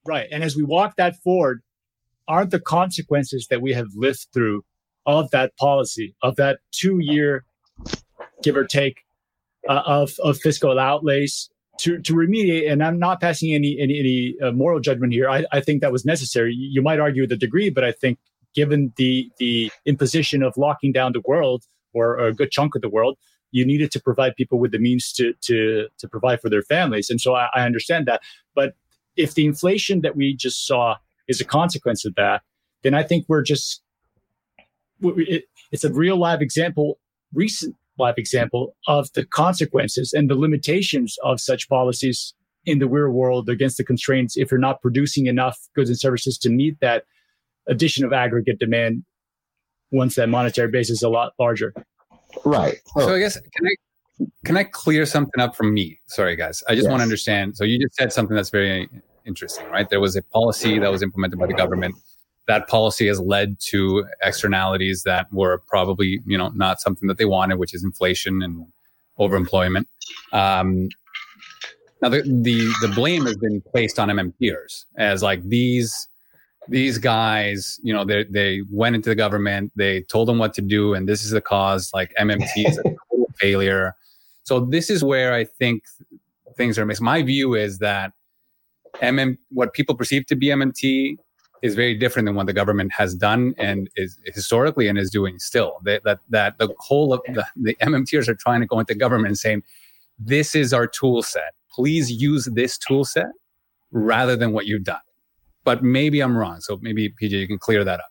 Right, 0.06 0.28
and 0.32 0.44
as 0.44 0.56
we 0.56 0.64
walk 0.64 0.96
that 0.96 1.16
forward, 1.18 1.62
aren't 2.28 2.52
the 2.52 2.60
consequences 2.60 3.48
that 3.50 3.62
we 3.62 3.74
have 3.74 3.88
lived 3.96 4.28
through 4.34 4.64
of 5.06 5.30
that 5.32 5.56
policy 5.58 6.16
of 6.22 6.36
that 6.36 6.60
two 6.72 7.00
year, 7.00 7.46
give 8.44 8.58
or 8.58 8.66
take, 8.66 8.98
uh, 9.70 9.84
of 9.86 10.14
of 10.24 10.38
fiscal 10.38 10.80
outlays 10.80 11.50
to 11.80 12.00
to 12.02 12.14
remediate. 12.14 12.72
And 12.72 12.84
I'm 12.84 13.00
not 13.00 13.22
passing 13.22 13.54
any 13.54 13.78
any, 13.80 14.00
any 14.00 14.36
uh, 14.42 14.52
moral 14.52 14.80
judgment 14.80 15.14
here. 15.14 15.30
I, 15.30 15.46
I 15.52 15.62
think 15.62 15.82
that 15.82 15.92
was 15.92 16.06
necessary. 16.06 16.54
You 16.54 16.82
might 16.82 17.00
argue 17.00 17.28
the 17.28 17.38
degree, 17.38 17.70
but 17.70 17.84
I 17.84 17.92
think 17.92 18.18
given 18.56 18.94
the 18.98 19.30
the 19.38 19.72
imposition 19.86 20.44
of 20.44 20.58
locking 20.58 20.92
down 20.92 21.14
the 21.14 21.22
world 21.26 21.64
or 21.94 22.18
a 22.20 22.34
good 22.34 22.52
chunk 22.52 22.76
of 22.76 22.82
the 22.82 22.90
world, 22.90 23.18
you 23.52 23.66
needed 23.66 23.92
to 23.92 24.00
provide 24.00 24.36
people 24.36 24.60
with 24.60 24.72
the 24.72 24.80
means 24.80 25.12
to 25.14 25.34
to 25.42 25.88
to 25.98 26.08
provide 26.08 26.42
for 26.42 26.50
their 26.50 26.62
families. 26.62 27.10
And 27.10 27.20
so 27.22 27.36
I, 27.36 27.50
I 27.54 27.66
understand 27.66 28.06
that. 28.08 28.22
But 28.56 28.74
if 29.16 29.34
the 29.34 29.46
inflation 29.46 30.02
that 30.02 30.16
we 30.16 30.36
just 30.36 30.68
saw 30.68 30.98
is 31.28 31.42
a 31.42 31.46
consequence 31.46 32.06
of 32.06 32.16
that, 32.16 32.42
then 32.84 32.94
I 32.94 33.04
think 33.04 33.26
we're 33.28 33.42
just 33.42 33.82
it, 35.02 35.46
it's 35.72 35.84
a 35.84 35.94
real 35.94 36.18
live 36.18 36.42
example, 36.42 37.00
recent 37.34 37.76
live 37.98 38.16
example 38.18 38.76
of 38.88 39.12
the 39.14 39.26
consequences 39.26 40.14
and 40.14 40.30
the 40.30 40.36
limitations 40.36 41.18
of 41.24 41.40
such 41.40 41.68
policies 41.68 42.34
in 42.66 42.80
the 42.80 42.88
real 42.88 43.10
world 43.10 43.50
against 43.50 43.78
the 43.78 43.84
constraints 43.84 44.38
if 44.38 44.52
you're 44.52 44.60
not 44.60 44.82
producing 44.82 45.26
enough 45.26 45.58
goods 45.76 45.90
and 45.90 46.00
services 46.00 46.38
to 46.38 46.50
meet 46.50 46.80
that 46.82 47.06
addition 47.68 48.06
of 48.06 48.14
aggregate 48.14 48.60
demand 48.60 49.04
once 49.92 50.16
that 50.16 50.28
monetary 50.30 50.70
base 50.70 50.90
is 50.90 51.02
a 51.02 51.10
lot 51.10 51.34
larger. 51.40 51.74
Right. 52.46 52.78
Oh. 52.96 53.02
So 53.08 53.16
I 53.16 53.20
guess 53.20 53.40
can 53.40 53.68
I 53.68 53.76
can 54.46 54.58
I 54.58 54.64
clear 54.64 55.06
something 55.06 55.42
up 55.42 55.56
from 55.56 55.74
me? 55.74 56.00
Sorry 56.08 56.36
guys. 56.36 56.64
I 56.68 56.74
just 56.74 56.86
yes. 56.86 56.90
want 56.90 57.00
to 57.00 57.04
understand. 57.04 57.58
So 57.58 57.64
you 57.64 57.80
just 57.80 57.96
said 57.96 58.12
something 58.12 58.36
that's 58.36 58.50
very 58.50 58.90
interesting, 59.26 59.68
right? 59.68 59.90
There 59.90 60.00
was 60.00 60.16
a 60.16 60.22
policy 60.22 60.80
that 60.80 60.92
was 60.92 61.04
implemented 61.04 61.40
by 61.40 61.48
the 61.48 61.54
government 61.54 61.96
that 62.48 62.68
policy 62.68 63.08
has 63.08 63.20
led 63.20 63.60
to 63.60 64.06
externalities 64.24 65.04
that 65.04 65.32
were 65.32 65.60
probably 65.68 66.22
you 66.26 66.38
know 66.38 66.50
not 66.50 66.82
something 66.82 67.08
that 67.08 67.18
they 67.18 67.26
wanted, 67.26 67.60
which 67.60 67.74
is 67.74 67.84
inflation 67.84 68.42
and 68.42 68.66
overemployment. 69.20 69.86
Um, 70.32 70.90
now 72.02 72.10
the, 72.10 72.22
the 72.22 72.74
the 72.82 72.92
blame 72.96 73.26
has 73.26 73.38
been 73.38 73.62
placed 73.62 74.00
on 74.00 74.10
MMTers 74.10 74.86
as 74.98 75.22
like 75.22 75.44
these 75.44 76.08
these 76.70 76.98
guys, 76.98 77.80
you 77.84 77.94
know, 77.94 78.04
they 78.04 78.26
they 78.26 78.62
went 78.70 78.96
into 78.96 79.10
the 79.10 79.16
government, 79.16 79.72
they 79.76 80.02
told 80.04 80.28
them 80.28 80.38
what 80.38 80.54
to 80.56 80.62
do, 80.62 80.94
and 80.94 81.08
this 81.08 81.24
is 81.24 81.32
the 81.32 81.42
cause. 81.42 81.92
Like 81.94 82.14
MMT 82.20 82.68
is 82.70 82.78
a 82.78 82.84
total 83.12 83.28
failure. 83.40 83.96
So 84.44 84.62
this 84.62 84.90
is 84.90 85.04
where 85.04 85.34
I 85.34 85.44
think 85.44 85.84
things 86.56 86.78
are 86.80 86.86
mixed. 86.86 87.02
My 87.02 87.22
view 87.22 87.54
is 87.54 87.80
that 87.80 88.14
MM, 89.02 89.38
what 89.50 89.74
people 89.74 89.96
perceive 89.96 90.26
to 90.28 90.36
be 90.36 90.48
MMT 90.48 91.18
is 91.62 91.76
very 91.76 91.96
different 91.96 92.26
than 92.28 92.36
what 92.36 92.46
the 92.46 92.54
government 92.54 92.92
has 92.94 93.16
done 93.16 93.54
and 93.58 93.90
is 93.96 94.18
historically 94.26 94.88
and 94.88 94.98
is 94.98 95.10
doing 95.10 95.40
still. 95.40 95.78
That 95.84 96.04
that, 96.04 96.20
that 96.30 96.58
the 96.58 96.74
whole 96.80 97.14
of 97.14 97.22
the, 97.28 97.46
the 97.56 97.76
MMTers 97.82 98.28
are 98.28 98.36
trying 98.36 98.62
to 98.62 98.68
go 98.68 98.80
into 98.80 98.96
government 98.96 99.28
and 99.28 99.38
saying, 99.38 99.64
"This 100.20 100.56
is 100.56 100.74
our 100.74 100.88
tool 100.88 101.22
set. 101.22 101.54
Please 101.72 102.12
use 102.12 102.46
this 102.46 102.78
tool 102.78 103.06
set 103.06 103.28
rather 103.92 104.36
than 104.36 104.52
what 104.52 104.66
you've 104.66 104.84
done." 104.84 105.00
But 105.68 105.84
maybe 105.84 106.22
I'm 106.22 106.38
wrong. 106.38 106.62
So 106.62 106.80
maybe 106.82 107.10
PJ, 107.22 107.32
you 107.32 107.46
can 107.46 107.60
clear 107.60 107.84
that 107.84 108.00
up. 108.00 108.10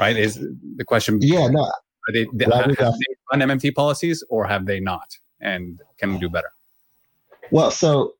Right? 0.00 0.16
Is 0.16 0.44
the 0.74 0.84
question? 0.84 1.20
Yeah, 1.22 1.46
no. 1.46 1.62
Are 1.62 2.12
they, 2.12 2.26
they 2.34 2.46
have 2.46 2.66
they 2.66 3.38
done 3.38 3.48
MMT 3.48 3.76
policies 3.76 4.24
or 4.28 4.44
have 4.44 4.66
they 4.66 4.80
not? 4.80 5.16
And 5.40 5.80
can 5.98 6.14
we 6.14 6.18
do 6.18 6.28
better? 6.28 6.50
Well, 7.52 7.70
so 7.70 8.14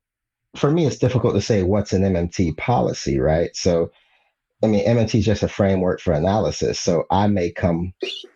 for 0.54 0.70
me, 0.70 0.86
it's 0.86 0.98
difficult 0.98 1.34
to 1.34 1.40
say 1.40 1.64
what's 1.64 1.92
an 1.92 2.02
MMT 2.02 2.56
policy, 2.56 3.18
right? 3.18 3.50
So 3.56 3.90
I 4.62 4.68
mean, 4.68 4.86
MMT 4.86 5.18
is 5.18 5.24
just 5.24 5.42
a 5.42 5.48
framework 5.48 6.00
for 6.00 6.12
analysis. 6.12 6.78
So 6.78 7.06
I 7.10 7.26
may 7.26 7.50
come 7.50 7.92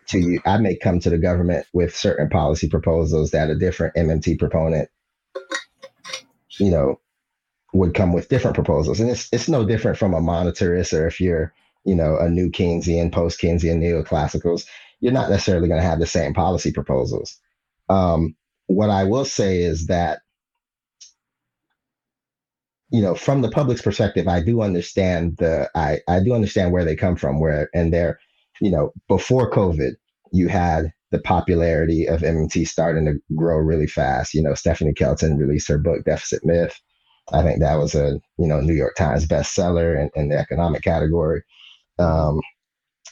to 0.07 0.19
you, 0.19 0.41
I 0.45 0.57
may 0.57 0.75
come 0.75 0.99
to 0.99 1.09
the 1.09 1.17
government 1.17 1.65
with 1.71 1.95
certain 1.95 2.27
policy 2.27 2.67
proposals 2.67 3.31
that 3.31 3.49
a 3.49 3.55
different 3.55 3.95
MMT 3.95 4.37
proponent, 4.37 4.89
you 6.59 6.71
know, 6.71 6.99
would 7.73 7.93
come 7.93 8.13
with 8.13 8.29
different 8.29 8.55
proposals. 8.55 8.99
And 8.99 9.09
it's 9.09 9.29
it's 9.31 9.47
no 9.49 9.65
different 9.65 9.97
from 9.97 10.13
a 10.13 10.21
monetarist 10.21 10.97
or 10.97 11.07
if 11.07 11.19
you're, 11.19 11.53
you 11.85 11.95
know, 11.95 12.17
a 12.17 12.29
new 12.29 12.49
Keynesian, 12.49 13.11
post 13.11 13.39
Keynesian 13.41 13.79
neoclassicals, 13.79 14.65
you're 14.99 15.13
not 15.13 15.29
necessarily 15.29 15.67
going 15.67 15.81
to 15.81 15.87
have 15.87 15.99
the 15.99 16.07
same 16.07 16.33
policy 16.33 16.71
proposals. 16.71 17.37
Um, 17.89 18.35
what 18.67 18.89
I 18.89 19.03
will 19.03 19.25
say 19.25 19.61
is 19.61 19.87
that 19.87 20.19
you 22.91 23.01
know, 23.01 23.13
from 23.13 23.41
the 23.41 23.51
public's 23.51 23.81
perspective, 23.81 24.27
I 24.27 24.41
do 24.41 24.61
understand 24.61 25.37
the 25.37 25.69
I 25.75 25.99
I 26.07 26.21
do 26.21 26.33
understand 26.33 26.71
where 26.71 26.85
they 26.85 26.95
come 26.95 27.15
from. 27.15 27.39
Where 27.39 27.69
and 27.73 27.93
they're, 27.93 28.19
you 28.61 28.71
know, 28.71 28.91
before 29.07 29.51
COVID, 29.51 29.91
you 30.31 30.47
had 30.47 30.91
the 31.11 31.19
popularity 31.19 32.07
of 32.07 32.21
MMT 32.21 32.67
starting 32.67 33.05
to 33.05 33.19
grow 33.35 33.57
really 33.57 33.87
fast. 33.87 34.33
You 34.33 34.41
know, 34.41 34.53
Stephanie 34.55 34.93
Kelton 34.93 35.37
released 35.37 35.67
her 35.67 35.77
book 35.77 36.03
Deficit 36.05 36.43
Myth. 36.43 36.79
I 37.33 37.43
think 37.43 37.59
that 37.59 37.75
was 37.75 37.95
a 37.95 38.19
you 38.37 38.47
know 38.47 38.61
New 38.61 38.73
York 38.73 38.95
Times 38.95 39.27
bestseller 39.27 39.99
in, 39.99 40.09
in 40.15 40.29
the 40.29 40.37
economic 40.37 40.83
category. 40.83 41.43
Um, 41.97 42.39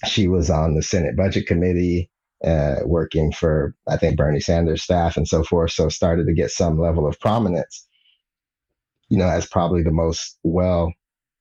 she 0.08 0.28
was 0.28 0.50
on 0.50 0.76
the 0.76 0.84
Senate 0.84 1.16
Budget 1.18 1.48
Committee, 1.48 2.10
uh, 2.44 2.78
working 2.86 3.32
for 3.32 3.76
I 3.88 3.98
think 3.98 4.18
Bernie 4.18 4.40
Sanders 4.40 4.84
staff 4.84 5.18
and 5.18 5.28
so 5.28 5.44
forth. 5.44 5.72
So 5.72 5.90
started 5.90 6.28
to 6.28 6.34
get 6.34 6.52
some 6.52 6.80
level 6.80 7.08
of 7.08 7.20
prominence 7.20 7.88
you 9.10 9.18
know, 9.18 9.28
as 9.28 9.48
probably 9.48 9.84
the 9.84 9.92
most 9.92 10.38
well, 10.44 10.94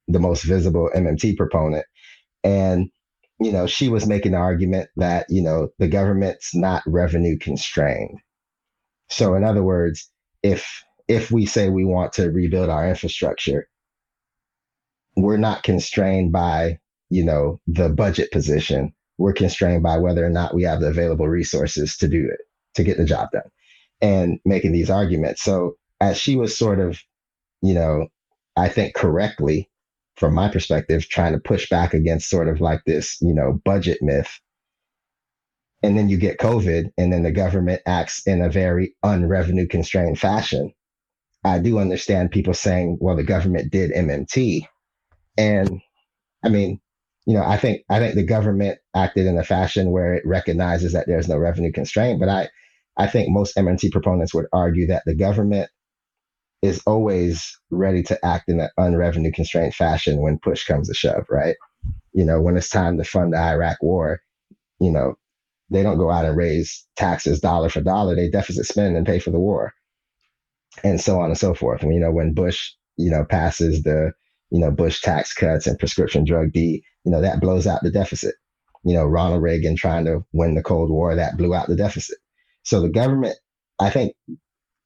the 0.09 0.21
most 0.21 0.45
visible 0.45 0.91
MMT 0.95 1.37
proponent. 1.37 1.87
And 2.45 2.91
you 3.41 3.53
know, 3.53 3.67
she 3.67 3.89
was 3.91 4.07
making 4.07 4.33
the 4.33 4.39
argument 4.39 4.89
that, 4.97 5.27
you 5.29 5.43
know, 5.43 5.69
the 5.79 5.89
government's 5.89 6.55
not 6.55 6.83
revenue 6.87 7.39
constrained. 7.39 8.19
So 9.11 9.35
in 9.35 9.45
other 9.45 9.63
words, 9.63 10.11
if 10.43 10.67
if 11.09 11.31
we 11.31 11.47
say 11.47 11.69
we 11.69 11.85
want 11.85 12.13
to 12.15 12.31
rebuild 12.31 12.69
our 12.69 12.89
infrastructure, 12.89 13.69
we're 15.17 15.37
not 15.37 15.63
constrained 15.63 16.33
by, 16.33 16.79
you 17.11 17.25
know, 17.25 17.61
the 17.67 17.89
budget 17.89 18.31
position. 18.31 18.93
We're 19.19 19.33
constrained 19.33 19.83
by 19.83 19.99
whether 19.99 20.25
or 20.25 20.31
not 20.31 20.55
we 20.55 20.65
have 20.65 20.81
the 20.81 20.89
available 20.89 21.29
resources 21.29 21.97
to 21.99 22.09
do 22.09 22.29
it, 22.31 22.41
to 22.75 22.85
get 22.85 22.99
the 22.99 23.05
job 23.05 23.31
done 23.33 23.51
and 24.03 24.39
making 24.45 24.73
these 24.73 24.91
arguments. 24.91 25.43
So 25.43 25.77
as 26.01 26.19
she 26.19 26.37
was 26.37 26.57
sort 26.57 26.81
of, 26.81 27.01
you 27.63 27.73
know, 27.73 28.09
I 28.57 28.69
think 28.69 28.95
correctly 28.95 29.71
from 30.17 30.35
my 30.35 30.49
perspective, 30.49 31.09
trying 31.09 31.33
to 31.33 31.39
push 31.39 31.69
back 31.69 31.95
against 31.95 32.31
sort 32.31 32.49
of 32.49 32.61
like 32.61 32.83
this, 32.85 33.21
you 33.21 33.35
know, 33.35 33.61
budget 33.65 33.99
myth. 34.01 34.41
And 35.83 35.97
then 35.97 36.09
you 36.09 36.17
get 36.17 36.39
COVID, 36.39 36.91
and 36.97 37.13
then 37.13 37.23
the 37.23 37.31
government 37.31 37.83
acts 37.87 38.27
in 38.27 38.41
a 38.41 38.49
very 38.49 38.95
unrevenue 39.03 39.69
constrained 39.69 40.19
fashion. 40.19 40.73
I 41.47 41.59
do 41.59 41.79
understand 41.79 42.31
people 42.31 42.55
saying, 42.55 42.99
well, 43.01 43.17
the 43.17 43.23
government 43.25 43.71
did 43.71 43.93
MMT. 43.93 44.67
And 45.39 45.81
I 46.45 46.49
mean, 46.49 46.81
you 47.27 47.35
know, 47.35 47.45
I 47.45 47.57
think 47.57 47.83
I 47.91 47.99
think 47.99 48.15
the 48.15 48.25
government 48.25 48.79
acted 48.95 49.27
in 49.27 49.39
a 49.39 49.45
fashion 49.45 49.91
where 49.91 50.15
it 50.15 50.27
recognizes 50.27 50.93
that 50.93 51.07
there's 51.07 51.29
no 51.29 51.39
revenue 51.39 51.73
constraint. 51.73 52.21
But 52.21 52.29
I 52.29 52.49
I 52.97 53.07
think 53.07 53.29
most 53.29 53.57
MMT 53.57 53.93
proponents 53.93 54.33
would 54.35 54.47
argue 54.53 54.87
that 54.89 55.03
the 55.07 55.15
government 55.15 55.69
is 56.63 56.81
always 56.87 57.59
ready 57.71 58.03
to 58.05 58.25
act 58.25 58.49
in 58.49 58.61
an 58.61 58.71
unrevenue 58.79 59.33
constrained 59.33 59.75
fashion 59.75 60.23
when 60.23 60.39
push 60.39 60.65
comes 60.65 60.89
to 60.89 60.95
shove, 60.95 61.27
right? 61.31 61.57
You 62.13 62.25
know, 62.25 62.41
when 62.41 62.57
it's 62.57 62.71
time 62.71 62.97
to 62.99 63.05
fund 63.05 63.35
the 63.35 63.39
Iraq 63.39 63.83
war, 63.83 64.21
you 64.81 64.91
know, 64.91 65.15
they 65.71 65.83
don't 65.83 65.99
go 65.99 66.11
out 66.11 66.25
and 66.25 66.37
raise 66.37 66.87
taxes 66.97 67.41
dollar 67.41 67.69
for 67.69 67.81
dollar. 67.81 68.15
They 68.15 68.31
deficit 68.31 68.67
spend 68.67 68.97
and 68.97 69.07
pay 69.07 69.19
for 69.19 69.31
the 69.31 69.41
war. 69.41 69.73
And 70.85 71.01
so 71.01 71.21
on 71.21 71.27
and 71.31 71.39
so 71.39 71.55
forth. 71.55 71.83
And, 71.83 71.95
you 71.95 72.01
know, 72.01 72.11
when 72.11 72.35
Bush, 72.35 72.73
you 72.97 73.11
know, 73.11 73.25
passes 73.25 73.83
the, 73.83 74.13
you 74.51 74.61
know, 74.61 74.71
Bush 74.71 75.01
tax 75.01 75.33
cuts 75.33 75.67
and 75.67 75.79
prescription 75.79 76.25
drug 76.25 76.53
D, 76.53 76.85
you 77.05 77.11
know, 77.11 77.21
that 77.21 77.41
blows 77.41 77.67
out 77.67 77.83
the 77.83 77.91
deficit. 77.91 78.35
You 78.85 78.95
know, 78.95 79.05
Ronald 79.05 79.43
Reagan 79.43 79.75
trying 79.77 80.05
to 80.05 80.25
win 80.33 80.55
the 80.55 80.63
Cold 80.63 80.91
War, 80.91 81.15
that 81.15 81.37
blew 81.37 81.55
out 81.55 81.67
the 81.67 81.77
deficit. 81.77 82.19
So 82.63 82.81
the 82.81 82.89
government, 82.89 83.37
I 83.81 83.91
think, 83.91 84.15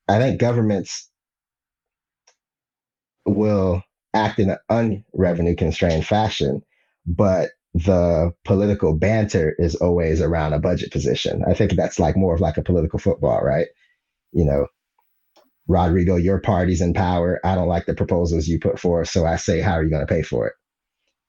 I 0.08 0.18
think 0.18 0.40
governments 0.40 1.08
will 3.26 3.82
act 4.14 4.38
in 4.38 4.50
an 4.50 4.58
unrevenue 5.14 5.54
constrained 5.54 6.06
fashion, 6.06 6.62
but 7.06 7.50
the 7.74 8.32
political 8.44 8.96
banter 8.96 9.54
is 9.58 9.76
always 9.76 10.20
around 10.20 10.52
a 10.52 10.58
budget 10.58 10.90
position. 10.90 11.44
I 11.46 11.54
think 11.54 11.72
that's 11.72 12.00
like 12.00 12.16
more 12.16 12.34
of 12.34 12.40
like 12.40 12.56
a 12.56 12.62
political 12.62 12.98
football, 12.98 13.40
right? 13.42 13.68
You 14.32 14.44
know, 14.44 14.66
Rodrigo, 15.70 16.16
your 16.16 16.40
party's 16.40 16.80
in 16.80 16.92
power. 16.92 17.40
I 17.44 17.54
don't 17.54 17.68
like 17.68 17.86
the 17.86 17.94
proposals 17.94 18.48
you 18.48 18.58
put 18.58 18.78
forth. 18.78 19.08
So 19.08 19.24
I 19.24 19.36
say, 19.36 19.60
how 19.60 19.72
are 19.72 19.84
you 19.84 19.90
going 19.90 20.04
to 20.04 20.12
pay 20.12 20.22
for 20.22 20.48
it? 20.48 20.54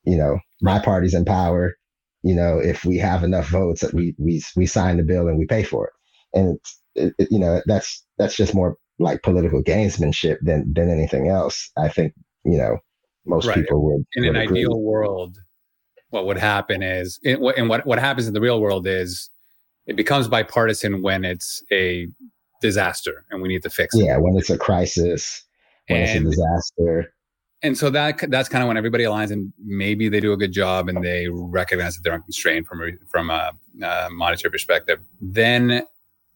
You 0.03 0.17
know, 0.17 0.39
my 0.61 0.79
party's 0.79 1.13
in 1.13 1.25
power. 1.25 1.75
You 2.23 2.33
know, 2.35 2.57
if 2.57 2.83
we 2.83 2.97
have 2.97 3.23
enough 3.23 3.47
votes 3.47 3.81
that 3.81 3.93
we 3.93 4.15
we 4.17 4.41
we 4.55 4.65
sign 4.65 4.97
the 4.97 5.03
bill 5.03 5.27
and 5.27 5.37
we 5.37 5.45
pay 5.45 5.63
for 5.63 5.87
it. 5.87 5.93
And 6.33 6.59
it, 6.95 7.13
it, 7.19 7.27
you 7.31 7.37
know, 7.37 7.61
that's 7.67 8.03
that's 8.17 8.35
just 8.35 8.55
more 8.55 8.77
like 8.97 9.21
political 9.21 9.63
gamesmanship 9.63 10.37
than 10.41 10.71
than 10.73 10.89
anything 10.89 11.27
else. 11.27 11.69
I 11.77 11.89
think 11.89 12.13
you 12.43 12.57
know 12.57 12.77
most 13.25 13.45
right. 13.45 13.55
people 13.55 13.83
would. 13.85 14.05
In 14.15 14.23
would 14.23 14.35
an 14.35 14.41
agree. 14.41 14.61
ideal 14.61 14.81
world, 14.81 15.37
what 16.09 16.25
would 16.25 16.37
happen 16.37 16.81
is, 16.81 17.19
and 17.23 17.69
what 17.69 17.85
what 17.85 17.99
happens 17.99 18.27
in 18.27 18.33
the 18.33 18.41
real 18.41 18.59
world 18.59 18.87
is, 18.87 19.29
it 19.85 19.95
becomes 19.95 20.27
bipartisan 20.27 21.03
when 21.03 21.25
it's 21.25 21.63
a 21.71 22.07
disaster 22.61 23.25
and 23.29 23.41
we 23.41 23.47
need 23.47 23.63
to 23.63 23.69
fix 23.69 23.95
it. 23.95 24.05
Yeah, 24.05 24.17
when 24.17 24.37
it's 24.37 24.49
a 24.49 24.57
crisis, 24.57 25.43
when 25.87 26.01
and, 26.01 26.09
it's 26.09 26.19
a 26.19 26.29
disaster. 26.29 27.13
And 27.63 27.77
so 27.77 27.89
that 27.91 28.23
that's 28.29 28.49
kind 28.49 28.63
of 28.63 28.67
when 28.67 28.77
everybody 28.77 29.03
aligns 29.03 29.31
and 29.31 29.53
maybe 29.63 30.09
they 30.09 30.19
do 30.19 30.31
a 30.33 30.37
good 30.37 30.51
job 30.51 30.89
and 30.89 31.03
they 31.03 31.27
recognize 31.29 31.95
that 31.95 32.01
they're 32.03 32.13
unconstrained 32.13 32.65
from 32.65 32.81
from 33.09 33.29
a, 33.29 33.51
a 33.83 34.09
monetary 34.09 34.51
perspective. 34.51 34.99
Then 35.19 35.83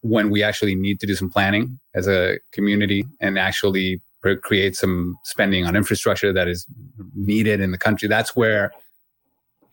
when 0.01 0.29
we 0.29 0.43
actually 0.43 0.75
need 0.75 0.99
to 0.99 1.07
do 1.07 1.15
some 1.15 1.29
planning 1.29 1.79
as 1.95 2.07
a 2.07 2.37
community 2.51 3.05
and 3.21 3.39
actually 3.39 4.01
create 4.41 4.75
some 4.75 5.15
spending 5.23 5.65
on 5.65 5.75
infrastructure 5.75 6.33
that 6.33 6.47
is 6.47 6.65
needed 7.15 7.59
in 7.59 7.71
the 7.71 7.77
country, 7.77 8.07
that's 8.07 8.35
where 8.35 8.71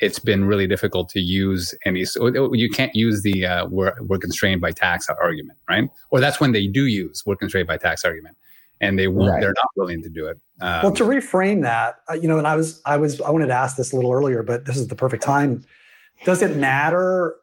it's 0.03 0.19
been 0.19 0.45
really 0.45 0.67
difficult 0.67 1.09
to 1.11 1.21
use 1.21 1.75
any. 1.87 2.05
So 2.05 2.53
you 2.53 2.69
can't 2.69 2.95
use 2.95 3.23
the 3.23 3.47
uh, 3.47 3.67
we're, 3.67 3.95
we're 4.01 4.19
constrained 4.19 4.61
by 4.61 4.73
tax 4.73 5.09
argument, 5.09 5.59
right? 5.69 5.89
Or 6.11 6.21
that's 6.21 6.41
when 6.41 6.53
they 6.53 6.67
do 6.67 6.87
use 6.87 7.23
we're 7.25 7.37
constrained 7.37 7.69
by 7.69 7.79
tax 7.79 8.05
argument, 8.05 8.37
and 8.81 8.99
they 8.99 9.09
won't. 9.09 9.31
Right. 9.31 9.41
They're 9.41 9.55
not 9.55 9.71
willing 9.77 10.03
to 10.03 10.11
do 10.11 10.27
it. 10.27 10.39
Um, 10.61 10.83
well, 10.83 10.93
to 10.93 11.05
reframe 11.05 11.63
that, 11.63 12.01
uh, 12.11 12.15
you 12.15 12.29
know, 12.29 12.39
and 12.39 12.47
I 12.47 12.57
was 12.57 12.83
I 12.85 12.97
was 12.97 13.21
I 13.21 13.31
wanted 13.31 13.47
to 13.47 13.55
ask 13.55 13.77
this 13.77 13.93
a 13.93 13.97
little 13.97 14.13
earlier, 14.13 14.43
but 14.43 14.67
this 14.67 14.77
is 14.77 14.89
the 14.89 14.97
perfect 14.97 15.23
time. 15.23 15.65
Does 16.25 16.43
it 16.43 16.57
matter, 16.57 17.37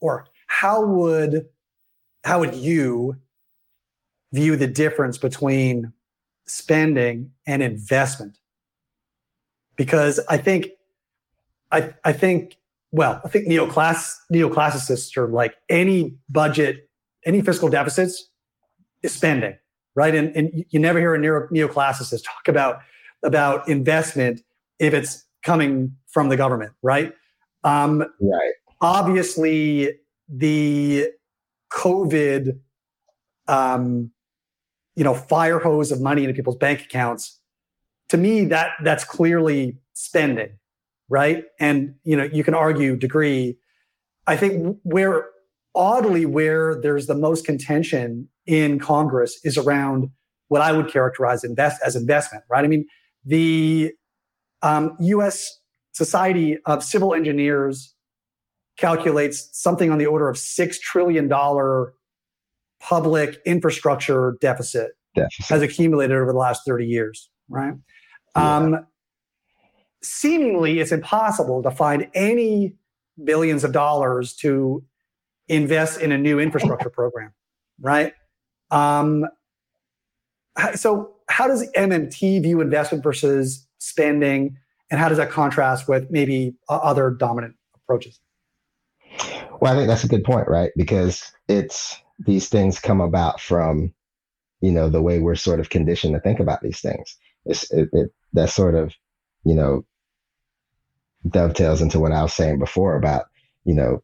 or 0.00 0.26
how 0.46 0.84
would 0.84 1.46
how 2.24 2.40
would 2.40 2.54
you 2.54 3.16
view 4.32 4.56
the 4.56 4.66
difference 4.66 5.18
between 5.18 5.92
spending 6.46 7.32
and 7.46 7.62
investment? 7.62 8.38
Because 9.76 10.20
I 10.28 10.38
think, 10.38 10.70
I, 11.72 11.94
I 12.04 12.12
think, 12.12 12.56
well, 12.92 13.20
I 13.24 13.28
think 13.28 13.48
neoclass, 13.48 14.14
neoclassicists 14.32 15.16
are 15.16 15.28
like 15.28 15.54
any 15.68 16.16
budget, 16.28 16.88
any 17.24 17.42
fiscal 17.42 17.68
deficits 17.68 18.28
is 19.02 19.12
spending, 19.12 19.56
right? 19.94 20.14
And, 20.14 20.34
and 20.36 20.64
you 20.70 20.78
never 20.78 20.98
hear 20.98 21.14
a 21.14 21.18
neo, 21.18 21.48
neoclassicist 21.48 22.24
talk 22.24 22.48
about, 22.48 22.80
about 23.24 23.68
investment 23.68 24.40
if 24.78 24.94
it's 24.94 25.24
coming 25.42 25.96
from 26.06 26.28
the 26.28 26.36
government, 26.36 26.72
right? 26.82 27.12
Um, 27.64 28.04
right. 28.20 28.52
Obviously, 28.80 29.98
the 30.28 31.10
COVID, 31.72 32.58
um, 33.48 34.10
you 34.94 35.04
know, 35.04 35.14
fire 35.14 35.58
hose 35.58 35.92
of 35.92 36.00
money 36.00 36.22
into 36.22 36.34
people's 36.34 36.56
bank 36.56 36.82
accounts. 36.82 37.38
To 38.10 38.16
me, 38.16 38.44
that 38.46 38.70
that's 38.82 39.04
clearly 39.04 39.78
spending, 39.92 40.58
right? 41.08 41.44
And 41.60 41.94
you 42.04 42.16
know, 42.16 42.24
you 42.24 42.44
can 42.44 42.54
argue 42.54 42.96
degree. 42.96 43.56
I 44.26 44.36
think 44.36 44.78
where 44.82 45.26
oddly 45.74 46.26
where 46.26 46.80
there's 46.80 47.06
the 47.06 47.14
most 47.14 47.44
contention 47.44 48.28
in 48.46 48.78
Congress 48.78 49.38
is 49.44 49.58
around 49.58 50.10
what 50.48 50.62
I 50.62 50.72
would 50.72 50.90
characterize 50.90 51.44
invest 51.44 51.80
as 51.84 51.96
investment, 51.96 52.44
right? 52.48 52.64
I 52.64 52.68
mean, 52.68 52.86
the 53.24 53.92
um, 54.62 54.96
U.S. 55.00 55.60
Society 55.92 56.58
of 56.66 56.82
Civil 56.82 57.14
Engineers 57.14 57.94
calculates 58.78 59.48
something 59.52 59.90
on 59.90 59.98
the 59.98 60.06
order 60.06 60.28
of 60.28 60.36
$6 60.36 60.80
trillion 60.80 61.30
public 62.80 63.38
infrastructure 63.46 64.36
deficit, 64.40 64.92
deficit. 65.14 65.46
has 65.46 65.62
accumulated 65.62 66.16
over 66.16 66.32
the 66.32 66.38
last 66.38 66.62
30 66.66 66.86
years, 66.86 67.30
right? 67.48 67.74
Yeah. 68.36 68.56
Um, 68.56 68.86
seemingly, 70.02 70.80
it's 70.80 70.92
impossible 70.92 71.62
to 71.62 71.70
find 71.70 72.08
any 72.14 72.74
billions 73.22 73.64
of 73.64 73.72
dollars 73.72 74.34
to 74.36 74.84
invest 75.48 76.00
in 76.00 76.12
a 76.12 76.18
new 76.18 76.38
infrastructure 76.38 76.90
program, 76.94 77.32
right? 77.80 78.12
Um, 78.70 79.26
so, 80.74 81.12
how 81.28 81.46
does 81.48 81.70
MMT 81.72 82.42
view 82.42 82.60
investment 82.60 83.02
versus 83.02 83.66
spending, 83.78 84.56
and 84.90 85.00
how 85.00 85.08
does 85.08 85.18
that 85.18 85.30
contrast 85.30 85.88
with 85.88 86.10
maybe 86.10 86.54
other 86.68 87.10
dominant 87.10 87.56
approaches? 87.74 88.20
Well, 89.60 89.72
I 89.72 89.76
think 89.76 89.88
that's 89.88 90.04
a 90.04 90.08
good 90.08 90.24
point, 90.24 90.48
right? 90.48 90.70
Because 90.76 91.32
it's 91.48 92.00
these 92.18 92.48
things 92.48 92.78
come 92.78 93.00
about 93.00 93.40
from, 93.40 93.92
you 94.60 94.70
know, 94.70 94.88
the 94.88 95.02
way 95.02 95.18
we're 95.18 95.34
sort 95.34 95.60
of 95.60 95.70
conditioned 95.70 96.14
to 96.14 96.20
think 96.20 96.40
about 96.40 96.62
these 96.62 96.80
things. 96.80 97.16
It's 97.44 97.70
it, 97.70 97.88
it 97.92 98.10
that 98.32 98.50
sort 98.50 98.74
of, 98.74 98.94
you 99.46 99.54
know, 99.54 99.84
dovetails 101.28 101.80
into 101.80 102.00
what 102.00 102.10
I 102.10 102.22
was 102.22 102.34
saying 102.34 102.58
before 102.58 102.96
about, 102.96 103.26
you 103.64 103.74
know, 103.74 104.02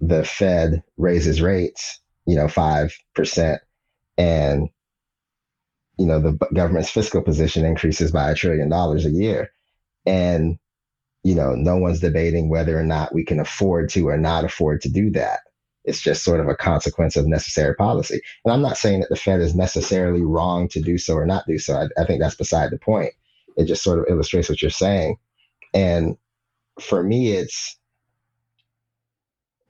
the 0.00 0.24
Fed 0.24 0.84
raises 0.96 1.42
rates, 1.42 2.00
you 2.26 2.36
know, 2.36 2.46
five 2.46 2.96
percent, 3.14 3.60
and 4.16 4.68
you 5.98 6.06
know 6.06 6.20
the 6.20 6.38
government's 6.54 6.90
fiscal 6.90 7.22
position 7.22 7.64
increases 7.64 8.12
by 8.12 8.30
a 8.30 8.34
trillion 8.36 8.68
dollars 8.68 9.04
a 9.04 9.10
year, 9.10 9.50
and 10.06 10.58
you 11.24 11.34
know, 11.34 11.54
no 11.56 11.76
one's 11.76 12.00
debating 12.00 12.48
whether 12.48 12.78
or 12.78 12.84
not 12.84 13.14
we 13.14 13.24
can 13.24 13.40
afford 13.40 13.88
to 13.90 14.08
or 14.08 14.16
not 14.16 14.44
afford 14.44 14.80
to 14.82 14.88
do 14.90 15.10
that. 15.10 15.40
It's 15.84 16.00
just 16.00 16.22
sort 16.22 16.38
of 16.38 16.48
a 16.48 16.54
consequence 16.54 17.16
of 17.16 17.26
necessary 17.26 17.74
policy. 17.74 18.20
And 18.44 18.52
I'm 18.52 18.62
not 18.62 18.76
saying 18.76 19.00
that 19.00 19.08
the 19.08 19.16
Fed 19.16 19.40
is 19.40 19.56
necessarily 19.56 20.22
wrong 20.22 20.68
to 20.68 20.80
do 20.80 20.98
so 20.98 21.14
or 21.14 21.26
not 21.26 21.46
do 21.46 21.58
so. 21.58 21.74
I, 21.74 22.00
I 22.00 22.04
think 22.04 22.20
that's 22.20 22.36
beside 22.36 22.70
the 22.70 22.78
point. 22.78 23.12
It 23.56 23.66
just 23.66 23.82
sort 23.82 23.98
of 24.00 24.06
illustrates 24.08 24.48
what 24.48 24.62
you're 24.62 24.70
saying. 24.70 25.16
And 25.72 26.16
for 26.80 27.02
me, 27.02 27.32
it's, 27.32 27.78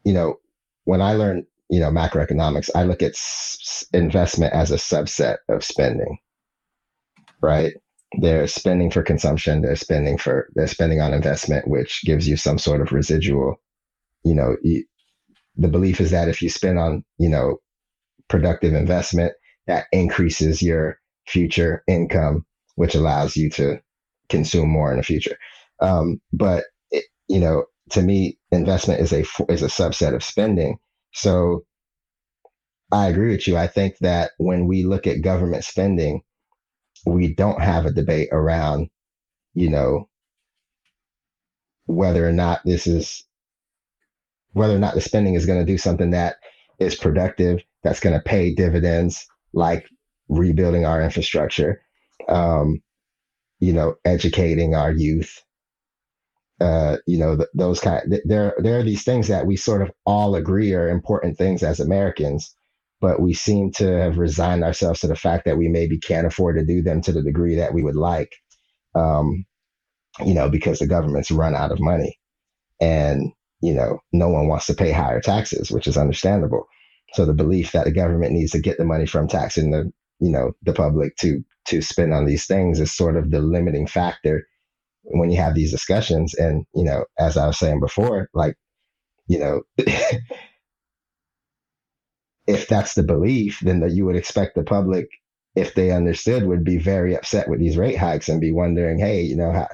you 0.05 0.13
know, 0.13 0.37
when 0.85 1.01
I 1.01 1.15
learn, 1.15 1.47
you 1.71 1.81
know, 1.81 1.91
macroeconomics, 1.91 2.71
I 2.75 2.85
look 2.85 3.03
at 3.03 3.13
s- 3.13 3.85
investment 3.93 4.53
as 4.53 4.71
a 4.71 4.77
subset 4.77 5.39
of 5.49 5.65
spending, 5.65 6.19
right? 7.41 7.73
They're 8.21 8.47
spending 8.47 8.91
for 8.91 9.03
consumption. 9.03 9.63
They're 9.63 9.77
spending 9.77 10.19
for, 10.19 10.49
they're 10.55 10.67
spending 10.67 11.01
on 11.01 11.15
investment, 11.15 11.69
which 11.69 12.03
gives 12.05 12.29
you 12.29 12.37
some 12.37 12.59
sort 12.59 12.81
of 12.81 12.93
residual, 12.93 13.57
you 14.25 14.35
know, 14.35 14.57
you, 14.63 14.85
the 15.57 15.69
belief 15.69 16.01
is 16.01 16.11
that 16.11 16.29
if 16.29 16.43
you 16.43 16.49
spend 16.49 16.79
on, 16.79 17.05
you 17.19 17.29
know, 17.29 17.59
productive 18.29 18.75
investment, 18.75 19.33
that 19.67 19.87
increases 19.93 20.63
your 20.63 20.99
future 21.27 21.83
income, 21.87 22.45
which 22.77 22.95
allows 22.95 23.37
you 23.37 23.51
to 23.51 23.81
consume 24.29 24.69
more 24.71 24.91
in 24.91 24.97
the 24.99 25.03
future. 25.03 25.37
Um, 25.81 26.21
but 26.33 26.65
it, 26.91 27.05
you 27.29 27.41
know, 27.41 27.65
to 27.91 28.03
me, 28.03 28.39
investment 28.51 29.01
is 29.01 29.13
a 29.13 29.25
is 29.49 29.63
a 29.63 29.67
subset 29.67 30.15
of 30.15 30.25
spending. 30.25 30.79
So 31.13 31.65
I 32.93 33.09
agree 33.09 33.31
with 33.31 33.47
you. 33.47 33.57
I 33.57 33.67
think 33.67 33.99
that 33.99 34.33
when 34.39 34.67
we 34.67 34.85
look 34.85 35.07
at 35.07 35.23
government 35.23 35.65
spending, 35.65 36.23
we 37.07 37.35
don't 37.35 37.61
have 37.61 37.87
a 37.87 37.93
debate 37.93 38.29
around, 38.33 38.89
you 39.55 39.69
know, 39.69 40.09
whether 41.87 42.27
or 42.27 42.33
not 42.33 42.61
this 42.65 42.87
is 42.87 43.25
whether 44.53 44.75
or 44.75 44.79
not 44.79 44.95
the 44.95 45.01
spending 45.01 45.35
is 45.35 45.47
going 45.47 45.59
to 45.59 45.71
do 45.71 45.77
something 45.77 46.11
that 46.11 46.37
is 46.79 46.95
productive, 46.95 47.61
that's 47.83 48.01
going 48.01 48.15
to 48.15 48.23
pay 48.23 48.55
dividends, 48.55 49.27
like 49.53 49.87
rebuilding 50.29 50.87
our 50.87 51.03
infrastructure, 51.03 51.83
um, 52.29 52.83
you 53.61 53.73
know, 53.73 53.97
educating 54.05 54.75
our 54.75 54.93
youth, 54.93 55.43
uh, 56.61 56.99
you 57.07 57.19
know, 57.19 57.37
th- 57.37 57.49
those 57.55 57.81
kind. 57.81 58.03
Th- 58.11 58.23
there, 58.25 58.55
there 58.59 58.79
are 58.79 58.83
these 58.85 59.05
things 59.05 59.29
that 59.29 59.47
we 59.47 59.57
sort 59.57 59.83
of 59.83 59.91
all 60.07 60.35
agree 60.37 60.75
are 60.75 60.89
important 60.89 61.39
things 61.39 61.63
as 61.63 61.81
Americans, 61.81 62.55
but 63.01 63.21
we 63.21 63.35
seem 63.35 63.73
to 63.73 63.87
have 64.01 64.19
resigned 64.19 64.65
ourselves 64.65 65.01
to 65.01 65.09
the 65.09 65.17
fact 65.17 65.45
that 65.47 65.59
we 65.59 65.69
maybe 65.69 65.99
can't 65.99 66.27
afford 66.27 66.57
to 66.57 66.65
do 66.65 66.83
them 66.83 67.03
to 67.03 67.13
the 67.13 67.23
degree 67.23 67.57
that 67.57 67.75
we 67.75 67.83
would 67.83 67.97
like, 67.97 68.33
um, 68.95 69.45
you 70.25 70.35
know, 70.35 70.49
because 70.51 70.79
the 70.81 70.87
government's 70.87 71.31
run 71.31 71.55
out 71.57 71.73
of 71.73 71.81
money, 71.81 72.19
and 72.81 73.33
you 73.61 73.75
know, 73.75 73.99
no 74.13 74.29
one 74.29 74.49
wants 74.49 74.67
to 74.67 74.75
pay 74.75 74.93
higher 74.93 75.21
taxes, 75.21 75.71
which 75.71 75.87
is 75.87 75.97
understandable. 75.97 76.67
So 77.15 77.25
the 77.27 77.35
belief 77.35 77.73
that 77.73 77.85
the 77.87 77.93
government 77.93 78.33
needs 78.33 78.53
to 78.53 78.61
get 78.61 78.79
the 78.79 78.85
money 78.85 79.07
from 79.07 79.29
taxing 79.29 79.71
the, 79.71 79.91
you 80.25 80.31
know, 80.31 80.53
the 80.63 80.73
public 80.73 81.15
to 81.17 81.45
to 81.67 81.83
spend 81.83 82.15
on 82.15 82.25
these 82.25 82.47
things 82.47 82.81
is 82.81 82.91
sort 82.93 83.17
of 83.17 83.31
the 83.31 83.41
limiting 83.41 83.87
factor 83.87 84.47
when 85.03 85.31
you 85.31 85.37
have 85.37 85.55
these 85.55 85.71
discussions. 85.71 86.35
And, 86.35 86.65
you 86.75 86.85
know, 86.85 87.05
as 87.19 87.37
I 87.37 87.47
was 87.47 87.59
saying 87.59 87.81
before, 87.81 88.31
like, 88.33 88.57
you 89.27 89.39
know, 89.39 89.63
if 92.47 92.69
that's 92.69 92.95
the 92.95 93.03
belief, 93.03 93.61
then 93.61 93.81
that 93.81 93.93
you 93.93 94.07
would 94.07 94.17
expect 94.17 94.55
the 94.55 94.63
public, 94.63 95.09
if 95.55 95.75
they 95.75 95.91
understood, 95.91 96.47
would 96.47 96.65
be 96.65 96.79
very 96.79 97.15
upset 97.15 97.49
with 97.49 97.61
these 97.61 97.77
rate 97.77 97.97
hikes 97.97 98.29
and 98.29 98.41
be 98.41 98.53
wondering, 98.53 98.99
hey, 98.99 99.23
you 99.23 99.37
know, 99.37 99.53
how, 99.53 99.69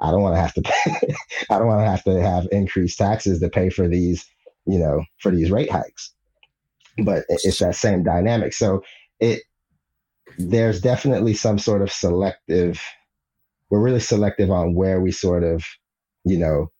I 0.00 0.10
don't 0.12 0.22
want 0.22 0.36
to 0.36 0.40
have 0.40 0.54
to 0.54 0.62
pay, 0.64 1.14
I 1.50 1.58
don't 1.58 1.68
want 1.68 1.80
to 1.80 1.90
have 1.90 2.04
to 2.04 2.22
have 2.22 2.46
increased 2.52 2.98
taxes 2.98 3.40
to 3.40 3.48
pay 3.48 3.70
for 3.70 3.88
these, 3.88 4.24
you 4.66 4.78
know, 4.78 5.04
for 5.18 5.32
these 5.32 5.50
rate 5.50 5.70
hikes. 5.70 6.12
But 7.04 7.24
it's 7.28 7.58
that 7.58 7.76
same 7.76 8.02
dynamic. 8.02 8.52
So 8.52 8.82
it 9.20 9.42
there's 10.38 10.80
definitely 10.80 11.34
some 11.34 11.58
sort 11.58 11.82
of 11.82 11.90
selective 11.90 12.80
we're 13.70 13.82
really 13.82 14.00
selective 14.00 14.50
on 14.50 14.74
where 14.74 15.00
we 15.00 15.10
sort 15.10 15.42
of, 15.42 15.64
you 16.24 16.38
know, 16.38 16.70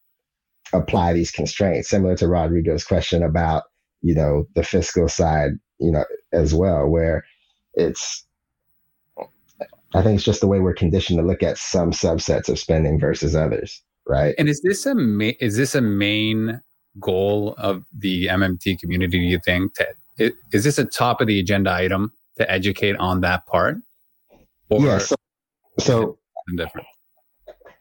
apply 0.72 1.12
these 1.12 1.30
constraints, 1.30 1.88
similar 1.88 2.16
to 2.16 2.28
Rodrigo's 2.28 2.84
question 2.84 3.22
about, 3.22 3.64
you 4.02 4.14
know, 4.14 4.46
the 4.54 4.62
fiscal 4.62 5.08
side, 5.08 5.52
you 5.78 5.90
know, 5.90 6.04
as 6.32 6.54
well, 6.54 6.86
where 6.88 7.24
it's 7.74 8.24
I 9.94 10.02
think 10.02 10.16
it's 10.16 10.24
just 10.24 10.40
the 10.40 10.46
way 10.46 10.60
we're 10.60 10.74
conditioned 10.74 11.18
to 11.18 11.24
look 11.24 11.42
at 11.42 11.58
some 11.58 11.90
subsets 11.90 12.48
of 12.48 12.58
spending 12.58 13.00
versus 13.00 13.34
others, 13.34 13.82
right? 14.06 14.34
And 14.38 14.48
is 14.48 14.60
this 14.62 14.84
a 14.84 14.94
ma- 14.94 15.32
is 15.40 15.56
this 15.56 15.74
a 15.74 15.80
main 15.80 16.60
goal 17.00 17.54
of 17.56 17.84
the 17.96 18.26
MMT 18.26 18.78
community? 18.78 19.18
Do 19.18 19.24
you 19.24 19.40
think 19.44 19.74
to, 19.74 20.32
is 20.52 20.64
this 20.64 20.78
a 20.78 20.84
top 20.84 21.20
of 21.20 21.26
the 21.26 21.40
agenda 21.40 21.72
item 21.72 22.12
to 22.38 22.50
educate 22.50 22.96
on 22.96 23.20
that 23.22 23.46
part? 23.46 23.78
Or 24.70 24.80
yeah. 24.80 24.98
So, 24.98 25.14
so 25.78 26.18
different. 26.56 26.86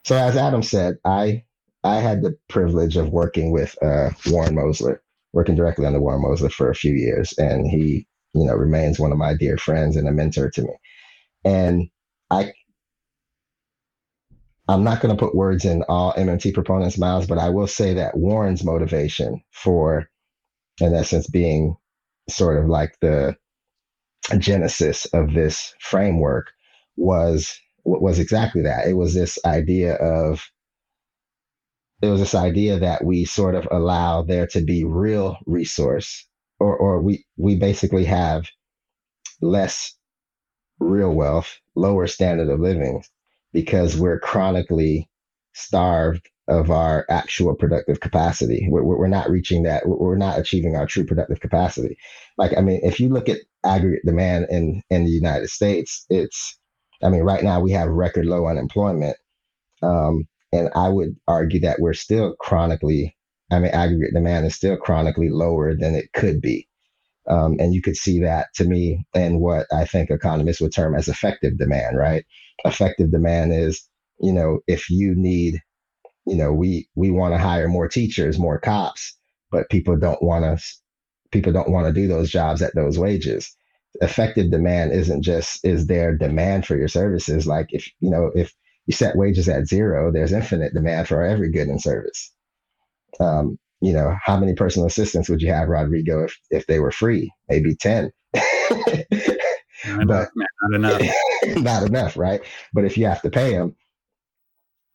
So 0.04 0.16
as 0.16 0.36
Adam 0.36 0.62
said, 0.62 0.96
I 1.04 1.44
I 1.82 1.96
had 1.96 2.22
the 2.22 2.36
privilege 2.48 2.96
of 2.96 3.10
working 3.10 3.52
with 3.52 3.76
uh, 3.82 4.10
Warren 4.26 4.54
Mosler, 4.56 4.98
working 5.32 5.54
directly 5.54 5.86
under 5.86 6.00
Warren 6.00 6.22
Mosler 6.22 6.50
for 6.50 6.70
a 6.70 6.74
few 6.74 6.92
years, 6.92 7.32
and 7.38 7.66
he, 7.66 8.06
you 8.34 8.44
know, 8.44 8.54
remains 8.54 8.98
one 8.98 9.12
of 9.12 9.18
my 9.18 9.34
dear 9.34 9.56
friends 9.56 9.96
and 9.96 10.08
a 10.08 10.12
mentor 10.12 10.50
to 10.50 10.62
me. 10.62 10.72
And 11.44 11.88
I 12.30 12.52
I'm 14.68 14.82
not 14.82 15.00
going 15.00 15.16
to 15.16 15.24
put 15.24 15.34
words 15.34 15.64
in 15.64 15.84
all 15.88 16.12
MMT 16.14 16.52
proponents' 16.52 16.98
mouths, 16.98 17.26
but 17.26 17.38
I 17.38 17.50
will 17.50 17.68
say 17.68 17.94
that 17.94 18.16
Warren's 18.16 18.64
motivation 18.64 19.40
for, 19.52 20.08
in 20.80 20.92
essence, 20.92 21.28
being 21.28 21.76
sort 22.28 22.58
of 22.62 22.68
like 22.68 22.96
the 23.00 23.36
genesis 24.38 25.06
of 25.06 25.34
this 25.34 25.74
framework 25.80 26.50
was 26.96 27.58
was 27.84 28.18
exactly 28.18 28.62
that. 28.62 28.88
It 28.88 28.94
was 28.94 29.14
this 29.14 29.38
idea 29.44 29.94
of 29.94 30.44
it 32.02 32.08
was 32.08 32.20
this 32.20 32.34
idea 32.34 32.78
that 32.78 33.04
we 33.04 33.24
sort 33.24 33.54
of 33.54 33.66
allow 33.70 34.22
there 34.22 34.46
to 34.48 34.60
be 34.60 34.84
real 34.84 35.38
resource, 35.46 36.26
or 36.58 36.76
or 36.76 37.00
we 37.00 37.24
we 37.36 37.56
basically 37.56 38.04
have 38.04 38.46
less 39.40 39.94
real 40.80 41.12
wealth, 41.12 41.58
lower 41.74 42.06
standard 42.06 42.48
of 42.48 42.60
living 42.60 43.02
because 43.52 43.96
we're 43.96 44.20
chronically 44.20 45.08
starved 45.54 46.28
of 46.48 46.70
our 46.70 47.04
actual 47.08 47.54
productive 47.54 48.00
capacity. 48.00 48.66
We're, 48.70 48.84
we're 48.84 49.08
not 49.08 49.30
reaching 49.30 49.64
that. 49.64 49.82
We're 49.86 50.16
not 50.16 50.38
achieving 50.38 50.76
our 50.76 50.86
true 50.86 51.04
productive 51.04 51.40
capacity. 51.40 51.96
Like, 52.38 52.56
I 52.56 52.60
mean, 52.60 52.80
if 52.82 53.00
you 53.00 53.08
look 53.08 53.28
at 53.28 53.40
aggregate 53.64 54.04
demand 54.04 54.46
in, 54.50 54.82
in 54.90 55.04
the 55.04 55.10
United 55.10 55.50
States, 55.50 56.06
it's, 56.08 56.58
I 57.02 57.08
mean, 57.08 57.22
right 57.22 57.42
now 57.42 57.60
we 57.60 57.72
have 57.72 57.88
record 57.88 58.26
low 58.26 58.46
unemployment. 58.46 59.16
Um, 59.82 60.28
and 60.52 60.70
I 60.74 60.88
would 60.88 61.16
argue 61.26 61.60
that 61.60 61.80
we're 61.80 61.94
still 61.94 62.36
chronically, 62.38 63.16
I 63.50 63.58
mean, 63.58 63.70
aggregate 63.72 64.14
demand 64.14 64.46
is 64.46 64.54
still 64.54 64.76
chronically 64.76 65.28
lower 65.28 65.74
than 65.74 65.94
it 65.94 66.12
could 66.12 66.40
be. 66.40 66.68
Um, 67.28 67.56
and 67.58 67.74
you 67.74 67.82
could 67.82 67.96
see 67.96 68.20
that 68.20 68.54
to 68.54 68.64
me 68.64 69.04
in 69.14 69.40
what 69.40 69.66
I 69.72 69.84
think 69.84 70.10
economists 70.10 70.60
would 70.60 70.72
term 70.72 70.94
as 70.94 71.08
effective 71.08 71.58
demand, 71.58 71.98
right? 71.98 72.24
Effective 72.64 73.10
demand 73.10 73.52
is, 73.52 73.82
you 74.20 74.32
know, 74.32 74.60
if 74.68 74.88
you 74.88 75.14
need, 75.16 75.60
you 76.26 76.36
know, 76.36 76.52
we 76.52 76.88
we 76.94 77.10
want 77.10 77.34
to 77.34 77.38
hire 77.38 77.68
more 77.68 77.88
teachers, 77.88 78.38
more 78.38 78.58
cops, 78.58 79.16
but 79.50 79.70
people 79.70 79.96
don't 79.96 80.22
want 80.22 80.44
to 80.44 80.64
people 81.30 81.52
don't 81.52 81.70
want 81.70 81.86
to 81.86 81.92
do 81.92 82.08
those 82.08 82.30
jobs 82.30 82.62
at 82.62 82.74
those 82.74 82.98
wages. 82.98 83.54
Effective 84.00 84.50
demand 84.50 84.92
isn't 84.92 85.22
just 85.22 85.64
is 85.64 85.86
there 85.86 86.16
demand 86.16 86.66
for 86.66 86.76
your 86.76 86.88
services. 86.88 87.46
Like 87.46 87.68
if 87.70 87.88
you 88.00 88.10
know, 88.10 88.30
if 88.34 88.52
you 88.86 88.92
set 88.92 89.16
wages 89.16 89.48
at 89.48 89.66
zero, 89.66 90.12
there's 90.12 90.32
infinite 90.32 90.74
demand 90.74 91.08
for 91.08 91.22
every 91.22 91.50
good 91.50 91.68
and 91.68 91.80
service. 91.80 92.32
Um, 93.20 93.58
you 93.80 93.92
know, 93.92 94.16
how 94.22 94.38
many 94.38 94.54
personal 94.54 94.86
assistants 94.86 95.28
would 95.28 95.42
you 95.42 95.52
have, 95.52 95.68
Rodrigo, 95.68 96.24
if, 96.24 96.38
if 96.50 96.66
they 96.66 96.80
were 96.80 96.90
free? 96.90 97.30
Maybe 97.48 97.74
10. 97.74 98.10
not 98.34 98.42
but 100.06 100.28
not 100.36 100.74
enough. 100.74 101.02
not 101.56 101.82
enough, 101.84 102.16
right? 102.16 102.40
But 102.72 102.84
if 102.84 102.96
you 102.96 103.06
have 103.06 103.22
to 103.22 103.30
pay 103.30 103.52
them, 103.52 103.76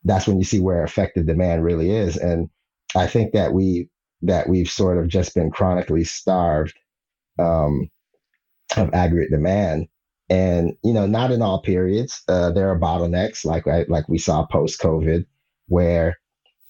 that's 0.03 0.27
when 0.27 0.37
you 0.37 0.43
see 0.43 0.59
where 0.59 0.83
effective 0.83 1.25
demand 1.25 1.63
really 1.63 1.91
is. 1.91 2.17
And 2.17 2.49
I 2.95 3.07
think 3.07 3.33
that 3.33 3.53
we 3.53 3.89
that 4.23 4.49
we've 4.49 4.69
sort 4.69 4.97
of 4.97 5.07
just 5.07 5.33
been 5.33 5.51
chronically 5.51 6.03
starved 6.03 6.77
um, 7.39 7.89
of 8.77 8.93
aggregate 8.93 9.31
demand. 9.31 9.87
And 10.29 10.73
you 10.83 10.93
know, 10.93 11.05
not 11.05 11.31
in 11.31 11.41
all 11.41 11.61
periods. 11.61 12.21
Uh, 12.27 12.51
there 12.51 12.69
are 12.69 12.79
bottlenecks, 12.79 13.43
like 13.43 13.65
like 13.89 14.07
we 14.07 14.17
saw 14.17 14.45
post 14.45 14.79
COVID, 14.79 15.25
where 15.67 16.17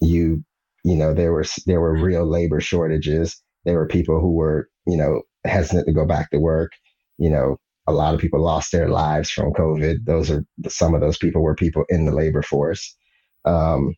you 0.02 0.44
you 0.84 0.96
know 0.96 1.14
there 1.14 1.32
were 1.32 1.46
there 1.66 1.80
were 1.80 1.96
real 1.96 2.26
labor 2.26 2.60
shortages 2.60 3.42
there 3.66 3.78
were 3.78 3.88
people 3.88 4.20
who 4.20 4.32
were 4.32 4.70
you 4.88 4.98
know 4.98 5.22
hesitant 5.46 5.86
to 5.88 5.94
go 5.94 6.06
back 6.06 6.30
to 6.32 6.40
work 6.40 6.72
you 7.18 7.30
know 7.30 7.58
a 7.88 7.92
lot 7.92 8.14
of 8.14 8.20
people 8.20 8.42
lost 8.42 8.72
their 8.72 8.90
lives 8.90 9.30
from 9.30 9.54
covid 9.54 9.98
those 10.06 10.30
are 10.30 10.46
some 10.68 10.94
of 10.94 11.02
those 11.02 11.18
people 11.18 11.42
were 11.42 11.56
people 11.56 11.86
in 11.90 12.06
the 12.06 12.12
labor 12.12 12.42
force 12.42 12.96
um, 13.46 13.94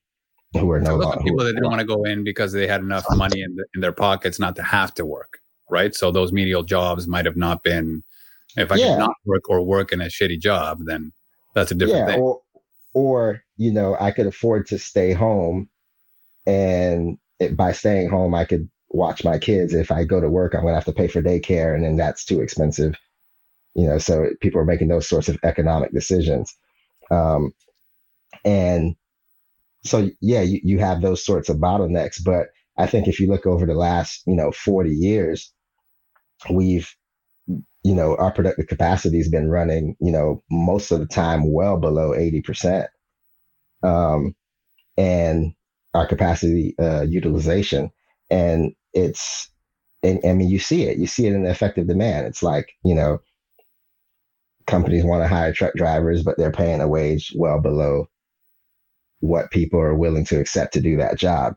who 0.54 0.70
are 0.72 0.80
no 0.80 0.96
longer 0.96 1.22
people 1.24 1.44
that 1.44 1.54
didn't 1.54 1.70
want 1.70 1.80
to 1.80 1.86
go 1.86 2.04
in 2.04 2.24
because 2.24 2.52
they 2.52 2.68
had 2.68 2.82
enough 2.82 3.06
money 3.12 3.42
in, 3.42 3.56
the, 3.56 3.66
in 3.76 3.82
their 3.82 3.92
pockets 3.92 4.40
not 4.40 4.56
to 4.56 4.64
have 4.64 4.94
to 4.94 5.06
work 5.06 5.40
right 5.70 5.96
so 5.96 6.12
those 6.12 6.32
menial 6.32 6.64
jobs 6.64 7.08
might 7.08 7.26
have 7.26 7.38
not 7.38 7.64
been 7.64 8.04
if 8.58 8.72
i 8.72 8.76
yeah. 8.76 8.90
could 8.90 9.00
not 9.00 9.16
work 9.26 9.50
or 9.50 9.62
work 9.64 9.92
in 9.92 10.02
a 10.02 10.06
shitty 10.06 10.40
job 10.40 10.80
then 10.86 11.12
that's 11.56 11.72
a 11.72 11.76
different 11.76 12.08
yeah, 12.08 12.14
thing 12.14 12.22
or, 12.22 12.42
or 12.94 13.44
you 13.58 13.72
know 13.72 13.98
i 14.00 14.12
could 14.12 14.28
afford 14.28 14.68
to 14.68 14.78
stay 14.78 15.14
home 15.14 15.68
and 16.46 17.18
it, 17.40 17.56
by 17.56 17.72
staying 17.72 18.10
home, 18.10 18.34
I 18.34 18.46
could 18.46 18.70
watch 18.90 19.24
my 19.24 19.38
kids. 19.38 19.74
If 19.74 19.92
I 19.92 20.04
go 20.04 20.20
to 20.20 20.30
work, 20.30 20.54
I'm 20.54 20.62
going 20.62 20.72
to 20.72 20.76
have 20.76 20.86
to 20.86 20.94
pay 20.94 21.08
for 21.08 21.22
daycare, 21.22 21.76
and 21.76 21.84
then 21.84 21.98
that's 21.98 22.26
too 22.26 22.42
expensive. 22.42 22.96
You 23.76 23.88
know, 23.88 23.98
so 23.98 24.30
people 24.42 24.60
are 24.60 24.66
making 24.66 24.90
those 24.90 25.08
sorts 25.08 25.30
of 25.30 25.40
economic 25.44 25.92
decisions. 25.92 26.56
Um, 27.10 27.54
and 28.46 28.96
so, 29.86 30.10
yeah, 30.22 30.42
you, 30.42 30.60
you 30.64 30.80
have 30.80 31.02
those 31.02 31.24
sorts 31.26 31.50
of 31.50 31.58
bottlenecks. 31.58 32.24
But 32.24 32.48
I 32.78 32.88
think 32.88 33.08
if 33.08 33.20
you 33.20 33.28
look 33.28 33.46
over 33.46 33.66
the 33.66 33.74
last, 33.74 34.24
you 34.26 34.36
know, 34.36 34.52
40 34.52 34.90
years, 34.90 35.52
we've, 36.50 36.94
you 37.48 37.96
know, 37.96 38.16
our 38.16 38.32
productive 38.32 38.68
capacity 38.68 39.18
has 39.18 39.30
been 39.30 39.50
running, 39.50 39.96
you 40.00 40.12
know, 40.12 40.44
most 40.50 40.92
of 40.92 41.00
the 41.00 41.06
time 41.06 41.52
well 41.52 41.78
below 41.78 42.12
80%. 42.12 42.88
Um, 43.84 44.36
and 44.98 45.54
our 45.94 46.08
capacity 46.08 46.76
uh, 46.80 47.02
utilization. 47.02 47.92
And 48.30 48.74
it's, 48.94 49.50
and 50.02 50.20
I 50.26 50.34
mean, 50.34 50.50
you 50.50 50.60
see 50.60 50.84
it, 50.84 50.98
you 50.98 51.08
see 51.08 51.28
it 51.28 51.34
in 51.34 51.44
the 51.44 51.50
effective 51.52 51.88
demand. 51.88 52.28
It's 52.28 52.44
like, 52.44 52.70
you 52.84 52.96
know, 52.96 53.20
companies 54.66 55.04
want 55.04 55.24
to 55.24 55.28
hire 55.28 55.54
truck 55.54 55.74
drivers, 55.76 56.24
but 56.24 56.38
they're 56.38 56.52
paying 56.52 56.82
a 56.82 56.88
wage 56.88 57.34
well 57.36 57.60
below 57.60 58.08
what 59.24 59.52
people 59.52 59.80
are 59.80 59.96
willing 59.96 60.26
to 60.26 60.38
accept 60.38 60.74
to 60.74 60.82
do 60.82 60.98
that 60.98 61.18
job. 61.18 61.56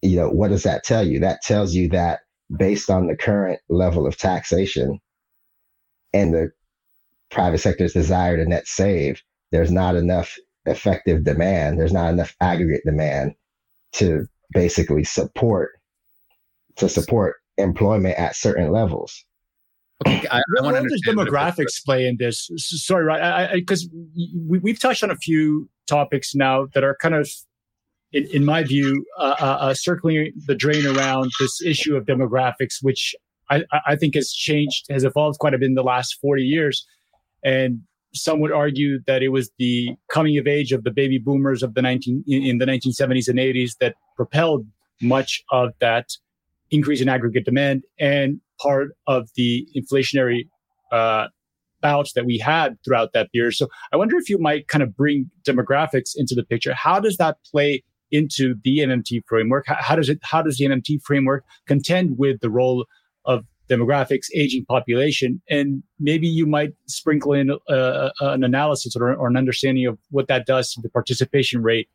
You 0.00 0.16
know, 0.16 0.28
what 0.28 0.50
does 0.50 0.62
that 0.62 0.84
tell 0.84 1.04
you? 1.04 1.18
That 1.18 1.42
tells 1.42 1.74
you 1.74 1.88
that 1.88 2.20
based 2.56 2.88
on 2.88 3.08
the 3.08 3.16
current 3.16 3.58
level 3.68 4.06
of 4.06 4.16
taxation 4.16 5.00
and 6.12 6.32
the 6.32 6.52
private 7.32 7.58
sector's 7.58 7.94
desire 7.94 8.36
to 8.36 8.48
net 8.48 8.68
save, 8.68 9.20
there's 9.50 9.72
not 9.72 9.96
enough 9.96 10.36
effective 10.66 11.24
demand. 11.24 11.80
There's 11.80 11.92
not 11.92 12.12
enough 12.12 12.36
aggregate 12.40 12.82
demand 12.84 13.34
to 13.94 14.26
basically 14.52 15.02
support 15.02 15.72
to 16.76 16.88
support 16.88 17.36
employment 17.58 18.16
at 18.18 18.36
certain 18.36 18.70
levels. 18.70 19.24
Okay, 20.06 20.28
I, 20.30 20.38
I 20.38 20.62
want 20.62 20.74
to 20.74 20.82
understand 20.82 21.16
does 21.16 21.26
demographics 21.26 21.84
play 21.84 22.06
in 22.06 22.18
this? 22.18 22.50
Sorry, 22.56 23.04
right? 23.04 23.52
Because 23.52 23.88
we, 24.46 24.60
we've 24.60 24.78
touched 24.78 25.02
on 25.02 25.10
a 25.10 25.16
few 25.16 25.68
topics 25.86 26.34
now 26.34 26.66
that 26.74 26.84
are 26.84 26.96
kind 27.00 27.14
of, 27.14 27.28
in, 28.12 28.26
in 28.32 28.44
my 28.44 28.62
view, 28.62 29.04
uh, 29.18 29.34
uh, 29.40 29.44
uh, 29.60 29.74
circling 29.74 30.32
the 30.46 30.54
drain 30.54 30.86
around 30.86 31.30
this 31.38 31.62
issue 31.62 31.96
of 31.96 32.04
demographics, 32.04 32.76
which 32.82 33.14
I, 33.50 33.64
I 33.86 33.96
think 33.96 34.14
has 34.14 34.32
changed, 34.32 34.86
has 34.90 35.04
evolved 35.04 35.38
quite 35.38 35.54
a 35.54 35.58
bit 35.58 35.66
in 35.66 35.74
the 35.74 35.82
last 35.82 36.18
40 36.20 36.42
years. 36.42 36.86
And 37.42 37.82
some 38.14 38.40
would 38.40 38.52
argue 38.52 39.00
that 39.06 39.22
it 39.22 39.28
was 39.28 39.50
the 39.58 39.90
coming 40.10 40.38
of 40.38 40.46
age 40.46 40.72
of 40.72 40.84
the 40.84 40.90
baby 40.90 41.18
boomers 41.18 41.62
of 41.62 41.74
the 41.74 41.82
19 41.82 42.24
in 42.26 42.58
the 42.58 42.64
1970s 42.64 43.28
and 43.28 43.38
80s 43.38 43.72
that 43.80 43.96
propelled 44.16 44.66
much 45.02 45.42
of 45.50 45.72
that 45.80 46.10
increase 46.70 47.00
in 47.00 47.08
aggregate 47.08 47.44
demand 47.44 47.84
and 47.98 48.40
part 48.60 48.96
of 49.06 49.28
the 49.36 49.66
inflationary 49.76 50.48
uh, 50.92 51.26
that 51.84 52.24
we 52.24 52.38
had 52.38 52.76
throughout 52.84 53.12
that 53.12 53.30
period. 53.32 53.54
So 53.54 53.68
I 53.92 53.96
wonder 53.96 54.16
if 54.16 54.28
you 54.28 54.38
might 54.38 54.68
kind 54.68 54.82
of 54.82 54.96
bring 54.96 55.30
demographics 55.46 56.12
into 56.16 56.34
the 56.34 56.44
picture. 56.44 56.74
How 56.74 57.00
does 57.00 57.16
that 57.18 57.36
play 57.50 57.82
into 58.10 58.54
the 58.62 58.78
MMT 58.78 59.22
framework? 59.26 59.64
How, 59.66 59.76
how 59.78 59.96
does 59.96 60.08
it? 60.08 60.18
How 60.22 60.42
does 60.42 60.58
the 60.58 60.66
MMT 60.66 61.02
framework 61.02 61.44
contend 61.66 62.18
with 62.18 62.40
the 62.40 62.50
role 62.50 62.86
of 63.24 63.44
demographics, 63.70 64.26
aging 64.34 64.66
population, 64.66 65.40
and 65.48 65.82
maybe 65.98 66.26
you 66.26 66.46
might 66.46 66.72
sprinkle 66.86 67.32
in 67.32 67.50
uh, 67.68 68.10
an 68.20 68.44
analysis 68.44 68.94
or, 68.94 69.14
or, 69.14 69.26
an 69.26 69.38
understanding 69.38 69.86
of 69.86 69.98
what 70.10 70.28
that 70.28 70.44
does 70.44 70.70
to 70.74 70.82
the 70.82 70.90
participation 70.90 71.62
rate 71.62 71.88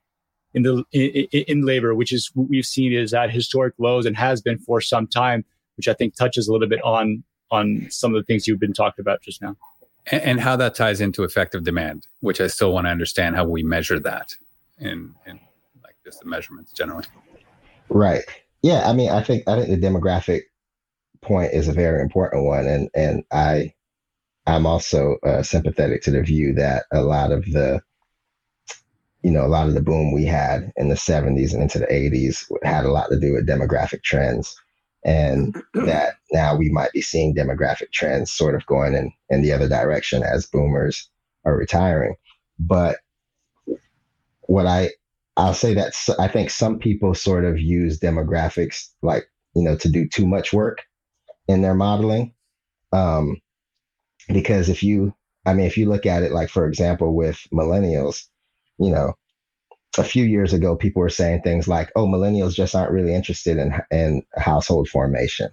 in 0.55 0.63
the 0.63 0.83
in, 0.91 1.27
in 1.47 1.61
labor, 1.61 1.93
which 1.93 2.11
is 2.11 2.31
what 2.33 2.49
we've 2.49 2.65
seen 2.65 2.91
is 2.91 3.13
at 3.13 3.29
historic 3.29 3.75
lows 3.77 4.07
and 4.07 4.17
has 4.17 4.41
been 4.41 4.57
for 4.57 4.81
some 4.81 5.05
time 5.05 5.45
which 5.79 5.87
I 5.87 5.93
think 5.93 6.13
touches 6.13 6.49
a 6.49 6.51
little 6.51 6.67
bit 6.67 6.81
on 6.83 7.23
on 7.51 7.87
some 7.89 8.13
of 8.13 8.21
the 8.21 8.25
things 8.25 8.45
you've 8.45 8.59
been 8.59 8.73
talking 8.73 9.01
about 9.01 9.21
just 9.21 9.41
now. 9.41 9.55
And, 10.12 10.22
and 10.22 10.39
how 10.39 10.55
that 10.57 10.76
ties 10.76 11.01
into 11.01 11.24
effective 11.24 11.64
demand, 11.64 12.07
which 12.22 12.41
I 12.41 12.47
still 12.47 12.74
want 12.74 12.88
to 12.88 12.91
understand 12.91 13.36
how 13.36 13.45
we 13.45 13.64
measure 13.64 13.99
that 13.99 14.36
in, 14.80 15.14
in 15.26 15.39
like 15.84 15.95
just 16.03 16.22
the 16.22 16.28
measurements 16.28 16.72
generally. 16.72 17.05
Right. 17.89 18.24
Yeah. 18.62 18.89
I 18.89 18.93
mean, 18.93 19.10
I 19.10 19.24
think 19.24 19.47
I 19.47 19.55
think 19.55 19.70
the 19.70 19.88
demographic 19.88 20.41
point 21.22 21.53
is 21.53 21.68
a 21.68 21.74
very 21.74 22.01
important 22.01 22.45
one, 22.45 22.66
and 22.68 22.89
and 22.93 23.24
I 23.32 23.74
I'm 24.47 24.66
also 24.66 25.18
uh, 25.26 25.43
sympathetic 25.43 26.01
to 26.03 26.12
the 26.12 26.24
view 26.24 26.53
that 26.55 26.86
a 26.91 27.01
lot 27.01 27.32
of 27.32 27.45
the 27.45 27.82
you 29.22 29.32
know 29.32 29.45
a 29.45 29.47
lot 29.47 29.68
of 29.68 29.74
the 29.74 29.82
boom 29.82 30.14
we 30.14 30.26
had 30.26 30.72
in 30.78 30.89
the 30.89 30.95
70s 30.95 31.53
and 31.53 31.62
into 31.62 31.80
the 31.80 31.86
80s 31.86 32.45
had 32.64 32.86
a 32.86 32.91
lot 32.91 33.10
to 33.10 33.20
do 33.20 33.34
with 33.34 33.47
demographic 33.47 34.01
trends 34.01 34.55
and 35.03 35.55
that 35.73 36.15
now 36.31 36.55
we 36.55 36.69
might 36.69 36.91
be 36.91 37.01
seeing 37.01 37.35
demographic 37.35 37.91
trends 37.91 38.31
sort 38.31 38.55
of 38.55 38.65
going 38.65 38.93
in, 38.93 39.11
in 39.29 39.41
the 39.41 39.53
other 39.53 39.67
direction 39.67 40.23
as 40.23 40.45
boomers 40.47 41.09
are 41.45 41.55
retiring. 41.55 42.15
But 42.59 42.97
what 44.41 44.65
I 44.65 44.89
I'll 45.37 45.53
say 45.53 45.73
that 45.75 45.93
I 46.19 46.27
think 46.27 46.49
some 46.49 46.79
people 46.79 47.13
sort 47.13 47.45
of 47.45 47.59
use 47.59 47.99
demographics 47.99 48.89
like 49.01 49.25
you 49.55 49.63
know 49.63 49.77
to 49.77 49.89
do 49.89 50.07
too 50.07 50.27
much 50.27 50.51
work 50.51 50.83
in 51.47 51.61
their 51.61 51.75
modeling, 51.75 52.33
um, 52.91 53.37
because 54.27 54.69
if 54.69 54.83
you 54.83 55.13
I 55.45 55.53
mean 55.53 55.65
if 55.65 55.77
you 55.77 55.87
look 55.87 56.05
at 56.05 56.23
it 56.23 56.31
like 56.33 56.49
for 56.49 56.67
example 56.67 57.15
with 57.15 57.39
millennials, 57.53 58.25
you 58.79 58.91
know 58.91 59.13
a 59.97 60.03
few 60.03 60.23
years 60.23 60.53
ago, 60.53 60.75
people 60.75 61.01
were 61.01 61.09
saying 61.09 61.41
things 61.41 61.67
like, 61.67 61.91
"Oh, 61.95 62.05
millennials 62.07 62.53
just 62.53 62.75
aren't 62.75 62.91
really 62.91 63.13
interested 63.13 63.57
in 63.57 63.73
in 63.91 64.23
household 64.35 64.87
formation. 64.89 65.49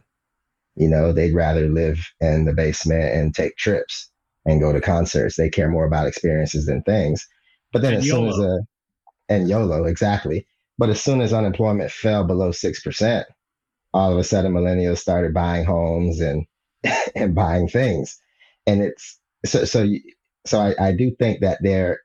You 0.77 0.89
know, 0.89 1.13
they'd 1.13 1.35
rather 1.35 1.69
live 1.69 2.07
in 2.21 2.45
the 2.45 2.53
basement 2.53 3.15
and 3.15 3.35
take 3.35 3.57
trips 3.57 4.11
and 4.45 4.61
go 4.61 4.73
to 4.73 4.81
concerts. 4.81 5.37
They 5.37 5.49
care 5.51 5.69
more 5.71 5.87
about 5.87 6.07
experiences 6.07 6.67
than 6.67 6.83
things." 6.83 7.27
But 7.73 7.83
then, 7.83 7.95
and 7.95 8.03
as 8.03 8.07
YOLO. 8.07 8.31
soon 8.33 8.45
as 8.45 8.51
a 8.51 8.59
and 9.29 9.49
YOLO 9.49 9.85
exactly, 9.85 10.47
but 10.79 10.91
as 10.91 11.01
soon 11.03 11.21
as 11.21 11.33
unemployment 11.33 11.91
fell 11.91 12.25
below 12.25 12.53
six 12.53 12.83
percent, 12.83 13.27
all 13.95 14.13
of 14.13 14.19
a 14.19 14.25
sudden 14.25 14.53
millennials 14.53 14.99
started 14.99 15.35
buying 15.35 15.65
homes 15.65 16.21
and 16.21 16.47
and 17.17 17.35
buying 17.35 17.69
things, 17.69 18.21
and 18.67 18.83
it's 18.83 19.19
so 19.47 19.65
so. 19.65 19.87
So 20.47 20.61
I, 20.61 20.89
I 20.89 20.93
do 20.93 21.11
think 21.19 21.41
that 21.41 21.59
there 21.61 22.01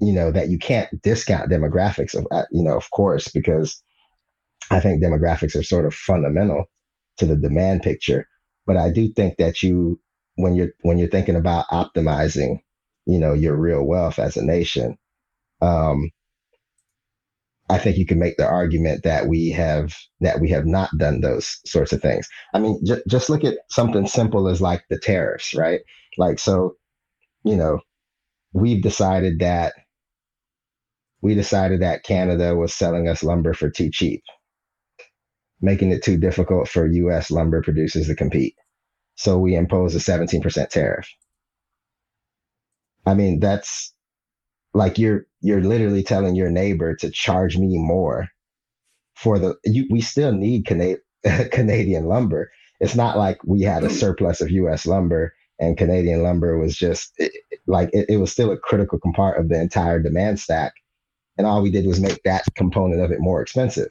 you 0.00 0.12
know 0.12 0.30
that 0.32 0.48
you 0.48 0.58
can't 0.58 0.90
discount 1.02 1.50
demographics 1.50 2.14
of 2.14 2.26
uh, 2.32 2.44
you 2.50 2.62
know 2.62 2.76
of 2.76 2.90
course 2.90 3.28
because 3.28 3.82
i 4.70 4.80
think 4.80 5.02
demographics 5.02 5.56
are 5.56 5.62
sort 5.62 5.86
of 5.86 5.94
fundamental 5.94 6.64
to 7.18 7.26
the 7.26 7.36
demand 7.36 7.82
picture. 7.82 8.26
But 8.66 8.76
i 8.76 8.90
do 8.90 9.08
think 9.12 9.36
that 9.38 9.62
you 9.62 10.00
when 10.36 10.54
you're 10.54 10.70
when 10.82 10.98
you're 10.98 11.08
thinking 11.08 11.36
about 11.36 11.66
optimizing 11.68 12.58
you 13.06 13.18
know 13.18 13.34
your 13.34 13.56
real 13.56 13.84
wealth 13.84 14.18
as 14.18 14.36
a 14.36 14.44
nation 14.44 14.98
um 15.62 16.10
i 17.70 17.78
think 17.78 17.96
you 17.96 18.06
can 18.06 18.18
make 18.18 18.36
the 18.36 18.46
argument 18.46 19.02
that 19.04 19.26
we 19.26 19.50
have 19.50 19.94
that 20.20 20.40
we 20.40 20.48
have 20.50 20.66
not 20.66 20.90
done 20.98 21.20
those 21.20 21.58
sorts 21.66 21.92
of 21.92 22.00
things. 22.02 22.28
I 22.54 22.58
mean 22.58 22.80
j- 22.84 23.02
just 23.08 23.30
look 23.30 23.44
at 23.44 23.58
something 23.70 24.06
simple 24.06 24.48
as 24.48 24.60
like 24.60 24.84
the 24.90 24.98
tariffs 24.98 25.54
right? 25.54 25.80
Like 26.18 26.38
so 26.38 26.76
you 27.44 27.56
know 27.56 27.80
we've 28.54 28.82
decided 28.82 29.40
that 29.40 29.74
we 31.24 31.34
decided 31.34 31.80
that 31.80 32.04
Canada 32.04 32.54
was 32.54 32.74
selling 32.74 33.08
us 33.08 33.24
lumber 33.24 33.54
for 33.54 33.70
too 33.70 33.90
cheap, 33.90 34.22
making 35.62 35.90
it 35.90 36.04
too 36.04 36.18
difficult 36.18 36.68
for 36.68 36.86
US 36.86 37.30
lumber 37.30 37.62
producers 37.62 38.08
to 38.08 38.14
compete. 38.14 38.54
So 39.14 39.38
we 39.38 39.56
imposed 39.56 39.96
a 39.96 40.00
17% 40.00 40.68
tariff. 40.68 41.08
I 43.06 43.14
mean, 43.14 43.40
that's 43.40 43.94
like 44.74 44.98
you're 44.98 45.26
you're 45.40 45.62
literally 45.62 46.02
telling 46.02 46.34
your 46.34 46.50
neighbor 46.50 46.94
to 46.96 47.10
charge 47.10 47.56
me 47.56 47.78
more 47.78 48.28
for 49.14 49.38
the 49.38 49.56
you, 49.64 49.86
we 49.90 50.02
still 50.02 50.32
need 50.32 50.66
Cana- 50.66 50.98
Canadian 51.52 52.04
lumber. 52.04 52.50
It's 52.80 52.96
not 52.96 53.16
like 53.16 53.38
we 53.44 53.62
had 53.62 53.82
a 53.82 53.88
surplus 53.88 54.42
of 54.42 54.50
US 54.50 54.84
lumber 54.84 55.32
and 55.58 55.78
Canadian 55.78 56.22
lumber 56.22 56.58
was 56.58 56.76
just 56.76 57.12
it, 57.16 57.32
like 57.66 57.88
it, 57.94 58.10
it 58.10 58.16
was 58.18 58.30
still 58.30 58.52
a 58.52 58.58
critical 58.58 58.98
part 59.14 59.40
of 59.40 59.48
the 59.48 59.58
entire 59.58 59.98
demand 59.98 60.38
stack 60.38 60.74
and 61.36 61.46
all 61.46 61.62
we 61.62 61.70
did 61.70 61.86
was 61.86 62.00
make 62.00 62.22
that 62.24 62.44
component 62.56 63.00
of 63.00 63.10
it 63.10 63.20
more 63.20 63.42
expensive. 63.42 63.88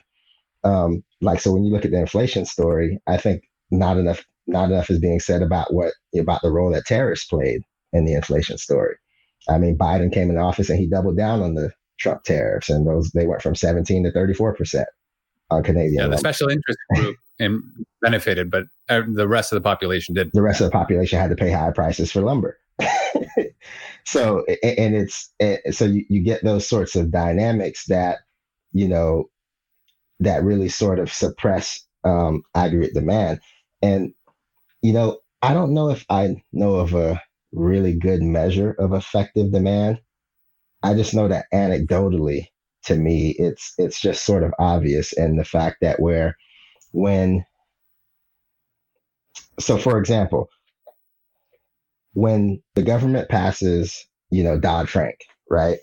Um, 0.64 1.04
like 1.22 1.42
so, 1.42 1.52
when 1.52 1.64
you 1.64 1.74
look 1.74 1.86
at 1.86 1.92
the 1.92 2.00
inflation 2.00 2.46
story, 2.46 3.00
I 3.08 3.18
think 3.18 3.44
not 3.72 3.98
enough 3.98 4.26
not 4.48 4.70
enough 4.70 4.90
is 4.90 5.00
being 5.00 5.20
said 5.20 5.42
about 5.42 5.74
what 5.74 5.94
about 6.18 6.42
the 6.42 6.52
role 6.52 6.72
that 6.72 6.86
tariffs 6.86 7.26
played 7.26 7.62
in 7.92 8.06
the 8.06 8.14
inflation 8.14 8.58
story. 8.58 8.96
I 9.50 9.58
mean, 9.58 9.78
Biden 9.78 10.12
came 10.14 10.30
in 10.30 10.38
office 10.38 10.70
and 10.70 10.80
he 10.80 10.88
doubled 10.88 11.18
down 11.18 11.42
on 11.42 11.56
the 11.56 11.72
Trump 12.00 12.24
tariffs, 12.24 12.70
and 12.70 12.88
those 12.88 13.12
they 13.12 13.28
went 13.28 13.42
from 13.42 13.56
17 13.56 14.04
to 14.04 14.12
34 14.12 14.56
percent 14.56 14.88
on 15.50 15.64
Canadian. 15.64 16.04
Yeah, 16.04 16.08
the 16.08 16.18
special 16.18 16.50
interest 16.50 16.80
group 16.96 17.18
and 17.40 17.62
benefited, 18.02 18.50
but 18.50 18.66
uh, 18.90 19.02
the 19.08 19.28
rest 19.28 19.52
of 19.52 19.58
the 19.58 19.62
population 19.62 20.16
did. 20.16 20.32
The 20.34 20.42
rest 20.42 20.62
of 20.62 20.66
the 20.66 20.72
population 20.72 21.20
had 21.20 21.30
to 21.30 21.36
pay 21.36 21.52
high 21.52 21.72
prices 21.72 22.12
for 22.12 22.22
lumber. 22.22 22.58
so 24.06 24.46
and 24.64 24.96
it's 24.96 25.34
so 25.72 25.86
you, 25.86 26.06
you 26.10 26.22
get 26.24 26.44
those 26.44 26.68
sorts 26.68 26.96
of 26.96 27.12
dynamics 27.12 27.86
that 27.88 28.20
you 28.74 28.88
know 28.88 29.30
that 30.20 30.44
really 30.44 30.70
sort 30.70 31.00
of 31.00 31.12
suppress 31.12 31.86
um, 32.04 32.44
aggregate 32.56 32.94
demand. 32.94 33.40
And, 33.82 34.14
you 34.82 34.94
know, 34.94 35.20
I 35.42 35.54
don't 35.54 35.74
know 35.74 35.90
if 35.90 36.06
I 36.10 36.36
know 36.52 36.76
of 36.76 36.94
a 36.94 37.22
really 37.52 37.94
good 37.94 38.22
measure 38.22 38.72
of 38.80 38.94
effective 38.94 39.52
demand. 39.52 40.00
I 40.82 40.94
just 40.94 41.14
know 41.14 41.28
that 41.28 41.46
anecdotally, 41.54 42.48
to 42.86 42.96
me, 42.96 43.36
it's 43.40 43.74
it's 43.78 44.00
just 44.02 44.26
sort 44.26 44.44
of 44.44 44.54
obvious 44.60 45.14
in 45.14 45.38
the 45.38 45.46
fact 45.46 45.78
that 45.82 46.00
where 46.02 46.36
when 46.92 47.46
so 49.60 49.78
for 49.78 49.98
example, 49.98 50.50
when 52.14 52.62
the 52.76 52.84
government 52.84 53.30
passes, 53.30 54.06
you 54.30 54.44
know, 54.44 54.60
Dodd 54.60 54.90
Frank, 54.90 55.18
right? 55.50 55.80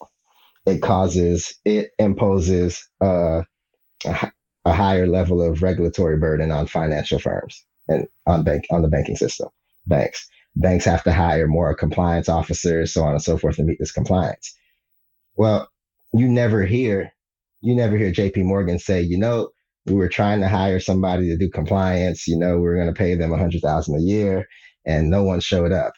It 0.66 0.83
causes 0.83 1.55
it 1.64 1.91
imposes 1.99 2.89
a, 3.01 3.45
a 4.05 4.72
higher 4.72 5.07
level 5.07 5.43
of 5.43 5.62
regulatory 5.62 6.18
burden 6.18 6.51
on 6.51 6.66
financial 6.66 7.18
firms 7.18 7.64
and 7.89 8.07
on 8.26 8.45
bank 8.45 8.64
on 8.70 8.83
the 8.83 8.89
banking 8.89 9.16
system, 9.16 9.49
banks. 9.87 10.28
Banks 10.57 10.85
have 10.85 11.05
to 11.05 11.12
hire 11.12 11.47
more 11.47 11.74
compliance 11.74 12.28
officers, 12.28 12.93
so 12.93 13.05
on 13.05 13.12
and 13.12 13.22
so 13.22 13.39
forth, 13.39 13.57
to 13.57 13.62
meet 13.62 13.78
this 13.78 13.93
compliance. 13.93 14.53
Well, 15.37 15.68
you 16.12 16.28
never 16.28 16.64
hear 16.64 17.12
you 17.62 17.74
never 17.74 17.97
hear 17.97 18.11
JP 18.11 18.45
Morgan 18.45 18.78
say, 18.78 19.01
you 19.01 19.18
know, 19.18 19.51
we 19.87 19.95
were 19.95 20.09
trying 20.09 20.41
to 20.41 20.49
hire 20.49 20.81
somebody 20.81 21.28
to 21.28 21.37
do 21.37 21.49
compliance, 21.49 22.26
you 22.26 22.37
know, 22.37 22.59
we 22.59 22.68
are 22.68 22.74
going 22.74 22.93
to 22.93 22.99
pay 22.99 23.14
them 23.14 23.33
a 23.33 23.39
hundred 23.39 23.62
thousand 23.62 23.97
a 23.97 24.03
year 24.03 24.47
and 24.87 25.11
no 25.11 25.22
one 25.22 25.41
showed 25.41 25.72
up. 25.72 25.93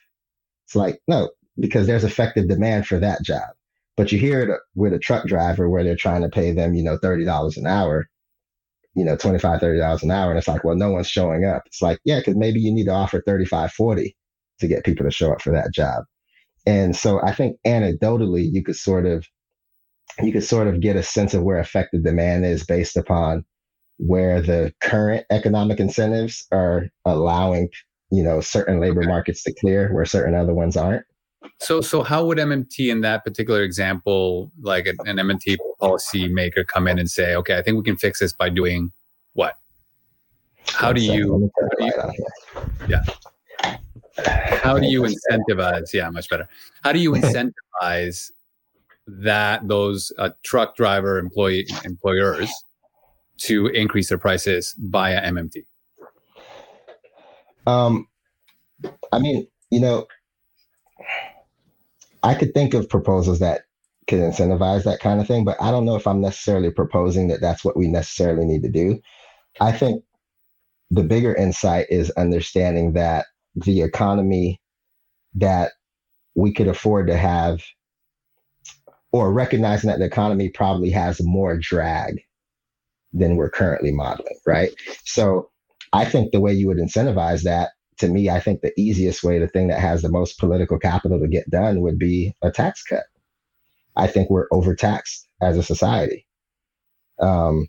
It's 0.73 0.77
like, 0.77 1.01
no, 1.07 1.29
because 1.59 1.87
there's 1.87 2.03
effective 2.03 2.49
demand 2.49 2.87
for 2.87 2.99
that 2.99 3.23
job. 3.23 3.51
But 3.95 4.11
you 4.11 4.19
hear 4.19 4.41
it 4.41 4.61
with 4.75 4.95
a 4.95 4.99
truck 4.99 5.27
driver 5.27 5.69
where 5.69 5.85
they're 5.85 5.95
trying 5.97 6.23
to 6.23 6.31
pay 6.31 6.51
them, 6.51 6.73
you 6.73 6.83
know, 6.83 6.97
$30 6.97 7.59
an 7.59 7.67
hour, 7.67 8.09
you 8.95 9.05
know, 9.05 9.15
$25, 9.15 9.61
$30 9.61 10.03
an 10.03 10.11
hour. 10.11 10.31
And 10.31 10.39
it's 10.39 10.49
like, 10.49 10.65
well, 10.65 10.75
no 10.75 10.91
one's 10.91 11.09
showing 11.09 11.45
up. 11.45 11.65
It's 11.67 11.83
like, 11.83 12.01
yeah, 12.07 12.21
because 12.21 12.37
maybe 12.37 12.59
you 12.59 12.73
need 12.73 12.87
to 12.87 12.93
offer 12.93 13.23
35, 13.27 13.71
40 13.73 14.17
to 14.61 14.67
get 14.67 14.85
people 14.87 15.05
to 15.05 15.11
show 15.11 15.31
up 15.31 15.43
for 15.43 15.53
that 15.53 15.75
job. 15.75 16.05
And 16.65 16.97
so 16.97 17.21
I 17.23 17.35
think 17.35 17.59
anecdotally, 17.67 18.49
you 18.51 18.65
could 18.65 18.77
sort 18.77 19.05
of 19.05 19.27
you 20.23 20.33
could 20.33 20.45
sort 20.45 20.69
of 20.69 20.81
get 20.81 20.97
a 20.97 21.03
sense 21.03 21.35
of 21.35 21.43
where 21.43 21.59
effective 21.59 22.03
demand 22.03 22.47
is 22.47 22.65
based 22.65 22.97
upon 22.97 23.45
where 23.99 24.41
the 24.41 24.73
current 24.81 25.27
economic 25.31 25.81
incentives 25.81 26.47
are 26.51 26.89
allowing 27.05 27.69
you 28.13 28.23
know 28.23 28.41
certain 28.41 28.79
labor 28.79 29.03
markets 29.03 29.43
to 29.45 29.53
clear 29.53 29.93
where 29.93 30.05
certain 30.05 30.35
other 30.35 30.55
ones 30.55 30.77
aren't. 30.77 31.05
So 31.59 31.81
so 31.81 32.03
how 32.03 32.25
would 32.27 32.39
mmt 32.39 32.79
in 32.79 33.01
that 33.01 33.25
particular 33.25 33.63
example 33.63 34.53
like 34.61 34.87
an, 34.87 34.97
an 35.07 35.17
mmt 35.17 35.57
policy 35.81 36.29
maker 36.29 36.63
come 36.63 36.87
in 36.87 36.99
and 36.99 37.11
say 37.11 37.35
okay 37.35 37.59
i 37.59 37.63
think 37.63 37.77
we 37.77 37.83
can 37.83 37.97
fix 37.97 38.21
this 38.21 38.33
by 38.33 38.49
doing 38.49 38.93
what? 39.33 39.57
How 40.69 40.93
do 40.93 41.03
you, 41.03 41.51
how 41.61 41.79
do 41.79 41.85
you 41.85 42.25
yeah. 42.89 43.03
How 44.63 44.79
do 44.79 44.87
you 44.87 45.03
incentivize 45.03 45.93
yeah 45.93 46.11
much 46.11 46.29
better. 46.29 46.49
How 46.85 46.93
do 46.93 46.99
you 46.99 47.13
incentivize 47.83 48.31
that 49.07 49.67
those 49.67 50.13
uh, 50.19 50.31
truck 50.45 50.77
driver 50.77 51.19
employee 51.19 51.67
employers 51.85 52.53
to 53.39 53.67
increase 53.69 54.09
their 54.09 54.19
prices 54.19 54.75
via 54.79 55.21
MMT? 55.23 55.65
Um, 57.67 58.09
I 59.13 59.19
mean, 59.19 59.47
you 59.71 59.81
know, 59.81 60.07
I 62.23 62.35
could 62.35 62.55
think 62.55 62.75
of 62.75 62.89
proposals 62.89 63.41
that 63.41 63.63
could 64.09 64.21
incentivize 64.21 64.85
that 64.85 65.01
kind 65.01 65.21
of 65.21 65.27
thing, 65.27 65.45
but 65.45 65.61
I 65.61 65.71
don't 65.71 65.85
know 65.85 65.97
if 65.97 66.07
I'm 66.07 66.21
necessarily 66.21 66.71
proposing 66.71 67.29
that 67.29 67.41
that's 67.41 67.65
what 67.65 67.77
we 67.77 67.89
necessarily 67.89 68.45
need 68.45 68.63
to 68.63 68.69
do. 68.69 69.01
I 69.61 69.73
think 69.73 70.05
the 70.91 71.05
bigger 71.05 71.35
insight 71.35 71.87
is 71.91 72.11
understanding 72.13 72.93
that 72.93 73.27
the 73.55 73.83
economy 73.83 74.61
that 75.35 75.73
we 76.35 76.53
could 76.53 76.69
afford 76.69 77.07
to 77.09 77.17
have 77.17 77.63
or 79.13 79.33
recognizing 79.33 79.89
that 79.89 79.99
the 79.99 80.07
economy 80.07 80.49
probably 80.49 80.91
has 80.91 81.23
more 81.23 81.57
drag 81.59 82.23
than 83.13 83.37
we're 83.37 83.51
currently 83.51 83.93
modeling, 83.93 84.39
right? 84.47 84.71
So 85.05 85.51
I 85.93 86.05
think 86.05 86.33
the 86.33 86.41
way 86.41 86.53
you 86.53 86.67
would 86.69 86.79
incentivize 86.79 87.43
that, 87.43 87.71
to 87.99 88.09
me, 88.09 88.31
I 88.31 88.41
think 88.41 88.61
the 88.61 88.73
easiest 88.81 89.23
way, 89.23 89.39
the 89.39 89.49
thing 89.49 89.69
that 89.69 89.81
has 89.81 90.03
the 90.03 90.09
most 90.09 90.39
political 90.39 90.79
capital 90.79 91.21
to 91.21 91.29
get 91.29 91.51
done 91.51 91.81
would 91.83 91.99
be 91.99 92.35
a 92.43 92.51
tax 92.51 92.83
cut. 92.83 93.05
I 93.97 94.07
think 94.07 94.31
we're 94.31 94.49
overtaxed 94.51 95.29
as 95.43 95.59
a 95.59 95.63
society. 95.63 96.27
Um, 97.21 97.69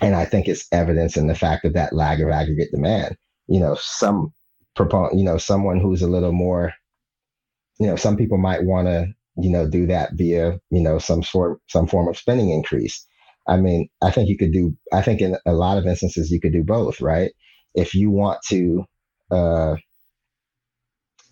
and 0.00 0.14
I 0.14 0.24
think 0.24 0.48
it's 0.48 0.66
evidence 0.72 1.16
in 1.16 1.26
the 1.26 1.34
fact 1.34 1.64
of 1.64 1.74
that 1.74 1.92
lag 1.92 2.20
of 2.20 2.30
aggregate 2.30 2.70
demand. 2.70 3.16
You 3.46 3.60
know, 3.60 3.76
some 3.80 4.32
proponent, 4.74 5.18
you 5.18 5.24
know, 5.24 5.38
someone 5.38 5.80
who's 5.80 6.02
a 6.02 6.08
little 6.08 6.32
more, 6.32 6.72
you 7.78 7.86
know, 7.86 7.96
some 7.96 8.16
people 8.16 8.38
might 8.38 8.64
want 8.64 8.88
to 8.88 9.14
you 9.38 9.50
know, 9.50 9.68
do 9.68 9.86
that 9.86 10.10
via, 10.14 10.60
you 10.70 10.80
know, 10.80 10.98
some 10.98 11.22
sort, 11.22 11.60
some 11.68 11.86
form 11.86 12.08
of 12.08 12.18
spending 12.18 12.50
increase. 12.50 13.06
I 13.48 13.56
mean, 13.56 13.88
I 14.02 14.10
think 14.10 14.28
you 14.28 14.36
could 14.38 14.52
do, 14.52 14.76
I 14.92 15.02
think 15.02 15.20
in 15.20 15.36
a 15.46 15.52
lot 15.52 15.78
of 15.78 15.86
instances, 15.86 16.30
you 16.30 16.40
could 16.40 16.52
do 16.52 16.62
both, 16.64 17.00
right? 17.00 17.32
If 17.74 17.94
you 17.94 18.10
want 18.10 18.40
to, 18.48 18.84
uh, 19.30 19.76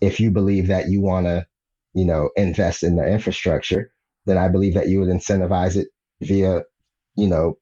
if 0.01 0.19
you 0.19 0.31
believe 0.31 0.67
that 0.67 0.89
you 0.89 1.01
want 1.01 1.27
to, 1.27 1.45
you 1.93 2.05
know, 2.05 2.29
invest 2.35 2.83
in 2.83 2.95
the 2.95 3.07
infrastructure, 3.07 3.91
then 4.25 4.37
I 4.37 4.47
believe 4.47 4.73
that 4.73 4.89
you 4.89 4.99
would 4.99 5.09
incentivize 5.09 5.75
it 5.77 5.87
via, 6.21 6.63
you 7.15 7.27
know, 7.27 7.57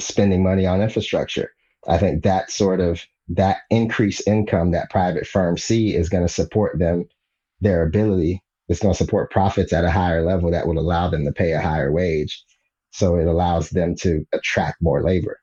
spending 0.00 0.42
money 0.42 0.66
on 0.66 0.82
infrastructure. 0.82 1.52
I 1.88 1.98
think 1.98 2.24
that 2.24 2.50
sort 2.50 2.80
of 2.80 3.02
that 3.28 3.58
increased 3.70 4.26
income 4.26 4.72
that 4.72 4.90
private 4.90 5.26
firms 5.26 5.64
see 5.64 5.94
is 5.94 6.08
going 6.08 6.26
to 6.26 6.32
support 6.32 6.78
them, 6.78 7.06
their 7.60 7.84
ability 7.84 8.42
it's 8.70 8.80
going 8.80 8.94
to 8.94 8.98
support 8.98 9.32
profits 9.32 9.72
at 9.72 9.84
a 9.84 9.90
higher 9.90 10.24
level 10.24 10.52
that 10.52 10.68
would 10.68 10.76
allow 10.76 11.10
them 11.10 11.24
to 11.24 11.32
pay 11.32 11.52
a 11.52 11.60
higher 11.60 11.90
wage. 11.90 12.44
So 12.90 13.16
it 13.16 13.26
allows 13.26 13.70
them 13.70 13.94
to 13.96 14.24
attract 14.32 14.82
more 14.82 15.02
labor. 15.02 15.38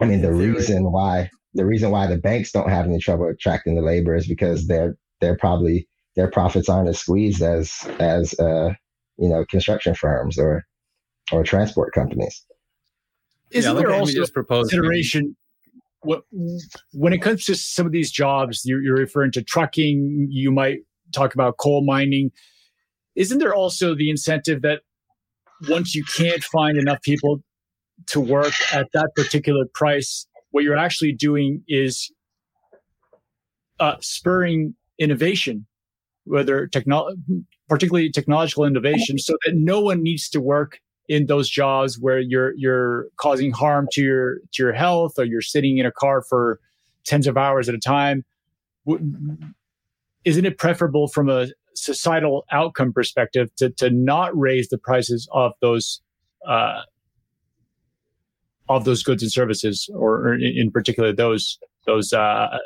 I 0.00 0.04
mean, 0.04 0.22
the 0.22 0.32
reason 0.32 0.90
why 0.92 1.30
the 1.54 1.64
reason 1.64 1.90
why 1.90 2.06
the 2.06 2.18
banks 2.18 2.52
don't 2.52 2.68
have 2.68 2.86
any 2.86 2.98
trouble 2.98 3.28
attracting 3.28 3.76
the 3.76 3.82
labor 3.82 4.14
is 4.14 4.26
because 4.26 4.66
they're 4.66 4.96
they're 5.20 5.36
probably 5.36 5.88
their 6.16 6.30
profits 6.30 6.68
aren't 6.68 6.88
as 6.88 6.98
squeezed 6.98 7.42
as 7.42 7.72
as 8.00 8.38
uh, 8.38 8.72
you 9.18 9.28
know 9.28 9.44
construction 9.48 9.94
firms 9.94 10.38
or 10.38 10.64
or 11.32 11.44
transport 11.44 11.94
companies. 11.94 12.44
Isn't 13.50 13.76
yeah, 13.76 13.82
there 13.82 13.94
also 13.94 14.12
just 14.12 14.34
consideration 14.34 15.36
when 16.92 17.12
it 17.12 17.22
comes 17.22 17.44
to 17.46 17.54
some 17.54 17.86
of 17.86 17.92
these 17.92 18.10
jobs? 18.10 18.62
You're, 18.64 18.82
you're 18.82 18.96
referring 18.96 19.32
to 19.32 19.42
trucking. 19.42 20.28
You 20.30 20.50
might 20.50 20.80
talk 21.12 21.34
about 21.34 21.56
coal 21.58 21.84
mining. 21.84 22.30
Isn't 23.14 23.38
there 23.38 23.54
also 23.54 23.94
the 23.94 24.10
incentive 24.10 24.62
that 24.62 24.80
once 25.68 25.94
you 25.94 26.04
can't 26.04 26.42
find 26.44 26.76
enough 26.78 27.00
people 27.02 27.40
to 28.06 28.20
work 28.20 28.52
at 28.72 28.88
that 28.92 29.10
particular 29.14 29.64
price, 29.74 30.26
what 30.50 30.64
you're 30.64 30.76
actually 30.76 31.12
doing 31.12 31.62
is 31.68 32.12
uh, 33.80 33.96
spurring 34.00 34.74
innovation, 34.98 35.66
whether 36.24 36.66
technology, 36.66 37.20
particularly 37.68 38.10
technological 38.10 38.64
innovation, 38.64 39.18
so 39.18 39.34
that 39.44 39.52
no 39.54 39.80
one 39.80 40.02
needs 40.02 40.28
to 40.30 40.40
work 40.40 40.80
in 41.08 41.26
those 41.26 41.50
jobs 41.50 41.98
where 41.98 42.18
you're 42.18 42.54
you're 42.56 43.06
causing 43.16 43.52
harm 43.52 43.88
to 43.92 44.02
your 44.02 44.36
to 44.52 44.62
your 44.62 44.72
health 44.72 45.14
or 45.18 45.24
you're 45.24 45.42
sitting 45.42 45.78
in 45.78 45.86
a 45.86 45.92
car 45.92 46.22
for 46.22 46.60
tens 47.04 47.26
of 47.26 47.36
hours 47.36 47.68
at 47.68 47.74
a 47.74 47.78
time. 47.78 48.24
Isn't 50.24 50.46
it 50.46 50.58
preferable 50.58 51.08
from 51.08 51.28
a 51.28 51.48
societal 51.74 52.44
outcome 52.50 52.92
perspective 52.92 53.54
to, 53.56 53.70
to 53.70 53.90
not 53.90 54.36
raise 54.38 54.68
the 54.68 54.78
prices 54.78 55.28
of 55.32 55.52
those 55.60 56.00
uh, 56.48 56.82
of 58.68 58.84
those 58.84 59.02
goods 59.02 59.22
and 59.22 59.30
services, 59.30 59.88
or, 59.94 60.28
or 60.28 60.34
in 60.34 60.70
particular 60.70 61.12
those 61.12 61.58
those 61.86 62.12
uh, 62.12 62.58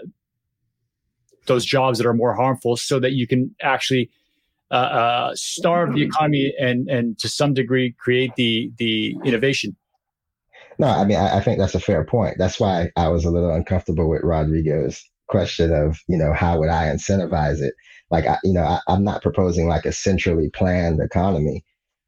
those 1.47 1.65
jobs 1.65 1.99
that 1.99 2.07
are 2.07 2.15
more 2.15 2.35
harmful, 2.35 2.77
so 2.77 3.01
that 3.01 3.13
you 3.13 3.27
can 3.27 3.55
actually 3.63 4.11
uh, 4.71 4.75
uh, 4.75 5.31
starve 5.35 5.95
the 5.95 6.03
economy 6.03 6.53
and 6.61 6.89
and 6.89 7.19
to 7.19 7.29
some 7.29 7.55
degree 7.55 7.95
create 7.99 8.35
the 8.37 8.71
the 8.79 9.17
innovation. 9.25 9.77
No, 10.79 10.87
I 10.87 11.05
mean 11.05 11.19
I, 11.19 11.39
I 11.39 11.41
think 11.41 11.59
that's 11.59 11.75
a 11.75 11.81
fair 11.81 12.05
point. 12.05 12.37
That's 12.39 12.61
why 12.61 12.91
I 12.97 13.09
was 13.09 13.25
a 13.25 13.31
little 13.31 13.51
uncomfortable 13.51 14.09
with 14.09 14.23
Rodrigo's 14.23 15.03
question 15.29 15.73
of 15.73 16.01
you 16.09 16.17
know 16.17 16.33
how 16.33 16.59
would 16.59 16.71
i 16.71 16.87
incentivize 16.87 17.61
it 17.61 17.75
like 18.11 18.27
I, 18.27 18.39
you 18.45 18.53
know 18.53 18.63
I, 18.63 18.81
i'm 18.89 19.05
not 19.05 19.23
proposing 19.23 19.69
like 19.69 19.85
a 19.85 19.93
centrally 19.93 20.51
planned 20.51 21.01
economy 21.01 21.65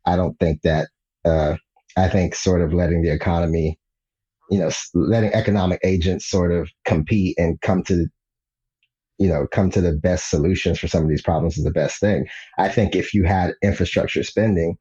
i 0.07 0.17
don't 0.17 0.39
think 0.39 0.63
that 0.63 0.89
uh, 1.25 1.57
i 1.97 2.09
think 2.09 2.35
sort 2.35 2.63
of 2.63 2.73
letting 2.73 3.03
the 3.03 3.13
economy 3.13 3.79
you 4.51 4.59
know 4.59 4.71
letting 4.95 5.33
economic 5.33 5.81
agents 5.85 6.29
sort 6.29 6.53
of 6.53 6.71
compete 6.85 7.37
and 7.39 7.61
come 7.61 7.83
to 7.85 8.07
you 9.19 9.29
know 9.29 9.47
come 9.53 9.71
to 9.71 9.81
the 9.81 9.93
best 9.93 10.31
solutions 10.31 10.79
for 10.79 10.89
some 10.89 11.03
of 11.03 11.09
these 11.09 11.23
problems 11.23 11.59
is 11.59 11.65
the 11.65 11.71
best 11.71 12.01
thing 12.01 12.27
i 12.59 12.69
think 12.69 12.95
if 12.95 13.15
you 13.15 13.25
had 13.25 13.53
infrastructure 13.63 14.23
spending 14.23 14.77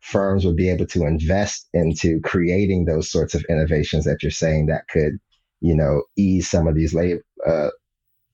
firms 0.00 0.44
would 0.44 0.56
be 0.56 0.68
able 0.68 0.86
to 0.86 1.06
invest 1.06 1.68
into 1.74 2.20
creating 2.24 2.84
those 2.84 3.08
sorts 3.08 3.34
of 3.34 3.44
innovations 3.48 4.04
that 4.04 4.20
you're 4.20 4.32
saying 4.32 4.66
that 4.66 4.88
could 4.88 5.18
you 5.62 5.76
know, 5.76 6.02
ease 6.16 6.50
some 6.50 6.66
of 6.66 6.74
these 6.74 6.92
labor 6.92 7.22
uh, 7.46 7.68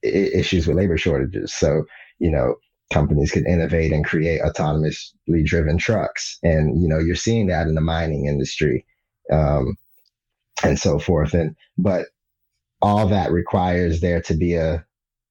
issues 0.03 0.67
with 0.67 0.77
labor 0.77 0.97
shortages. 0.97 1.55
So, 1.55 1.85
you 2.19 2.31
know, 2.31 2.55
companies 2.93 3.31
can 3.31 3.47
innovate 3.47 3.93
and 3.93 4.05
create 4.05 4.41
autonomously 4.41 5.45
driven 5.45 5.79
trucks. 5.79 6.39
And, 6.43 6.81
you 6.81 6.89
know, 6.89 6.99
you're 6.99 7.17
seeing 7.17 7.47
that 7.49 7.67
in 7.67 7.75
the 7.75 7.81
mining 7.81 8.27
industry 8.27 8.85
um, 9.33 9.77
and 10.63 10.79
so 10.79 10.99
forth. 10.99 11.35
And, 11.35 11.55
but 11.77 12.07
all 12.81 13.07
that 13.09 13.31
requires 13.33 14.01
there 14.01 14.21
to 14.23 14.35
be 14.35 14.55
a 14.55 14.85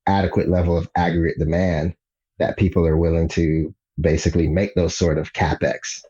adequate 0.05 0.49
level 0.49 0.77
of 0.77 0.89
aggregate 0.95 1.39
demand 1.39 1.95
that 2.39 2.57
people 2.57 2.85
are 2.85 2.97
willing 2.97 3.27
to 3.27 3.73
basically 3.99 4.47
make 4.47 4.75
those 4.75 4.95
sort 4.95 5.17
of 5.17 5.33
capex 5.33 6.01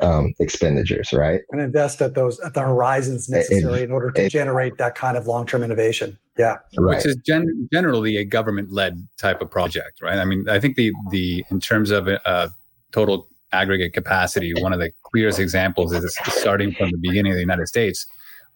um, 0.00 0.34
expenditures, 0.38 1.12
right? 1.12 1.40
And 1.50 1.60
invest 1.60 2.02
at 2.02 2.14
those 2.14 2.38
at 2.40 2.54
the 2.54 2.60
horizons 2.60 3.28
necessary 3.28 3.80
it, 3.80 3.84
in 3.84 3.92
order 3.92 4.10
to 4.10 4.24
it, 4.24 4.30
generate 4.30 4.78
that 4.78 4.94
kind 4.94 5.16
of 5.16 5.26
long 5.26 5.46
term 5.46 5.62
innovation. 5.62 6.18
Yeah, 6.38 6.56
right. 6.78 6.96
which 6.96 7.06
is 7.06 7.16
gen- 7.26 7.68
generally 7.72 8.16
a 8.18 8.24
government 8.24 8.70
led 8.70 9.06
type 9.18 9.40
of 9.40 9.50
project, 9.50 10.02
right? 10.02 10.18
I 10.18 10.24
mean, 10.24 10.48
I 10.48 10.60
think 10.60 10.76
the 10.76 10.92
the 11.10 11.44
in 11.50 11.60
terms 11.60 11.90
of 11.90 12.08
uh, 12.08 12.48
total 12.92 13.28
aggregate 13.52 13.94
capacity, 13.94 14.52
one 14.60 14.72
of 14.72 14.80
the 14.80 14.90
clearest 15.04 15.38
examples 15.38 15.92
is 15.92 16.16
starting 16.28 16.72
from 16.72 16.90
the 16.90 16.98
beginning 16.98 17.32
of 17.32 17.36
the 17.36 17.42
United 17.42 17.66
States. 17.66 18.06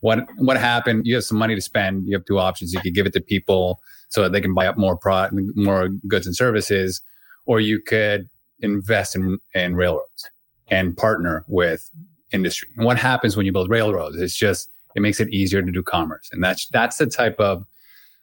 What 0.00 0.26
what 0.38 0.58
happened? 0.58 1.06
You 1.06 1.14
have 1.14 1.24
some 1.24 1.38
money 1.38 1.54
to 1.54 1.60
spend. 1.62 2.06
You 2.06 2.16
have 2.16 2.24
two 2.26 2.38
options. 2.38 2.72
You 2.72 2.80
could 2.80 2.94
give 2.94 3.06
it 3.06 3.12
to 3.14 3.20
people 3.20 3.80
so 4.10 4.22
that 4.22 4.32
they 4.32 4.40
can 4.40 4.52
buy 4.52 4.66
up 4.66 4.76
more 4.76 4.96
pro- 4.96 5.28
more 5.54 5.88
goods 6.06 6.26
and 6.26 6.36
services, 6.36 7.00
or 7.46 7.60
you 7.60 7.80
could 7.80 8.28
invest 8.62 9.16
in, 9.16 9.38
in 9.54 9.74
railroads 9.74 10.28
and 10.70 10.96
partner 10.96 11.44
with 11.48 11.90
industry. 12.32 12.68
And 12.76 12.86
what 12.86 12.98
happens 12.98 13.36
when 13.36 13.46
you 13.46 13.52
build 13.52 13.70
railroads? 13.70 14.16
It's 14.16 14.36
just 14.36 14.70
it 14.94 15.00
makes 15.00 15.20
it 15.20 15.28
easier 15.30 15.62
to 15.62 15.70
do 15.70 15.82
commerce, 15.82 16.28
and 16.32 16.42
that's 16.42 16.68
that's 16.68 16.98
the 16.98 17.06
type 17.06 17.38
of 17.38 17.64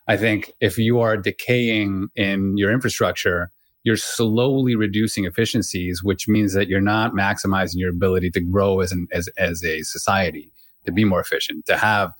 I 0.07 0.17
think 0.17 0.51
if 0.61 0.77
you 0.77 0.99
are 0.99 1.17
decaying 1.17 2.07
in 2.15 2.57
your 2.57 2.71
infrastructure, 2.71 3.51
you're 3.83 3.97
slowly 3.97 4.75
reducing 4.75 5.25
efficiencies, 5.25 6.03
which 6.03 6.27
means 6.27 6.53
that 6.53 6.67
you're 6.67 6.81
not 6.81 7.13
maximizing 7.13 7.75
your 7.75 7.89
ability 7.89 8.31
to 8.31 8.41
grow 8.41 8.79
as 8.79 8.91
an 8.91 9.07
as 9.11 9.29
as 9.37 9.63
a 9.63 9.81
society, 9.83 10.51
to 10.85 10.91
be 10.91 11.03
more 11.03 11.19
efficient, 11.19 11.65
to 11.65 11.77
have 11.77 12.13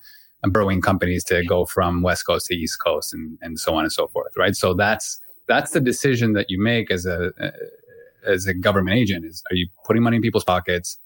growing 0.52 0.80
companies 0.80 1.24
to 1.24 1.44
go 1.44 1.64
from 1.66 2.02
west 2.02 2.24
coast 2.26 2.46
to 2.46 2.54
east 2.54 2.78
coast 2.80 3.12
and, 3.12 3.38
and 3.42 3.58
so 3.58 3.74
on 3.74 3.82
and 3.82 3.92
so 3.92 4.06
forth 4.06 4.32
right 4.36 4.54
so 4.54 4.72
that's 4.72 5.20
that's 5.48 5.72
the 5.72 5.80
decision 5.80 6.32
that 6.34 6.48
you 6.48 6.62
make 6.62 6.90
as 6.90 7.06
a 7.06 7.32
as 8.28 8.46
a 8.46 8.54
government 8.54 8.96
agent 8.96 9.24
is 9.24 9.42
are 9.50 9.56
you 9.56 9.68
putting 9.84 10.02
money 10.02 10.16
in 10.16 10.22
people's 10.22 10.44
pockets 10.44 10.98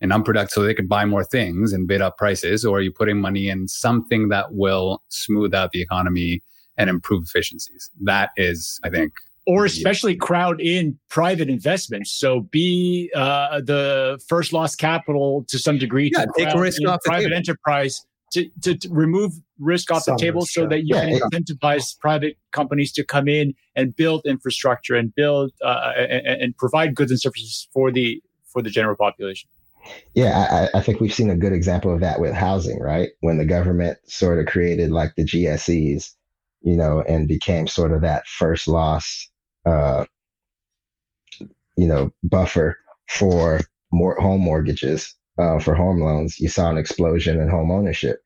and 0.00 0.12
unproductive 0.12 0.50
so 0.50 0.62
they 0.62 0.74
could 0.74 0.88
buy 0.88 1.04
more 1.04 1.24
things 1.24 1.72
and 1.72 1.86
bid 1.86 2.02
up 2.02 2.18
prices? 2.18 2.64
Or 2.64 2.78
are 2.78 2.80
you 2.80 2.92
putting 2.92 3.20
money 3.20 3.48
in 3.48 3.68
something 3.68 4.28
that 4.28 4.54
will 4.54 5.02
smooth 5.08 5.54
out 5.54 5.70
the 5.70 5.82
economy 5.82 6.42
and 6.76 6.90
improve 6.90 7.24
efficiencies? 7.24 7.90
That 8.00 8.30
is 8.36 8.80
i 8.84 8.90
think 8.90 9.12
or 9.46 9.64
especially 9.64 10.16
crowd 10.16 10.60
in 10.60 10.98
private 11.10 11.48
investments. 11.48 12.10
So 12.12 12.40
be 12.40 13.10
uh, 13.14 13.60
the 13.60 14.18
first 14.26 14.52
loss 14.52 14.74
capital 14.74 15.44
to 15.48 15.58
some 15.58 15.78
degree 15.78 16.10
yeah, 16.12 16.24
to 16.24 16.32
take 16.36 16.54
risk 16.54 16.80
off 16.86 17.00
private 17.04 17.32
enterprise 17.32 18.06
to, 18.34 18.50
to, 18.62 18.76
to, 18.76 18.88
remove 18.90 19.32
risk 19.58 19.90
off 19.90 20.02
Some 20.02 20.16
the 20.16 20.22
table 20.22 20.44
so 20.44 20.66
that 20.66 20.80
you 20.80 20.94
yeah, 20.94 21.18
can 21.18 21.30
incentivize 21.30 21.98
private 21.98 22.36
companies 22.52 22.92
to 22.92 23.04
come 23.04 23.28
in 23.28 23.54
and 23.74 23.94
build 23.94 24.22
infrastructure 24.26 24.94
and 24.94 25.14
build 25.14 25.52
uh, 25.64 25.92
and, 25.96 26.26
and, 26.42 26.56
provide 26.56 26.94
goods 26.94 27.10
and 27.10 27.20
services 27.20 27.68
for 27.72 27.90
the 27.90 28.22
for 28.46 28.62
the 28.62 28.70
general 28.70 28.96
population. 28.96 29.48
Yeah, 30.14 30.68
I, 30.74 30.78
I, 30.78 30.82
think 30.82 31.00
we've 31.00 31.12
seen 31.12 31.30
a 31.30 31.36
good 31.36 31.52
example 31.52 31.92
of 31.92 32.00
that 32.00 32.18
with 32.18 32.32
housing, 32.32 32.80
right? 32.80 33.10
When 33.20 33.36
the 33.36 33.44
government 33.44 33.98
sort 34.06 34.38
of 34.38 34.46
created 34.46 34.90
like 34.90 35.14
the 35.14 35.24
GSEs, 35.24 36.10
you 36.62 36.76
know, 36.76 37.02
and 37.02 37.28
became 37.28 37.66
sort 37.66 37.92
of 37.92 38.00
that 38.00 38.26
first 38.26 38.66
loss, 38.66 39.28
uh, 39.66 40.06
you 41.76 41.86
know, 41.86 42.10
buffer 42.22 42.78
for 43.08 43.60
more 43.92 44.16
home 44.18 44.40
mortgages 44.40 45.14
uh, 45.38 45.58
for 45.58 45.74
home 45.74 46.00
loans, 46.00 46.40
you 46.40 46.48
saw 46.48 46.70
an 46.70 46.78
explosion 46.78 47.38
in 47.38 47.48
home 47.48 47.70
ownership 47.70 48.23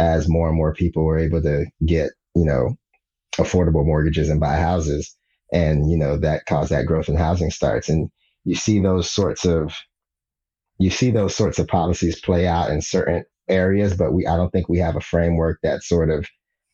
as 0.00 0.28
more 0.28 0.48
and 0.48 0.56
more 0.56 0.72
people 0.72 1.04
were 1.04 1.18
able 1.18 1.42
to 1.42 1.66
get, 1.86 2.10
you 2.34 2.44
know, 2.44 2.74
affordable 3.36 3.84
mortgages 3.84 4.30
and 4.30 4.40
buy 4.40 4.56
houses. 4.56 5.14
And, 5.52 5.90
you 5.90 5.98
know, 5.98 6.16
that 6.16 6.46
caused 6.46 6.70
that 6.70 6.86
growth 6.86 7.08
in 7.08 7.16
housing 7.16 7.50
starts. 7.50 7.88
And 7.88 8.08
you 8.44 8.54
see 8.54 8.80
those 8.80 9.10
sorts 9.10 9.44
of, 9.44 9.74
you 10.78 10.88
see 10.88 11.10
those 11.10 11.36
sorts 11.36 11.58
of 11.58 11.68
policies 11.68 12.18
play 12.18 12.46
out 12.46 12.70
in 12.70 12.80
certain 12.80 13.24
areas, 13.48 13.94
but 13.94 14.14
we, 14.14 14.26
I 14.26 14.36
don't 14.36 14.50
think 14.50 14.70
we 14.70 14.78
have 14.78 14.96
a 14.96 15.00
framework 15.00 15.58
that 15.62 15.82
sort 15.82 16.08
of 16.08 16.26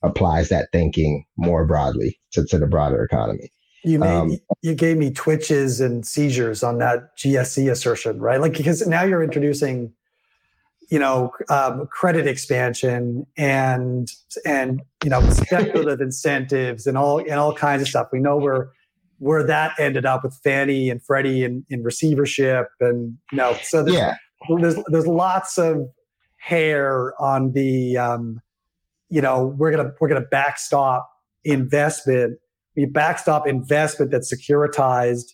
applies 0.04 0.48
that 0.50 0.68
thinking 0.72 1.24
more 1.36 1.66
broadly 1.66 2.20
to, 2.32 2.44
to 2.46 2.58
the 2.58 2.66
broader 2.68 3.02
economy. 3.02 3.50
You 3.82 3.98
made, 3.98 4.08
um, 4.08 4.38
you 4.62 4.74
gave 4.74 4.98
me 4.98 5.10
twitches 5.10 5.80
and 5.80 6.06
seizures 6.06 6.62
on 6.62 6.78
that 6.78 7.16
GSE 7.18 7.70
assertion, 7.70 8.20
right? 8.20 8.40
Like 8.40 8.56
because 8.56 8.86
now 8.86 9.02
you're 9.02 9.22
introducing, 9.22 9.92
you 10.88 10.98
know, 10.98 11.32
um, 11.48 11.86
credit 11.88 12.26
expansion 12.26 13.26
and 13.36 14.08
and 14.44 14.82
you 15.02 15.10
know 15.10 15.28
speculative 15.30 16.00
incentives 16.00 16.86
and 16.86 16.96
all 16.96 17.18
and 17.18 17.34
all 17.34 17.54
kinds 17.54 17.82
of 17.82 17.88
stuff. 17.88 18.08
We 18.12 18.20
know 18.20 18.36
where 18.36 18.70
where 19.18 19.44
that 19.46 19.72
ended 19.78 20.04
up 20.06 20.24
with 20.24 20.34
Fannie 20.44 20.90
and 20.90 21.02
Freddie 21.02 21.44
in, 21.44 21.64
in 21.70 21.82
receivership, 21.82 22.68
and 22.80 23.16
you 23.32 23.38
know, 23.38 23.56
so 23.62 23.82
there's, 23.82 23.96
yeah. 23.96 24.16
there's 24.60 24.76
there's 24.88 25.06
lots 25.06 25.58
of 25.58 25.88
hair 26.38 27.20
on 27.20 27.52
the, 27.52 27.96
um, 27.96 28.40
you 29.08 29.20
know, 29.20 29.46
we're 29.58 29.70
gonna 29.70 29.92
we're 30.00 30.08
gonna 30.08 30.20
backstop 30.20 31.10
investment 31.44 32.38
you 32.76 32.86
backstop 32.86 33.48
investment 33.48 34.10
that's 34.10 34.32
securitized, 34.32 35.32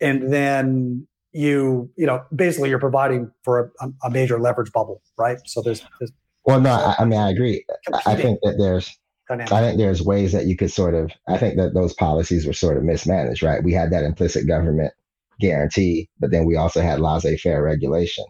and 0.00 0.32
then 0.32 1.07
you 1.32 1.90
you 1.96 2.06
know 2.06 2.22
basically 2.34 2.70
you're 2.70 2.78
providing 2.78 3.30
for 3.42 3.72
a, 3.80 3.88
a 4.04 4.10
major 4.10 4.38
leverage 4.38 4.72
bubble, 4.72 5.02
right? 5.18 5.38
So 5.46 5.62
there's, 5.62 5.82
there's 5.98 6.12
well, 6.44 6.60
no, 6.60 6.94
I, 6.98 7.04
mean 7.04 7.20
I 7.20 7.30
agree. 7.30 7.64
I 8.06 8.16
think 8.16 8.40
that 8.42 8.56
there's 8.58 8.96
dynamic. 9.28 9.52
I 9.52 9.60
think 9.60 9.78
there's 9.78 10.02
ways 10.02 10.32
that 10.32 10.46
you 10.46 10.56
could 10.56 10.70
sort 10.70 10.94
of 10.94 11.10
I 11.28 11.38
think 11.38 11.56
that 11.56 11.74
those 11.74 11.94
policies 11.94 12.46
were 12.46 12.52
sort 12.52 12.76
of 12.76 12.84
mismanaged, 12.84 13.42
right? 13.42 13.62
We 13.62 13.72
had 13.72 13.90
that 13.92 14.04
implicit 14.04 14.46
government 14.46 14.92
guarantee, 15.40 16.08
but 16.18 16.30
then 16.30 16.46
we 16.46 16.56
also 16.56 16.80
had 16.80 17.00
laissez-faire 17.00 17.62
regulation. 17.62 18.24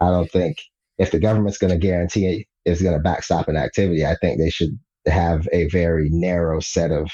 I 0.00 0.10
don't 0.10 0.30
think 0.30 0.58
if 0.98 1.10
the 1.10 1.18
government's 1.18 1.58
going 1.58 1.72
to 1.72 1.78
guarantee 1.78 2.46
is 2.64 2.82
going 2.82 2.94
to 2.94 3.02
backstop 3.02 3.48
an 3.48 3.56
activity, 3.56 4.06
I 4.06 4.16
think 4.16 4.38
they 4.38 4.50
should 4.50 4.78
have 5.06 5.48
a 5.52 5.68
very 5.68 6.08
narrow 6.10 6.60
set 6.60 6.90
of 6.90 7.10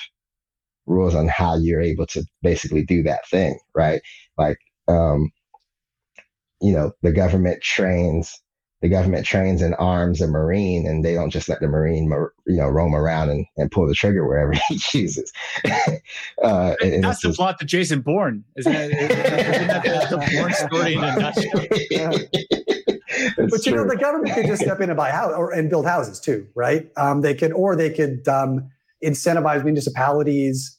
rules 0.86 1.14
on 1.14 1.28
how 1.28 1.56
you're 1.56 1.80
able 1.80 2.06
to 2.06 2.24
basically 2.42 2.84
do 2.84 3.02
that 3.04 3.28
thing, 3.28 3.58
right? 3.74 4.00
Like, 4.36 4.58
um, 4.90 5.30
you 6.60 6.72
know, 6.72 6.92
the 7.02 7.12
government 7.12 7.62
trains 7.62 8.40
the 8.80 8.88
government 8.88 9.26
trains 9.26 9.60
and 9.60 9.74
arms 9.78 10.22
a 10.22 10.26
marine, 10.26 10.86
and 10.86 11.04
they 11.04 11.12
don't 11.12 11.30
just 11.30 11.50
let 11.50 11.60
the 11.60 11.68
marine, 11.68 12.10
you 12.46 12.56
know, 12.56 12.68
roam 12.68 12.94
around 12.94 13.28
and, 13.28 13.44
and 13.58 13.70
pull 13.70 13.86
the 13.86 13.94
trigger 13.94 14.26
wherever 14.26 14.52
he 14.68 14.78
chooses. 14.78 15.30
uh, 16.42 16.74
and, 16.80 17.04
That's 17.04 17.20
the 17.20 17.32
plot 17.34 17.58
to 17.58 17.66
Jason 17.66 18.00
Bourne. 18.00 18.42
Isn't 18.56 18.72
that, 18.72 18.90
isn't 18.90 19.68
that 19.68 19.82
the, 19.82 20.16
the 20.16 20.30
Bourne 20.32 20.52
story 20.54 20.94
in 20.94 21.04
a 21.04 21.16
nutshell? 21.16 21.50
but 23.50 23.66
you 23.66 23.74
know, 23.74 23.86
the 23.86 23.98
government 24.00 24.34
could 24.34 24.46
just 24.46 24.62
step 24.62 24.80
in 24.80 24.88
and 24.88 24.96
buy 24.96 25.10
house 25.10 25.34
or 25.36 25.52
and 25.52 25.68
build 25.68 25.84
houses 25.84 26.18
too, 26.18 26.46
right? 26.54 26.90
Um, 26.96 27.20
they 27.20 27.34
could, 27.34 27.52
or 27.52 27.76
they 27.76 27.90
could 27.90 28.26
um, 28.28 28.70
incentivize 29.04 29.62
municipalities 29.62 30.78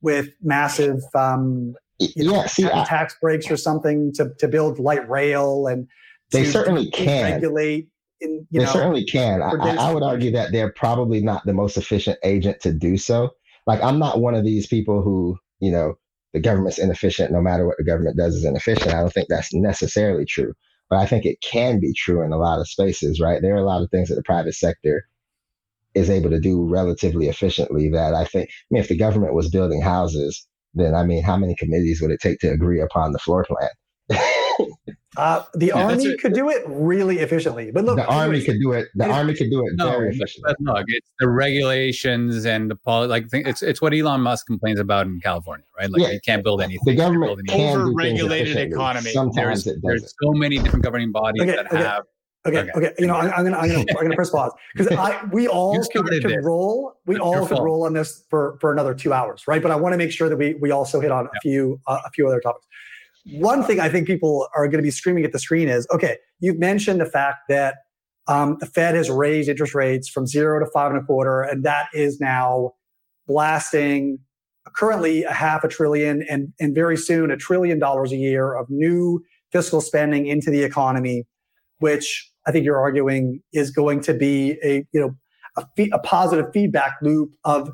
with 0.00 0.30
massive 0.42 1.00
um, 1.14 1.74
you 1.98 2.24
know, 2.24 2.36
yeah, 2.36 2.46
see, 2.46 2.62
tax 2.62 3.16
breaks 3.20 3.50
or 3.50 3.56
something 3.56 4.12
to, 4.14 4.32
to 4.38 4.48
build 4.48 4.78
light 4.78 5.08
rail 5.08 5.66
and 5.66 5.86
they 6.32 6.44
certainly 6.44 6.90
can 6.90 7.32
regulate. 7.32 7.88
In, 8.20 8.46
they 8.50 8.60
know, 8.60 8.66
certainly 8.66 9.04
can. 9.04 9.42
I, 9.42 9.76
I 9.76 9.92
would 9.92 10.02
argue 10.02 10.30
that 10.32 10.52
they're 10.52 10.72
probably 10.72 11.20
not 11.20 11.44
the 11.44 11.52
most 11.52 11.76
efficient 11.76 12.18
agent 12.24 12.60
to 12.60 12.72
do 12.72 12.96
so. 12.96 13.30
Like 13.66 13.82
I'm 13.82 13.98
not 13.98 14.20
one 14.20 14.34
of 14.34 14.44
these 14.44 14.66
people 14.66 15.02
who 15.02 15.38
you 15.60 15.70
know 15.70 15.94
the 16.32 16.40
government's 16.40 16.78
inefficient. 16.78 17.32
No 17.32 17.40
matter 17.40 17.66
what 17.66 17.76
the 17.78 17.84
government 17.84 18.16
does 18.16 18.34
is 18.34 18.44
inefficient. 18.44 18.94
I 18.94 19.00
don't 19.00 19.12
think 19.12 19.28
that's 19.28 19.52
necessarily 19.52 20.24
true, 20.24 20.54
but 20.88 20.98
I 20.98 21.06
think 21.06 21.24
it 21.24 21.40
can 21.42 21.80
be 21.80 21.92
true 21.92 22.22
in 22.22 22.32
a 22.32 22.38
lot 22.38 22.60
of 22.60 22.68
spaces. 22.68 23.20
Right? 23.20 23.42
There 23.42 23.54
are 23.54 23.62
a 23.62 23.66
lot 23.66 23.82
of 23.82 23.90
things 23.90 24.08
that 24.08 24.14
the 24.14 24.22
private 24.22 24.54
sector 24.54 25.04
is 25.94 26.08
able 26.08 26.30
to 26.30 26.40
do 26.40 26.64
relatively 26.64 27.28
efficiently 27.28 27.90
that 27.90 28.14
I 28.14 28.24
think, 28.24 28.48
I 28.48 28.52
mean, 28.70 28.82
if 28.82 28.88
the 28.88 28.96
government 28.96 29.34
was 29.34 29.50
building 29.50 29.82
houses, 29.82 30.46
then 30.74 30.94
I 30.94 31.04
mean, 31.04 31.22
how 31.22 31.36
many 31.36 31.54
committees 31.54 32.00
would 32.00 32.10
it 32.10 32.20
take 32.20 32.38
to 32.40 32.50
agree 32.50 32.80
upon 32.80 33.12
the 33.12 33.18
floor 33.18 33.44
plan? 33.44 33.68
uh, 35.16 35.44
the 35.54 35.66
yeah, 35.66 35.74
army 35.74 36.16
could 36.16 36.34
do 36.34 36.48
it 36.48 36.62
really 36.66 37.18
efficiently, 37.18 37.70
but 37.70 37.84
look, 37.84 37.96
the 37.96 38.06
army 38.06 38.42
could 38.42 38.58
do 38.60 38.72
it. 38.72 38.88
The 38.94 39.06
army 39.06 39.34
could 39.34 39.50
do 39.50 39.66
it 39.66 39.74
no, 39.76 39.90
very 39.90 40.14
efficiently. 40.14 40.54
Look, 40.60 40.84
it's 40.88 41.10
the 41.18 41.28
regulations 41.28 42.44
and 42.44 42.70
the 42.70 42.76
poli- 42.76 43.08
like. 43.08 43.26
It's 43.32 43.62
it's 43.62 43.80
what 43.80 43.94
Elon 43.94 44.20
Musk 44.20 44.46
complains 44.46 44.80
about 44.80 45.06
in 45.06 45.20
California, 45.20 45.64
right? 45.78 45.90
Like 45.90 46.02
yeah. 46.02 46.10
you 46.10 46.20
can't 46.24 46.42
build 46.42 46.62
anything. 46.62 46.80
The 46.84 46.96
government 46.96 47.46
can 47.48 47.78
over-regulated 47.78 48.56
economy. 48.56 49.10
Sometimes 49.10 49.64
there's, 49.64 49.78
there's 49.82 50.14
so 50.22 50.32
many 50.32 50.58
different 50.58 50.84
governing 50.84 51.12
bodies 51.12 51.42
okay, 51.42 51.52
that 51.56 51.66
okay. 51.66 51.76
have 51.78 52.04
Okay, 52.44 52.58
okay, 52.58 52.70
okay. 52.74 52.92
You 52.98 53.06
know, 53.06 53.14
I, 53.14 53.38
am 53.38 53.44
gonna, 53.44 53.56
I'm 53.56 53.68
gonna, 53.68 53.84
I'm 53.90 54.02
gonna 54.02 54.16
press 54.16 54.30
pause 54.30 54.52
because 54.74 54.96
I, 54.96 55.24
we 55.26 55.46
all 55.48 55.80
could, 55.92 56.06
could 56.06 56.44
roll, 56.44 56.94
we 57.06 57.16
all 57.16 57.46
could 57.46 57.58
roll 57.58 57.84
on 57.84 57.92
this 57.92 58.24
for 58.30 58.58
for 58.60 58.72
another 58.72 58.94
two 58.94 59.12
hours, 59.12 59.46
right? 59.46 59.62
But 59.62 59.70
I 59.70 59.76
want 59.76 59.92
to 59.92 59.96
make 59.96 60.10
sure 60.10 60.28
that 60.28 60.36
we 60.36 60.54
we 60.54 60.72
also 60.72 61.00
hit 61.00 61.12
on 61.12 61.26
a 61.26 61.40
few 61.40 61.80
uh, 61.86 62.00
a 62.04 62.10
few 62.10 62.26
other 62.26 62.40
topics. 62.40 62.66
One 63.26 63.62
thing 63.62 63.78
I 63.78 63.88
think 63.88 64.08
people 64.08 64.48
are 64.56 64.66
going 64.66 64.78
to 64.78 64.82
be 64.82 64.90
screaming 64.90 65.24
at 65.24 65.30
the 65.30 65.38
screen 65.38 65.68
is, 65.68 65.86
okay, 65.94 66.16
you've 66.40 66.58
mentioned 66.58 67.00
the 67.00 67.06
fact 67.06 67.42
that 67.48 67.76
um, 68.26 68.56
the 68.58 68.66
Fed 68.66 68.96
has 68.96 69.08
raised 69.08 69.48
interest 69.48 69.74
rates 69.74 70.08
from 70.08 70.26
zero 70.26 70.58
to 70.58 70.68
five 70.72 70.90
and 70.90 71.00
a 71.00 71.04
quarter, 71.04 71.42
and 71.42 71.64
that 71.64 71.86
is 71.94 72.20
now 72.20 72.72
blasting 73.28 74.18
currently 74.76 75.22
a 75.22 75.32
half 75.32 75.62
a 75.62 75.68
trillion 75.68 76.24
and 76.28 76.52
and 76.58 76.74
very 76.74 76.96
soon 76.96 77.30
a 77.30 77.36
trillion 77.36 77.78
dollars 77.78 78.10
a 78.10 78.16
year 78.16 78.54
of 78.54 78.66
new 78.68 79.22
fiscal 79.52 79.80
spending 79.80 80.26
into 80.26 80.50
the 80.50 80.64
economy, 80.64 81.24
which 81.78 82.31
I 82.46 82.52
think 82.52 82.64
you're 82.64 82.80
arguing 82.80 83.42
is 83.52 83.70
going 83.70 84.00
to 84.02 84.14
be 84.14 84.58
a 84.62 84.86
you 84.92 85.00
know 85.00 85.14
a, 85.56 85.88
a 85.92 85.98
positive 85.98 86.46
feedback 86.52 86.94
loop 87.02 87.32
of 87.44 87.70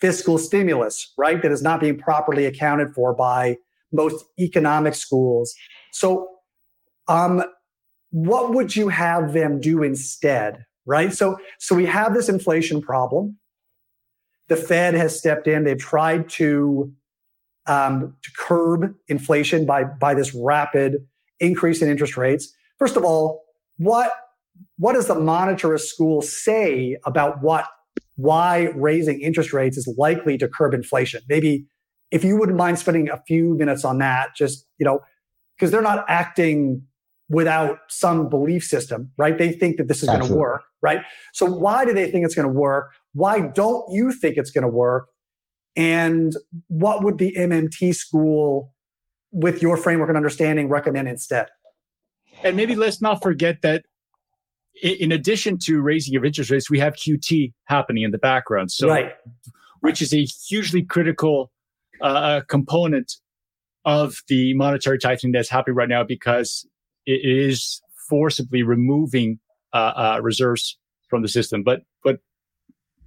fiscal 0.00 0.38
stimulus, 0.38 1.12
right? 1.16 1.42
That 1.42 1.52
is 1.52 1.62
not 1.62 1.80
being 1.80 1.98
properly 1.98 2.46
accounted 2.46 2.94
for 2.94 3.14
by 3.14 3.56
most 3.92 4.24
economic 4.38 4.94
schools. 4.94 5.54
So, 5.92 6.28
um, 7.08 7.42
what 8.10 8.54
would 8.54 8.76
you 8.76 8.88
have 8.88 9.32
them 9.32 9.60
do 9.60 9.82
instead, 9.82 10.64
right? 10.86 11.12
So, 11.12 11.38
so 11.58 11.74
we 11.74 11.86
have 11.86 12.14
this 12.14 12.28
inflation 12.28 12.80
problem. 12.80 13.38
The 14.48 14.56
Fed 14.56 14.94
has 14.94 15.18
stepped 15.18 15.46
in. 15.46 15.64
They've 15.64 15.78
tried 15.78 16.28
to 16.30 16.92
um, 17.66 18.16
to 18.22 18.30
curb 18.38 18.94
inflation 19.08 19.66
by 19.66 19.84
by 19.84 20.14
this 20.14 20.34
rapid 20.34 21.06
increase 21.38 21.82
in 21.82 21.90
interest 21.90 22.16
rates. 22.16 22.50
First 22.78 22.96
of 22.96 23.04
all, 23.04 23.42
what 23.78 24.12
what 24.76 24.94
does 24.94 25.06
the 25.06 25.14
monetarist 25.14 25.86
school 25.86 26.20
say 26.22 26.96
about 27.06 27.42
what 27.42 27.66
why 28.16 28.70
raising 28.74 29.20
interest 29.20 29.52
rates 29.52 29.76
is 29.76 29.92
likely 29.96 30.36
to 30.38 30.48
curb 30.48 30.74
inflation? 30.74 31.22
Maybe 31.28 31.66
if 32.10 32.24
you 32.24 32.36
wouldn't 32.36 32.58
mind 32.58 32.78
spending 32.78 33.08
a 33.08 33.22
few 33.26 33.54
minutes 33.54 33.84
on 33.84 33.98
that, 33.98 34.30
just 34.36 34.66
you 34.78 34.84
know, 34.84 35.00
because 35.56 35.70
they're 35.70 35.82
not 35.82 36.04
acting 36.08 36.82
without 37.28 37.78
some 37.88 38.28
belief 38.28 38.64
system, 38.64 39.10
right? 39.18 39.36
They 39.36 39.52
think 39.52 39.76
that 39.76 39.88
this 39.88 40.02
is 40.02 40.08
going 40.08 40.26
to 40.26 40.34
work, 40.34 40.62
right? 40.80 41.00
So 41.34 41.46
why 41.46 41.84
do 41.84 41.92
they 41.92 42.10
think 42.10 42.24
it's 42.24 42.34
going 42.34 42.48
to 42.48 42.52
work? 42.52 42.92
Why 43.12 43.40
don't 43.40 43.84
you 43.92 44.12
think 44.12 44.36
it's 44.38 44.50
going 44.50 44.62
to 44.62 44.68
work? 44.68 45.08
And 45.76 46.34
what 46.68 47.04
would 47.04 47.18
the 47.18 47.34
MMT 47.38 47.94
school, 47.94 48.72
with 49.30 49.60
your 49.60 49.76
framework 49.76 50.08
and 50.08 50.16
understanding, 50.16 50.68
recommend 50.70 51.06
instead? 51.06 51.48
And 52.44 52.56
maybe 52.56 52.76
let's 52.76 53.00
not 53.02 53.22
forget 53.22 53.62
that 53.62 53.84
in 54.82 55.12
addition 55.12 55.58
to 55.64 55.80
raising 55.80 56.16
of 56.16 56.24
interest 56.24 56.50
rates, 56.50 56.70
we 56.70 56.78
have 56.78 56.94
QT 56.94 57.52
happening 57.64 58.04
in 58.04 58.10
the 58.10 58.18
background. 58.18 58.70
So, 58.70 58.88
right. 58.88 59.12
which 59.80 60.00
is 60.00 60.14
a 60.14 60.24
hugely 60.48 60.82
critical 60.82 61.50
uh, 62.00 62.42
component 62.48 63.14
of 63.84 64.22
the 64.28 64.54
monetary 64.54 64.98
tightening 64.98 65.32
that's 65.32 65.48
happening 65.48 65.76
right 65.76 65.88
now 65.88 66.04
because 66.04 66.66
it 67.06 67.20
is 67.24 67.80
forcibly 68.08 68.62
removing 68.62 69.38
uh, 69.72 69.76
uh, 69.96 70.20
reserves 70.22 70.78
from 71.08 71.22
the 71.22 71.28
system. 71.28 71.62
But 71.62 71.82
but 72.04 72.20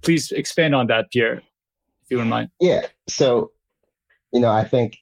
please 0.02 0.30
expand 0.32 0.74
on 0.74 0.88
that, 0.88 1.10
Pierre, 1.10 1.36
if 1.36 2.10
you 2.10 2.16
wouldn't 2.18 2.30
mind. 2.30 2.50
Yeah. 2.60 2.86
So, 3.08 3.52
you 4.32 4.40
know, 4.40 4.50
I 4.50 4.64
think 4.64 4.98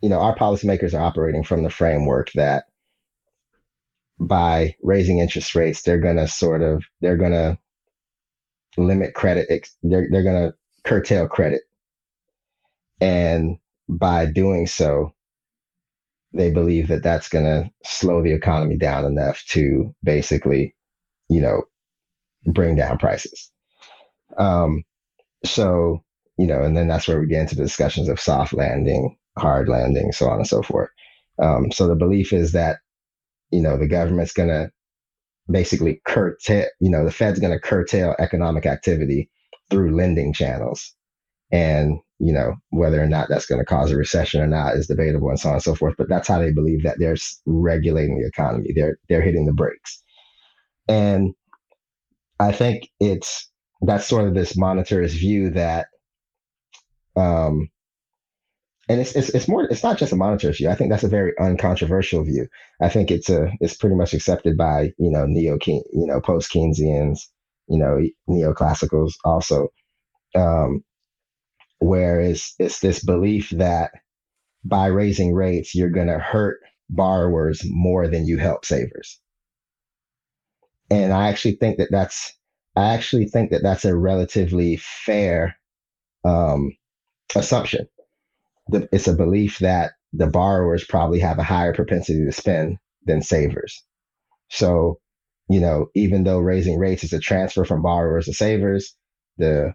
you 0.00 0.08
know, 0.08 0.20
our 0.20 0.36
policymakers 0.36 0.94
are 0.94 1.02
operating 1.02 1.44
from 1.44 1.62
the 1.62 1.70
framework 1.70 2.32
that 2.32 2.64
by 4.18 4.74
raising 4.82 5.18
interest 5.18 5.54
rates, 5.54 5.82
they're 5.82 5.98
going 5.98 6.16
to 6.16 6.28
sort 6.28 6.62
of, 6.62 6.84
they're 7.00 7.16
going 7.16 7.32
to 7.32 7.58
limit 8.76 9.14
credit. 9.14 9.48
They're, 9.82 10.08
they're 10.10 10.22
going 10.22 10.50
to 10.50 10.54
curtail 10.84 11.28
credit. 11.28 11.62
And 13.00 13.56
by 13.88 14.26
doing 14.26 14.66
so, 14.66 15.14
they 16.32 16.50
believe 16.50 16.88
that 16.88 17.02
that's 17.02 17.28
going 17.28 17.44
to 17.44 17.70
slow 17.84 18.22
the 18.22 18.32
economy 18.32 18.76
down 18.76 19.04
enough 19.04 19.42
to 19.48 19.94
basically, 20.04 20.74
you 21.28 21.40
know, 21.40 21.62
bring 22.46 22.76
down 22.76 22.98
prices. 22.98 23.50
Um, 24.38 24.84
so, 25.44 26.04
you 26.38 26.46
know, 26.46 26.62
and 26.62 26.76
then 26.76 26.88
that's 26.88 27.08
where 27.08 27.20
we 27.20 27.26
get 27.26 27.40
into 27.40 27.56
the 27.56 27.64
discussions 27.64 28.08
of 28.08 28.20
soft 28.20 28.52
landing 28.52 29.16
hard 29.38 29.68
landing, 29.68 30.12
so 30.12 30.28
on 30.28 30.38
and 30.38 30.46
so 30.46 30.62
forth. 30.62 30.90
Um, 31.40 31.72
so 31.72 31.86
the 31.86 31.94
belief 31.96 32.32
is 32.32 32.52
that, 32.52 32.78
you 33.50 33.62
know, 33.62 33.76
the 33.76 33.88
government's 33.88 34.32
going 34.32 34.48
to 34.48 34.70
basically 35.50 36.00
curtail, 36.06 36.66
you 36.80 36.90
know, 36.90 37.04
the 37.04 37.10
Fed's 37.10 37.40
going 37.40 37.52
to 37.52 37.58
curtail 37.58 38.14
economic 38.18 38.66
activity 38.66 39.30
through 39.70 39.96
lending 39.96 40.32
channels. 40.32 40.94
And, 41.52 41.98
you 42.18 42.32
know, 42.32 42.54
whether 42.70 43.02
or 43.02 43.08
not 43.08 43.28
that's 43.28 43.46
going 43.46 43.60
to 43.60 43.64
cause 43.64 43.90
a 43.90 43.96
recession 43.96 44.40
or 44.40 44.46
not 44.46 44.76
is 44.76 44.86
debatable 44.86 45.30
and 45.30 45.40
so 45.40 45.48
on 45.48 45.54
and 45.54 45.62
so 45.62 45.74
forth. 45.74 45.94
But 45.96 46.08
that's 46.08 46.28
how 46.28 46.38
they 46.38 46.52
believe 46.52 46.82
that 46.84 46.98
they're 46.98 47.16
regulating 47.46 48.20
the 48.20 48.28
economy. 48.28 48.72
They're, 48.74 48.98
they're 49.08 49.22
hitting 49.22 49.46
the 49.46 49.52
brakes. 49.52 50.02
And 50.86 51.34
I 52.38 52.52
think 52.52 52.88
it's, 53.00 53.50
that's 53.82 54.06
sort 54.06 54.28
of 54.28 54.34
this 54.34 54.56
monetarist 54.56 55.18
view 55.18 55.50
that, 55.50 55.86
um, 57.16 57.68
and 58.90 59.00
it's, 59.00 59.14
it's 59.14 59.28
it's 59.28 59.46
more 59.46 59.66
it's 59.66 59.84
not 59.84 59.98
just 59.98 60.12
a 60.12 60.16
monetarist 60.16 60.56
view. 60.56 60.68
I 60.68 60.74
think 60.74 60.90
that's 60.90 61.04
a 61.04 61.08
very 61.08 61.32
uncontroversial 61.38 62.24
view. 62.24 62.48
I 62.82 62.88
think 62.88 63.12
it's 63.12 63.30
a 63.30 63.52
it's 63.60 63.76
pretty 63.76 63.94
much 63.94 64.12
accepted 64.14 64.56
by 64.56 64.92
you 64.98 65.12
know 65.12 65.26
neo 65.26 65.58
you 65.64 65.84
know 65.92 66.20
post 66.20 66.52
Keynesians, 66.52 67.20
you 67.68 67.78
know 67.78 68.00
neoclassicals 68.28 69.12
also, 69.24 69.68
um, 70.34 70.82
where 71.78 72.20
it's 72.20 72.56
it's 72.58 72.80
this 72.80 73.04
belief 73.04 73.50
that 73.50 73.92
by 74.64 74.86
raising 74.86 75.34
rates 75.34 75.72
you're 75.72 75.88
going 75.88 76.08
to 76.08 76.18
hurt 76.18 76.58
borrowers 76.88 77.62
more 77.66 78.08
than 78.08 78.26
you 78.26 78.38
help 78.38 78.64
savers. 78.64 79.20
And 80.90 81.12
I 81.12 81.28
actually 81.28 81.54
think 81.54 81.78
that 81.78 81.92
that's 81.92 82.32
I 82.74 82.92
actually 82.94 83.28
think 83.28 83.52
that 83.52 83.62
that's 83.62 83.84
a 83.84 83.96
relatively 83.96 84.78
fair 84.78 85.54
um, 86.24 86.72
assumption 87.36 87.86
the, 88.70 88.88
it's 88.92 89.08
a 89.08 89.14
belief 89.14 89.58
that 89.58 89.92
the 90.12 90.26
borrowers 90.26 90.84
probably 90.84 91.20
have 91.20 91.38
a 91.38 91.44
higher 91.44 91.74
propensity 91.74 92.24
to 92.24 92.32
spend 92.32 92.78
than 93.04 93.22
savers. 93.22 93.82
So, 94.48 94.98
you 95.48 95.60
know, 95.60 95.86
even 95.94 96.24
though 96.24 96.38
raising 96.38 96.78
rates 96.78 97.04
is 97.04 97.12
a 97.12 97.20
transfer 97.20 97.64
from 97.64 97.82
borrowers 97.82 98.26
to 98.26 98.34
savers, 98.34 98.94
the 99.38 99.72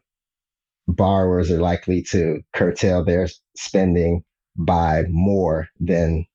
borrowers 0.88 1.52
are 1.52 1.62
likely 1.62 2.04
to 2.04 2.42
curtail 2.54 3.04
their 3.04 3.28
spending 3.56 4.24
by 4.56 5.04
more 5.10 5.68
than 5.80 6.26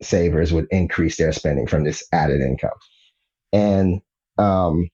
savers 0.00 0.52
would 0.52 0.66
increase 0.70 1.16
their 1.16 1.32
spending 1.32 1.66
from 1.66 1.84
this 1.84 2.06
added 2.12 2.40
income. 2.40 2.70
And, 3.52 4.00
um, 4.38 4.88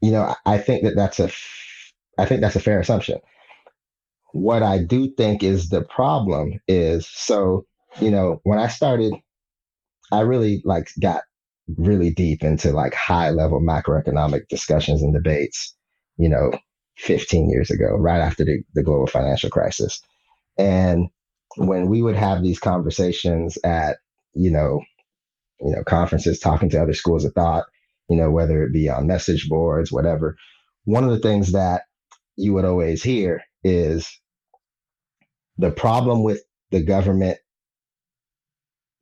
you 0.00 0.10
know, 0.10 0.34
I 0.46 0.58
think 0.58 0.82
that 0.82 0.96
that's 0.96 1.20
a, 1.20 1.30
I 2.18 2.26
think 2.26 2.40
that's 2.40 2.56
a 2.56 2.60
fair 2.60 2.80
assumption 2.80 3.20
what 4.32 4.62
I 4.62 4.78
do 4.78 5.12
think 5.16 5.42
is 5.42 5.68
the 5.68 5.82
problem 5.82 6.60
is 6.68 7.08
so, 7.12 7.66
you 8.00 8.10
know, 8.10 8.40
when 8.44 8.58
I 8.58 8.68
started, 8.68 9.14
I 10.12 10.20
really 10.20 10.62
like 10.64 10.88
got 11.00 11.22
really 11.76 12.10
deep 12.10 12.42
into 12.42 12.72
like 12.72 12.94
high 12.94 13.30
level 13.30 13.60
macroeconomic 13.60 14.48
discussions 14.48 15.02
and 15.02 15.12
debates, 15.12 15.74
you 16.16 16.28
know, 16.28 16.52
15 16.98 17.50
years 17.50 17.70
ago, 17.70 17.96
right 17.96 18.20
after 18.20 18.44
the, 18.44 18.62
the 18.74 18.82
global 18.82 19.06
financial 19.06 19.50
crisis. 19.50 20.00
And 20.58 21.08
when 21.56 21.88
we 21.88 22.02
would 22.02 22.16
have 22.16 22.42
these 22.42 22.58
conversations 22.58 23.58
at, 23.64 23.98
you 24.34 24.50
know, 24.50 24.80
you 25.60 25.74
know, 25.74 25.82
conferences, 25.84 26.38
talking 26.38 26.70
to 26.70 26.82
other 26.82 26.94
schools 26.94 27.24
of 27.24 27.32
thought, 27.34 27.64
you 28.08 28.16
know, 28.16 28.30
whether 28.30 28.62
it 28.62 28.72
be 28.72 28.88
on 28.88 29.06
message 29.06 29.48
boards, 29.48 29.92
whatever, 29.92 30.36
one 30.84 31.04
of 31.04 31.10
the 31.10 31.18
things 31.18 31.52
that 31.52 31.82
you 32.36 32.52
would 32.54 32.64
always 32.64 33.02
hear 33.02 33.42
is 33.62 34.19
the 35.60 35.70
problem 35.70 36.22
with 36.22 36.42
the 36.70 36.82
government 36.82 37.38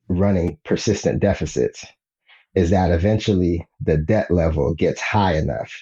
running 0.09 0.59
persistent 0.65 1.21
deficits 1.21 1.87
is 2.55 2.71
that 2.71 2.91
eventually 2.91 3.67
the 3.81 3.97
debt 3.97 4.31
level 4.31 4.75
gets 4.75 5.01
high 5.01 5.35
enough 5.35 5.73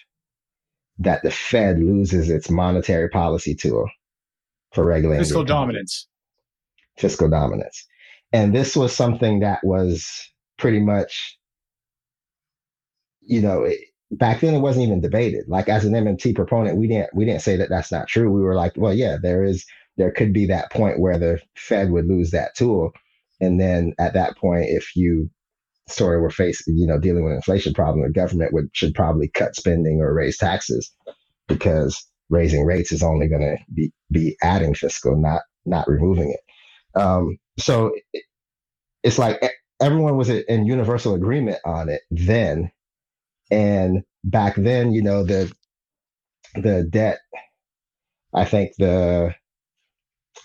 that 0.99 1.23
the 1.23 1.31
Fed 1.31 1.79
loses 1.79 2.29
its 2.29 2.51
monetary 2.51 3.09
policy 3.09 3.55
tool 3.55 3.89
for 4.75 4.85
regulating 4.85 5.25
fiscal 5.25 5.45
dominance. 5.45 6.09
Fiscal 6.99 7.31
dominance. 7.31 7.87
And 8.33 8.55
this 8.55 8.77
was 8.77 8.95
something 8.95 9.41
that 9.41 9.61
was 9.63 10.07
pretty 10.59 10.81
much, 10.81 11.39
you 13.23 13.41
know, 13.41 13.63
it, 13.63 13.79
back 14.11 14.41
then 14.41 14.55
it 14.55 14.61
wasn't 14.61 14.87
even 14.87 15.01
debated. 15.01 15.45
Like 15.49 15.69
as 15.69 15.85
an 15.85 15.93
MMT 15.93 16.35
proponent, 16.35 16.77
we 16.77 16.89
didn't 16.89 17.15
we 17.15 17.25
didn't 17.25 17.43
say 17.43 17.57
that 17.57 17.71
that's 17.71 17.93
not 17.93 18.09
true. 18.09 18.31
We 18.31 18.43
were 18.43 18.55
like, 18.55 18.73
well, 18.77 18.93
yeah, 18.95 19.17
there 19.21 19.45
is 19.45 19.65
there 19.97 20.11
could 20.11 20.33
be 20.33 20.47
that 20.47 20.71
point 20.71 21.01
where 21.01 21.19
the 21.19 21.41
Fed 21.57 21.91
would 21.91 22.07
lose 22.07 22.31
that 22.31 22.55
tool. 22.57 22.93
And 23.41 23.61
then 23.61 23.93
at 23.99 24.15
that 24.15 24.37
point, 24.37 24.67
if 24.69 24.95
you 24.97 25.31
sort 25.89 26.17
of 26.17 26.23
were 26.23 26.31
facing, 26.31 26.77
you 26.77 26.87
know, 26.87 26.99
dealing 26.99 27.25
with 27.25 27.33
an 27.33 27.37
inflation 27.37 27.73
problem, 27.73 28.05
the 28.05 28.13
government 28.13 28.53
would 28.53 28.69
should 28.73 28.95
probably 28.95 29.29
cut 29.29 29.55
spending 29.55 30.01
or 30.01 30.13
raise 30.15 30.39
taxes 30.39 30.93
because 31.49 32.05
raising 32.29 32.65
rates 32.65 32.93
is 32.93 33.03
only 33.03 33.29
going 33.29 33.43
to 33.43 33.57
be 33.73 33.93
be 34.11 34.37
adding 34.43 34.75
fiscal, 34.75 35.17
not 35.17 35.43
not 35.65 35.89
removing 35.89 36.31
it. 36.31 37.01
Um, 37.01 37.39
so 37.59 37.93
it, 38.13 38.25
it's 39.03 39.19
like 39.19 39.41
everyone 39.81 40.17
was 40.17 40.29
in 40.29 40.67
universal 40.67 41.15
agreement 41.15 41.59
on 41.65 41.89
it 41.89 42.01
then, 42.11 42.71
and 43.51 44.03
back 44.25 44.57
then, 44.57 44.93
you 44.93 45.03
know, 45.03 45.25
the 45.25 45.53
the 46.55 46.85
debt. 46.85 47.21
I 48.35 48.45
think 48.45 48.73
the 48.79 49.35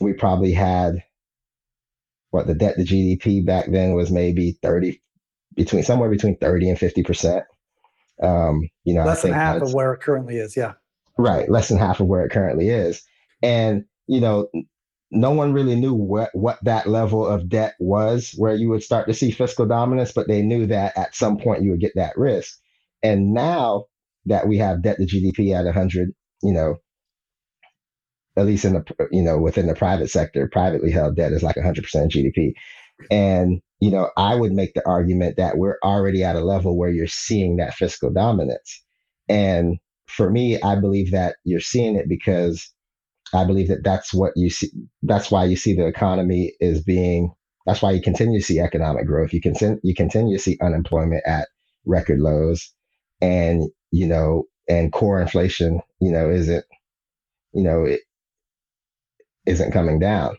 we 0.02 0.14
probably 0.14 0.54
had 0.54 1.04
what 2.32 2.48
the 2.48 2.56
debt 2.56 2.76
to 2.78 2.84
GDP 2.84 3.46
back 3.46 3.66
then 3.70 3.94
was 3.94 4.12
maybe 4.12 4.58
30 4.62 5.02
between 5.56 5.84
somewhere 5.84 6.10
between 6.10 6.38
30 6.38 6.70
and 6.70 6.80
50 6.80 7.04
percent. 7.04 7.44
Um, 8.22 8.70
you 8.84 8.94
know, 8.94 9.04
less 9.04 9.24
than 9.24 9.34
half 9.34 9.62
of 9.62 9.74
where 9.74 9.94
it 9.94 10.02
currently 10.02 10.38
is. 10.38 10.56
Yeah. 10.56 10.74
Right. 11.18 11.50
Less 11.50 11.70
than 11.70 11.78
half 11.78 12.00
of 12.00 12.08
where 12.08 12.24
it 12.24 12.32
currently 12.32 12.70
is. 12.70 13.04
And, 13.42 13.86
you 14.08 14.22
know, 14.22 14.48
no 15.12 15.32
one 15.32 15.54
really 15.54 15.76
knew 15.76 15.94
what, 15.94 16.30
what 16.34 16.60
that 16.64 16.88
level 16.88 17.26
of 17.26 17.50
debt 17.50 17.76
was 17.80 18.34
where 18.38 18.56
you 18.56 18.70
would 18.70 18.84
start 18.84 19.08
to 19.08 19.14
see 19.14 19.32
fiscal 19.32 19.66
dominance, 19.66 20.12
but 20.12 20.28
they 20.28 20.42
knew 20.42 20.66
that 20.68 20.98
at 20.98 21.16
some 21.16 21.38
point 21.38 21.64
you 21.64 21.72
would 21.72 21.82
get 21.82 21.94
that 21.96 22.18
risk. 22.18 22.58
And 23.04 23.34
now 23.34 23.86
that 24.26 24.48
we 24.48 24.58
have 24.60 24.84
debt 24.84 24.98
to 24.98 25.06
GDP 25.06 25.58
at 25.58 25.66
100, 25.66 26.14
you 26.44 26.54
know, 26.54 26.78
at 28.38 28.46
least 28.46 28.66
in 28.66 28.74
the 28.74 29.08
you 29.12 29.22
know 29.22 29.38
within 29.38 29.68
the 29.68 29.76
private 29.76 30.10
sector, 30.10 30.50
privately 30.52 30.92
held 30.92 31.16
debt 31.16 31.34
is 31.34 31.44
like 31.44 31.56
100% 31.56 31.84
GDP. 31.84 32.54
And 33.10 33.62
you 33.80 33.90
know, 33.90 34.10
I 34.16 34.36
would 34.36 34.52
make 34.52 34.74
the 34.74 34.88
argument 34.88 35.38
that 35.38 35.58
we're 35.58 35.78
already 35.84 36.24
at 36.24 36.36
a 36.36 36.46
level 36.46 36.78
where 36.78 36.92
you're 36.92 37.08
seeing 37.08 37.58
that 37.58 37.74
fiscal 37.74 38.12
dominance. 38.12 38.84
And 39.28 39.78
for 40.06 40.30
me, 40.30 40.62
I 40.62 40.76
believe 40.76 41.12
that 41.12 41.36
you're 41.44 41.60
seeing 41.60 41.96
it 41.96 42.08
because 42.08 42.72
I 43.34 43.44
believe 43.46 43.70
that 43.70 43.84
that's 43.84 44.14
what 44.14 44.34
you 44.36 44.50
see. 44.50 44.70
That's 45.04 45.32
why 45.32 45.46
you 45.46 45.56
see 45.56 45.74
the 45.74 45.88
economy 45.88 46.54
is 46.60 46.84
being. 46.84 47.34
That's 47.66 47.82
why 47.82 47.92
you 47.92 48.02
continue 48.02 48.40
to 48.40 48.46
see 48.46 48.60
economic 48.60 49.06
growth. 49.06 49.34
You 49.34 49.42
can 49.42 49.80
you 49.84 49.96
continue 49.96 50.38
to 50.38 50.44
see 50.44 50.58
unemployment 50.62 51.24
at 51.26 51.48
record 51.86 52.20
lows, 52.20 52.74
and 53.22 53.64
you 53.92 54.08
know, 54.08 54.46
and 54.68 54.92
core 54.92 55.22
inflation, 55.22 55.82
you 56.00 56.12
know, 56.12 56.30
isn't, 56.30 56.66
you 57.54 57.64
know, 57.64 57.84
it 57.86 58.02
isn't 59.46 59.72
coming 59.72 60.00
down 60.00 60.38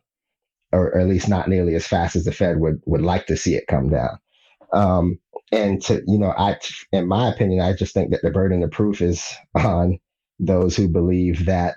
or, 0.72 0.88
or, 0.88 0.98
at 0.98 1.08
least 1.08 1.28
not 1.28 1.48
nearly 1.48 1.74
as 1.74 1.86
fast 1.86 2.16
as 2.16 2.24
the 2.24 2.32
Fed 2.32 2.58
would 2.58 2.80
would 2.86 3.02
like 3.02 3.26
to 3.26 3.36
see 3.36 3.54
it 3.54 3.66
come 3.68 3.90
down. 3.90 4.18
Um, 4.72 5.18
and 5.50 5.82
to 5.82 6.02
you 6.06 6.18
know, 6.18 6.32
I 6.36 6.56
in 6.92 7.06
my 7.06 7.28
opinion, 7.28 7.60
I 7.60 7.74
just 7.74 7.94
think 7.94 8.10
that 8.10 8.22
the 8.22 8.30
burden 8.30 8.62
of 8.62 8.70
proof 8.70 9.00
is 9.00 9.24
on 9.54 9.98
those 10.38 10.76
who 10.76 10.88
believe 10.88 11.46
that. 11.46 11.76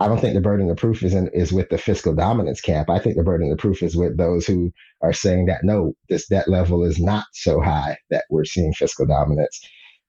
I 0.00 0.06
don't 0.06 0.20
think 0.20 0.34
the 0.34 0.40
burden 0.40 0.70
of 0.70 0.76
proof 0.76 1.02
is 1.02 1.12
in, 1.12 1.26
is 1.34 1.52
with 1.52 1.70
the 1.70 1.78
fiscal 1.78 2.14
dominance 2.14 2.60
camp. 2.60 2.88
I 2.88 3.00
think 3.00 3.16
the 3.16 3.24
burden 3.24 3.50
of 3.50 3.58
proof 3.58 3.82
is 3.82 3.96
with 3.96 4.16
those 4.16 4.46
who 4.46 4.70
are 5.02 5.12
saying 5.12 5.46
that 5.46 5.64
no, 5.64 5.94
this 6.08 6.28
debt 6.28 6.46
level 6.46 6.84
is 6.84 7.00
not 7.00 7.24
so 7.32 7.60
high 7.60 7.96
that 8.10 8.22
we're 8.30 8.44
seeing 8.44 8.72
fiscal 8.72 9.06
dominance. 9.06 9.60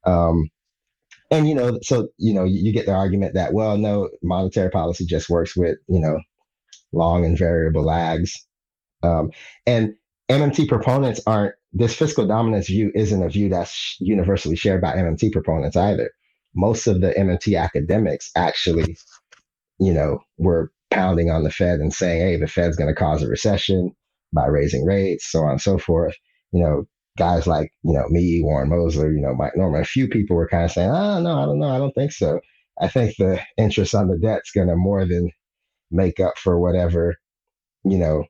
Um, 0.06 0.50
and 1.32 1.48
you 1.48 1.56
know, 1.56 1.80
so 1.82 2.10
you 2.18 2.34
know, 2.34 2.44
you, 2.44 2.72
get 2.74 2.86
the 2.86 2.94
argument 2.94 3.34
that 3.36 3.54
well, 3.54 3.78
no, 3.78 4.10
monetary 4.24 4.70
policy 4.70 5.06
just 5.06 5.30
works 5.30 5.56
with 5.56 5.78
you 5.88 6.00
know 6.00 6.20
long 6.92 7.26
and 7.26 7.38
variable 7.38 7.84
lags. 7.84 8.34
Um, 9.04 9.32
and 9.66 9.94
MMT 10.30 10.68
proponents 10.68 11.22
aren't, 11.26 11.56
this 11.72 11.94
fiscal 11.94 12.26
dominance 12.28 12.68
view 12.68 12.92
isn't 12.96 13.24
a 13.24 13.30
view 13.30 13.50
that's 13.50 13.96
universally 14.00 14.56
shared 14.56 14.82
by 14.82 14.94
MMT 14.94 15.32
proponents 15.32 15.78
either. 15.78 16.12
Most 16.56 16.88
of 16.88 17.02
the 17.02 17.12
MMT 17.12 17.60
academics 17.60 18.32
actually, 18.36 18.98
you 19.80 19.94
know, 19.94 20.20
were 20.38 20.72
pounding 20.90 21.30
on 21.30 21.44
the 21.44 21.52
Fed 21.52 21.80
and 21.80 21.94
saying, 21.94 22.22
hey, 22.22 22.38
the 22.38 22.48
Fed's 22.48 22.76
going 22.76 22.94
to 22.94 23.00
cause 23.00 23.22
a 23.22 23.28
recession 23.28 23.96
by 24.34 24.48
raising 24.48 24.86
rates, 24.86 25.32
so 25.32 25.42
on 25.42 25.52
and 25.52 25.62
so 25.62 25.78
forth. 25.78 26.16
You 26.52 26.64
know, 26.64 26.88
guys 27.20 27.46
like, 27.46 27.72
you 27.84 27.94
know, 27.94 28.08
me, 28.10 28.42
Warren 28.44 28.70
Mosler, 28.70 29.14
you 29.14 29.22
know, 29.22 29.36
Mike 29.36 29.56
Norman, 29.56 29.82
a 29.82 29.86
few 29.86 30.08
people 30.08 30.36
were 30.36 30.48
kind 30.48 30.66
of 30.66 30.72
saying, 30.72 30.90
oh, 30.90 31.22
no, 31.22 31.38
I 31.38 31.46
don't 31.46 31.60
know. 31.60 31.70
I 31.70 31.78
don't 31.78 31.94
think 31.94 32.12
so. 32.12 32.40
I 32.82 32.88
think 32.88 33.16
the 33.18 33.40
interest 33.58 33.94
on 33.94 34.08
the 34.08 34.18
debt's 34.18 34.52
going 34.52 34.70
to 34.70 34.76
more 34.76 35.06
than 35.06 35.30
make 35.92 36.20
up 36.20 36.38
for 36.38 36.60
whatever, 36.60 37.16
you 37.84 37.98
know, 37.98 38.24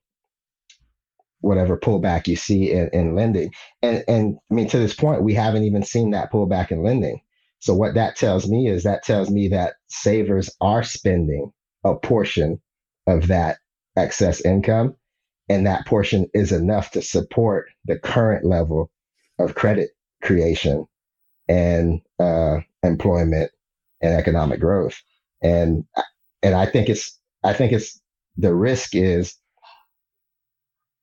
whatever 1.42 1.78
pullback 1.78 2.28
you 2.28 2.36
see 2.36 2.72
in, 2.72 2.90
in 2.92 3.16
lending. 3.16 3.52
And 3.82 4.04
and 4.08 4.38
I 4.52 4.54
mean 4.54 4.68
to 4.70 4.80
this 4.80 4.94
point, 4.94 5.24
we 5.24 5.34
haven't 5.34 5.64
even 5.64 5.84
seen 5.84 6.12
that 6.12 6.32
pullback 6.32 6.72
in 6.72 6.84
lending. 6.84 7.22
So 7.60 7.74
what 7.74 7.94
that 7.96 8.16
tells 8.16 8.50
me 8.50 8.68
is 8.68 8.84
that 8.84 9.04
tells 9.04 9.30
me 9.30 9.48
that 9.50 9.76
savers 9.90 10.50
are 10.62 10.84
spending 10.84 11.52
a 11.84 11.96
portion 11.96 12.62
of 13.08 13.28
that 13.28 13.58
excess 13.98 14.42
income, 14.42 14.96
and 15.50 15.66
that 15.66 15.86
portion 15.88 16.30
is 16.34 16.52
enough 16.52 16.92
to 16.92 17.02
support 17.02 17.70
the 17.86 17.98
current 17.98 18.46
level 18.46 18.92
of 19.40 19.56
credit 19.56 19.90
creation 20.22 20.86
and 21.48 22.02
uh, 22.20 22.60
employment 22.84 23.52
and 24.02 24.14
economic 24.14 24.60
growth. 24.60 25.02
And 25.42 25.86
and 26.44 26.56
I 26.56 26.66
think 26.66 26.90
it's 26.90 27.20
I 27.44 27.54
think 27.54 27.74
it's 27.74 28.00
the 28.38 28.54
risk 28.54 28.96
is 28.96 29.36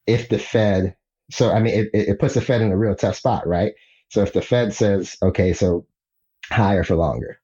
if 0.06 0.28
the 0.28 0.38
Fed, 0.38 0.96
so 1.30 1.50
I 1.50 1.60
mean, 1.60 1.74
it, 1.74 1.90
it 1.92 2.18
puts 2.20 2.34
the 2.34 2.40
Fed 2.40 2.62
in 2.62 2.72
a 2.72 2.76
real 2.76 2.94
tough 2.94 3.16
spot, 3.16 3.46
right? 3.46 3.72
So 4.08 4.22
if 4.22 4.32
the 4.32 4.42
Fed 4.42 4.72
says, 4.72 5.16
okay, 5.22 5.52
so 5.52 5.84
higher 6.50 6.84
for 6.84 6.94
longer 6.94 7.40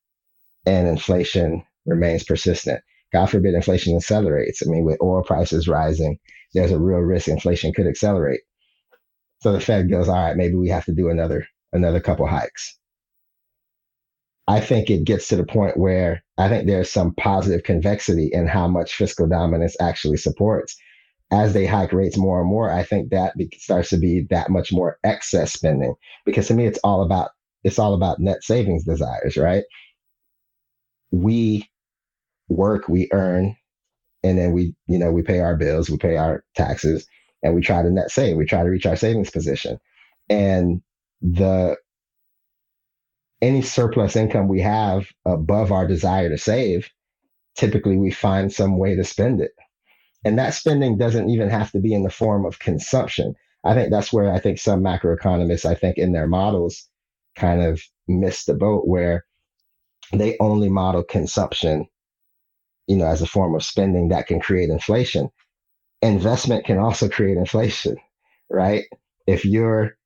and 0.65 0.87
inflation 0.87 1.65
remains 1.87 2.23
persistent, 2.24 2.81
God 3.12 3.27
forbid 3.27 3.55
inflation 3.55 3.97
accelerates. 3.97 4.62
I 4.65 4.70
mean, 4.70 4.85
with 4.85 5.03
oil 5.03 5.23
prices 5.24 5.66
rising, 5.66 6.19
there's 6.55 6.73
a 6.73 6.79
real 6.81 6.99
risk 6.99 7.29
inflation 7.29 7.73
could 7.73 7.87
accelerate. 7.87 8.41
So 9.43 9.53
the 9.53 9.61
Fed 9.61 9.91
goes, 9.91 10.09
all 10.09 10.15
right, 10.15 10.37
maybe 10.37 10.55
we 10.55 10.69
have 10.69 10.85
to 10.87 10.95
do 10.95 11.09
another 11.09 11.47
another 11.73 12.01
couple 12.01 12.27
hikes. 12.27 12.79
I 14.49 14.61
think 14.61 14.91
it 14.91 15.05
gets 15.05 15.29
to 15.29 15.37
the 15.37 15.47
point 15.47 15.77
where 15.77 16.23
I 16.39 16.49
think 16.49 16.66
there's 16.66 16.91
some 16.91 17.15
positive 17.15 17.62
convexity 17.62 18.29
in 18.33 18.47
how 18.47 18.69
much 18.69 18.95
fiscal 18.95 19.27
dominance 19.27 19.77
actually 19.81 20.16
supports. 20.16 20.77
As 21.31 21.55
they 21.55 21.65
hike 21.65 21.93
rates 21.93 22.19
more 22.19 22.41
and 22.41 22.49
more, 22.51 22.70
I 22.70 22.83
think 22.83 23.11
that 23.11 23.35
starts 23.57 23.89
to 23.91 23.97
be 23.97 24.27
that 24.31 24.51
much 24.51 24.70
more 24.73 24.99
excess 25.03 25.53
spending 25.53 25.95
because 26.27 26.49
to 26.49 26.55
me, 26.55 26.66
it's 26.66 26.81
all 26.85 27.03
about 27.03 27.31
it's 27.65 27.79
all 27.79 27.95
about 27.95 28.20
net 28.20 28.43
savings 28.43 28.85
desires, 28.85 29.37
right? 29.37 29.65
We 31.12 31.69
work, 32.49 32.89
we 32.89 33.09
earn, 33.12 33.57
and 34.23 34.39
then 34.39 34.53
we, 34.53 34.74
you 34.86 34.99
know, 34.99 35.11
we 35.11 35.23
pay 35.23 35.40
our 35.40 35.57
bills, 35.57 35.90
we 35.90 35.97
pay 35.97 36.16
our 36.16 36.44
taxes, 36.55 37.07
and 37.43 37.55
we 37.55 37.61
try 37.61 37.82
to 37.82 37.90
net 37.90 38.11
save. 38.11 38.36
We 38.36 38.44
try 38.44 38.62
to 38.62 38.69
reach 38.70 38.86
our 38.86 38.97
savings 38.97 39.31
position. 39.31 39.78
And 40.28 40.82
the 41.20 41.77
any 43.40 43.62
surplus 43.62 44.15
income 44.15 44.47
we 44.47 44.61
have 44.61 45.09
above 45.27 45.73
our 45.73 45.86
desire 45.86 46.28
to 46.28 46.39
save, 46.39 46.89
typically 47.57 47.97
we 47.97 48.11
find 48.11 48.53
some 48.53 48.78
way 48.78 48.94
to 48.94 49.05
spend 49.05 49.40
it. 49.40 49.51
And 50.24 50.39
that 50.39 50.55
spending 50.55 50.97
doesn't 50.97 51.28
even 51.28 51.51
have 51.51 51.73
to 51.73 51.81
be 51.81 51.93
in 51.93 52.05
the 52.05 52.11
form 52.11 52.47
of 52.47 52.61
consumption. 52.61 53.35
I 53.65 53.74
think 53.74 53.90
that's 53.90 54.12
where 54.12 54.32
I 54.32 54.39
think 54.39 54.59
some 54.59 54.82
macroeconomists, 54.82 55.65
I 55.65 55.74
think 55.74 55.99
in 55.99 56.12
their 56.12 56.28
models, 56.28 56.89
kind 57.36 57.62
of 57.62 57.82
miss 58.07 58.44
the 58.44 58.55
boat 58.55 58.86
where 58.86 59.24
they 60.12 60.36
only 60.39 60.69
model 60.69 61.03
consumption, 61.03 61.86
you 62.86 62.96
know, 62.96 63.06
as 63.06 63.22
a 63.22 63.26
form 63.26 63.54
of 63.54 63.64
spending 63.64 64.09
that 64.09 64.26
can 64.26 64.40
create 64.40 64.70
inflation. 64.70 65.30
Investment 66.00 66.64
can 66.64 66.78
also 66.78 67.09
create 67.09 67.36
inflation, 67.36 67.96
right? 68.50 68.84
If 69.26 69.44
you're 69.44 69.96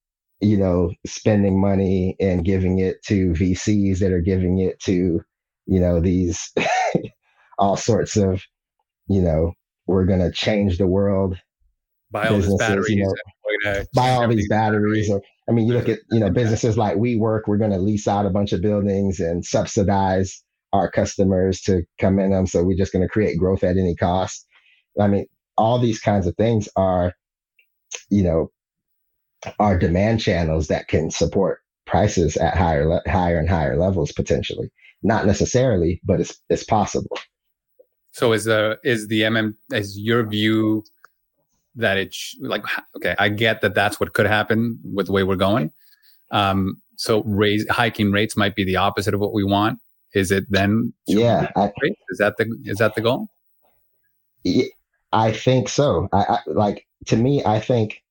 you 0.41 0.57
know, 0.57 0.91
spending 1.07 1.61
money 1.61 2.17
and 2.21 2.45
giving 2.45 2.79
it 2.79 3.03
to 3.05 3.33
VCs 3.33 3.99
that 4.01 4.13
are 4.13 4.21
giving 4.21 4.59
it 4.59 4.79
to, 4.81 5.23
you 5.67 5.81
know, 5.81 6.01
these 6.01 6.53
all 7.59 7.77
sorts 7.77 8.17
of, 8.17 8.43
you 9.09 9.23
know, 9.23 9.53
we're 9.87 10.05
going 10.05 10.21
to 10.21 10.31
change 10.31 10.79
the 10.79 10.87
world. 10.87 11.37
Buy 12.11 12.29
all 12.29 12.37
these 12.37 12.55
batteries. 12.57 12.91
You 12.91 13.05
know, 13.65 13.85
buy 13.95 14.11
all 14.11 14.29
these 14.29 14.49
batteries. 14.49 15.11
Or, 15.11 15.23
I 15.49 15.53
mean, 15.53 15.67
you 15.67 15.73
look 15.73 15.89
at, 15.89 16.01
you 16.11 16.21
know, 16.21 16.31
businesses 16.35 16.77
like 16.77 16.97
WeWork, 16.97 17.43
we're 17.47 17.57
going 17.57 17.73
to 17.73 17.79
lease 17.79 18.07
out 18.07 18.27
a 18.27 18.31
bunch 18.31 18.53
of 18.53 18.61
buildings 18.61 19.21
and 19.21 19.45
subsidize 19.45 20.43
our 20.77 20.91
customers 20.91 21.61
to 21.63 21.83
come 21.99 22.19
in 22.19 22.31
them. 22.31 22.47
So 22.47 22.63
we're 22.63 22.77
just 22.77 22.93
going 22.93 23.03
to 23.03 23.09
create 23.09 23.39
growth 23.39 23.65
at 23.65 23.77
any 23.77 23.95
cost. 23.95 24.47
I 25.01 25.09
mean, 25.09 25.27
all 25.57 25.79
these 25.79 26.01
kinds 26.01 26.27
of 26.27 26.37
things 26.37 26.69
are, 26.77 27.13
you 28.11 28.23
know, 28.23 28.51
are 29.59 29.79
demand 29.79 30.21
channels 30.21 30.69
that 30.69 30.89
can 30.89 31.11
support 31.11 31.61
prices 31.87 32.37
at 32.37 32.57
higher 32.57 32.89
le- 32.89 33.03
higher 33.07 33.39
and 33.39 33.49
higher 33.49 33.77
levels 33.77 34.11
potentially 34.11 34.69
not 35.05 35.25
necessarily 35.25 36.01
but 36.05 36.19
it's 36.19 36.41
it's 36.51 36.65
possible 36.65 37.17
so 38.11 38.33
is 38.33 38.45
the 38.45 38.77
is 38.83 39.07
the 39.07 39.21
mm 39.21 39.55
is 39.73 39.97
your 39.97 40.27
view 40.27 40.83
that 41.77 41.99
it's 41.99 42.35
like 42.41 42.65
okay, 42.97 43.15
I 43.19 43.29
get 43.29 43.61
that 43.61 43.75
that's 43.75 44.01
what 44.01 44.15
could 44.15 44.27
happen 44.27 44.79
with 44.83 45.07
the 45.07 45.13
way 45.13 45.23
we're 45.23 45.37
going. 45.37 45.71
Um, 46.31 46.81
so 46.97 47.23
raise 47.25 47.69
hiking 47.69 48.11
rates 48.11 48.37
might 48.37 48.57
be 48.57 48.65
the 48.65 48.77
opposite 48.77 49.15
of 49.15 49.21
what 49.21 49.35
we 49.35 49.45
want. 49.45 49.79
Is 50.17 50.31
it 50.31 50.47
then? 50.49 50.95
Yeah, 51.07 51.51
I, 51.57 51.71
is 52.11 52.19
that 52.19 52.39
the 52.39 52.47
is 52.65 52.79
that 52.79 52.95
the 52.95 53.03
goal? 53.03 53.29
I 55.13 55.31
think 55.31 55.69
so. 55.69 56.09
I, 56.11 56.23
I 56.23 56.39
like 56.47 56.87
to 57.09 57.17
me. 57.17 57.45
I 57.45 57.61
think 57.61 58.03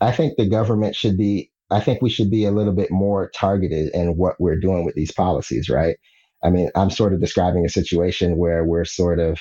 I 0.00 0.10
think 0.10 0.36
the 0.36 0.48
government 0.48 0.96
should 0.96 1.16
be. 1.16 1.52
I 1.70 1.80
think 1.80 2.02
we 2.02 2.10
should 2.10 2.32
be 2.32 2.46
a 2.46 2.50
little 2.50 2.72
bit 2.72 2.90
more 2.90 3.30
targeted 3.30 3.94
in 3.94 4.16
what 4.16 4.34
we're 4.40 4.58
doing 4.58 4.84
with 4.84 4.96
these 4.96 5.12
policies, 5.12 5.68
right? 5.68 5.96
I 6.42 6.50
mean, 6.50 6.68
I'm 6.74 6.90
sort 6.90 7.12
of 7.12 7.20
describing 7.20 7.64
a 7.64 7.68
situation 7.68 8.38
where 8.38 8.64
we're 8.64 8.84
sort 8.84 9.20
of 9.20 9.38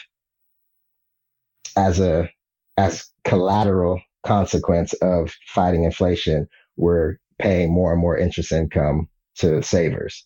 as 1.76 1.99
a 1.99 2.30
as 2.77 3.10
collateral 3.23 3.99
consequence 4.23 4.94
of 5.02 5.34
fighting 5.48 5.86
inflation, 5.86 6.48
we're 6.77 7.15
paying 7.40 7.73
more 7.73 7.91
and 7.91 8.02
more 8.02 8.15
interest 8.15 8.52
income 8.52 9.10
to 9.38 9.64
savers, 9.64 10.23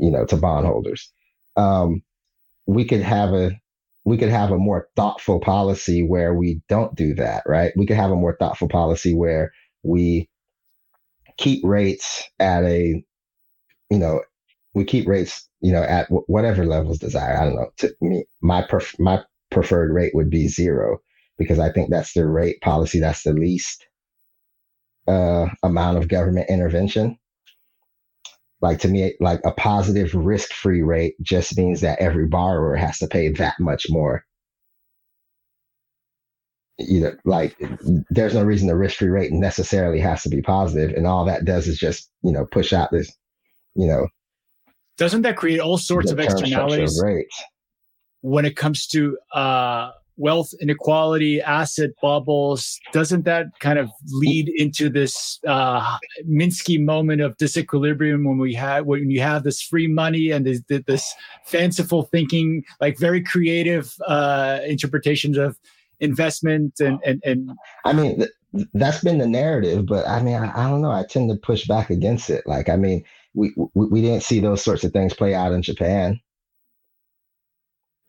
you 0.00 0.10
know, 0.10 0.24
to 0.26 0.36
bondholders. 0.36 1.12
Um, 1.56 2.02
we 2.66 2.84
could 2.84 3.02
have 3.02 3.32
a 3.32 3.52
we 4.04 4.16
could 4.16 4.28
have 4.28 4.52
a 4.52 4.58
more 4.58 4.88
thoughtful 4.94 5.40
policy 5.40 6.02
where 6.02 6.34
we 6.34 6.60
don't 6.68 6.94
do 6.94 7.14
that, 7.14 7.42
right? 7.46 7.72
We 7.76 7.86
could 7.86 7.96
have 7.96 8.12
a 8.12 8.16
more 8.16 8.36
thoughtful 8.38 8.68
policy 8.68 9.14
where 9.14 9.52
we 9.82 10.28
keep 11.38 11.62
rates 11.64 12.22
at 12.38 12.62
a, 12.64 13.02
you 13.90 13.98
know, 13.98 14.22
we 14.74 14.84
keep 14.84 15.08
rates, 15.08 15.48
you 15.60 15.72
know, 15.72 15.82
at 15.82 16.08
w- 16.08 16.24
whatever 16.28 16.64
levels 16.64 16.98
desired. 16.98 17.36
I 17.36 17.44
don't 17.44 17.56
know. 17.56 17.70
To 17.78 17.94
me, 18.00 18.24
my 18.42 18.66
my 18.98 19.22
preferred 19.50 19.92
rate 19.92 20.14
would 20.14 20.30
be 20.30 20.48
zero 20.48 20.98
because 21.38 21.58
I 21.58 21.72
think 21.72 21.90
that's 21.90 22.12
the 22.12 22.26
rate 22.26 22.60
policy 22.60 23.00
that's 23.00 23.22
the 23.22 23.32
least 23.32 23.86
uh, 25.08 25.46
amount 25.62 25.98
of 25.98 26.08
government 26.08 26.48
intervention. 26.50 27.18
Like 28.62 28.78
to 28.80 28.88
me, 28.88 29.14
like 29.20 29.40
a 29.44 29.52
positive 29.52 30.14
risk 30.14 30.52
free 30.52 30.82
rate 30.82 31.14
just 31.22 31.56
means 31.58 31.82
that 31.82 31.98
every 31.98 32.26
borrower 32.26 32.74
has 32.74 32.98
to 32.98 33.06
pay 33.06 33.28
that 33.30 33.54
much 33.60 33.86
more. 33.90 34.24
You 36.78 37.00
know, 37.00 37.12
like 37.24 37.56
there's 38.10 38.34
no 38.34 38.42
reason 38.42 38.68
the 38.68 38.76
risk 38.76 38.98
free 38.98 39.08
rate 39.08 39.32
necessarily 39.32 40.00
has 40.00 40.22
to 40.22 40.28
be 40.28 40.42
positive, 40.42 40.96
and 40.96 41.06
all 41.06 41.24
that 41.26 41.44
does 41.44 41.68
is 41.68 41.78
just 41.78 42.10
you 42.22 42.32
know 42.32 42.46
push 42.46 42.72
out 42.72 42.90
this, 42.92 43.10
you 43.74 43.86
know. 43.86 44.08
Doesn't 44.98 45.22
that 45.22 45.36
create 45.36 45.60
all 45.60 45.76
sorts 45.76 46.10
of 46.10 46.18
externalities 46.18 46.98
of 46.98 47.10
when 48.22 48.44
it 48.44 48.56
comes 48.56 48.86
to 48.88 49.18
uh, 49.32 49.90
wealth 50.16 50.52
inequality, 50.60 51.40
asset 51.40 51.90
bubbles, 52.00 52.78
doesn't 52.92 53.24
that 53.24 53.46
kind 53.60 53.78
of 53.78 53.90
lead 54.12 54.48
into 54.56 54.88
this 54.88 55.38
uh, 55.46 55.98
Minsky 56.28 56.82
moment 56.82 57.20
of 57.20 57.36
disequilibrium 57.36 58.26
when 58.26 58.38
we 58.38 58.54
have 58.54 58.86
when 58.86 59.10
you 59.10 59.20
have 59.20 59.44
this 59.44 59.62
free 59.62 59.86
money 59.86 60.30
and 60.30 60.46
this, 60.46 60.62
this 60.86 61.14
fanciful 61.44 62.04
thinking, 62.04 62.62
like 62.80 62.98
very 62.98 63.22
creative 63.22 63.94
uh, 64.06 64.60
interpretations 64.66 65.36
of 65.36 65.58
investment 66.00 66.74
and 66.80 66.98
and, 67.04 67.22
and 67.24 67.50
I 67.84 67.92
mean. 67.92 68.18
Th- 68.18 68.30
that's 68.72 69.04
been 69.04 69.18
the 69.18 69.26
narrative, 69.26 69.84
but 69.84 70.08
I 70.08 70.22
mean, 70.22 70.34
I, 70.34 70.50
I, 70.50 70.70
don't 70.70 70.80
know. 70.80 70.90
I 70.90 71.04
tend 71.04 71.28
to 71.28 71.36
push 71.36 71.66
back 71.66 71.90
against 71.90 72.30
it. 72.30 72.46
Like, 72.46 72.70
I 72.70 72.76
mean, 72.76 73.04
we, 73.34 73.52
we 73.74 73.86
we 73.86 74.00
didn't 74.00 74.22
see 74.22 74.40
those 74.40 74.64
sorts 74.64 74.82
of 74.82 74.92
things 74.92 75.12
play 75.12 75.34
out 75.34 75.52
in 75.52 75.60
Japan 75.60 76.18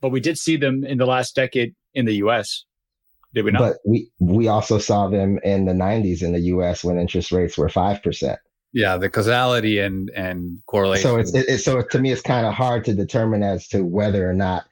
but 0.01 0.09
we 0.09 0.19
did 0.19 0.37
see 0.37 0.57
them 0.57 0.83
in 0.83 0.97
the 0.97 1.05
last 1.05 1.35
decade 1.35 1.75
in 1.93 2.05
the 2.05 2.15
US. 2.15 2.65
Did 3.33 3.45
we 3.45 3.51
not? 3.51 3.59
But 3.59 3.77
we 3.85 4.09
we 4.19 4.47
also 4.47 4.77
saw 4.77 5.07
them 5.07 5.39
in 5.43 5.65
the 5.65 5.73
90s 5.73 6.23
in 6.23 6.31
the 6.33 6.39
US 6.39 6.83
when 6.83 6.97
interest 6.97 7.31
rates 7.31 7.57
were 7.57 7.67
5%. 7.67 8.37
Yeah, 8.73 8.97
the 8.97 9.09
causality 9.09 9.79
and 9.79 10.09
and 10.15 10.59
correlation. 10.67 11.03
So 11.03 11.17
it's 11.17 11.33
it, 11.33 11.59
so 11.59 11.81
to 11.81 11.99
me 11.99 12.11
it's 12.11 12.21
kind 12.21 12.45
of 12.45 12.53
hard 12.53 12.85
to 12.85 12.93
determine 12.93 13.43
as 13.43 13.67
to 13.69 13.83
whether 13.83 14.29
or 14.29 14.33
not 14.33 14.65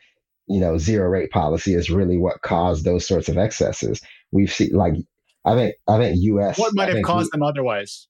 you 0.47 0.59
know 0.59 0.77
zero 0.77 1.09
rate 1.09 1.31
policy 1.31 1.73
is 1.73 1.89
really 1.89 2.17
what 2.17 2.41
caused 2.41 2.85
those 2.85 3.07
sorts 3.07 3.29
of 3.29 3.37
excesses. 3.37 4.01
We've 4.31 4.51
seen 4.51 4.73
like 4.73 4.95
I 5.45 5.55
think 5.55 5.75
I 5.87 5.97
think 5.97 6.17
US 6.21 6.57
What 6.57 6.75
might 6.75 6.89
have 6.89 7.03
caused 7.03 7.31
we, 7.33 7.37
them 7.37 7.43
otherwise? 7.43 8.07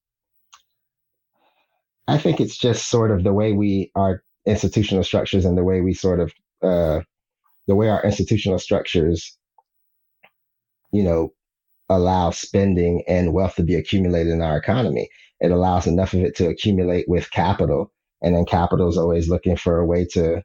I 2.07 2.17
think 2.17 2.39
it's 2.39 2.57
just 2.57 2.89
sort 2.89 3.11
of 3.11 3.23
the 3.23 3.33
way 3.33 3.53
we 3.53 3.91
our 3.95 4.23
institutional 4.45 5.03
structures 5.03 5.45
and 5.45 5.57
the 5.57 5.63
way 5.63 5.81
we 5.81 5.93
sort 5.93 6.19
of 6.19 6.33
uh, 6.65 7.01
the 7.67 7.75
way 7.75 7.89
our 7.89 8.03
institutional 8.03 8.59
structures, 8.59 9.37
you 10.91 11.03
know, 11.03 11.29
allow 11.89 12.31
spending 12.31 13.03
and 13.07 13.33
wealth 13.33 13.55
to 13.55 13.63
be 13.63 13.75
accumulated 13.75 14.33
in 14.33 14.41
our 14.41 14.57
economy. 14.57 15.09
It 15.39 15.51
allows 15.51 15.87
enough 15.87 16.13
of 16.13 16.21
it 16.21 16.35
to 16.37 16.47
accumulate 16.47 17.05
with 17.07 17.31
capital, 17.31 17.91
and 18.21 18.35
then 18.35 18.45
capital 18.45 18.87
is 18.89 18.97
always 18.97 19.29
looking 19.29 19.57
for 19.57 19.79
a 19.79 19.85
way 19.85 20.05
to, 20.13 20.41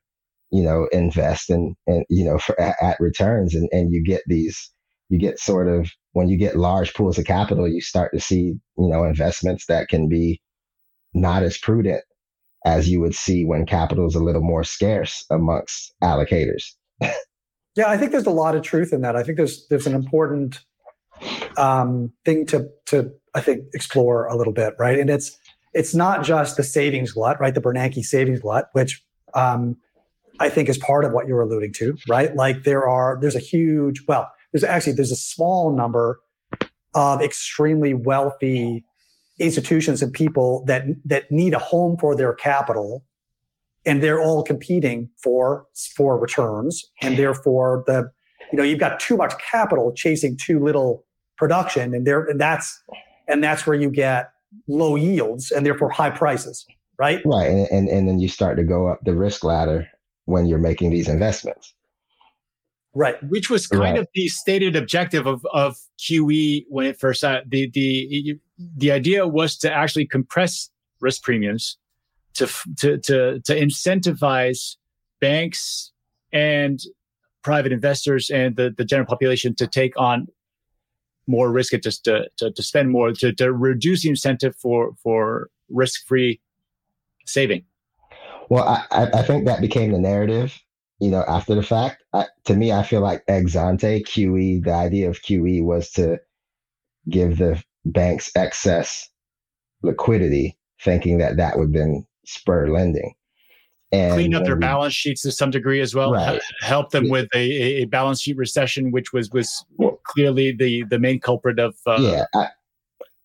you 0.50 0.62
know, 0.62 0.88
invest 0.92 1.50
and 1.50 1.76
and 1.86 2.04
you 2.08 2.24
know 2.24 2.38
for 2.38 2.60
at, 2.60 2.76
at 2.82 3.00
returns, 3.00 3.54
and 3.54 3.68
and 3.72 3.92
you 3.92 4.02
get 4.04 4.22
these, 4.26 4.70
you 5.08 5.18
get 5.18 5.38
sort 5.38 5.68
of 5.68 5.90
when 6.12 6.28
you 6.28 6.36
get 6.36 6.56
large 6.56 6.92
pools 6.94 7.18
of 7.18 7.24
capital, 7.24 7.68
you 7.68 7.80
start 7.80 8.12
to 8.12 8.20
see 8.20 8.54
you 8.78 8.88
know 8.88 9.04
investments 9.04 9.66
that 9.66 9.88
can 9.88 10.08
be 10.08 10.40
not 11.14 11.42
as 11.42 11.58
prudent 11.58 12.02
as 12.64 12.88
you 12.88 13.00
would 13.00 13.14
see 13.14 13.44
when 13.44 13.66
capital 13.66 14.06
is 14.06 14.14
a 14.14 14.22
little 14.22 14.42
more 14.42 14.64
scarce 14.64 15.24
amongst 15.30 15.94
allocators. 16.02 16.74
yeah, 17.00 17.88
I 17.88 17.96
think 17.96 18.12
there's 18.12 18.26
a 18.26 18.30
lot 18.30 18.54
of 18.54 18.62
truth 18.62 18.92
in 18.92 19.00
that. 19.02 19.16
I 19.16 19.22
think 19.22 19.36
there's 19.36 19.66
there's 19.68 19.86
an 19.86 19.94
important 19.94 20.60
um, 21.56 22.12
thing 22.24 22.46
to 22.46 22.68
to 22.86 23.10
I 23.34 23.40
think 23.40 23.64
explore 23.74 24.26
a 24.26 24.36
little 24.36 24.52
bit, 24.52 24.74
right? 24.78 24.98
And 24.98 25.10
it's 25.10 25.36
it's 25.72 25.94
not 25.94 26.24
just 26.24 26.56
the 26.56 26.64
savings 26.64 27.12
glut, 27.12 27.40
right? 27.40 27.54
The 27.54 27.60
Bernanke 27.60 28.02
savings 28.02 28.40
glut, 28.40 28.68
which 28.72 29.02
um, 29.34 29.76
I 30.40 30.48
think 30.48 30.68
is 30.68 30.78
part 30.78 31.04
of 31.04 31.12
what 31.12 31.28
you're 31.28 31.40
alluding 31.40 31.72
to, 31.74 31.96
right? 32.08 32.34
Like 32.34 32.64
there 32.64 32.88
are 32.88 33.18
there's 33.20 33.36
a 33.36 33.40
huge 33.40 34.02
well, 34.06 34.30
there's 34.52 34.64
actually 34.64 34.94
there's 34.94 35.12
a 35.12 35.16
small 35.16 35.74
number 35.74 36.20
of 36.94 37.22
extremely 37.22 37.94
wealthy 37.94 38.84
institutions 39.40 40.02
and 40.02 40.12
people 40.12 40.62
that 40.66 40.84
that 41.04 41.30
need 41.30 41.54
a 41.54 41.58
home 41.58 41.96
for 41.98 42.14
their 42.14 42.34
capital 42.34 43.04
and 43.86 44.02
they're 44.02 44.20
all 44.20 44.42
competing 44.42 45.08
for 45.22 45.66
for 45.96 46.18
returns 46.18 46.84
and 47.02 47.16
therefore 47.16 47.82
the 47.86 48.10
you 48.52 48.58
know 48.58 48.62
you've 48.62 48.78
got 48.78 49.00
too 49.00 49.16
much 49.16 49.32
capital 49.38 49.92
chasing 49.96 50.36
too 50.36 50.60
little 50.60 51.04
production 51.38 51.94
and 51.94 52.06
there 52.06 52.24
and 52.26 52.38
that's 52.38 52.82
and 53.28 53.42
that's 53.42 53.66
where 53.66 53.76
you 53.76 53.90
get 53.90 54.30
low 54.68 54.94
yields 54.94 55.50
and 55.50 55.64
therefore 55.64 55.88
high 55.88 56.10
prices 56.10 56.66
right? 56.98 57.22
Right 57.24 57.48
and, 57.48 57.66
and 57.70 57.88
and 57.88 58.08
then 58.08 58.20
you 58.20 58.28
start 58.28 58.58
to 58.58 58.64
go 58.64 58.88
up 58.88 59.00
the 59.04 59.14
risk 59.14 59.42
ladder 59.42 59.88
when 60.26 60.44
you're 60.44 60.58
making 60.58 60.90
these 60.90 61.08
investments 61.08 61.74
right 62.94 63.22
which 63.24 63.48
was 63.48 63.66
kind 63.66 63.82
right. 63.82 63.98
of 63.98 64.08
the 64.14 64.28
stated 64.28 64.74
objective 64.74 65.26
of 65.26 65.46
of 65.52 65.76
qe 65.98 66.64
when 66.68 66.86
it 66.86 66.98
first 66.98 67.22
uh, 67.22 67.40
the 67.46 67.70
the 67.70 68.38
the 68.76 68.90
idea 68.90 69.26
was 69.26 69.56
to 69.56 69.72
actually 69.72 70.06
compress 70.06 70.70
risk 71.00 71.22
premiums 71.22 71.78
to 72.34 72.46
to 72.78 72.98
to 72.98 73.40
to 73.40 73.54
incentivize 73.58 74.76
banks 75.20 75.92
and 76.32 76.80
private 77.42 77.72
investors 77.72 78.30
and 78.30 78.56
the, 78.56 78.74
the 78.76 78.84
general 78.84 79.06
population 79.06 79.54
to 79.54 79.66
take 79.66 79.98
on 79.98 80.26
more 81.26 81.50
risk 81.50 81.72
and 81.72 81.82
just 81.82 82.04
to, 82.04 82.28
to, 82.36 82.50
to 82.50 82.62
spend 82.62 82.90
more 82.90 83.12
to, 83.12 83.32
to 83.32 83.52
reduce 83.52 84.02
the 84.02 84.08
incentive 84.08 84.54
for 84.56 84.92
for 85.02 85.48
risk 85.68 86.06
free 86.06 86.40
saving. 87.26 87.64
Well, 88.48 88.64
I, 88.90 89.08
I 89.14 89.22
think 89.22 89.44
that 89.46 89.60
became 89.60 89.92
the 89.92 89.98
narrative, 89.98 90.58
you 91.00 91.10
know, 91.10 91.24
after 91.26 91.54
the 91.54 91.62
fact. 91.62 92.04
I, 92.12 92.26
to 92.44 92.54
me, 92.54 92.72
I 92.72 92.82
feel 92.82 93.00
like 93.00 93.24
ex 93.26 93.56
ante 93.56 94.02
QE, 94.02 94.64
the 94.64 94.72
idea 94.72 95.08
of 95.08 95.22
QE 95.22 95.64
was 95.64 95.90
to 95.92 96.18
give 97.08 97.38
the 97.38 97.62
banks 97.84 98.30
excess 98.36 99.08
liquidity, 99.82 100.56
thinking 100.82 101.18
that 101.18 101.36
that 101.38 101.58
would 101.58 101.72
then 101.72 102.06
spur 102.26 102.68
lending. 102.68 103.14
And 103.92 104.14
clean 104.14 104.34
up 104.34 104.44
their 104.44 104.54
we, 104.54 104.60
balance 104.60 104.94
sheets 104.94 105.22
to 105.22 105.32
some 105.32 105.50
degree 105.50 105.80
as 105.80 105.96
well. 105.96 106.12
Right. 106.12 106.40
Help 106.60 106.90
them 106.90 107.08
with 107.08 107.28
a, 107.34 107.82
a, 107.82 107.84
balance 107.86 108.20
sheet 108.20 108.36
recession, 108.36 108.92
which 108.92 109.12
was 109.12 109.30
was 109.32 109.64
clearly 110.04 110.52
the 110.52 110.84
the 110.84 110.98
main 111.00 111.18
culprit 111.18 111.58
of. 111.58 111.74
Uh, 111.84 111.98
yeah, 111.98 112.24
I, 112.32 112.50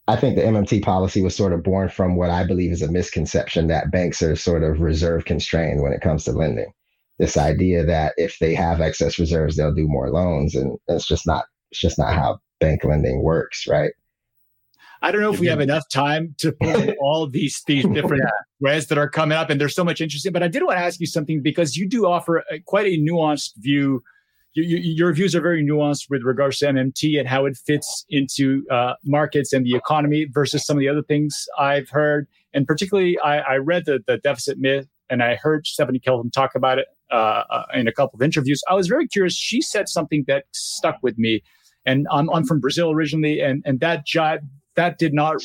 I 0.08 0.16
think 0.16 0.36
the 0.36 0.42
MMT 0.42 0.82
policy 0.82 1.22
was 1.22 1.36
sort 1.36 1.54
of 1.54 1.62
born 1.62 1.90
from 1.90 2.16
what 2.16 2.32
I 2.32 2.46
believe 2.46 2.72
is 2.72 2.82
a 2.82 2.92
misconception 2.92 3.68
that 3.68 3.92
banks 3.92 4.24
are 4.24 4.36
sort 4.36 4.64
of 4.64 4.80
reserve 4.80 5.26
constrained 5.26 5.84
when 5.84 5.94
it 5.94 6.02
comes 6.02 6.24
to 6.24 6.32
lending. 6.32 6.74
This 7.18 7.38
idea 7.38 7.86
that 7.86 8.14
if 8.18 8.40
they 8.40 8.54
have 8.56 8.82
excess 8.82 9.18
reserves, 9.18 9.56
they'll 9.56 9.74
do 9.74 9.88
more 9.88 10.10
loans, 10.10 10.56
and 10.56 10.78
it's 10.88 11.08
just 11.08 11.26
not 11.26 11.46
it's 11.72 11.80
just 11.80 11.98
not 11.98 12.14
how 12.14 12.40
bank 12.60 12.84
lending 12.84 13.24
works, 13.24 13.68
right? 13.68 13.92
I 15.02 15.12
don't 15.12 15.22
know 15.22 15.32
if 15.32 15.40
we 15.40 15.48
have 15.48 15.60
enough 15.60 15.88
time 15.90 16.34
to 16.40 16.52
pull 16.52 16.90
all 17.00 17.28
these 17.28 17.62
these 17.68 17.86
different 17.86 18.24
threads 18.60 18.88
that 18.88 18.98
are 18.98 19.10
coming 19.10 19.38
up, 19.38 19.50
and 19.50 19.62
there's 19.62 19.76
so 19.76 19.84
much 19.84 20.02
interesting. 20.02 20.32
But 20.32 20.44
I 20.44 20.48
did 20.48 20.64
want 20.64 20.78
to 20.78 20.84
ask 20.84 21.00
you 21.00 21.06
something 21.06 21.42
because 21.42 21.78
you 21.78 21.88
do 21.88 22.08
offer 22.08 22.44
a, 22.52 22.60
quite 22.66 22.88
a 22.88 22.98
nuanced 22.98 23.52
view. 23.58 24.02
your 24.54 25.14
views 25.14 25.36
are 25.36 25.42
very 25.42 25.64
nuanced 25.64 26.10
with 26.10 26.24
regards 26.24 26.58
to 26.60 26.66
MMT 26.66 27.20
and 27.20 27.28
how 27.28 27.46
it 27.46 27.56
fits 27.56 28.06
into 28.10 28.66
uh, 28.72 28.94
markets 29.04 29.54
and 29.54 29.66
the 29.66 29.76
economy 29.76 30.26
versus 30.34 30.66
some 30.66 30.78
of 30.78 30.80
the 30.80 30.90
other 30.90 31.04
things 31.04 31.46
I've 31.60 31.90
heard. 31.90 32.28
And 32.54 32.66
particularly, 32.66 33.20
I, 33.20 33.40
I 33.40 33.56
read 33.58 33.86
the, 33.86 34.00
the 34.08 34.18
deficit 34.18 34.58
myth 34.58 34.88
and 35.10 35.24
I 35.24 35.36
heard 35.36 35.68
Stephanie 35.68 36.00
Kelton 36.00 36.32
talk 36.32 36.56
about 36.56 36.80
it 36.80 36.88
uh, 37.12 37.44
uh, 37.50 37.66
in 37.74 37.88
a 37.88 37.92
couple 37.92 38.18
of 38.18 38.22
interviews. 38.22 38.62
I 38.70 38.74
was 38.74 38.88
very 38.88 39.08
curious. 39.08 39.36
She 39.36 39.62
said 39.62 39.88
something 39.90 40.26
that 40.28 40.46
stuck 40.52 40.98
with 41.02 41.18
me. 41.18 41.44
And 41.86 42.08
I'm, 42.12 42.30
I'm 42.32 42.46
from 42.46 42.60
Brazil 42.60 42.92
originally, 42.92 43.40
and, 43.42 43.62
and 43.66 43.80
that 43.80 44.08
jive, 44.08 44.40
that 44.76 44.98
did 44.98 45.14
not 45.14 45.38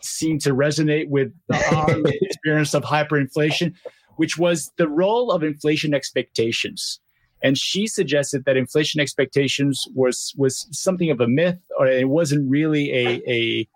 seem 0.00 0.38
to 0.40 0.54
resonate 0.54 1.08
with 1.08 1.32
our 1.52 1.96
experience 2.22 2.74
of 2.74 2.84
hyperinflation, 2.84 3.74
which 4.16 4.38
was 4.38 4.72
the 4.78 4.88
role 4.88 5.30
of 5.30 5.42
inflation 5.42 5.92
expectations 5.92 7.00
and 7.44 7.58
she 7.58 7.86
suggested 7.86 8.46
that 8.46 8.56
inflation 8.56 9.02
expectations 9.02 9.86
was 9.94 10.32
was 10.36 10.66
something 10.72 11.10
of 11.10 11.20
a 11.20 11.28
myth, 11.28 11.58
or 11.78 11.86
it 11.86 12.08
wasn't 12.08 12.50
really 12.50 12.90
a 12.90 13.22
a 13.28 13.68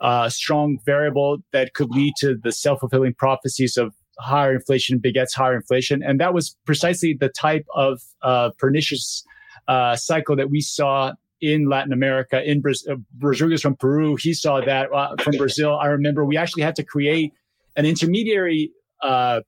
uh, 0.00 0.28
strong 0.28 0.78
variable 0.84 1.38
that 1.52 1.72
could 1.72 1.90
lead 1.90 2.12
to 2.18 2.36
the 2.36 2.52
self 2.52 2.80
fulfilling 2.80 3.14
prophecies 3.14 3.78
of 3.78 3.94
higher 4.18 4.54
inflation 4.54 4.98
begets 4.98 5.34
higher 5.34 5.56
inflation, 5.56 6.02
and 6.02 6.20
that 6.20 6.34
was 6.34 6.56
precisely 6.64 7.16
the 7.18 7.28
type 7.28 7.66
of 7.74 8.00
uh, 8.22 8.50
pernicious 8.58 9.24
uh, 9.68 9.96
cycle 9.96 10.36
that 10.36 10.50
we 10.50 10.60
saw 10.60 11.12
in 11.40 11.68
Latin 11.68 11.92
America. 11.92 12.42
In 12.42 12.60
Brazil, 12.60 12.94
uh, 12.94 12.96
Rodrigo's 13.18 13.62
from 13.62 13.76
Peru, 13.76 14.16
he 14.16 14.32
saw 14.32 14.60
that 14.60 14.92
uh, 14.92 15.16
from 15.22 15.36
Brazil. 15.36 15.76
I 15.76 15.86
remember 15.86 16.24
we 16.24 16.36
actually 16.36 16.62
had 16.62 16.76
to 16.76 16.84
create 16.84 17.32
an 17.76 17.84
intermediary 17.84 18.72
uh, 19.02 19.40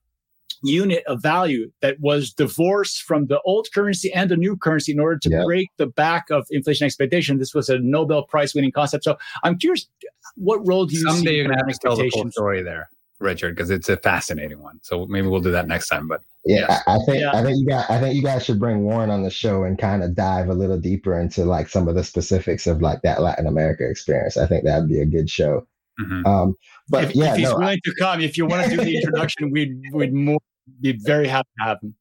unit 0.62 1.04
of 1.06 1.22
value 1.22 1.70
that 1.80 2.00
was 2.00 2.32
divorced 2.32 3.02
from 3.02 3.26
the 3.26 3.40
old 3.42 3.68
currency 3.72 4.12
and 4.12 4.30
the 4.30 4.36
new 4.36 4.56
currency 4.56 4.92
in 4.92 5.00
order 5.00 5.18
to 5.18 5.30
yep. 5.30 5.44
break 5.44 5.68
the 5.76 5.86
back 5.86 6.30
of 6.30 6.46
inflation 6.50 6.84
expectation. 6.84 7.38
This 7.38 7.54
was 7.54 7.68
a 7.68 7.78
Nobel 7.78 8.24
Prize 8.24 8.54
winning 8.54 8.72
concept. 8.72 9.04
So 9.04 9.16
I'm 9.44 9.58
curious, 9.58 9.88
what 10.34 10.66
role 10.66 10.86
do 10.86 10.94
you 10.94 11.02
Someday 11.02 11.30
see? 11.30 11.34
you're 11.36 11.44
going 11.44 11.56
to 11.56 11.64
have 11.64 11.72
to 11.72 11.78
tell 11.80 11.96
the 11.96 12.10
whole 12.12 12.30
story 12.30 12.62
there, 12.62 12.90
Richard, 13.20 13.56
because 13.56 13.70
it's 13.70 13.88
a 13.88 13.96
fascinating 13.96 14.60
one. 14.60 14.78
So 14.82 15.06
maybe 15.06 15.26
we'll 15.26 15.40
do 15.40 15.50
that 15.50 15.66
next 15.66 15.88
time. 15.88 16.06
But 16.06 16.22
yeah, 16.44 16.66
yes. 16.68 16.82
I, 16.86 16.94
I, 16.94 16.98
think 17.04 17.20
yeah. 17.20 17.30
I 17.34 17.42
think 17.42 17.58
you 17.58 17.66
got 17.66 17.90
I 17.90 18.00
think 18.00 18.14
you 18.14 18.22
guys 18.22 18.44
should 18.44 18.60
bring 18.60 18.84
Warren 18.84 19.10
on 19.10 19.22
the 19.22 19.30
show 19.30 19.64
and 19.64 19.78
kind 19.78 20.02
of 20.02 20.14
dive 20.14 20.48
a 20.48 20.54
little 20.54 20.78
deeper 20.78 21.18
into 21.18 21.44
like 21.44 21.68
some 21.68 21.88
of 21.88 21.94
the 21.94 22.04
specifics 22.04 22.66
of 22.66 22.80
like 22.80 23.02
that 23.02 23.20
Latin 23.20 23.46
America 23.46 23.88
experience. 23.88 24.36
I 24.36 24.46
think 24.46 24.64
that'd 24.64 24.88
be 24.88 25.00
a 25.00 25.06
good 25.06 25.28
show. 25.28 25.66
Mm-hmm. 26.00 26.26
Um, 26.26 26.54
but 26.88 27.04
if, 27.04 27.14
yeah, 27.14 27.32
if 27.32 27.38
he's 27.38 27.50
no, 27.50 27.58
willing 27.58 27.80
to 27.84 27.94
come, 27.98 28.20
if 28.20 28.38
you 28.38 28.46
want 28.46 28.64
to 28.64 28.76
do 28.76 28.84
the 28.84 28.96
introduction, 29.02 29.50
we'd 29.50 29.80
we'd 29.92 30.14
more 30.14 30.38
be 30.80 30.92
very 30.92 31.26
happy 31.26 31.48
to 31.58 31.64
have 31.64 31.78
him. 31.82 31.94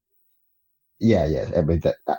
Yeah, 1.00 1.26
yeah. 1.26 1.50
I, 1.56 1.62
mean, 1.62 1.80
that, 1.82 1.96
I 2.08 2.16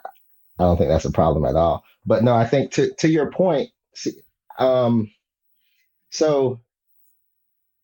don't 0.59 0.77
think 0.77 0.89
that's 0.89 1.05
a 1.05 1.13
problem 1.13 1.45
at 1.45 1.57
all. 1.57 1.85
But 2.07 2.23
no, 2.25 2.35
I 2.35 2.47
think 2.47 2.73
to 2.73 2.93
to 2.95 3.09
your 3.09 3.31
point, 3.31 3.71
see, 3.95 4.13
um, 4.59 5.11
so 6.11 6.61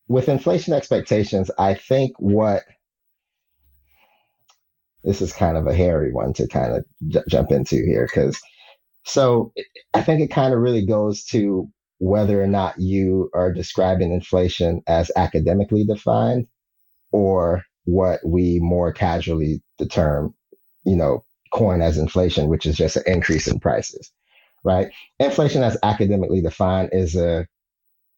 with 0.07 0.29
inflation 0.29 0.73
expectations, 0.73 1.49
I 1.57 1.73
think 1.73 2.13
what 2.19 2.63
this 5.03 5.21
is 5.21 5.33
kind 5.33 5.55
of 5.55 5.67
a 5.67 5.73
hairy 5.73 6.11
one 6.11 6.33
to 6.33 6.47
kind 6.47 6.75
of 6.75 6.85
j- 7.07 7.23
jump 7.29 7.51
into 7.51 7.75
here 7.75 8.07
because 8.07 8.39
so 9.05 9.53
I 9.93 10.01
think 10.01 10.21
it 10.21 10.31
kind 10.31 10.53
of 10.53 10.59
really 10.59 10.85
goes 10.85 11.23
to 11.25 11.69
whether 11.99 12.41
or 12.41 12.47
not 12.47 12.79
you 12.79 13.29
are 13.33 13.53
describing 13.53 14.11
inflation 14.11 14.81
as 14.87 15.11
academically 15.15 15.85
defined 15.85 16.47
or 17.11 17.63
what 17.85 18.19
we 18.25 18.59
more 18.59 18.91
casually 18.91 19.61
the 19.77 19.87
term, 19.87 20.33
you 20.85 20.95
know, 20.95 21.23
coin 21.53 21.81
as 21.81 21.97
inflation, 21.97 22.49
which 22.49 22.65
is 22.65 22.75
just 22.75 22.97
an 22.97 23.03
increase 23.05 23.47
in 23.47 23.59
prices, 23.59 24.11
right? 24.63 24.91
Inflation 25.19 25.63
as 25.63 25.77
academically 25.83 26.41
defined 26.41 26.89
is 26.91 27.15
a 27.15 27.47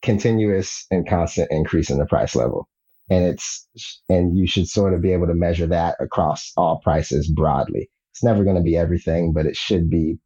continuous 0.01 0.85
and 0.91 1.07
constant 1.07 1.49
increase 1.51 1.89
in 1.89 1.97
the 1.97 2.05
price 2.05 2.35
level. 2.35 2.67
And 3.09 3.25
it's, 3.25 3.67
and 4.09 4.37
you 4.37 4.47
should 4.47 4.67
sort 4.67 4.93
of 4.93 5.01
be 5.01 5.13
able 5.13 5.27
to 5.27 5.33
measure 5.33 5.67
that 5.67 5.95
across 5.99 6.51
all 6.57 6.79
prices 6.83 7.29
broadly. 7.29 7.89
It's 8.11 8.23
never 8.23 8.43
going 8.43 8.57
to 8.57 8.61
be 8.61 8.75
everything, 8.75 9.33
but 9.33 9.45
it 9.45 9.55
should 9.55 9.89
be 9.89 10.17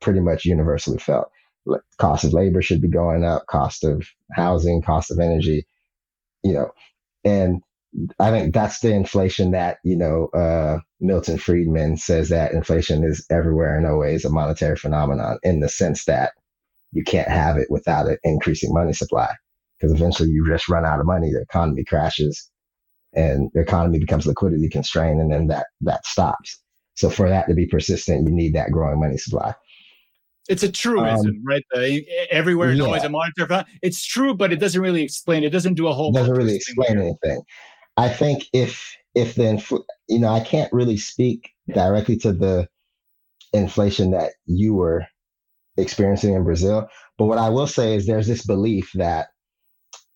pretty 0.00 0.20
much 0.20 0.44
universally 0.44 0.98
felt. 0.98 1.30
Cost 1.98 2.24
of 2.24 2.32
labor 2.32 2.62
should 2.62 2.80
be 2.80 2.88
going 2.88 3.24
up, 3.24 3.46
cost 3.46 3.84
of 3.84 4.06
housing, 4.32 4.82
cost 4.82 5.10
of 5.10 5.18
energy, 5.18 5.66
you 6.42 6.52
know, 6.52 6.70
and 7.24 7.62
I 8.18 8.30
think 8.30 8.54
that's 8.54 8.80
the 8.80 8.92
inflation 8.92 9.50
that, 9.50 9.78
you 9.84 9.96
know, 9.96 10.28
uh, 10.28 10.78
Milton 11.00 11.38
Friedman 11.38 11.96
says 11.98 12.30
that 12.30 12.52
inflation 12.52 13.04
is 13.04 13.26
everywhere 13.30 13.76
and 13.76 13.86
always 13.86 14.24
a 14.24 14.30
monetary 14.30 14.76
phenomenon 14.76 15.38
in 15.42 15.60
the 15.60 15.68
sense 15.68 16.06
that 16.06 16.32
you 16.92 17.02
can't 17.04 17.28
have 17.28 17.56
it 17.56 17.68
without 17.70 18.06
an 18.06 18.18
increasing 18.24 18.72
money 18.72 18.92
supply 18.92 19.34
because 19.78 19.92
eventually 19.92 20.30
you 20.30 20.46
just 20.48 20.68
run 20.68 20.84
out 20.84 21.00
of 21.00 21.06
money. 21.06 21.32
The 21.32 21.42
economy 21.42 21.84
crashes 21.84 22.50
and 23.14 23.50
the 23.54 23.60
economy 23.60 23.98
becomes 23.98 24.26
liquidity 24.26 24.68
constrained 24.68 25.20
and 25.20 25.32
then 25.32 25.46
that, 25.48 25.66
that 25.80 26.06
stops. 26.06 26.60
So 26.94 27.10
for 27.10 27.28
that 27.28 27.48
to 27.48 27.54
be 27.54 27.66
persistent, 27.66 28.28
you 28.28 28.34
need 28.34 28.54
that 28.54 28.70
growing 28.70 29.00
money 29.00 29.16
supply. 29.16 29.54
It's 30.48 30.62
a 30.62 30.70
truism, 30.70 31.26
um, 31.26 31.42
right? 31.44 31.64
The, 31.72 32.04
everywhere 32.30 32.72
yeah. 32.72 32.84
always 32.84 33.04
a 33.04 33.08
monetary. 33.08 33.64
It's 33.80 34.04
true, 34.04 34.34
but 34.34 34.52
it 34.52 34.56
doesn't 34.56 34.80
really 34.80 35.02
explain. 35.02 35.44
It 35.44 35.50
doesn't 35.50 35.74
do 35.74 35.86
a 35.86 35.92
whole. 35.92 36.10
It 36.10 36.18
doesn't 36.18 36.34
really 36.34 36.56
explain 36.56 36.98
anything. 36.98 37.42
I 37.96 38.08
think 38.08 38.44
if 38.52 38.94
if 39.14 39.36
the 39.36 39.44
infl- 39.44 39.84
you 40.08 40.18
know 40.18 40.28
I 40.28 40.40
can't 40.40 40.72
really 40.72 40.96
speak 40.96 41.50
directly 41.72 42.16
to 42.18 42.32
the 42.32 42.68
inflation 43.52 44.10
that 44.12 44.32
you 44.46 44.74
were 44.74 45.06
experiencing 45.76 46.34
in 46.34 46.44
Brazil, 46.44 46.88
but 47.18 47.26
what 47.26 47.38
I 47.38 47.48
will 47.48 47.66
say 47.66 47.94
is 47.94 48.06
there's 48.06 48.26
this 48.26 48.44
belief 48.44 48.90
that 48.94 49.28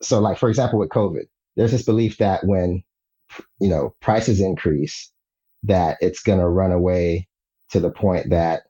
so 0.02 0.20
like 0.20 0.38
for 0.38 0.48
example 0.48 0.78
with 0.78 0.90
COVID, 0.90 1.24
there's 1.56 1.72
this 1.72 1.84
belief 1.84 2.18
that 2.18 2.44
when 2.44 2.82
you 3.60 3.68
know 3.68 3.94
prices 4.00 4.40
increase, 4.40 5.10
that 5.64 5.98
it's 6.00 6.22
going 6.22 6.38
to 6.38 6.48
run 6.48 6.72
away 6.72 7.28
to 7.70 7.80
the 7.80 7.90
point 7.90 8.30
that 8.30 8.62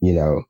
you 0.00 0.12
know 0.12 0.42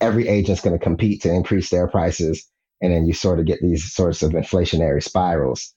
every 0.00 0.28
agent's 0.28 0.60
going 0.60 0.78
to 0.78 0.82
compete 0.84 1.22
to 1.22 1.32
increase 1.32 1.70
their 1.70 1.88
prices, 1.88 2.48
and 2.80 2.92
then 2.92 3.06
you 3.06 3.12
sort 3.12 3.38
of 3.38 3.46
get 3.46 3.60
these 3.60 3.92
sorts 3.92 4.22
of 4.22 4.32
inflationary 4.32 5.02
spirals. 5.02 5.74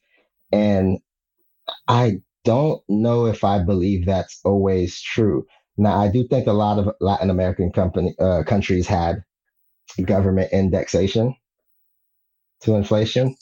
And 0.52 1.00
I 1.88 2.18
don't 2.44 2.82
know 2.90 3.26
if 3.28 3.44
I 3.44 3.64
believe 3.64 4.06
that's 4.06 4.40
always 4.44 5.00
true. 5.00 5.46
Now, 5.78 5.98
I 5.98 6.10
do 6.10 6.28
think 6.28 6.48
a 6.48 6.54
lot 6.54 6.80
of 6.80 6.90
Latin 7.00 7.30
American 7.30 7.72
company 7.72 8.14
uh, 8.20 8.44
countries 8.44 8.88
had 8.88 9.24
government 10.06 10.52
indexation 10.52 11.36
to 12.62 12.76
inflation. 12.76 13.36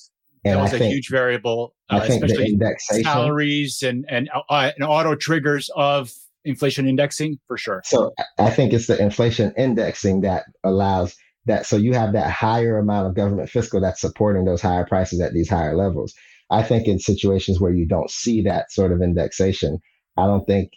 And 0.46 0.58
that 0.58 0.62
was 0.62 0.74
I 0.74 0.76
a 0.78 0.80
think, 0.80 0.94
huge 0.94 1.10
variable, 1.10 1.76
uh, 1.90 2.00
especially 2.02 2.54
indexation, 2.54 3.04
salaries 3.04 3.84
and 3.84 4.06
and, 4.08 4.30
uh, 4.50 4.72
and 4.76 4.86
auto 4.86 5.16
triggers 5.16 5.70
of 5.76 6.14
inflation 6.46 6.88
indexing 6.88 7.40
for 7.46 7.58
sure. 7.58 7.82
So 7.84 8.14
I 8.38 8.50
think 8.50 8.72
it's 8.72 8.88
the 8.88 8.98
inflation 9.02 9.54
indexing 9.58 10.22
that 10.22 10.46
allows 10.64 11.16
that. 11.46 11.66
So 11.66 11.76
you 11.76 11.94
have 11.94 12.14
that 12.14 12.32
higher 12.32 12.78
amount 12.78 13.08
of 13.08 13.16
government 13.16 13.50
fiscal 13.50 13.82
that's 13.82 14.00
supporting 14.00 14.46
those 14.46 14.62
higher 14.62 14.86
prices 14.86 15.20
at 15.20 15.34
these 15.34 15.50
higher 15.50 15.76
levels. 15.76 16.14
I 16.50 16.64
think 16.64 16.88
in 16.88 17.00
situations 17.00 17.60
where 17.60 17.74
you 17.74 17.86
don't 17.86 18.10
see 18.10 18.42
that 18.44 18.72
sort 18.72 18.94
of 18.94 19.02
indexation, 19.02 19.80
I 20.16 20.26
don't 20.26 20.48
think 20.48 20.72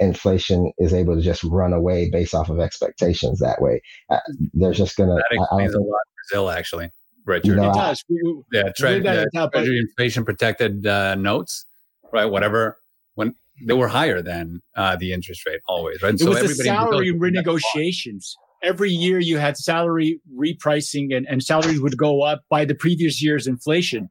inflation 0.00 0.72
is 0.78 0.92
able 0.92 1.14
to 1.14 1.22
just 1.22 1.44
run 1.44 1.72
away 1.72 2.10
based 2.10 2.34
off 2.34 2.48
of 2.48 2.58
expectations 2.58 3.38
that 3.38 3.60
way. 3.62 3.80
Uh, 4.10 4.18
there's 4.52 4.78
just 4.78 4.96
gonna. 4.96 5.14
That 5.14 5.24
explains 5.30 5.74
a 5.74 5.78
lot 5.78 6.00
Brazil, 6.28 6.50
actually. 6.50 6.90
Richard. 7.26 7.46
You 7.46 7.54
know, 7.56 7.70
it 7.70 7.74
does. 7.74 8.04
yeah, 8.52 8.62
tre- 8.76 9.06
uh, 9.06 9.48
treasury 9.52 9.78
inflation 9.78 10.24
protected 10.24 10.86
uh, 10.86 11.14
notes, 11.14 11.66
right? 12.12 12.24
Whatever. 12.24 12.78
When 13.14 13.34
they 13.66 13.74
were 13.74 13.88
higher 13.88 14.22
than 14.22 14.60
uh, 14.76 14.96
the 14.96 15.12
interest 15.12 15.46
rate 15.46 15.60
always, 15.68 16.02
right? 16.02 16.14
It 16.14 16.20
so 16.20 16.30
was 16.30 16.40
the 16.40 16.64
salary 16.64 17.12
renegotiations. 17.12 18.32
Every 18.62 18.90
year 18.90 19.18
you 19.18 19.38
had 19.38 19.56
salary 19.56 20.20
repricing 20.38 21.14
and, 21.14 21.26
and 21.26 21.42
salaries 21.42 21.80
would 21.80 21.96
go 21.96 22.22
up 22.22 22.42
by 22.50 22.64
the 22.64 22.74
previous 22.74 23.22
year's 23.22 23.46
inflation. 23.46 24.10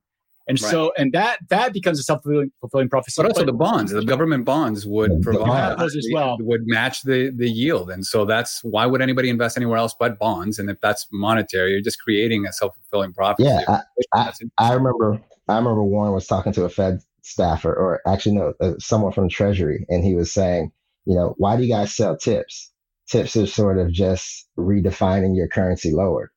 And 0.50 0.60
right. 0.60 0.72
so, 0.72 0.92
and 0.98 1.14
that 1.14 1.38
that 1.50 1.74
becomes 1.74 2.00
a 2.00 2.04
self 2.04 2.24
fulfilling 2.24 2.90
prophecy. 2.90 3.22
But 3.22 3.28
also 3.28 3.46
the 3.46 3.54
bonds, 3.54 3.92
the 3.92 4.04
government 4.04 4.46
bonds 4.46 4.84
would 4.84 5.22
provide 5.22 5.78
those 5.78 5.96
as 5.96 6.08
well 6.12 6.38
would 6.40 6.62
match 6.66 7.04
the 7.04 7.32
the 7.34 7.48
yield, 7.48 7.92
and 7.92 8.04
so 8.04 8.26
that's 8.26 8.60
why 8.64 8.88
would 8.88 9.00
anybody 9.00 9.30
invest 9.30 9.58
anywhere 9.58 9.78
else 9.78 9.94
but 10.00 10.18
bonds? 10.18 10.58
And 10.58 10.68
if 10.72 10.82
that's 10.82 11.06
monetary, 11.12 11.74
you're 11.74 11.82
just 11.82 12.00
creating 12.00 12.48
a 12.48 12.52
self 12.52 12.76
fulfilling 12.76 13.14
prophecy. 13.14 13.48
Yeah, 13.48 13.62
I, 13.68 13.82
I, 14.16 14.34
I, 14.58 14.74
remember 14.74 15.22
I 15.48 15.58
remember 15.58 15.84
Warren 15.84 16.14
was 16.14 16.26
talking 16.26 16.52
to 16.54 16.64
a 16.64 16.70
Fed 16.70 16.98
staffer, 17.22 17.72
or 17.72 18.02
actually 18.08 18.36
no, 18.36 18.54
uh, 18.60 18.74
someone 18.80 19.12
from 19.12 19.26
the 19.26 19.30
Treasury, 19.30 19.86
and 19.88 20.04
he 20.04 20.16
was 20.16 20.34
saying, 20.34 20.72
you 21.06 21.14
know, 21.14 21.36
why 21.38 21.58
do 21.58 21.64
you 21.64 21.72
guys 21.72 21.96
sell 21.96 22.18
TIPS? 22.18 22.72
TIPS 23.08 23.36
are 23.36 23.46
sort 23.46 23.78
of 23.78 23.92
just 23.92 24.48
redefining 24.58 25.36
your 25.36 25.48
currency 25.48 25.92
lower. 25.92 26.32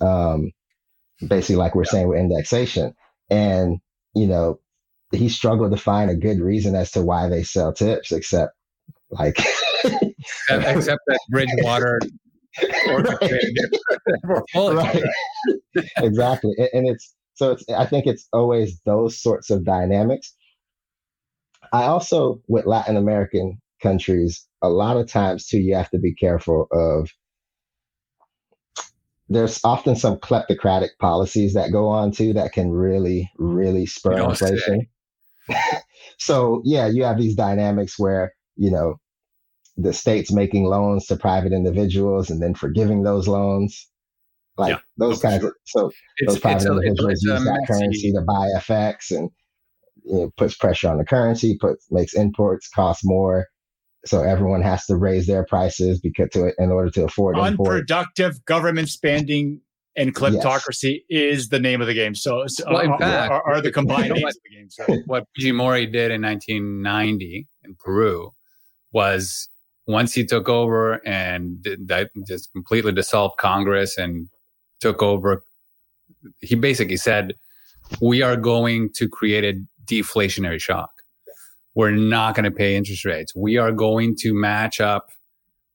Um, 0.00 0.50
basically, 1.28 1.56
like 1.56 1.74
we're 1.74 1.82
yeah. 1.84 1.90
saying 1.90 2.08
with 2.08 2.20
indexation 2.20 2.94
and, 3.30 3.78
you 4.14 4.26
know, 4.26 4.60
he 5.12 5.28
struggled 5.28 5.70
to 5.70 5.76
find 5.76 6.10
a 6.10 6.16
good 6.16 6.40
reason 6.40 6.74
as 6.74 6.90
to 6.92 7.02
why 7.02 7.28
they 7.28 7.42
sell 7.42 7.72
TIPS, 7.72 8.12
except 8.12 8.52
like 9.10 9.38
except 10.50 11.00
that 11.06 11.20
Bridgewater. 11.30 12.00
right. 14.54 15.02
exactly, 15.98 16.54
and, 16.58 16.68
and 16.72 16.88
it's 16.88 17.14
so 17.34 17.52
it's. 17.52 17.64
I 17.70 17.86
think 17.86 18.06
it's 18.06 18.28
always 18.32 18.80
those 18.84 19.20
sorts 19.20 19.50
of 19.50 19.64
dynamics. 19.64 20.34
I 21.72 21.84
also 21.84 22.40
with 22.48 22.66
Latin 22.66 22.96
American 22.96 23.60
countries, 23.82 24.46
a 24.62 24.68
lot 24.68 24.96
of 24.96 25.08
times 25.08 25.46
too, 25.46 25.58
you 25.58 25.74
have 25.74 25.90
to 25.90 25.98
be 25.98 26.14
careful 26.14 26.66
of 26.72 27.08
there's 29.28 29.60
often 29.64 29.94
some 29.94 30.16
kleptocratic 30.16 30.90
policies 31.00 31.54
that 31.54 31.72
go 31.72 31.88
on 31.88 32.10
too 32.12 32.32
that 32.32 32.52
can 32.52 32.70
really, 32.70 33.30
really 33.36 33.86
spur 33.86 34.18
inflation. 34.18 34.86
so 36.18 36.62
yeah, 36.64 36.86
you 36.86 37.04
have 37.04 37.18
these 37.18 37.34
dynamics 37.34 37.98
where, 37.98 38.32
you 38.56 38.70
know, 38.70 38.96
the 39.76 39.92
state's 39.92 40.32
making 40.32 40.64
loans 40.64 41.06
to 41.06 41.16
private 41.16 41.52
individuals 41.52 42.30
and 42.30 42.42
then 42.42 42.54
forgiving 42.54 43.02
those 43.02 43.28
loans. 43.28 43.88
Like 44.56 44.70
yeah, 44.70 44.78
those 44.96 45.20
kinds 45.20 45.40
sure. 45.40 45.50
of 45.50 45.54
so 45.66 45.90
it's, 46.16 46.32
those 46.32 46.40
private 46.40 46.66
individuals 46.66 47.22
use 47.22 47.44
that 47.44 47.64
currency 47.68 48.12
to 48.12 48.22
buy 48.22 48.48
FX 48.56 49.16
and 49.16 49.30
you 50.04 50.14
know, 50.14 50.30
puts 50.36 50.56
pressure 50.56 50.88
on 50.88 50.98
the 50.98 51.04
currency, 51.04 51.56
puts 51.60 51.86
makes 51.92 52.14
imports 52.14 52.68
cost 52.68 53.02
more 53.04 53.46
so 54.08 54.22
everyone 54.22 54.62
has 54.62 54.86
to 54.86 54.96
raise 54.96 55.26
their 55.26 55.44
prices 55.44 56.00
because 56.00 56.30
to 56.30 56.52
in 56.58 56.70
order 56.70 56.90
to 56.90 57.04
afford 57.04 57.38
unproductive 57.38 58.26
import. 58.26 58.44
government 58.46 58.88
spending 58.88 59.60
and 59.98 60.14
kleptocracy 60.14 61.02
yes. 61.08 61.36
is 61.36 61.48
the 61.48 61.58
name 61.58 61.80
of 61.80 61.86
the 61.86 61.94
game. 61.94 62.14
So, 62.14 62.44
so 62.46 62.64
well, 62.68 62.80
in 62.80 62.90
are, 62.92 62.98
fact, 62.98 63.32
are, 63.32 63.42
are 63.42 63.60
the 63.60 63.72
combined 63.72 64.14
names 64.14 64.36
of 64.36 64.42
the 64.44 64.56
game. 64.56 64.70
So. 64.70 64.84
What 65.06 65.24
Fujimori 65.38 65.92
did 65.92 66.12
in 66.12 66.22
1990 66.22 67.46
in 67.64 67.74
Peru 67.74 68.32
was 68.92 69.48
once 69.86 70.14
he 70.14 70.24
took 70.24 70.48
over 70.48 71.04
and 71.06 71.66
that 71.86 72.10
just 72.26 72.52
completely 72.52 72.92
dissolved 72.92 73.36
Congress 73.38 73.98
and 73.98 74.28
took 74.80 75.02
over, 75.02 75.42
he 76.40 76.54
basically 76.54 76.96
said, 76.96 77.34
"We 78.00 78.22
are 78.22 78.36
going 78.36 78.90
to 78.94 79.08
create 79.08 79.44
a 79.44 79.60
deflationary 79.84 80.60
shock." 80.60 80.90
We're 81.78 81.92
not 81.92 82.34
going 82.34 82.42
to 82.44 82.50
pay 82.50 82.74
interest 82.74 83.04
rates. 83.04 83.32
We 83.36 83.56
are 83.56 83.70
going 83.70 84.16
to 84.16 84.34
match 84.34 84.80
up 84.80 85.12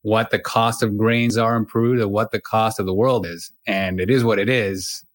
what 0.02 0.32
the 0.32 0.38
cost 0.38 0.84
of 0.84 0.98
grains 0.98 1.38
are 1.38 1.56
in 1.56 1.66
Peru 1.66 1.96
to 1.96 2.10
what 2.10 2.32
the 2.32 2.42
cost 2.42 2.78
of 2.78 2.86
the 2.86 2.94
world 2.94 3.26
is. 3.26 3.50
And 3.66 4.02
it 4.02 4.10
is 4.10 4.22
what 4.22 4.38
it 4.38 4.50
is. 4.50 5.06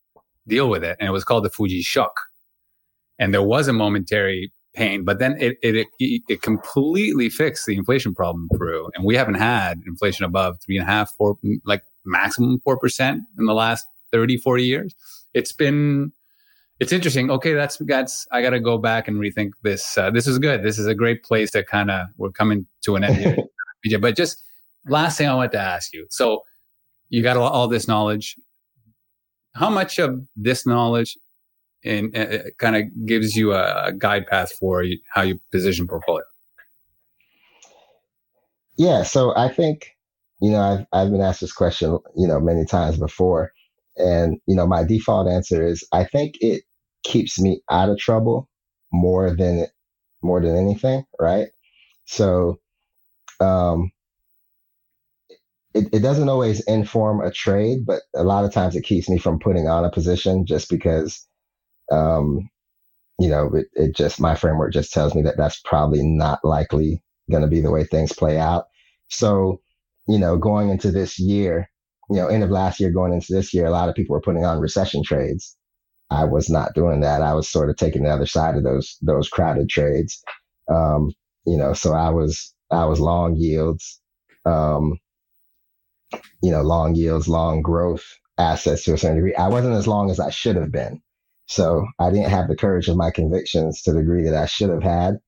Deal 0.47 0.71
with 0.71 0.83
it. 0.83 0.97
And 0.99 1.07
it 1.07 1.13
was 1.13 1.25
called 1.25 1.45
the 1.45 1.51
Fuji 1.51 1.83
shock. 1.83 2.19
And 3.19 3.35
there 3.35 3.43
was 3.43 3.69
a 3.69 3.75
momentary 3.75 4.51
pain, 4.75 5.05
but 5.05 5.19
then 5.19 5.37
it, 5.39 5.59
it, 5.63 5.87
it, 5.99 6.23
it 6.27 6.41
completely 6.41 7.29
fixed 7.29 7.67
the 7.67 7.77
inflation 7.77 8.15
problem 8.15 8.49
in 8.51 8.59
Peru. 8.59 8.89
And 8.95 9.05
we 9.05 9.15
haven't 9.15 9.35
had 9.35 9.83
inflation 9.87 10.25
above 10.25 10.57
three 10.65 10.79
and 10.79 10.89
a 10.89 10.91
half, 10.91 11.13
four, 11.19 11.37
like 11.67 11.83
maximum 12.07 12.63
4% 12.67 13.19
in 13.39 13.45
the 13.45 13.53
last 13.53 13.87
30, 14.11 14.39
40 14.39 14.65
years. 14.65 14.95
It's 15.35 15.53
been 15.53 16.13
it's 16.81 16.93
interesting. 16.93 17.31
Okay, 17.31 17.55
that's 17.55 17.77
that's. 17.87 18.27
I 18.31 18.41
got 18.41 18.51
to 18.51 18.61
go 18.61 18.79
back 18.79 19.09
and 19.09 19.19
rethink 19.19 19.51
this. 19.63 19.99
Uh, 19.99 20.11
this 20.11 20.27
is 20.27 20.39
good. 20.39 20.63
This 20.63 20.79
is 20.79 20.87
a 20.87 20.95
great 20.95 21.25
place 21.25 21.51
to 21.53 21.65
kind 21.65 21.91
of. 21.91 22.07
We're 22.17 22.31
coming 22.31 22.67
to 22.83 22.97
an 22.97 23.05
end 23.05 23.17
here, 23.17 23.99
But 24.01 24.17
just 24.17 24.43
last 24.87 25.19
thing 25.19 25.29
I 25.29 25.35
want 25.35 25.53
to 25.53 25.61
ask 25.61 25.93
you. 25.93 26.07
So 26.11 26.43
you 27.09 27.23
got 27.23 27.37
all, 27.37 27.49
all 27.49 27.69
this 27.69 27.89
knowledge. 27.89 28.37
How 29.55 29.71
much 29.71 29.99
of 29.99 30.21
this 30.37 30.67
knowledge 30.67 31.19
and 31.85 32.17
uh, 32.17 32.51
kind 32.59 32.77
of 32.77 33.07
gives 33.07 33.35
you 33.35 33.55
a, 33.55 33.87
a 33.87 33.93
guide 33.93 34.27
path 34.29 34.53
for 34.53 34.83
you, 34.85 34.99
how 35.13 35.23
you 35.23 35.41
position 35.51 35.89
portfolio? 35.89 36.25
Yeah. 38.77 39.03
So 39.03 39.37
I 39.37 39.49
think 39.49 39.97
you 40.41 40.53
know 40.53 40.61
I've 40.61 40.87
I've 40.93 41.11
been 41.11 41.23
asked 41.23 41.41
this 41.41 41.53
question 41.53 41.99
you 42.17 42.29
know 42.29 42.39
many 42.39 42.65
times 42.65 42.99
before. 42.99 43.53
And 43.97 44.39
you 44.47 44.55
know, 44.55 44.67
my 44.67 44.85
default 44.85 45.29
answer 45.29 45.67
is 45.67 45.85
I 45.93 46.05
think 46.05 46.37
it 46.41 46.63
keeps 47.09 47.41
me 47.41 47.63
out 47.71 47.91
of 47.91 47.99
trouble 47.99 48.49
more 48.93 49.35
than 49.37 49.67
more 50.23 50.43
than 50.43 50.57
anything, 50.57 51.05
right? 51.21 51.49
So 52.07 52.61
um 53.41 53.93
it, 55.75 55.89
it 55.93 56.01
doesn't 56.01 56.29
always 56.29 56.61
inform 56.67 57.21
a 57.21 57.31
trade, 57.31 57.87
but 57.87 58.03
a 58.15 58.25
lot 58.25 58.45
of 58.45 58.53
times 58.53 58.77
it 58.77 58.85
keeps 58.85 59.09
me 59.09 59.19
from 59.19 59.39
putting 59.39 59.69
on 59.69 59.85
a 59.85 59.91
position 59.91 60.47
just 60.47 60.71
because 60.71 61.27
um 61.93 62.51
you 63.21 63.31
know, 63.31 63.51
it, 63.55 63.69
it 63.75 63.97
just 63.97 64.21
my 64.21 64.37
framework 64.37 64.75
just 64.75 64.93
tells 64.93 65.15
me 65.15 65.23
that 65.25 65.39
that's 65.39 65.61
probably 65.67 66.03
not 66.05 66.41
likely 66.45 67.03
going 67.31 67.43
to 67.45 67.49
be 67.49 67.61
the 67.63 67.73
way 67.73 67.85
things 67.85 68.13
play 68.13 68.39
out. 68.39 68.67
So, 69.11 69.63
you 70.09 70.19
know, 70.19 70.39
going 70.39 70.71
into 70.71 70.93
this 70.93 71.21
year, 71.21 71.71
you 72.11 72.17
know, 72.19 72.29
end 72.29 72.45
of 72.45 72.51
last 72.51 72.81
year, 72.81 72.93
going 72.93 73.15
into 73.15 73.35
this 73.35 73.55
year, 73.55 73.67
a 73.67 73.73
lot 73.73 73.91
of 73.91 73.97
people 73.97 74.15
were 74.15 74.23
putting 74.23 74.47
on 74.47 74.61
recession 74.61 75.05
trades. 75.05 75.58
I 76.11 76.25
was 76.25 76.49
not 76.49 76.75
doing 76.75 77.01
that. 77.01 77.23
I 77.23 77.35
was 77.35 77.49
sort 77.49 77.71
of 77.71 77.77
taking 77.77 78.05
the 78.05 78.11
other 78.11 78.27
side 78.27 78.57
of 78.57 78.65
those 78.65 78.97
those 79.03 79.29
crowded 79.29 79.69
trades. 79.69 80.23
Um, 80.71 81.13
you 81.47 81.57
know, 81.57 81.73
so 81.73 81.93
I 81.93 82.11
was 82.11 82.55
I 82.71 82.85
was 82.85 83.01
long 83.01 83.37
yields, 83.37 84.01
um, 84.45 84.99
you 86.43 86.51
know, 86.51 86.63
long 86.63 86.95
yields, 86.95 87.29
long 87.29 87.63
growth 87.63 88.05
assets 88.39 88.85
to 88.85 88.95
a 88.95 88.99
certain 88.99 89.17
degree. 89.17 89.35
I 89.35 89.49
wasn't 89.49 89.75
as 89.75 89.87
long 89.87 90.11
as 90.11 90.21
I 90.21 90.31
should 90.31 90.57
have 90.57 90.73
been. 90.73 91.01
So 91.47 91.87
I 91.99 92.11
didn't 92.11 92.31
have 92.31 92.49
the 92.49 92.57
courage 92.57 92.89
of 92.89 92.97
my 92.97 93.11
convictions 93.11 93.83
to 93.83 93.93
the 93.93 94.01
degree 94.01 94.23
that 94.25 94.35
I 94.35 94.47
should 94.47 94.69
have 94.69 94.83
had. 94.83 95.19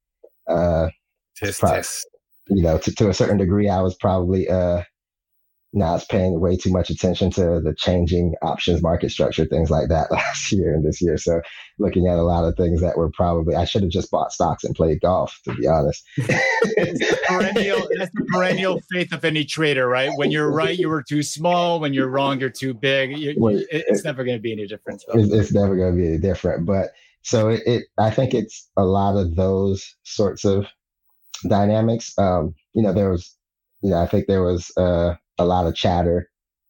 Uh, 0.47 0.89
tisk, 1.43 1.61
probably, 1.61 1.81
tisk. 1.81 2.02
You 2.48 2.62
know, 2.62 2.78
to, 2.78 2.94
to 2.94 3.09
a 3.09 3.15
certain 3.15 3.39
degree, 3.39 3.69
I 3.69 3.81
was 3.81 3.97
probably 3.97 4.48
uh, 4.48 4.82
now 5.72 5.94
it's 5.94 6.05
paying 6.05 6.40
way 6.40 6.56
too 6.56 6.70
much 6.70 6.90
attention 6.90 7.30
to 7.30 7.60
the 7.60 7.74
changing 7.76 8.34
options 8.42 8.82
market 8.82 9.10
structure, 9.10 9.44
things 9.44 9.70
like 9.70 9.88
that 9.88 10.10
last 10.10 10.51
year 10.51 10.74
and 10.74 10.84
this 10.84 11.01
year. 11.01 11.16
So 11.16 11.40
looking 11.78 12.09
at 12.09 12.18
a 12.18 12.22
lot 12.22 12.44
of 12.44 12.56
things 12.56 12.80
that 12.80 12.97
were 12.97 13.10
probably 13.10 13.55
I 13.55 13.64
should 13.64 13.82
have 13.82 13.90
just 13.90 14.10
bought 14.10 14.32
stocks 14.32 14.64
and 14.64 14.74
played 14.74 15.01
golf, 15.01 15.38
to 15.44 15.55
be 15.55 15.66
honest. 15.66 16.05
perennial, 17.28 17.88
that's 17.98 18.12
the 18.14 18.26
perennial 18.32 18.80
faith 18.92 19.12
of 19.12 19.24
any 19.24 19.44
trader, 19.44 19.88
right? 19.88 20.10
When 20.16 20.30
you're 20.30 20.51
right, 20.51 20.76
you 20.76 20.88
were 20.88 21.02
too 21.02 21.22
small. 21.22 21.78
When 21.78 21.94
you're 21.94 22.09
wrong, 22.09 22.40
you're 22.40 22.51
too 22.51 22.74
big. 22.74 23.16
You, 23.16 23.34
Wait, 23.36 23.66
it's 23.70 24.01
it, 24.01 24.05
never 24.05 24.24
going 24.24 24.38
to 24.38 24.42
be 24.42 24.52
any 24.52 24.66
different. 24.66 25.02
It's, 25.14 25.32
it's, 25.32 25.52
never 25.52 25.76
going 25.76 25.97
to 25.97 26.02
be 26.02 26.09
any 26.09 26.18
different. 26.18 26.66
But 26.66 26.90
so 27.22 27.48
it, 27.48 27.62
it, 27.66 27.84
I 27.98 28.10
think 28.10 28.34
it's 28.34 28.68
a 28.76 28.84
lot 28.84 29.16
of 29.16 29.36
those 29.36 29.94
sorts 30.02 30.44
of 30.44 30.66
dynamics. 31.48 32.12
Um, 32.18 32.55
you 32.74 32.82
know, 32.82 32.92
there 32.92 33.10
was, 33.10 33.36
you 33.82 33.90
know, 33.90 33.98
I 33.98 34.06
think 34.06 34.26
there 34.26 34.42
was, 34.42 34.70
uh, 34.76 35.14
a 35.41 35.45
lot 35.45 35.67
of 35.67 35.75
chatter 35.75 36.29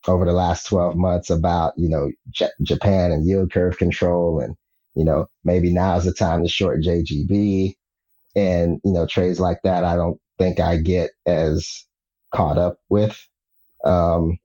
over 0.09 0.25
the 0.25 0.33
last 0.33 0.67
12 0.67 0.97
months 0.97 1.29
about, 1.29 1.75
you 1.77 1.89
know, 1.89 2.11
J- 2.31 2.49
Japan 2.63 3.13
and 3.13 3.27
yield 3.27 3.53
curve 3.53 3.77
control. 3.77 4.41
And, 4.41 4.57
you 4.95 5.05
know, 5.05 5.29
maybe 5.45 5.73
now 5.73 5.97
is 5.97 6.05
the 6.05 6.13
time 6.13 6.43
to 6.43 6.49
short 6.49 6.83
JGB 6.83 7.75
and, 8.35 8.81
you 8.85 8.93
know, 8.93 9.07
trades 9.07 9.41
like 9.41 9.61
that. 9.65 9.85
I 9.85 9.97
don't 9.97 10.19
think 10.39 10.61
I 10.61 10.77
get 10.79 11.11
as 11.27 11.85
caught 12.33 12.57
up 12.59 12.79
with. 12.89 13.21
Um, 13.85 14.39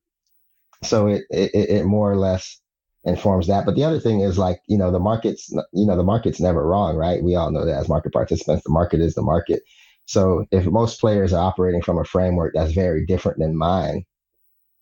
so 0.83 1.07
it, 1.07 1.23
it, 1.29 1.51
it 1.53 1.85
more 1.85 2.11
or 2.11 2.17
less 2.17 2.59
informs 3.05 3.47
that. 3.47 3.65
But 3.65 3.75
the 3.75 3.83
other 3.83 3.99
thing 3.99 4.21
is 4.21 4.37
like, 4.37 4.59
you 4.67 4.77
know, 4.77 4.91
the 4.91 4.99
market's, 4.99 5.51
you 5.71 5.85
know, 5.85 5.95
the 5.95 6.03
market's 6.03 6.39
never 6.39 6.65
wrong, 6.67 6.95
right? 6.95 7.23
We 7.23 7.35
all 7.35 7.51
know 7.51 7.65
that 7.65 7.77
as 7.77 7.87
market 7.89 8.11
participants, 8.11 8.63
the 8.65 8.71
market 8.71 8.99
is 8.99 9.13
the 9.13 9.21
market. 9.21 9.61
So 10.05 10.45
if 10.51 10.65
most 10.65 10.99
players 10.99 11.33
are 11.33 11.43
operating 11.43 11.81
from 11.81 11.97
a 11.97 12.05
framework 12.05 12.53
that's 12.53 12.73
very 12.73 13.05
different 13.05 13.39
than 13.39 13.57
mine, 13.57 14.05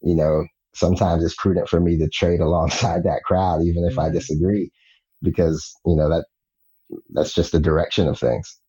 you 0.04 0.16
know, 0.16 0.46
sometimes 0.74 1.24
it's 1.24 1.36
prudent 1.36 1.70
for 1.70 1.80
me 1.80 1.98
to 1.98 2.10
trade 2.10 2.40
alongside 2.40 3.04
that 3.04 3.24
crowd, 3.24 3.64
even 3.64 3.86
if 3.86 3.98
I 3.98 4.06
mm-hmm. 4.06 4.16
disagree, 4.16 4.72
because, 5.22 5.74
you 5.86 5.96
know, 5.96 6.10
that 6.10 6.26
that's 7.12 7.34
just 7.34 7.52
the 7.52 7.60
direction 7.60 8.08
of 8.08 8.20
things. 8.20 8.60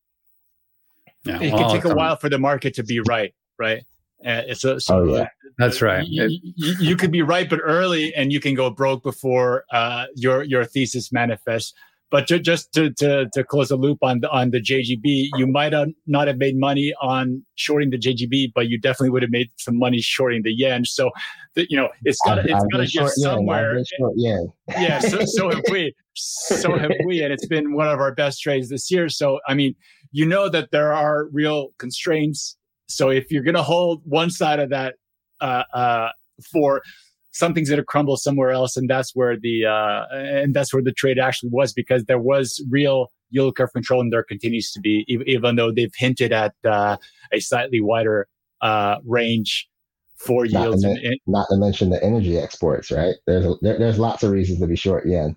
Yeah, 1.25 1.41
it 1.41 1.53
well, 1.53 1.71
can 1.71 1.81
take 1.81 1.91
a 1.91 1.95
while 1.95 2.17
for 2.17 2.29
the 2.29 2.39
market 2.39 2.75
to 2.75 2.83
be 2.83 3.01
right, 3.01 3.35
right? 3.59 3.83
Uh, 4.25 4.55
so, 4.55 4.79
so 4.79 5.01
oh, 5.01 5.17
yeah. 5.17 5.29
That's 5.59 5.83
right. 5.83 6.07
You, 6.07 6.29
you, 6.43 6.75
you, 6.81 6.97
could 6.97 7.13
be 7.13 7.23
right, 7.23 7.49
but 7.49 7.61
early, 7.63 8.15
and 8.15 8.33
you 8.33 8.41
can 8.41 8.55
go 8.55 8.71
broke 8.71 9.03
before 9.03 9.65
uh, 9.71 10.07
your 10.15 10.43
your 10.43 10.65
thesis 10.65 11.13
manifests. 11.13 11.75
But 12.15 12.29
to, 12.29 12.39
just 12.39 12.73
to, 12.75 12.93
to, 12.93 13.29
to 13.33 13.43
close 13.43 13.71
the 13.71 13.77
loop 13.77 13.99
on 14.01 14.21
the, 14.21 14.31
on 14.31 14.51
the 14.51 14.61
JGB, 14.61 15.31
you 15.37 15.49
might 15.49 15.75
not 16.07 16.29
have 16.29 16.37
made 16.37 16.57
money 16.57 16.95
on 17.03 17.45
shorting 17.57 17.91
the 17.91 17.99
JGB, 17.99 18.53
but 18.55 18.69
you 18.69 18.79
definitely 18.79 19.11
would 19.11 19.23
have 19.23 19.33
made 19.33 19.51
some 19.57 19.77
money 19.77 20.01
shorting 20.01 20.45
the 20.45 20.53
yen. 20.53 20.85
So, 20.85 21.11
the, 21.57 21.67
you 21.69 21.77
know, 21.77 21.89
it's 22.05 22.21
got 22.25 22.37
to 22.37 22.43
it's 22.43 22.65
got 22.71 22.79
to 22.79 22.87
give 22.87 23.11
somewhere. 23.11 23.83
Yeah, 24.15 24.43
yeah. 24.79 25.01
So, 25.01 25.25
so 25.25 25.51
have 25.55 25.65
we. 25.69 25.93
So 26.15 26.79
have 26.79 26.93
we, 27.05 27.21
and 27.21 27.33
it's 27.33 27.47
been 27.47 27.75
one 27.75 27.89
of 27.89 27.99
our 27.99 28.15
best 28.15 28.41
trades 28.41 28.69
this 28.69 28.93
year. 28.93 29.09
So, 29.09 29.41
I 29.49 29.55
mean, 29.55 29.75
you 30.13 30.25
know 30.25 30.49
that 30.49 30.71
there 30.71 30.93
are 30.93 31.27
real 31.33 31.71
constraints. 31.79 32.57
So, 32.87 33.11
if 33.11 33.33
you're 33.33 33.43
going 33.43 33.57
to 33.57 33.63
hold 33.65 34.03
one 34.05 34.31
side 34.31 34.61
of 34.61 34.71
that 34.71 34.95
uh, 35.41 35.65
uh, 35.75 36.11
for 36.53 36.81
something's 37.35 37.69
going 37.69 37.79
to 37.81 37.85
crumble 37.85 38.17
somewhere 38.17 38.51
else, 38.51 38.77
and 38.77 38.89
that's 38.89 39.15
where 39.15 39.37
the 39.39 39.67
uh, 39.67 40.05
and 40.15 40.55
that's 40.55 40.73
where 40.73 40.83
the 40.83 40.93
trade 40.93 41.19
actually 41.19 41.51
was 41.53 41.73
because 41.75 42.05
there 42.05 42.19
was 42.19 42.65
real 42.71 43.11
yield 43.31 43.57
curve 43.57 43.73
control, 43.73 44.01
and 44.01 44.13
there 44.13 44.23
continues 44.23 44.71
to 44.73 44.81
be, 44.81 45.05
even 45.09 45.57
though 45.57 45.71
they've 45.73 45.93
hinted 45.97 46.33
at 46.33 46.55
uh, 46.65 46.97
a 47.33 47.41
slightly 47.41 47.81
wider 47.81 48.29
uh, 48.63 48.97
range 49.05 49.69
for 50.17 50.47
Not 50.47 50.63
yields. 50.63 50.83
to, 50.83 50.89
men- 50.89 51.01
and- 51.05 51.21
not 51.27 51.47
to 51.51 51.57
mention 51.57 51.91
the 51.91 52.03
energy 52.03 52.39
exports, 52.39 52.91
right? 52.91 53.17
There's 53.27 53.45
a, 53.45 53.55
there, 53.61 53.79
there's 53.79 53.99
lots 53.99 54.23
of 54.23 54.31
reasons 54.31 54.61
to 54.61 54.67
be 54.69 54.77
short 54.77 55.05
yen. 55.07 55.37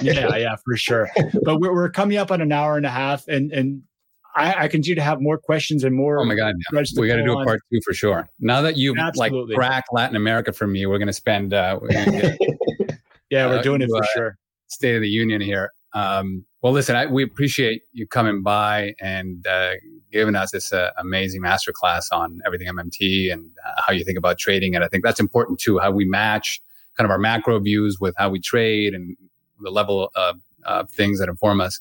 yeah, 0.00 0.36
yeah, 0.36 0.54
for 0.64 0.76
sure. 0.76 1.10
But 1.44 1.60
we're, 1.60 1.74
we're 1.74 1.90
coming 1.90 2.16
up 2.16 2.30
on 2.30 2.40
an 2.40 2.52
hour 2.52 2.76
and 2.76 2.86
a 2.86 2.90
half, 2.90 3.26
and 3.28 3.52
and 3.52 3.82
I, 4.38 4.64
I 4.64 4.68
continue 4.68 4.94
to 4.94 5.02
have 5.02 5.20
more 5.20 5.38
questions 5.38 5.84
and 5.84 5.94
more. 5.94 6.20
Oh 6.20 6.24
my 6.24 6.34
God. 6.34 6.54
Yeah. 6.72 6.82
We 6.96 7.08
got 7.08 7.16
to 7.16 7.24
do 7.24 7.38
a 7.38 7.44
part 7.44 7.60
two 7.72 7.80
for 7.84 7.92
sure. 7.92 8.28
Now 8.40 8.62
that 8.62 8.76
you've 8.76 8.98
Absolutely. 8.98 9.54
like 9.54 9.58
cracked 9.58 9.88
Latin 9.92 10.16
America 10.16 10.52
for 10.52 10.66
me, 10.66 10.86
we're 10.86 10.98
going 10.98 11.08
to 11.08 11.12
spend 11.12 11.52
uh, 11.52 11.78
we're 11.80 11.88
gonna 11.88 12.10
get 12.10 12.38
Yeah, 13.30 13.46
we're 13.46 13.58
uh, 13.58 13.62
doing 13.62 13.82
it 13.82 13.90
for 13.90 14.02
uh, 14.02 14.06
sure. 14.14 14.38
State 14.68 14.96
of 14.96 15.02
the 15.02 15.08
Union 15.08 15.40
here. 15.40 15.72
Um, 15.94 16.44
well, 16.62 16.72
listen, 16.72 16.96
I, 16.96 17.06
we 17.06 17.22
appreciate 17.22 17.82
you 17.92 18.06
coming 18.06 18.42
by 18.42 18.94
and 19.00 19.46
uh, 19.46 19.72
giving 20.10 20.34
us 20.34 20.50
this 20.50 20.72
uh, 20.72 20.90
amazing 20.98 21.42
masterclass 21.42 22.06
on 22.10 22.40
everything 22.46 22.68
MMT 22.68 23.32
and 23.32 23.50
uh, 23.66 23.80
how 23.86 23.92
you 23.92 24.04
think 24.04 24.18
about 24.18 24.38
trading. 24.38 24.74
And 24.74 24.84
I 24.84 24.88
think 24.88 25.04
that's 25.04 25.20
important 25.20 25.60
too, 25.60 25.78
how 25.78 25.90
we 25.90 26.04
match 26.04 26.60
kind 26.96 27.04
of 27.04 27.10
our 27.10 27.18
macro 27.18 27.58
views 27.60 27.98
with 28.00 28.14
how 28.18 28.28
we 28.28 28.40
trade 28.40 28.94
and 28.94 29.16
the 29.60 29.70
level 29.70 30.10
of 30.14 30.40
uh, 30.64 30.84
things 30.84 31.18
that 31.20 31.28
inform 31.28 31.60
us. 31.60 31.80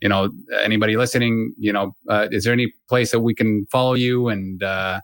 You 0.00 0.08
know, 0.08 0.30
anybody 0.62 0.96
listening, 0.96 1.54
you 1.58 1.72
know, 1.72 1.94
uh, 2.08 2.28
is 2.30 2.44
there 2.44 2.52
any 2.52 2.72
place 2.88 3.10
that 3.10 3.20
we 3.20 3.34
can 3.34 3.66
follow 3.70 3.94
you 3.94 4.28
and 4.28 4.62
uh, 4.62 5.00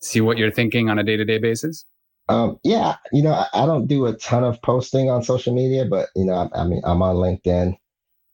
see 0.00 0.20
what 0.20 0.38
you're 0.38 0.50
thinking 0.50 0.88
on 0.88 0.98
a 0.98 1.02
day 1.02 1.16
to 1.16 1.24
day 1.24 1.38
basis? 1.38 1.84
Um, 2.28 2.58
yeah, 2.64 2.96
you 3.12 3.22
know, 3.22 3.32
I, 3.32 3.46
I 3.54 3.66
don't 3.66 3.86
do 3.86 4.06
a 4.06 4.12
ton 4.14 4.44
of 4.44 4.60
posting 4.62 5.10
on 5.10 5.22
social 5.22 5.54
media, 5.54 5.84
but 5.84 6.08
you 6.16 6.24
know, 6.24 6.34
I, 6.34 6.62
I 6.62 6.66
mean, 6.66 6.82
I'm 6.84 7.02
on 7.02 7.16
LinkedIn, 7.16 7.76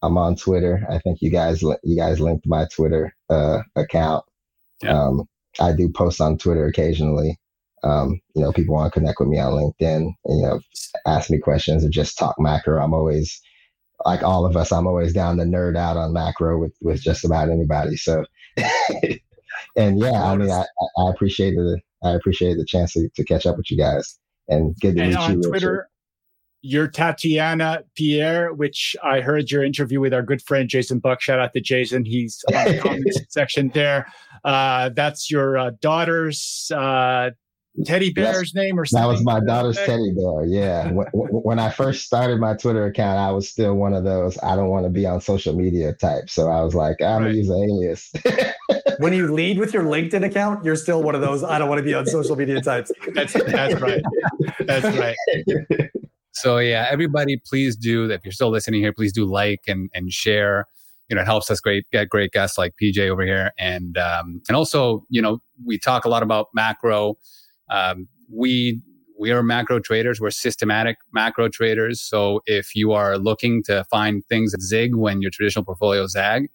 I'm 0.03 0.19
on 0.19 0.37
Twitter. 0.37 0.87
I 0.89 0.99
think 0.99 1.21
you 1.21 1.31
guys, 1.31 1.63
you 1.63 1.97
guys 1.97 2.21
linked 2.21 2.47
my 2.47 2.67
Twitter 2.73 3.15
uh, 3.29 3.61
account. 3.77 4.25
Yeah. 4.83 4.99
Um, 4.99 5.29
I 5.61 5.73
do 5.73 5.91
post 5.91 6.21
on 6.21 6.39
Twitter 6.39 6.67
occasionally. 6.67 7.39
Um, 7.85 8.21
you 8.35 8.43
know, 8.43 8.53
people 8.53 8.75
want 8.75 8.93
to 8.93 8.99
connect 8.99 9.21
with 9.21 9.29
me 9.29 9.39
on 9.39 9.53
LinkedIn, 9.53 9.97
and, 10.25 10.39
you 10.39 10.43
know, 10.43 10.61
ask 11.07 11.31
me 11.31 11.39
questions 11.39 11.85
or 11.85 11.91
just 11.91 12.17
talk 12.17 12.37
macro. 12.39 12.83
I'm 12.83 12.95
always, 12.95 13.41
like 14.05 14.23
all 14.23 14.47
of 14.47 14.57
us, 14.57 14.73
I'm 14.73 14.87
always 14.87 15.13
down 15.13 15.37
to 15.39 15.45
nerd 15.45 15.77
out 15.77 15.97
on 15.97 16.13
macro 16.13 16.59
with 16.59 16.75
with 16.81 17.01
just 17.01 17.25
about 17.25 17.51
anybody. 17.51 17.97
So, 17.97 18.25
and 19.77 19.99
yeah, 19.99 20.25
I 20.25 20.37
mean, 20.37 20.51
I, 20.51 20.65
I 20.99 21.11
appreciate 21.11 21.55
the 21.55 21.81
I 22.03 22.11
appreciate 22.11 22.57
the 22.57 22.65
chance 22.65 22.93
to, 22.95 23.09
to 23.15 23.25
catch 23.25 23.47
up 23.47 23.57
with 23.57 23.71
you 23.71 23.79
guys 23.79 24.19
and 24.49 24.75
good 24.81 24.97
to 24.97 25.03
And 25.03 25.11
meet 25.11 25.17
on 25.17 25.31
you. 25.31 25.37
Richard. 25.39 25.51
Twitter, 25.51 25.89
you're 26.63 26.89
Tatiana 26.89 27.83
Pierre, 27.97 28.53
which 28.55 28.95
I 29.03 29.21
heard 29.21 29.51
your 29.51 29.65
interview 29.65 30.01
with 30.01 30.15
our 30.15 30.23
good 30.23 30.41
friend 30.43 30.69
Jason 30.69 31.01
Buck. 31.01 31.21
Shout 31.21 31.41
out 31.41 31.53
to 31.55 31.61
Jason. 31.61 32.05
He's 32.05 32.45
on 32.55 32.73
the 32.73 32.79
comments 32.83 33.21
section 33.29 33.71
there. 33.75 34.07
Uh, 34.45 34.91
that's 34.91 35.31
your 35.31 35.59
uh, 35.59 35.73
daughter's 35.81 36.71
uh, 36.75 37.31
teddy 37.85 38.13
bear's 38.13 38.55
name 38.55 38.79
or 38.79 38.85
something. 38.85 39.09
That 39.09 39.13
was 39.13 39.25
my 39.25 39.41
daughter's 39.41 39.77
teddy 39.77 40.13
bear. 40.15 40.45
Yeah. 40.47 40.91
when, 40.93 41.07
when 41.13 41.29
when 41.31 41.59
I 41.59 41.71
first 41.71 42.05
started 42.05 42.39
my 42.39 42.55
Twitter 42.55 42.87
account, 42.87 43.19
I 43.19 43.31
was 43.33 43.49
still 43.49 43.75
one 43.75 43.95
of 43.95 44.05
those 44.05 44.39
I 44.43 44.57
don't 44.57 44.69
want 44.69 44.85
to 44.85 44.91
be 44.91 45.07
on 45.07 45.21
social 45.21 45.55
media 45.55 45.93
type. 45.93 46.31
So 46.31 46.49
I 46.49 46.63
was 46.63 46.75
like, 46.75 47.01
I'm 47.01 47.23
Right. 47.23 47.29
gonna 47.29 47.35
use 47.35 47.51
an 47.51 47.63
alias. 47.63 48.13
When 48.99 49.13
you 49.15 49.33
lead 49.33 49.59
with 49.59 49.75
your 49.75 49.83
LinkedIn 49.83 50.25
account, 50.25 50.65
you're 50.65 50.77
still 50.77 51.03
one 51.03 51.15
of 51.15 51.21
those 51.23 51.43
I 51.43 51.59
don't 51.59 51.69
want 51.69 51.79
to 51.79 51.83
be 51.83 51.95
on 51.95 52.07
social 52.07 52.37
media 52.37 52.61
types. 52.61 52.93
That's, 53.15 53.33
that's 53.33 53.81
right. 53.81 54.03
That's 54.61 54.97
right. 54.97 55.17
So 56.35 56.59
yeah, 56.59 56.87
everybody, 56.91 57.37
please 57.37 57.77
do. 57.77 58.11
If 58.11 58.25
you're 58.25 58.33
still 58.33 58.51
listening 58.51 58.81
here, 58.81 58.93
please 58.93 59.13
do 59.13 59.25
like 59.27 59.61
and 59.69 59.91
and 59.95 60.13
share. 60.13 60.67
You 61.09 61.17
know, 61.17 61.23
it 61.23 61.27
helps 61.27 61.51
us 61.51 61.61
great 61.61 61.85
get 61.93 62.09
great 62.09 62.33
guests 62.33 62.57
like 62.57 62.75
PJ 62.83 63.09
over 63.09 63.23
here, 63.23 63.53
and 63.59 63.99
um, 63.99 64.41
and 64.49 64.57
also, 64.57 65.05
you 65.11 65.21
know, 65.21 65.41
we 65.65 65.79
talk 65.79 66.05
a 66.05 66.09
lot 66.09 66.23
about 66.23 66.49
macro. 66.55 67.17
Um, 67.73 68.09
we 68.31 68.81
we 69.19 69.31
are 69.31 69.43
macro 69.43 69.79
traders. 69.79 70.21
We're 70.21 70.31
systematic 70.31 70.97
macro 71.13 71.49
traders. 71.49 72.01
So 72.01 72.41
if 72.47 72.75
you 72.75 72.93
are 72.93 73.19
looking 73.19 73.63
to 73.65 73.85
find 73.85 74.25
things 74.27 74.53
that 74.53 74.61
zig 74.61 74.97
when 74.97 75.23
your 75.23 75.31
traditional 75.31 75.65
portfolio 75.65 76.07
zag, 76.07 76.51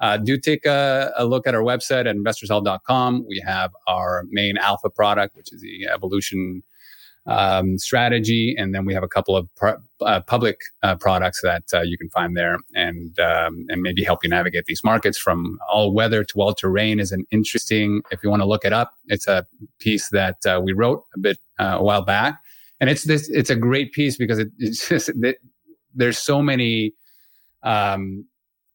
uh, 0.00 0.16
do 0.16 0.38
take 0.38 0.66
a, 0.66 1.12
a 1.16 1.24
look 1.24 1.46
at 1.46 1.54
our 1.54 1.62
website 1.62 2.06
at 2.06 2.16
investresolve.com. 2.16 3.26
We 3.28 3.42
have 3.46 3.70
our 3.86 4.24
main 4.30 4.56
alpha 4.56 4.90
product, 4.90 5.36
which 5.36 5.52
is 5.52 5.60
the 5.60 5.86
evolution 5.86 6.62
um, 7.30 7.78
strategy, 7.78 8.56
and 8.58 8.74
then 8.74 8.84
we 8.84 8.92
have 8.92 9.04
a 9.04 9.08
couple 9.08 9.36
of 9.36 9.48
pr- 9.54 9.78
uh, 10.00 10.20
public 10.20 10.58
uh, 10.82 10.96
products 10.96 11.40
that 11.42 11.62
uh, 11.72 11.80
you 11.80 11.96
can 11.96 12.10
find 12.10 12.36
there, 12.36 12.58
and 12.74 13.18
um, 13.20 13.64
and 13.68 13.82
maybe 13.82 14.02
help 14.02 14.24
you 14.24 14.28
navigate 14.28 14.64
these 14.64 14.82
markets 14.82 15.16
from 15.16 15.58
all 15.70 15.94
weather 15.94 16.24
to 16.24 16.40
all 16.40 16.52
terrain 16.52 16.98
is 16.98 17.12
an 17.12 17.24
interesting. 17.30 18.02
If 18.10 18.24
you 18.24 18.30
want 18.30 18.42
to 18.42 18.48
look 18.48 18.64
it 18.64 18.72
up, 18.72 18.94
it's 19.06 19.28
a 19.28 19.46
piece 19.78 20.08
that 20.10 20.44
uh, 20.44 20.60
we 20.62 20.72
wrote 20.72 21.04
a 21.14 21.20
bit 21.20 21.38
uh, 21.60 21.76
a 21.78 21.82
while 21.84 22.04
back, 22.04 22.40
and 22.80 22.90
it's 22.90 23.04
this. 23.04 23.30
It's 23.30 23.50
a 23.50 23.56
great 23.56 23.92
piece 23.92 24.16
because 24.16 24.40
it, 24.40 24.48
it's 24.58 24.88
just 24.88 25.06
that 25.20 25.36
there's 25.94 26.18
so 26.18 26.42
many. 26.42 26.94
Um, 27.62 28.26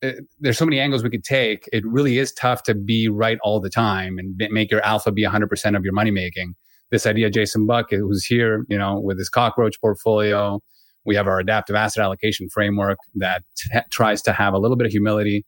uh, 0.03 0.11
there's 0.40 0.57
so 0.57 0.65
many 0.65 0.80
angles 0.80 1.03
we 1.03 1.10
could 1.10 1.23
take. 1.23 1.68
It 1.73 1.86
really 1.86 2.19
is 2.19 2.32
tough 2.34 2.64
to 2.64 2.76
be 2.76 3.07
right 3.07 3.40
all 3.41 3.60
the 3.60 3.69
time 3.69 4.18
and 4.18 4.36
ma- 4.38 4.48
make 4.52 4.69
your 4.69 4.82
alpha 4.86 5.10
be 5.11 5.23
100% 5.23 5.76
of 5.76 5.84
your 5.86 5.94
money 5.94 6.11
making 6.11 6.53
this 6.91 7.05
idea, 7.05 7.29
Jason 7.29 7.65
Buck, 7.65 7.87
who's 7.91 8.25
here, 8.25 8.65
you 8.69 8.77
know, 8.77 8.99
with 8.99 9.17
his 9.17 9.29
cockroach 9.29 9.79
portfolio. 9.81 10.61
We 11.05 11.15
have 11.15 11.27
our 11.27 11.39
adaptive 11.39 11.75
asset 11.75 12.03
allocation 12.03 12.49
framework 12.49 12.97
that 13.15 13.43
t- 13.57 13.69
tries 13.91 14.21
to 14.23 14.33
have 14.33 14.53
a 14.53 14.57
little 14.57 14.77
bit 14.77 14.85
of 14.85 14.91
humility, 14.91 15.45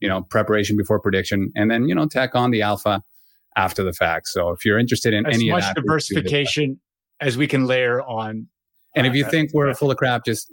you 0.00 0.08
know, 0.08 0.22
preparation 0.22 0.76
before 0.76 1.00
prediction, 1.00 1.52
and 1.56 1.70
then, 1.70 1.88
you 1.88 1.94
know, 1.94 2.06
tack 2.06 2.34
on 2.34 2.50
the 2.50 2.62
alpha 2.62 3.02
after 3.56 3.82
the 3.82 3.92
fact. 3.92 4.28
So 4.28 4.50
if 4.50 4.64
you're 4.64 4.78
interested 4.78 5.12
in 5.12 5.26
As 5.26 5.34
any 5.34 5.50
much 5.50 5.62
of 5.64 5.74
that, 5.74 5.74
please 5.74 6.08
do 6.08 6.14
diversification 6.14 6.80
as 7.20 7.36
we 7.36 7.46
can 7.46 7.66
layer 7.66 8.00
on. 8.02 8.46
And 8.96 9.06
if 9.06 9.14
you 9.14 9.24
uh, 9.24 9.28
think 9.28 9.50
we're 9.52 9.72
full 9.74 9.90
of 9.90 9.96
crap, 9.96 10.24
just 10.24 10.50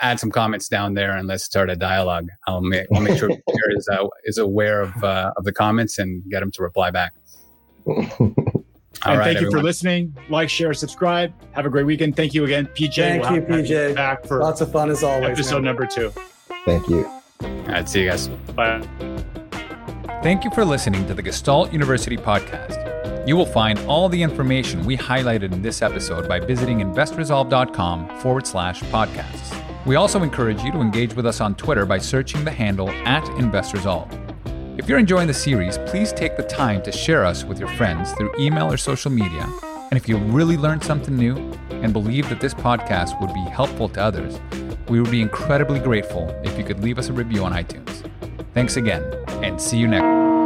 add 0.00 0.18
some 0.18 0.30
comments 0.30 0.68
down 0.68 0.94
there 0.94 1.16
and 1.16 1.28
let's 1.28 1.44
start 1.44 1.70
a 1.70 1.76
dialogue. 1.76 2.28
I'll 2.46 2.60
make, 2.60 2.86
I'll 2.94 3.02
make 3.02 3.18
sure 3.18 3.30
is, 3.76 3.88
uh, 3.92 4.06
is 4.24 4.38
aware 4.38 4.80
of, 4.80 5.04
uh, 5.04 5.32
of 5.36 5.44
the 5.44 5.52
comments 5.52 5.98
and 5.98 6.22
get 6.30 6.42
him 6.42 6.50
to 6.52 6.62
reply 6.62 6.90
back. 6.90 7.12
All 9.04 9.12
and 9.12 9.18
right, 9.18 9.24
thank 9.34 9.40
you 9.40 9.50
for 9.50 9.62
listening. 9.62 10.16
Like, 10.28 10.48
share, 10.48 10.72
subscribe. 10.74 11.32
Have 11.52 11.66
a 11.66 11.70
great 11.70 11.86
weekend. 11.86 12.16
Thank 12.16 12.34
you 12.34 12.44
again, 12.44 12.66
PJ. 12.66 12.94
Thank 12.94 13.22
We'll 13.22 13.32
you, 13.34 13.40
have 13.40 13.48
to 13.48 13.56
have 13.56 13.64
PJ. 13.64 13.94
Back 13.96 14.26
for 14.26 14.38
Lots 14.40 14.60
of 14.60 14.70
fun 14.70 14.90
as 14.90 15.02
always. 15.02 15.30
episode 15.30 15.56
man. 15.56 15.64
number 15.64 15.86
two. 15.86 16.12
Thank 16.64 16.88
you. 16.88 17.04
All 17.42 17.48
right, 17.66 17.88
see 17.88 18.02
you 18.02 18.10
guys. 18.10 18.28
Bye. 18.54 18.86
Thank 20.22 20.44
you 20.44 20.50
for 20.52 20.64
listening 20.64 21.04
to 21.08 21.14
the 21.14 21.22
Gestalt 21.22 21.72
University 21.72 22.16
podcast. 22.16 22.78
You 23.26 23.36
will 23.36 23.46
find 23.46 23.78
all 23.80 24.08
the 24.08 24.22
information 24.22 24.84
we 24.84 24.96
highlighted 24.96 25.52
in 25.52 25.62
this 25.62 25.82
episode 25.82 26.28
by 26.28 26.38
visiting 26.40 26.78
investresolve.com 26.78 28.20
forward 28.20 28.46
slash 28.46 28.82
podcasts. 28.84 29.58
We 29.84 29.96
also 29.96 30.22
encourage 30.22 30.62
you 30.62 30.70
to 30.72 30.80
engage 30.80 31.14
with 31.14 31.26
us 31.26 31.40
on 31.40 31.56
Twitter 31.56 31.84
by 31.86 31.98
searching 31.98 32.44
the 32.44 32.52
handle 32.52 32.88
at 32.90 33.24
InvestResolve. 33.24 34.31
If 34.78 34.88
you're 34.88 34.98
enjoying 34.98 35.26
the 35.26 35.34
series, 35.34 35.76
please 35.84 36.14
take 36.14 36.34
the 36.34 36.42
time 36.42 36.82
to 36.84 36.92
share 36.92 37.26
us 37.26 37.44
with 37.44 37.58
your 37.58 37.68
friends 37.68 38.12
through 38.12 38.32
email 38.38 38.72
or 38.72 38.78
social 38.78 39.10
media. 39.10 39.46
And 39.90 39.98
if 39.98 40.08
you 40.08 40.16
really 40.16 40.56
learned 40.56 40.82
something 40.82 41.14
new 41.14 41.36
and 41.70 41.92
believe 41.92 42.30
that 42.30 42.40
this 42.40 42.54
podcast 42.54 43.20
would 43.20 43.34
be 43.34 43.44
helpful 43.50 43.90
to 43.90 44.02
others, 44.02 44.40
we 44.88 44.98
would 44.98 45.10
be 45.10 45.20
incredibly 45.20 45.78
grateful 45.78 46.30
if 46.42 46.56
you 46.56 46.64
could 46.64 46.80
leave 46.80 46.98
us 46.98 47.10
a 47.10 47.12
review 47.12 47.44
on 47.44 47.52
iTunes. 47.52 48.08
Thanks 48.54 48.78
again, 48.78 49.02
and 49.42 49.60
see 49.60 49.76
you 49.76 49.88
next. 49.88 50.41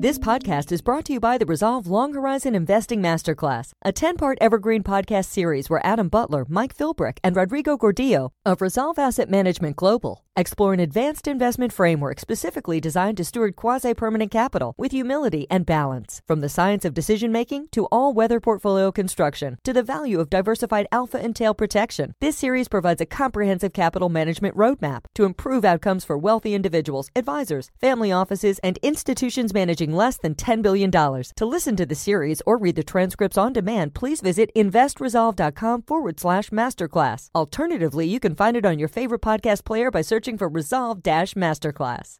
This 0.00 0.18
podcast 0.18 0.72
is 0.72 0.80
brought 0.80 1.04
to 1.04 1.12
you 1.12 1.20
by 1.20 1.36
the 1.36 1.44
Resolve 1.44 1.86
Long 1.86 2.14
Horizon 2.14 2.54
Investing 2.54 3.02
Masterclass, 3.02 3.72
a 3.84 3.92
10 3.92 4.16
part 4.16 4.38
evergreen 4.40 4.82
podcast 4.82 5.26
series 5.26 5.68
where 5.68 5.86
Adam 5.86 6.08
Butler, 6.08 6.46
Mike 6.48 6.74
Philbrick, 6.74 7.18
and 7.22 7.36
Rodrigo 7.36 7.76
Gordillo 7.76 8.30
of 8.46 8.62
Resolve 8.62 8.98
Asset 8.98 9.28
Management 9.28 9.76
Global 9.76 10.24
explore 10.40 10.72
an 10.72 10.80
advanced 10.80 11.28
investment 11.28 11.72
framework 11.72 12.18
specifically 12.18 12.80
designed 12.80 13.18
to 13.18 13.24
steward 13.24 13.54
quasi 13.56 13.94
permanent 13.94 14.30
capital 14.30 14.74
with 14.76 14.92
humility 14.92 15.46
and 15.50 15.66
balance. 15.66 16.22
From 16.26 16.40
the 16.40 16.48
science 16.48 16.84
of 16.84 16.94
decision 16.94 17.30
making 17.30 17.68
to 17.72 17.84
all 17.92 18.14
weather 18.14 18.40
portfolio 18.40 18.90
construction 18.90 19.58
to 19.64 19.72
the 19.72 19.82
value 19.82 20.18
of 20.18 20.30
diversified 20.30 20.86
alpha 20.90 21.18
and 21.18 21.36
tail 21.36 21.54
protection, 21.54 22.14
this 22.20 22.36
series 22.36 22.68
provides 22.68 23.00
a 23.00 23.06
comprehensive 23.06 23.72
capital 23.72 24.08
management 24.08 24.56
roadmap 24.56 25.04
to 25.14 25.24
improve 25.24 25.64
outcomes 25.64 26.04
for 26.04 26.16
wealthy 26.16 26.54
individuals, 26.54 27.10
advisors, 27.14 27.70
family 27.80 28.10
offices, 28.10 28.58
and 28.60 28.78
institutions 28.82 29.52
managing 29.52 29.92
less 29.92 30.16
than 30.16 30.34
$10 30.34 30.62
billion. 30.62 30.90
To 30.90 31.46
listen 31.46 31.76
to 31.76 31.86
the 31.86 31.94
series 31.94 32.40
or 32.46 32.56
read 32.56 32.76
the 32.76 32.82
transcripts 32.82 33.36
on 33.36 33.52
demand, 33.52 33.94
please 33.94 34.20
visit 34.22 34.50
investresolve.com 34.56 35.82
forward 35.82 36.18
slash 36.18 36.50
masterclass. 36.50 37.28
Alternatively, 37.34 38.06
you 38.06 38.18
can 38.18 38.34
find 38.34 38.56
it 38.56 38.64
on 38.64 38.78
your 38.78 38.88
favorite 38.88 39.20
podcast 39.20 39.64
player 39.64 39.90
by 39.90 40.00
searching 40.30 40.38
for 40.38 40.48
Resolve 40.48 41.02
Dash 41.02 41.34
Masterclass. 41.34 42.14